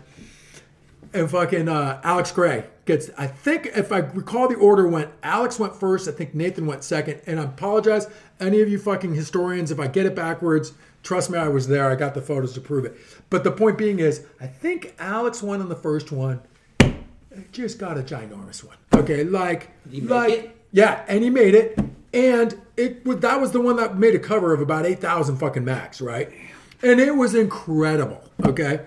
[1.13, 3.09] and fucking uh, Alex Gray gets.
[3.17, 6.07] I think if I recall, the order went Alex went first.
[6.07, 7.21] I think Nathan went second.
[7.25, 8.07] And I apologize,
[8.39, 10.73] any of you fucking historians, if I get it backwards.
[11.03, 11.89] Trust me, I was there.
[11.89, 12.97] I got the photos to prove it.
[13.29, 16.41] But the point being is, I think Alex won on the first one.
[17.51, 18.77] Just got a ginormous one.
[18.93, 20.57] Okay, like, like, it?
[20.71, 21.79] yeah, and he made it,
[22.13, 25.63] and it that was the one that made a cover of about eight thousand fucking
[25.63, 26.31] max, right?
[26.81, 28.23] And it was incredible.
[28.43, 28.85] Okay,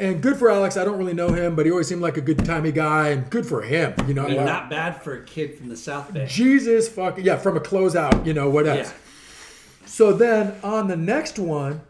[0.00, 0.76] and good for Alex.
[0.76, 3.28] I don't really know him, but he always seemed like a good timey guy, and
[3.30, 3.94] good for him.
[4.06, 6.26] You know, like, not bad for a kid from the South Bay.
[6.26, 8.88] Jesus fucking yeah, from a closeout, you know, what else?
[8.88, 8.92] Yeah.
[9.86, 11.80] So then on the next one,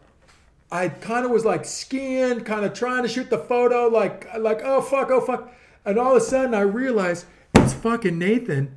[0.71, 4.61] I kind of was like skiing, kind of trying to shoot the photo, like like
[4.63, 5.53] oh fuck, oh fuck.
[5.85, 8.75] and all of a sudden I realized it's fucking Nathan,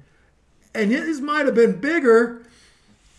[0.74, 2.41] and his might have been bigger.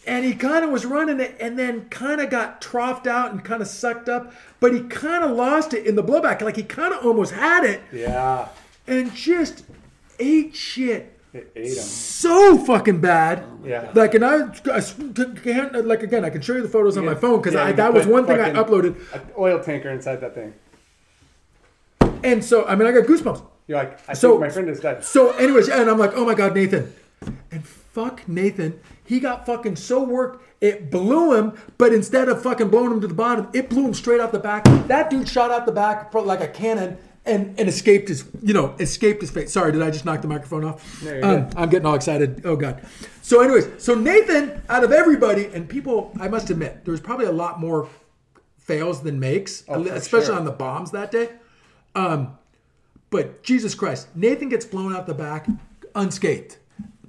[0.05, 3.43] And he kind of was running it and then kind of got troughed out and
[3.43, 6.41] kind of sucked up, but he kind of lost it in the blowback.
[6.41, 8.49] Like he kind of almost had it Yeah.
[8.85, 9.63] and just
[10.19, 11.73] ate shit It ate him.
[11.83, 13.45] so fucking bad.
[13.47, 13.91] Oh yeah.
[13.93, 14.39] Like, and I,
[14.73, 14.81] I
[15.41, 17.93] can't, like, again, I can show you the photos on my phone because Yeah, that
[17.93, 18.97] was one thing I uploaded.
[19.13, 20.53] An oil tanker inside that thing.
[22.23, 23.41] And so, I mean, I got goosebumps.
[23.67, 25.03] You're like, I So- think my friend is dead.
[25.05, 26.93] So, anyways, and I'm like, oh my God, Nathan.
[27.51, 27.63] And
[27.93, 28.79] fuck Nathan.
[29.05, 33.07] He got fucking so worked, it blew him, but instead of fucking blowing him to
[33.07, 34.63] the bottom, it blew him straight out the back.
[34.87, 38.75] That dude shot out the back like a cannon and, and escaped his, you know,
[38.79, 39.49] escaped his fate.
[39.49, 41.03] Sorry, did I just knock the microphone off?
[41.03, 41.49] No, Um.
[41.55, 42.41] I'm getting all excited.
[42.45, 42.83] Oh God.
[43.21, 47.25] So, anyways, so Nathan, out of everybody, and people, I must admit, there was probably
[47.27, 47.87] a lot more
[48.57, 50.35] fails than makes, Oh, especially sure.
[50.35, 51.29] on the bombs that day.
[51.95, 52.37] Um,
[53.09, 55.47] but Jesus Christ, Nathan gets blown out the back
[55.95, 56.57] unscathed.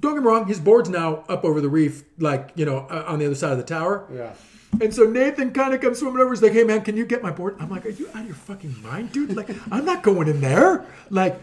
[0.05, 3.05] Don't get me wrong, his board's now up over the reef, like, you know, uh,
[3.07, 4.07] on the other side of the tower.
[4.13, 4.35] Yeah.
[4.79, 6.31] And so Nathan kind of comes swimming over.
[6.31, 8.27] He's like, "Hey man, can you get my board?" I'm like, "Are you out of
[8.27, 9.35] your fucking mind, dude?
[9.35, 11.41] Like, I'm not going in there." Like,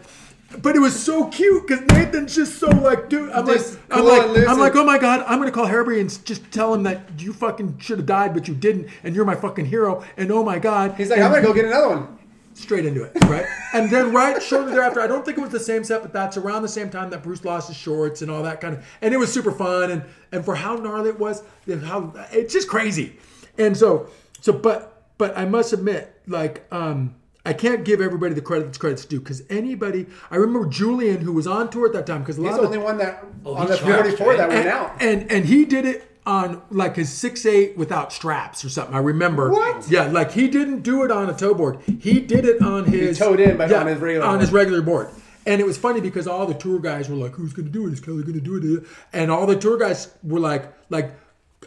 [0.60, 3.30] but it was so cute because Nathan's just so like, dude.
[3.30, 6.24] I'm Just like, I'm like, I'm like, oh my god, I'm gonna call Harry and
[6.24, 9.34] just tell him that you fucking should have died, but you didn't, and you're my
[9.34, 10.04] fucking hero.
[10.16, 12.18] And oh my god, He's like, and I'm gonna go get another one.
[12.54, 13.46] Straight into it, right?
[13.74, 16.36] and then right shortly thereafter, I don't think it was the same set, but that's
[16.36, 19.12] around the same time that Bruce lost his shorts and all that kind of, and
[19.14, 21.42] it was super fun, and and for how gnarly it was,
[21.84, 23.16] how it's just crazy,
[23.58, 24.08] and so
[24.40, 27.14] so, but but I must admit, like um.
[27.44, 30.06] I can't give everybody the credit that's credit's due because anybody.
[30.30, 32.66] I remember Julian, who was on tour at that time, because a He's of the
[32.66, 35.02] only one that Oh, on the 44 that went and, out.
[35.02, 38.94] and and he did it on like his six eight without straps or something.
[38.94, 39.50] I remember.
[39.50, 39.90] What?
[39.90, 41.80] Yeah, like he didn't do it on a toe board.
[42.00, 44.40] He did it on his towed in, but yeah, on his regular on board.
[44.40, 45.08] his regular board.
[45.44, 47.86] And it was funny because all the tour guys were like, "Who's going to do
[47.88, 47.92] it?
[47.92, 51.12] Is Kelly going to do it?" And all the tour guys were like, "Like,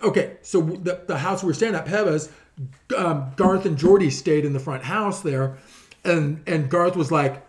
[0.02, 2.32] okay." So the, the house we were staying at, Peva's,
[2.96, 5.58] um, Garth and Jordy stayed in the front house there,
[6.06, 7.46] and and Garth was like,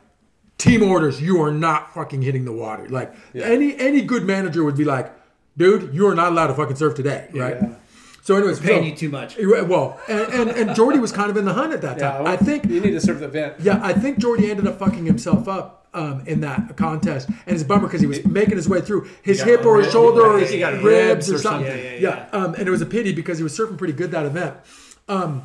[0.59, 2.89] team orders, you are not fucking hitting the water.
[2.89, 5.13] Like any any good manager would be like,
[5.57, 7.57] dude, you are not allowed to fucking surf today, right?
[7.61, 7.75] Yeah.
[8.23, 9.37] So, anyways, Paying so- you too much.
[9.39, 12.25] Well, and, and and Jordy was kind of in the hunt at that time.
[12.25, 13.61] well, I think you need to serve the vent.
[13.61, 17.63] yeah, I think Jordy ended up fucking himself up um, in that contest, and it's
[17.63, 20.39] a bummer because he was making his way through his hip or his shoulder or
[20.41, 21.69] his ribs ribs or something.
[21.71, 21.85] something.
[22.03, 24.27] Yeah, yeah, Um, and it was a pity because he was surfing pretty good that
[24.27, 24.57] event.
[25.09, 25.45] Um,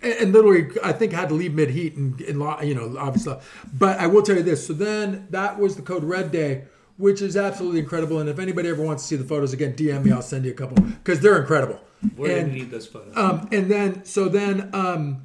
[0.00, 3.36] and, and literally, I think had to leave mid heat and, and you know obviously.
[3.76, 4.64] But I will tell you this.
[4.66, 6.64] So then that was the Code Red Day,
[6.96, 8.20] which is absolutely incredible.
[8.20, 10.12] And if anybody ever wants to see the photos again, DM me.
[10.12, 11.80] I'll send you a couple because they're incredible.
[12.16, 13.16] We're and, gonna need those photos.
[13.16, 15.24] um, and then so then um,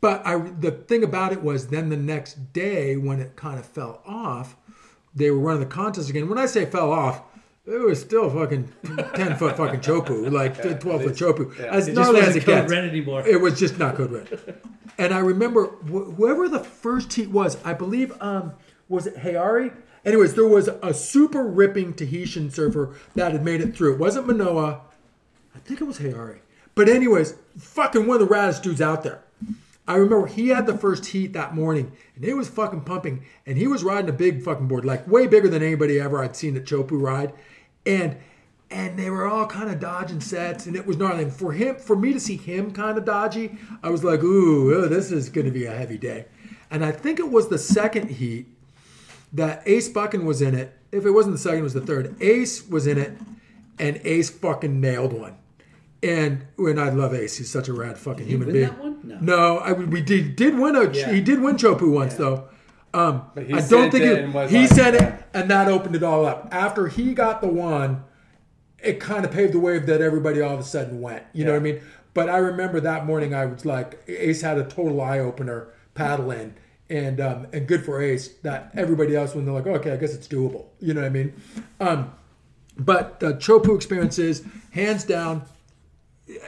[0.00, 3.66] but I the thing about it was then the next day when it kind of
[3.66, 4.56] fell off,
[5.14, 6.28] they were running the contest again.
[6.28, 7.22] When I say fell off,
[7.66, 8.72] it was still fucking
[9.14, 11.58] ten foot fucking chopu, like twelve foot chopu.
[11.58, 12.72] As it gnarly as wasn't it gets.
[13.26, 14.60] It was just not code red.
[14.98, 18.52] And I remember wh- whoever the first heat was, I believe, um,
[18.88, 19.74] was it Hayari?
[20.06, 23.94] Anyways, there was a super ripping Tahitian surfer that had made it through.
[23.94, 24.82] It wasn't Manoa.
[25.52, 26.38] I think it was Hayari.
[26.76, 29.24] But anyways, fucking one of the raddest dudes out there.
[29.88, 33.58] I remember he had the first heat that morning, and it was fucking pumping, and
[33.58, 36.56] he was riding a big fucking board, like way bigger than anybody ever I'd seen
[36.56, 37.32] at Chopu ride,
[37.84, 38.16] and
[38.68, 41.22] and they were all kind of dodging sets, and it was gnarly.
[41.22, 44.74] And for him, for me to see him kind of dodgy, I was like, ooh,
[44.74, 46.26] oh, this is to be a heavy day.
[46.68, 48.48] And I think it was the second heat
[49.36, 50.72] that Ace Buchan was in it.
[50.92, 52.16] If it wasn't the second, it was the third.
[52.20, 53.12] Ace was in it,
[53.78, 55.36] and Ace fucking nailed one.
[56.02, 58.68] And when I love Ace, he's such a rad fucking human being.
[58.68, 59.00] that one?
[59.02, 59.18] No.
[59.20, 61.12] No, I, we did did win a Yeah.
[61.12, 62.48] he did win Chopu once though.
[62.94, 65.16] Um, But he I don't think it he, and he like, sent yeah.
[65.16, 66.48] it, and that opened it all up.
[66.52, 68.04] After he got the one,
[68.82, 71.24] it kind of paved the way that everybody all of a sudden went.
[71.32, 71.80] You know what I mean?
[72.14, 76.30] But I remember that morning, I was like, Ace had a total eye opener paddle
[76.30, 76.54] in,
[76.88, 80.14] and um, and good for Ace that everybody else when they're like, okay, I guess
[80.14, 80.66] it's doable.
[80.80, 81.32] You know what I mean?
[81.80, 82.12] Um,
[82.78, 85.44] but the Chopu experiences, hands down.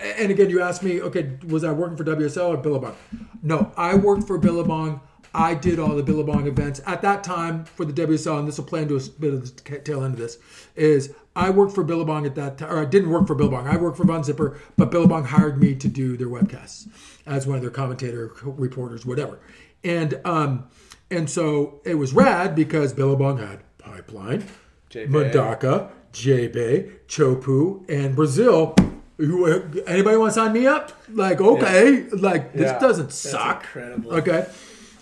[0.03, 2.97] And again, you asked me, okay, was I working for WSL or Billabong?
[3.43, 5.01] No, I worked for Billabong.
[5.35, 8.65] I did all the Billabong events at that time for the WSL, and this will
[8.65, 10.39] play into a bit of the tail end of this.
[10.75, 13.69] Is I worked for Billabong at that time, or I didn't work for Billabong.
[13.69, 16.89] I worked for Von Zipper, but Billabong hired me to do their webcasts
[17.27, 19.39] as one of their commentator reporters, whatever.
[19.85, 20.69] And um,
[21.11, 24.45] and so it was rad because Billabong had Pipeline.
[24.91, 28.75] Mundaka, J-Bay, Chopu, and Brazil.
[29.19, 29.47] Who,
[29.87, 30.93] anybody want to sign me up?
[31.13, 32.79] Like, okay, like this Yeah.
[32.79, 33.65] doesn't suck.
[33.65, 34.15] incredible.
[34.15, 34.47] Okay,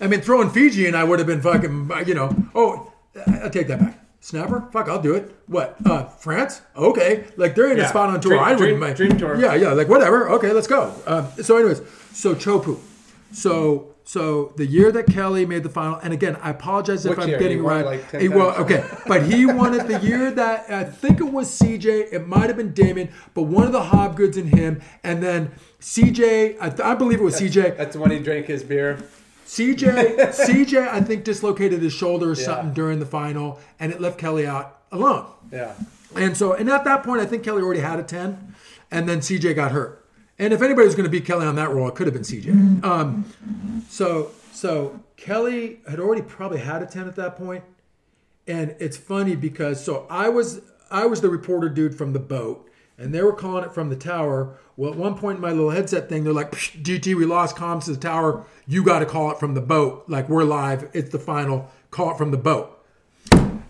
[0.00, 2.34] I mean, throwing Fiji and I would have been fucking, you know.
[2.54, 2.92] Oh,
[3.26, 4.02] I take that back.
[4.20, 4.68] Snapper?
[4.72, 5.32] Fuck, I'll do it.
[5.46, 5.76] What?
[5.84, 6.60] Uh, France?
[6.74, 7.24] Okay.
[7.36, 8.32] Like they're in a spot on tour.
[8.32, 8.96] Dream- I wouldn't dream- mind.
[8.96, 9.38] dream tour.
[9.40, 9.72] Yeah, yeah.
[9.72, 10.28] Like whatever.
[10.30, 10.92] Okay, let's go.
[11.06, 11.80] Um, so, anyways,
[12.12, 12.78] so Chopu.
[13.32, 17.18] So, so the year that Kelly made the final, and again, I apologize if Which
[17.18, 17.38] I'm year?
[17.38, 17.84] getting He it won right.
[17.84, 21.24] like 10 He- well, okay, but he won it the year that I think it
[21.32, 22.12] was CJ.
[22.12, 26.56] It might have been Damien, but one of the Hobgoods and him, and then CJ.
[26.60, 27.76] I, th- I believe it was CJ.
[27.76, 28.98] That's when he drank his beer.
[29.44, 32.44] CJ, CJ, I think dislocated his shoulder or Yeah.
[32.44, 35.26] something during the final, and it left Kelly out alone.
[35.52, 35.74] Yeah.
[36.14, 38.54] And so, and at that point, I think Kelly already had a ten,
[38.90, 40.05] and then CJ got hurt.
[40.38, 42.22] And if anybody was going to beat Kelly on that roll, it could have been
[42.22, 42.84] CJ.
[42.84, 43.24] Um,
[43.88, 47.64] so, so Kelly had already probably had a ten at that point,
[48.46, 52.68] and it's funny because so I was I was the reporter dude from the boat,
[52.98, 54.58] and they were calling it from the tower.
[54.76, 57.56] Well, at one point in my little headset thing, they're like, "Psh, "DT, we lost
[57.56, 58.44] comms to the tower.
[58.66, 60.04] You got to call it from the boat.
[60.06, 60.90] Like we're live.
[60.92, 61.70] It's the final.
[61.90, 62.72] Call it from the boat."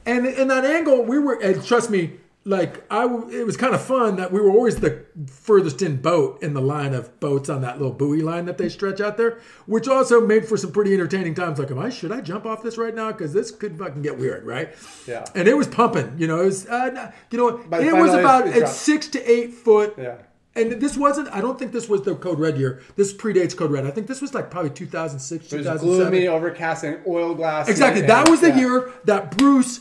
[0.04, 2.12] And in that angle, we were, and trust me,
[2.46, 6.40] like I, it was kind of fun that we were always the furthest in boat
[6.42, 9.40] in the line of boats on that little buoy line that they stretch out there,
[9.66, 11.58] which also made for some pretty entertaining times.
[11.58, 13.10] Like, am I should I jump off this right now?
[13.10, 14.72] Because this could fucking get weird, right?
[15.08, 15.24] Yeah.
[15.34, 16.14] And it was pumping.
[16.18, 19.94] You know, it was, uh, you know, By it was about six to eight foot.
[19.98, 20.18] Yeah.
[20.56, 21.28] And this wasn't.
[21.28, 22.82] I don't think this was the Code Red year.
[22.96, 23.86] This predates Code Red.
[23.86, 26.08] I think this was like probably 2006, It was 2007.
[26.10, 27.68] gloomy, overcast, and oil glass.
[27.68, 28.00] Exactly.
[28.00, 28.58] and- That was the yeah.
[28.58, 29.80] year that Bruce,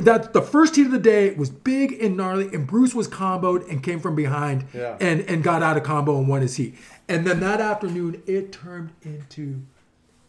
[0.00, 3.70] that the first heat of the day was big and gnarly, and Bruce was comboed
[3.70, 4.96] and came from behind Yeah.
[5.00, 6.74] and, and got out of combo and won his heat.
[7.08, 9.62] And then that afternoon, it turned into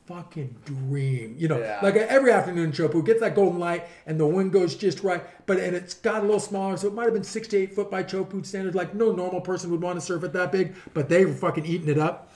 [0.08, 1.36] fucking dream.
[1.38, 1.80] You know, Yeah.
[1.84, 5.58] like every afternoon, Chopu gets that golden light and the wind goes just right, but
[5.58, 7.92] and it's got a little smaller, so it might have been six to eight foot
[7.92, 8.76] by Chopu standards.
[8.76, 11.66] Like no normal person would want to surf it that big, but they were fucking
[11.66, 12.32] eating it up.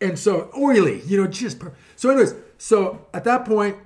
[0.00, 2.10] And so oily, you know, just per- so.
[2.10, 3.76] Anyways, so at that point,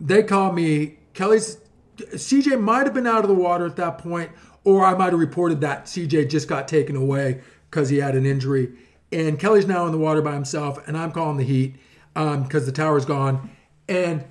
[0.00, 1.58] they call me Kelly's.
[1.98, 4.30] CJ might have been out of the water at that point,
[4.64, 8.24] or I might have reported that CJ just got taken away because he had an
[8.24, 8.70] injury.
[9.12, 11.76] And Kelly's now in the water by himself, and I'm calling the heat
[12.18, 13.48] Um, because the tower's gone.
[13.88, 14.24] And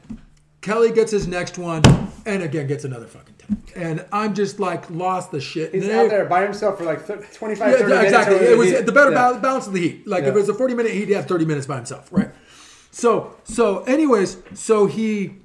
[0.62, 1.82] Kelly gets his next one,
[2.26, 3.64] and again gets another fucking ten.
[3.76, 5.74] And I'm just like lost the shit.
[5.74, 8.04] He's out there by himself for like th- 25, yeah, 30 yeah, minutes.
[8.06, 8.36] exactly.
[8.36, 8.86] over It was heat.
[8.86, 9.40] the better Yeah.
[9.40, 10.06] balance of the heat.
[10.08, 12.30] Like if it was a 40 minute heat, he had 30 minutes by himself, right?
[12.92, 15.36] So, so anyways, so he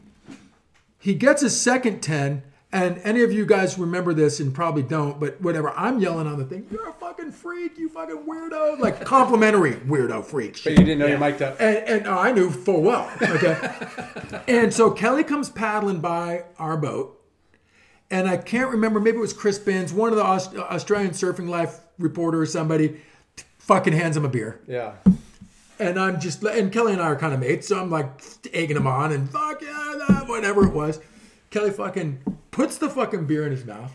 [0.99, 2.43] he gets his second 10
[2.73, 5.71] and any of you guys remember this and probably don't, but whatever.
[5.77, 6.67] I'm yelling on the thing.
[6.71, 8.79] You're a fucking freak, you fucking weirdo.
[8.79, 10.59] Like complimentary weirdo freak.
[10.65, 11.61] But you didn't know you mic'd up.
[11.61, 13.13] And, and oh, I knew full well.
[13.21, 13.59] Okay.
[14.49, 17.23] and so Kelly comes paddling by our boat.
[18.11, 21.49] And I can't remember, maybe it was Chris Binns, one of the Aust- Australian Surfing
[21.49, 23.01] Life reporter or somebody,
[23.59, 24.61] fucking hands him a beer.
[24.67, 24.95] Yeah.
[25.79, 28.09] And I'm just, and Kelly and I are kind of mates, so I'm like
[28.53, 31.01] egging him on and fuck yeah, whatever it was.
[31.53, 32.19] Kelly fucking
[32.51, 33.93] puts the fucking beer in his mouth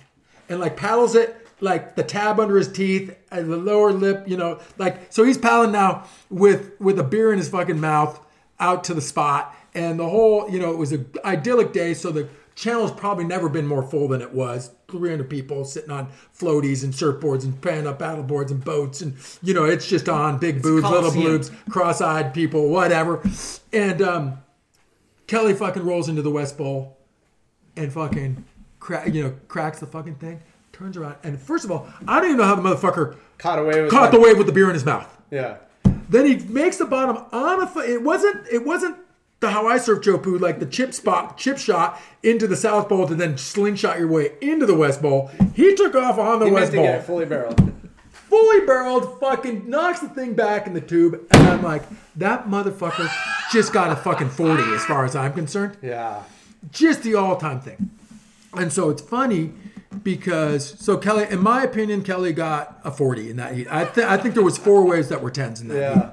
[0.48, 4.38] and like paddles it like the tab under his teeth and the lower lip, you
[4.38, 8.24] know, like so he's paddling now with with a beer in his fucking mouth
[8.60, 9.56] out to the spot.
[9.74, 13.50] And the whole, you know, it was an idyllic day, so the channel's probably never
[13.50, 14.72] been more full than it was.
[14.88, 19.16] 300 people sitting on floaties and surfboards and pan up paddle boards and boats and
[19.42, 23.22] you know it's just on big boobs, little bloobs, cross-eyed people, whatever.
[23.74, 24.38] And um,
[25.26, 26.97] Kelly fucking rolls into the West Bowl
[27.78, 28.44] and fucking
[28.80, 30.42] crack, you know, cracks the fucking thing,
[30.74, 33.82] turns around, and first of all, I don't even know how the motherfucker Caught away
[33.82, 35.16] with caught the wave with the beer in his mouth.
[35.30, 35.58] Yeah.
[36.10, 37.80] Then he makes the bottom on a.
[37.82, 38.48] It wasn't.
[38.52, 38.98] It wasn't
[39.40, 43.08] the how I surf Chopu, like the chip spot, chip shot into the South Bowl
[43.08, 45.30] to then slingshot your way into the West Bowl.
[45.54, 47.74] He took off on the He meant West to Bowl get it fully barreled.
[48.12, 51.84] fully barreled, fucking knocks the thing back in the tube, and I'm like,
[52.16, 53.08] that motherfucker
[53.52, 55.78] just got a fucking 40 as far as I'm concerned.
[55.84, 56.24] Yeah.
[56.72, 57.90] Just the all-time thing.
[58.54, 59.52] And so it's funny
[60.04, 63.68] because so Kelly, in my opinion, Kelly got a 40 in that heat.
[63.70, 65.94] I, th- I think there was four waves that were 10s in that Yeah.
[65.96, 66.12] heat.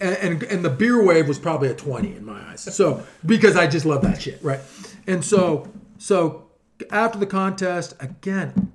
[0.00, 2.60] And, and and the beer wave was probably a 20 in my eyes.
[2.74, 4.58] So because I just love that shit, right?
[5.06, 6.46] And so so
[6.90, 8.72] after the contest, again,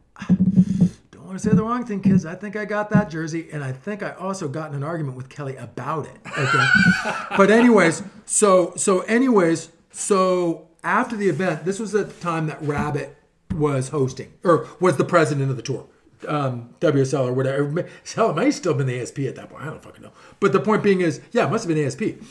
[1.11, 2.25] don't want to say the wrong thing, kids.
[2.25, 5.17] I think I got that jersey, and I think I also got in an argument
[5.17, 6.15] with Kelly about it.
[6.37, 6.65] Okay,
[7.35, 13.15] but anyways, so so anyways, so after the event, this was the time that Rabbit
[13.53, 15.85] was hosting or was the president of the tour,
[16.27, 17.85] um, WSL or whatever.
[18.15, 19.63] Hell, it might have still been the ASP at that point.
[19.63, 20.11] I don't fucking know.
[20.39, 22.23] But the point being is, yeah, it must have been ASP.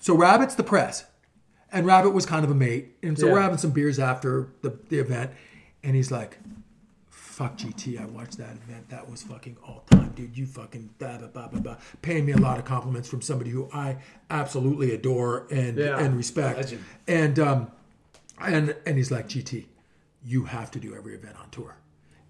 [0.00, 1.04] So Rabbit's the press,
[1.70, 4.78] and Rabbit was kind of a mate, and so we're having some beers after the,
[4.88, 5.32] the event,
[5.82, 6.38] and he's like,
[7.10, 8.00] fuck GT.
[8.00, 8.88] I watched that event.
[8.88, 10.36] That was fucking all time, dude.
[10.36, 11.76] You fucking blah blah blah blah blah.
[12.02, 13.96] Paying me a lot of compliments from somebody who I
[14.30, 15.98] absolutely adore and Yeah.
[15.98, 16.56] and respect.
[16.58, 16.84] Legend.
[17.06, 17.70] And um,
[18.40, 19.66] and and he's like, GT,
[20.24, 21.76] you have to do every event on tour.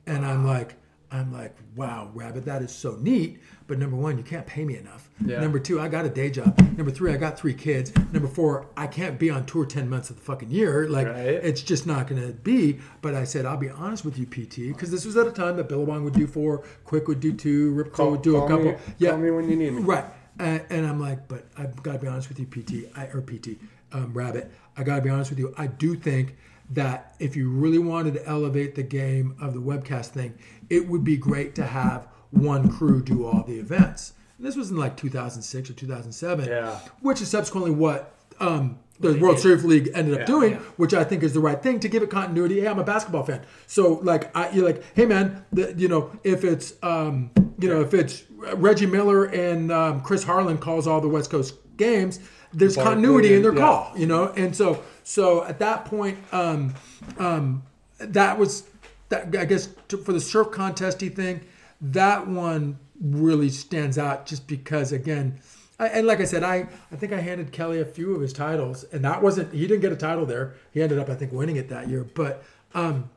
[0.06, 0.74] And I'm like,
[1.10, 3.40] I'm like, wow, Rabbit, that is so neat.
[3.66, 5.08] But number one, you can't pay me enough.
[5.24, 5.40] Yeah.
[5.40, 6.58] Number two, I got a day job.
[6.76, 7.92] Number three, I got three kids.
[8.12, 10.86] Number four, I can't be on tour 10 months of the fucking year.
[10.88, 11.16] Like, Right.
[11.26, 12.78] it's just not going to be.
[13.00, 15.56] But I said, I'll be honest with you, PT, because this was at a time
[15.56, 18.64] that Billabong would do four, Quick would do two, Rip Curl- would do a couple.
[18.72, 19.82] me- call me when you need me.
[19.82, 20.04] Right.
[20.38, 23.22] And, and I'm like, but I've got to be honest with you, PT, I, or
[23.22, 23.58] PT,
[23.92, 24.50] um, Rabbit.
[24.78, 25.52] I got to be honest with you.
[25.58, 26.36] I do think
[26.70, 30.34] that if you really wanted to elevate the game of the webcast thing,
[30.70, 34.12] it would be great to have one crew do all the events.
[34.36, 36.78] And this was in like 2006 or 2007, Yeah.
[37.00, 40.58] which is subsequently what um, the World Surf League ended up Yeah, doing, yeah.
[40.76, 42.60] which I think is the right thing to give it continuity.
[42.60, 46.12] Hey, I'm a basketball fan, so like I, you're like, hey man, the, you know,
[46.22, 48.24] if it's um, you know, if it's
[48.54, 52.20] Reggie Miller and um, Chris Harlan calls all the West Coast games,
[52.52, 53.60] there's continuity in their yeah.
[53.60, 56.74] call, you know, and so so at that point, um,
[57.18, 57.62] um,
[57.98, 58.64] that was
[59.08, 61.40] that I guess to, for the surf contesty thing,
[61.80, 65.38] that one really stands out just because again.
[65.80, 68.32] I, and like I said, I, I think I handed Kelly a few of his
[68.32, 70.54] titles, and that wasn't he didn't get a title there.
[70.72, 72.42] He ended up I think winning it that year, but
[72.74, 73.10] um,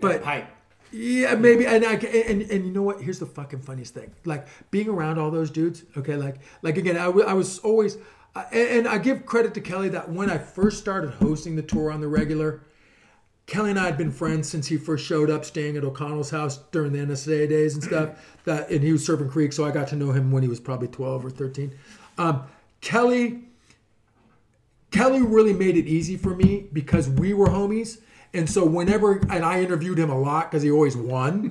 [0.00, 0.48] but Pipe.
[0.92, 1.66] Yeah, maybe.
[1.66, 3.00] And I and, and you know what?
[3.00, 4.12] Here's the fucking funniest thing.
[4.24, 5.84] Like being around all those dudes.
[5.96, 7.96] Okay, like like again, I, w- I was always,
[8.34, 11.62] I- and, and I give credit to Kelly that when I first started hosting the
[11.62, 12.60] tour on the regular,
[13.46, 16.58] Kelly and I had been friends since he first showed up, staying at O'Connell's house
[16.70, 18.10] during the NSA days and stuff.
[18.44, 20.60] That and he was surfing Creek, so I got to know him when he was
[20.60, 21.72] probably twelve or thirteen.
[22.18, 22.44] Um,
[22.80, 23.44] Kelly.
[24.90, 27.98] Kelly really made it easy for me because we were homies.
[28.34, 31.50] And so whenever, and I interviewed him a lot because he always won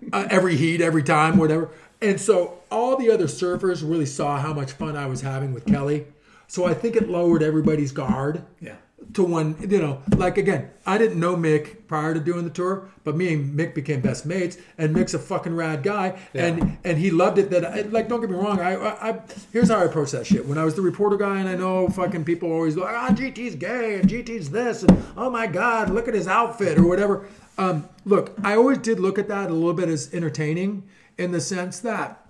[0.12, 1.70] uh, every heat, every time, whatever.
[2.00, 5.66] And so all the other surfers really saw how much fun I was having with
[5.66, 6.06] Kelly.
[6.46, 8.76] So I think it lowered everybody's guard Yeah.
[9.14, 12.88] To one, you know, like again, I didn't know Mick prior to doing the tour,
[13.04, 16.98] but me and Mick became best mates, and Mick's a fucking rad guy, and and
[16.98, 17.50] he loved it.
[17.50, 19.20] That I, like, don't get me wrong, I, I, I
[19.52, 20.46] here's how I approach that shit.
[20.46, 23.08] When I was the reporter guy, and I know fucking people always go like, ah,
[23.10, 27.26] GT's gay and GT's this, and oh my god, look at his outfit or whatever.
[27.58, 30.84] Um, look, I always did look at that a little bit as entertaining
[31.18, 32.24] in the sense that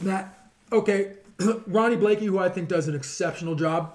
[0.00, 1.14] that okay,
[1.66, 3.94] Ronnie Blakey, who I think does an exceptional job.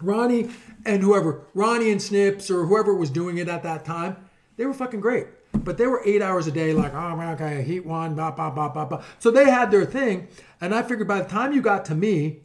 [0.00, 0.50] Ronnie
[0.86, 4.16] and whoever, Ronnie and Snips or whoever was doing it at that time,
[4.56, 5.26] they were fucking great.
[5.52, 8.68] But they were eight hours a day, like, oh, okay, heat one, blah, blah, blah,
[8.68, 9.02] blah, blah.
[9.18, 10.28] So they had their thing.
[10.60, 12.40] And I figured by the time you got to me,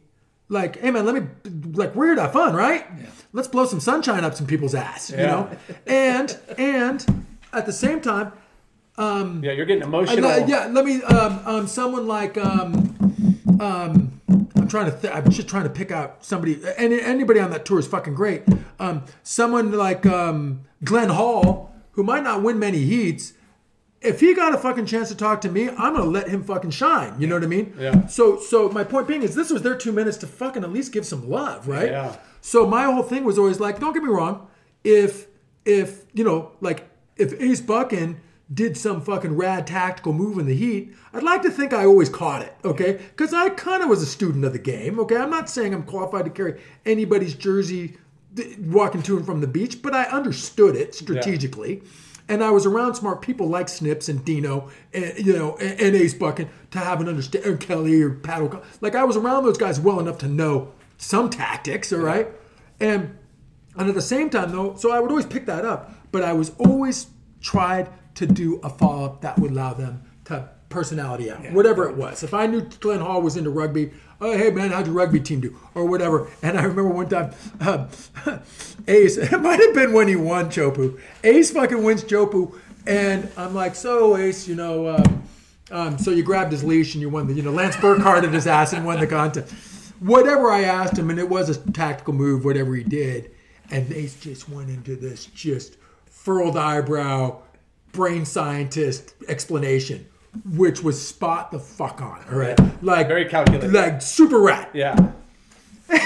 [0.48, 1.22] like, hey, man, let me,
[1.74, 2.86] like, we're here to have fun, right?
[3.32, 5.50] Let's blow some sunshine up some people's ass, you know?
[5.86, 8.32] And, and at the same time,
[8.98, 10.46] Yeah, you're getting emotional.
[10.48, 11.02] yeah, let me.
[11.02, 12.94] Um, um, someone like um,
[13.60, 14.96] um, I'm trying to.
[14.96, 16.60] Th- I'm just trying to pick out somebody.
[16.76, 18.42] Any anybody on that tour is fucking great.
[18.78, 23.34] Um, someone like um, Glenn Hall, who might not win many heats.
[24.00, 26.70] If he got a fucking chance to talk to me, I'm gonna let him fucking
[26.70, 27.20] shine.
[27.20, 27.74] You know what I mean?
[27.78, 28.06] Yeah.
[28.06, 30.92] So, so my point being is, this was their two minutes to fucking at least
[30.92, 31.90] give some love, right?
[31.90, 32.16] Yeah.
[32.40, 34.48] So my whole thing was always like, don't get me wrong,
[34.84, 35.26] if
[35.66, 38.20] if you know, like if Ace Buchan
[38.52, 42.08] did some fucking rad tactical move in the heat, I'd like to think I always
[42.08, 42.92] caught it, okay?
[42.94, 45.16] Because I kind of was a student of the game, okay?
[45.16, 47.96] I'm not saying I'm qualified to carry anybody's jersey
[48.58, 51.82] walking to and from the beach, but I understood it strategically.
[52.28, 55.96] And I was around smart people like Snips and Dino, and, you know, and, and
[55.96, 58.64] Ace Buchan to have an understanding, Kelly or Pat O'Connell.
[58.80, 62.28] Like I was around those guys well enough to know some tactics, all right?
[62.78, 63.16] And
[63.76, 66.32] and at the same time, though, so I would always pick that up, but I
[66.32, 67.06] was always
[67.40, 71.96] tried to do a follow up that would allow them to personality out, whatever it
[71.96, 72.22] was.
[72.22, 73.90] If I knew Glenn Hall was into rugby,
[74.20, 76.30] oh hey man, how'd your rugby team do, or whatever.
[76.42, 77.88] And I remember one time, um,
[78.88, 81.00] Ace, it might have been when he won Chopu.
[81.24, 82.54] Ace fucking wins Chopu,
[82.86, 84.96] and I'm like, so Ace, you know.
[84.96, 85.22] Um,
[85.72, 88.32] um, so you grabbed his leash and you won the, you know, Lance Burkhardt at
[88.32, 89.54] his ass and won the contest.
[90.00, 93.30] Whatever I asked him, and it was a tactical move, whatever he did,
[93.70, 97.40] and Ace just went into this just furrowed eyebrow,
[97.92, 100.06] brain scientist explanation,
[100.54, 102.22] which was spot the fuck on.
[102.30, 103.72] All right, like Very calculated.
[103.72, 104.70] like super rat.
[104.74, 105.12] Yeah.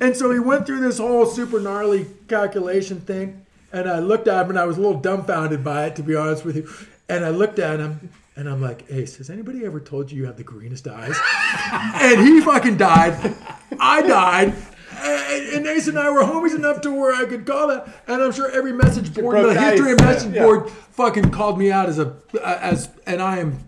[0.00, 3.44] And so he went through this whole super gnarly calculation thing.
[3.72, 6.14] And I looked at him and I was a little dumbfounded by it, to be
[6.16, 6.68] honest with you.
[7.08, 10.26] And I looked at him and I'm like, Ace, has anybody ever told you you
[10.26, 11.14] have the greenest eyes?
[11.72, 13.34] and he fucking died.
[13.78, 14.54] I died.
[14.98, 18.22] And, and Ace and I were homies enough to where I could call that, and
[18.22, 19.92] I'm sure every message board, the history ice.
[19.92, 20.42] of message Yeah.
[20.44, 23.58] board, fucking called me out as a as, and I am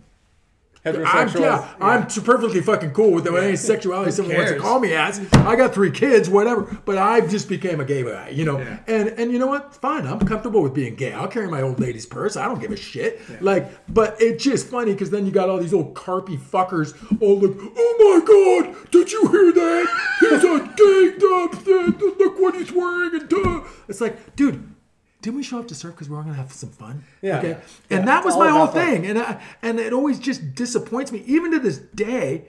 [0.96, 5.20] I'm, yeah, I'm perfectly fucking cool with any sexuality someone wants to call me as.
[5.32, 8.58] I got three kids, whatever, but I just became a gay guy, you know.
[8.86, 9.74] And and you know what?
[9.74, 11.12] Fine, I'm comfortable with being gay.
[11.12, 12.36] I'll carry my old lady's purse.
[12.36, 13.20] I don't give a shit.
[13.42, 17.38] Like, but it's just funny because then you got all these old carpy fuckers all
[17.38, 19.86] like, oh my god, did you hear that?
[20.20, 22.18] He's a gay dub.
[22.18, 23.20] Look what he's wearing.
[23.20, 23.64] And duh.
[23.88, 24.74] It's like, dude.
[25.20, 27.04] Didn't we show up to surf because we were gonna have some fun?
[27.22, 27.38] Yeah.
[27.38, 27.52] Okay.
[27.90, 28.86] And Yeah, that was my whole about fun.
[28.86, 29.06] thing.
[29.06, 32.48] And I, and it always just disappoints me, even to this day.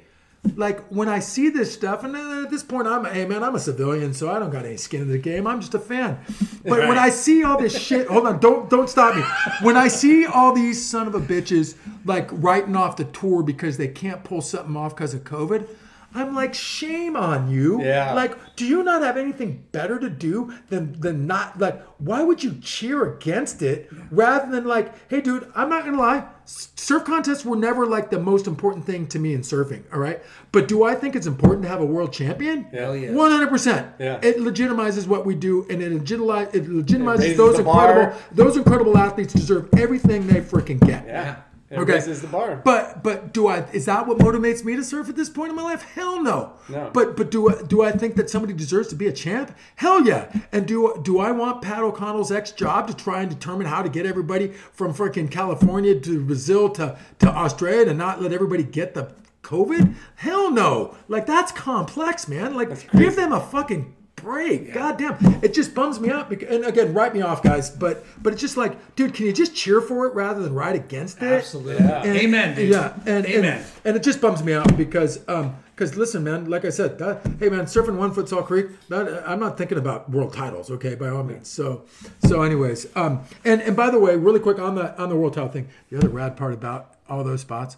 [0.56, 3.56] Like when I see this stuff, and uh, at this point, I'm hey man, I'm
[3.56, 5.46] a civilian, so I don't got any skin in the game.
[5.46, 6.18] I'm just a fan.
[6.64, 9.24] But when I see all this shit, hold on, don't don't stop me.
[9.64, 11.76] When I see all these son of a bitches
[12.06, 15.68] like writing off the tour because they can't pull something off because of COVID,
[16.14, 17.84] I'm like, shame on you.
[17.84, 18.14] Yeah.
[18.14, 21.84] Like, do you not have anything better to do than than not like?
[21.98, 26.28] Why would you cheer against it rather than like, hey, dude, I'm not gonna lie,
[26.46, 29.84] surf contests were never like the most important thing to me in surfing.
[29.94, 30.22] All right,
[30.52, 32.64] but do I think it's important to have a world champion?
[32.66, 33.14] Hell yes.
[33.14, 33.94] One hundred percent.
[34.00, 34.20] Yeah.
[34.24, 37.90] It legitimizes what we do, and it legitimizes, it legitimizes raises those bar.
[37.90, 41.06] incredible those incredible athletes deserve everything they freaking get.
[41.06, 41.42] Yeah.
[41.72, 41.94] It Okay.
[41.94, 42.62] raises the bar.
[42.64, 45.56] But but do I is that what motivates me to surf at this point in
[45.56, 45.84] my life?
[45.84, 46.54] Hell no.
[46.68, 46.90] No.
[46.92, 49.56] But but do I do I think that somebody deserves to be a champ?
[49.76, 50.32] Hell yeah.
[50.52, 53.90] And do do I want Pat O'Connell's ex job to try and determine how to
[53.90, 58.96] get everybody from freaking California to Brazil to to Australia to not let everybody get
[58.96, 59.12] the
[59.44, 59.94] COVID?
[60.16, 60.96] Hell no.
[61.08, 62.56] Like that's complex, man.
[62.56, 64.74] Like give them a fucking break.
[64.74, 65.16] God damn.
[65.44, 66.32] It just bums me out.
[66.32, 67.70] And again, write me off, guys.
[67.70, 70.76] But but it's just like, dude, can you just cheer for it rather than ride
[70.76, 71.24] against it?
[71.24, 71.78] Absolutely.
[71.78, 72.70] And- Amen, dude.
[72.70, 73.58] Yeah, and, Amen.
[73.58, 77.00] and and it just bums me out because um because listen, man, like I said,
[77.00, 80.70] that, hey man, surfing one foot Salt Creek, that, I'm not thinking about world titles,
[80.72, 81.48] okay, by all means.
[81.48, 81.86] So
[82.28, 85.34] so anyways, um and and by the way, really quick on the on the world
[85.34, 87.78] title thing, the other rad part about all those spots.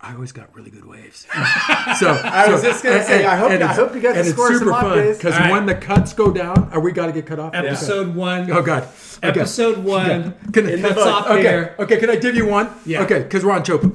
[0.00, 1.26] I always got really good waves.
[1.98, 4.70] So I was just gonna say, I hope- I hope you guys score some super
[4.72, 5.50] fun because All right.
[5.52, 7.54] when the cuts go down, are we got to get cut off?
[7.54, 8.50] Episode one.
[8.50, 8.82] Oh God.
[8.82, 9.28] Okay.
[9.40, 10.34] Episode one.
[10.52, 11.40] Can, It cuts off okay.
[11.42, 11.74] here.
[11.78, 12.70] Okay, can I give you one?
[12.84, 13.02] Yeah.
[13.02, 13.92] Okay, because we're on Chopa.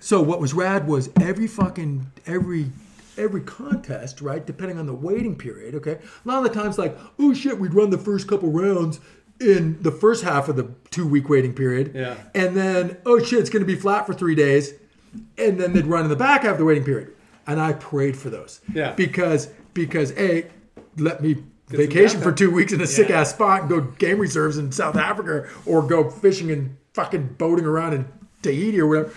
[0.00, 2.70] So what was rad was every fucking every
[3.18, 4.46] every contest, right?
[4.46, 5.74] Depending on the waiting period.
[5.74, 9.00] Okay, a lot of the times, like, oh shit, we'd run the first couple rounds
[9.40, 11.92] in the first half of the two week waiting period.
[11.94, 12.14] Yeah.
[12.34, 14.72] And then, oh shit, it's going to be flat for three days,
[15.36, 17.12] and then they'd run in the back after the waiting period.
[17.46, 18.60] And I prayed for those.
[18.74, 18.92] Yeah.
[18.92, 20.46] Because because a
[20.96, 21.36] let me
[21.68, 24.96] vacation for two weeks in a sick ass spot and go game reserves in South
[24.96, 28.06] Africa or go fishing and fucking boating around in
[28.42, 29.12] Tahiti or whatever,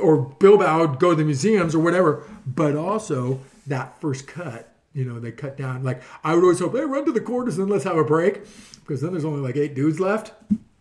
[0.00, 2.24] or Bilbao, go to the museums or whatever.
[2.46, 5.82] But also that first cut, you know, they cut down.
[5.84, 8.40] Like I would always hope, hey, run to the quarters and let's have a break,
[8.80, 10.32] because then there's only like eight dudes left,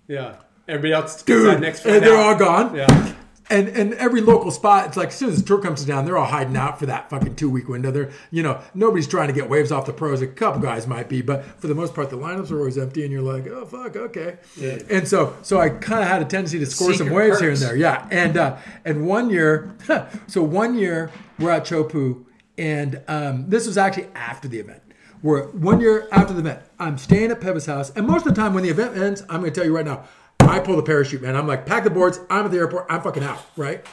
[0.08, 0.36] Yeah.
[0.68, 2.34] Everybody else dude, next and they're out.
[2.34, 2.76] all gone.
[2.76, 3.14] Yeah.
[3.52, 6.18] And and every local spot, it's like as soon as the tour comes down, they're
[6.18, 7.92] all hiding out for that fucking two week window.
[7.92, 10.22] They're you know nobody's trying to get waves off the pros.
[10.22, 13.04] A couple guys might be, but for the most part, the lineups are always empty,
[13.04, 14.38] and you're like, oh fuck, okay.
[14.56, 14.80] Yeah.
[14.90, 17.52] And so so I kind of had a tendency to score some Secret waves here
[17.52, 18.08] and there, yeah.
[18.10, 19.76] And uh, and one year,
[20.28, 22.24] so one year we're at Chopu,
[22.58, 24.82] and um, this was actually after the event.
[25.22, 26.62] We're one year after the event.
[26.80, 29.42] I'm staying at Peva's house, and most of the time when the event ends, I'm
[29.42, 30.06] going to tell you right now,
[30.52, 31.38] I pull the parachute, man.
[31.38, 32.20] I'm like, pack the boards.
[32.30, 32.88] I'm at the airport.
[32.90, 33.86] I'm fucking out, right?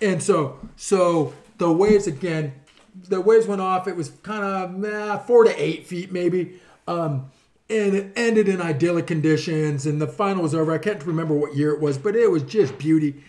[0.00, 2.52] And so, so the waves again,
[3.08, 3.88] the waves went off.
[3.88, 4.44] It was kind
[4.84, 6.60] of four to eight feet, maybe.
[6.86, 7.32] Um,
[7.68, 10.72] and it ended in idyllic conditions, and the final was over.
[10.72, 13.24] I can't remember what year it was, but it was just beauty.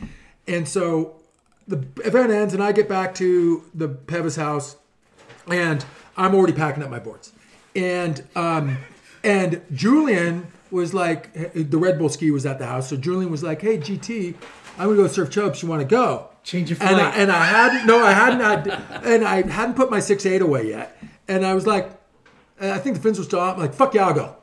[0.47, 1.15] And so
[1.67, 4.77] the event ends, and I get back to the Pevis house,
[5.47, 5.83] and
[6.15, 7.33] I'm already packing up my boards.
[7.75, 8.77] And um,
[9.23, 13.43] and Julian was like, the Red Bull ski was at the house, so Julian was
[13.43, 14.35] like, "Hey GT,
[14.77, 15.61] I'm gonna go surf chubs.
[15.63, 17.13] You want to go?" Change your And I, flight.
[17.19, 20.69] and I hadn't, no, I hadn't, had, and I hadn't put my six eight away
[20.69, 20.97] yet.
[21.27, 21.89] And I was like,
[22.59, 23.55] I think the fins were still out.
[23.55, 24.35] I'm like, "Fuck yeah, I'll go."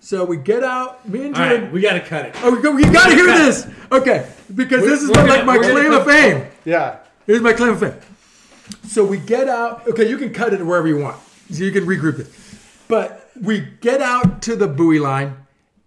[0.00, 1.08] So we get out.
[1.08, 1.62] Me and Julian.
[1.64, 2.34] right, we got to cut it.
[2.42, 3.68] Oh, we, go, we gotta hear this.
[3.92, 6.46] Okay, because this is my, gonna- like my claim of fame.
[6.64, 6.98] Yeah.
[7.26, 7.94] Here's my claim of fame.
[8.84, 9.86] So we get out.
[9.86, 11.16] Okay, you can cut it wherever you want.
[11.52, 12.26] So you can regroup it.
[12.88, 15.36] But we get out to the buoy line,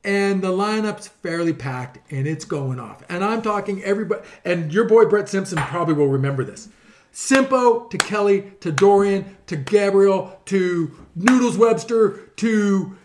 [0.03, 3.03] and the lineup's fairly packed, and it's going off.
[3.09, 4.21] And I'm talking everybody.
[4.43, 6.69] And your boy Brett Simpson probably will remember this.
[7.13, 12.97] Simpo to Kelly to Dorian to Gabriel to Noodles Webster to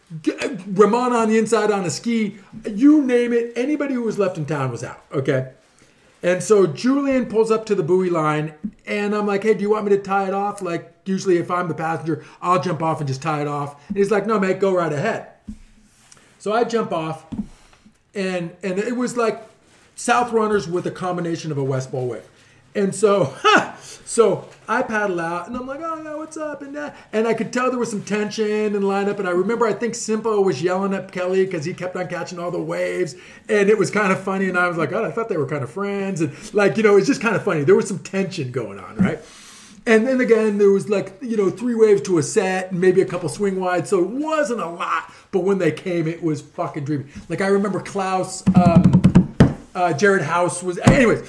[0.67, 2.39] Ramon on the inside on a ski.
[2.69, 3.53] You name it.
[3.57, 5.05] Anybody who was left in town was out.
[5.13, 5.53] Okay.
[6.23, 8.55] And so Julian pulls up to the buoy line,
[8.85, 10.61] and I'm like, "Hey, do you want me to tie it off?
[10.61, 13.87] Like, usually if I'm the passenger, I'll jump off and just tie it off.
[13.89, 15.27] And he's like, no, mate, go right ahead.
[16.39, 17.27] So I jump off,
[18.15, 19.43] and and it was like
[19.95, 22.27] South Runners with a combination of a West Bowl wave.
[22.75, 23.35] And so,
[23.81, 27.35] so I paddle out, and I'm like, oh yeah, what's up, and that, and I
[27.35, 29.19] could tell there was some tension and lineup.
[29.19, 32.39] And I remember, I think Simpo was yelling at Kelly because he kept on catching
[32.39, 33.17] all the waves,
[33.49, 34.49] and it was kind of funny.
[34.49, 36.83] And I was like, oh, I thought they were kind of friends, and like you
[36.83, 37.65] know, it's just kind of funny.
[37.65, 39.19] There was some tension going on, right?
[39.91, 43.03] And then again, there was like, you know, three waves to a set and maybe
[43.03, 43.89] a couple swing wide.
[43.89, 45.13] So it wasn't a lot.
[45.33, 47.07] But when they came, it was fucking dreamy.
[47.29, 49.35] Like I remember Klaus, um,
[49.75, 51.29] uh, Jared House was, anyways.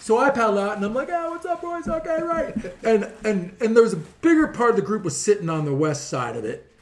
[0.00, 1.86] So I paddle out and I'm like, oh, what's up, boys?
[1.86, 2.56] Okay, right.
[2.82, 5.74] And and and there was a bigger part of the group was sitting on the
[5.74, 6.72] west side of it,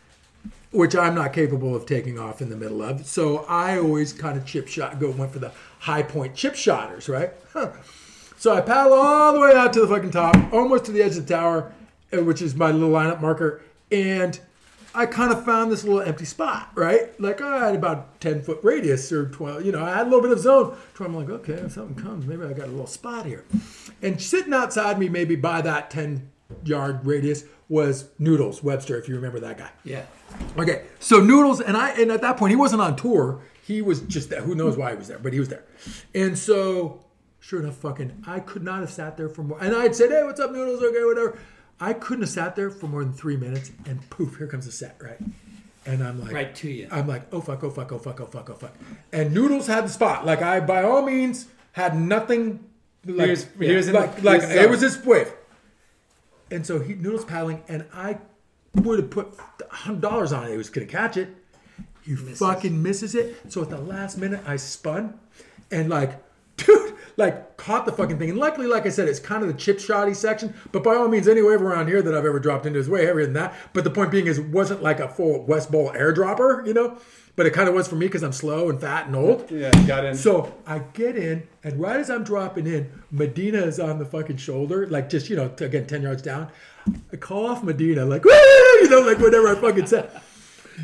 [0.70, 3.06] which I'm not capable of taking off in the middle of.
[3.06, 7.08] So I always kind of chip shot, go went for the high point chip shotters,
[7.08, 7.32] right?
[7.52, 7.72] Huh.
[8.38, 11.16] So I paddle all the way out to the fucking top, almost to the edge
[11.16, 11.72] of the tower,
[12.16, 13.60] uh, which is my little lineup marker,
[13.90, 14.38] and
[14.94, 17.18] I kind of found this little empty spot, right?
[17.20, 20.22] Like I had about 10 foot radius or 12, you know, I had a little
[20.22, 20.76] bit of zone.
[20.96, 23.44] So I'm like, okay, if something comes, maybe I got a little spot here.
[24.02, 26.30] And sitting outside me, maybe by that 10
[26.64, 29.70] yard radius, was Noodles Webster, if you remember that guy.
[29.84, 30.06] Yeah.
[30.56, 33.40] Okay, so Noodles, and I, and at that point, he wasn't on tour.
[33.62, 34.40] He was just there.
[34.40, 35.64] Who knows why he was there, but he was there.
[36.14, 37.04] And so,
[37.40, 39.58] sure enough, fucking, I could not have sat there for more.
[39.60, 40.82] And I'd said, hey, what's up, Noodles?
[40.82, 41.38] Okay, whatever.
[41.80, 44.72] I couldn't have sat there for more than three minutes, and poof, here comes the
[44.72, 45.18] set, right?
[45.86, 46.88] And I'm like, Right to you.
[46.90, 48.74] I'm like, oh fuck, oh fuck, oh fuck, oh fuck, oh fuck.
[49.12, 50.26] And Noodles had the spot.
[50.26, 52.64] Like I, by all means, had nothing.
[53.06, 54.70] Like, He was- he was in like, the- like his it zone.
[54.70, 55.32] was his wave.
[56.50, 58.18] And so he Noodles paddling, and I
[58.74, 59.28] would have put
[59.70, 60.50] hundred dollars on it.
[60.50, 61.28] He was gonna catch it.
[62.02, 63.36] He fucking misses it.
[63.50, 65.18] So at the last minute, I spun,
[65.70, 66.22] and like,
[66.58, 68.30] dude, like caught the fucking thing.
[68.30, 70.54] And luckily, like I said, it's kind of the chip shotty section.
[70.72, 73.06] But by all means, any wave around here that I've ever dropped into is way
[73.06, 73.54] heavier than that.
[73.72, 76.98] But the point being is, it wasn't like a full West Bowl airdropper, you know.
[77.36, 79.48] But it kind of was for me because I'm slow and fat and old.
[79.48, 80.16] Yeah, got in.
[80.16, 84.38] So I get in, and right as I'm dropping in, Medina is on the fucking
[84.38, 86.48] shoulder, like just, you know, again, 10 yards down.
[87.12, 88.32] I call off Medina, like, "Woo!"
[88.80, 90.10] you know, like whatever I fucking said.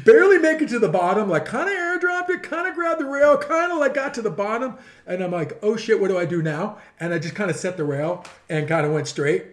[0.05, 3.05] Barely make it to the bottom, like kind of airdropped it, kind of grabbed the
[3.05, 4.77] rail, kind of like got to the bottom.
[5.07, 6.79] And I'm like, oh shit, what do I do now?
[6.99, 9.45] And I just kind of set the rail and kind of went straight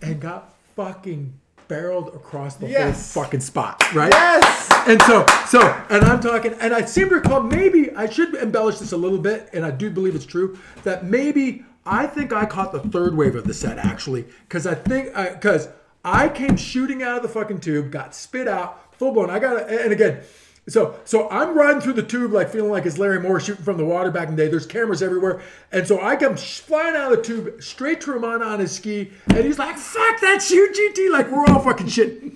[0.00, 1.34] and got fucking
[1.68, 3.12] barreled across the Yes.
[3.12, 4.12] whole fucking spot, right?
[4.12, 4.70] Yes!
[4.86, 8.78] And so, so, and I'm talking, and I seem to recall maybe I should embellish
[8.78, 12.46] this a little bit, and I do believe it's true that maybe I think I
[12.46, 15.68] caught the third wave of the set actually, because I think uh, because
[16.04, 19.30] I came shooting out of the fucking tube, got spit out, full blown.
[19.30, 19.80] I got, it.
[19.80, 20.20] and again.
[20.68, 23.76] So, so I'm riding through the tube like feeling like it's Larry Moore shooting from
[23.76, 24.48] the water back in the day.
[24.50, 28.42] There's cameras everywhere, and so I come flying out of the tube straight to Ramon
[28.42, 32.22] on his ski, and he's like, "Fuck that's you, GT!" Like we're all fucking shit.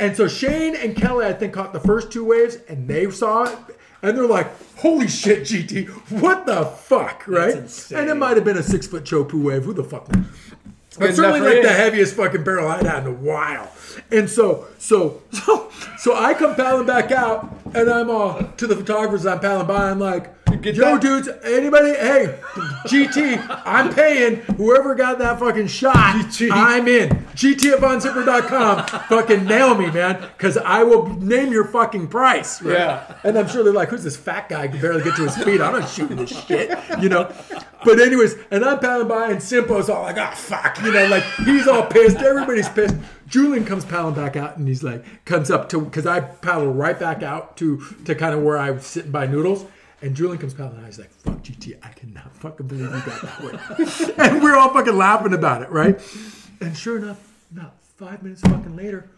[0.00, 3.44] And so Shane and Kelly, I think, caught the first two waves, and they saw
[3.44, 3.58] it,
[4.00, 4.46] and they're like,
[4.76, 5.88] "Holy shit, GT!
[6.22, 7.56] What the fuck?" Right?
[7.90, 9.64] And it might have been a six foot Chopu wave.
[9.64, 10.08] Who the fuck?
[10.14, 10.24] knows?
[10.98, 13.70] But Good certainly like the heaviest fucking barrel I'd had in a while.
[14.10, 18.76] And so, so, so, so I come paddling back out, and I'm all to the
[18.76, 19.26] photographers.
[19.26, 19.90] I'm paddling by.
[19.90, 21.90] I'm like, get "Yo, that- dudes, anybody?
[21.90, 22.38] Hey,
[22.86, 25.94] GT, I'm paying whoever got that fucking shot.
[25.94, 26.50] GT.
[26.52, 27.10] I'm in.
[27.34, 28.86] GT at vonzipper.com.
[29.08, 32.60] fucking nail me, man, because I will name your fucking price.
[32.62, 32.72] right?
[32.78, 33.14] Yeah.
[33.24, 35.36] And I'm sure they're like, who's this fat guy who can barely get to his
[35.36, 35.60] feet?
[35.60, 37.32] I'm not shooting this shit, you know?
[37.84, 41.22] But anyways, and I'm paddling by and Simpo's all like, oh, fuck, you know, like
[41.44, 42.16] he's all pissed.
[42.16, 42.96] Everybody's pissed.
[43.28, 46.98] Julian comes paddling back out and he's like, comes up to, because I paddle right
[46.98, 49.64] back out to, to kind of where I was sitting by Noodles.
[50.00, 50.74] And Julian comes out.
[50.84, 54.28] He's like, fuck, GT, I cannot fucking believe you got that one.
[54.32, 56.00] and we're all fucking laughing about it, right?
[56.60, 57.20] And sure enough,
[57.52, 59.08] not five minutes fucking later,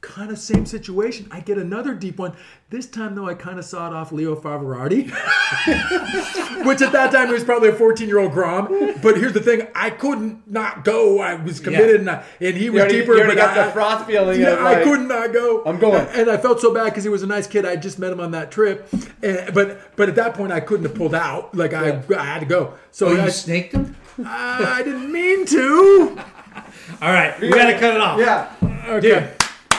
[0.00, 1.26] kind of same situation.
[1.30, 2.34] I get another deep one.
[2.70, 5.10] This time, though, I kind of sawed off Leo Fioravanti,
[6.66, 8.66] which at that time was probably a 14 year old Grom.
[9.02, 11.18] But here's the thing I couldn't not go.
[11.20, 13.14] I was committed and, I, and he was already- deeper.
[13.14, 15.62] you already but got I, the frost feeling Yeah, of, I couldn't not go.
[15.64, 16.06] I'm going.
[16.08, 17.64] And I felt so bad because he was a nice kid.
[17.64, 18.88] I just met him on that trip.
[19.22, 21.54] And, but but at that point, I couldn't have pulled out.
[21.54, 22.74] Like I, I had to go.
[22.90, 23.96] So Oh, you I, snaked him?
[24.24, 26.18] I didn't mean to.
[27.02, 28.18] All right, we gotta cut it off.
[28.20, 28.52] Yeah.
[28.88, 29.00] Okay.
[29.20, 29.47] Dude.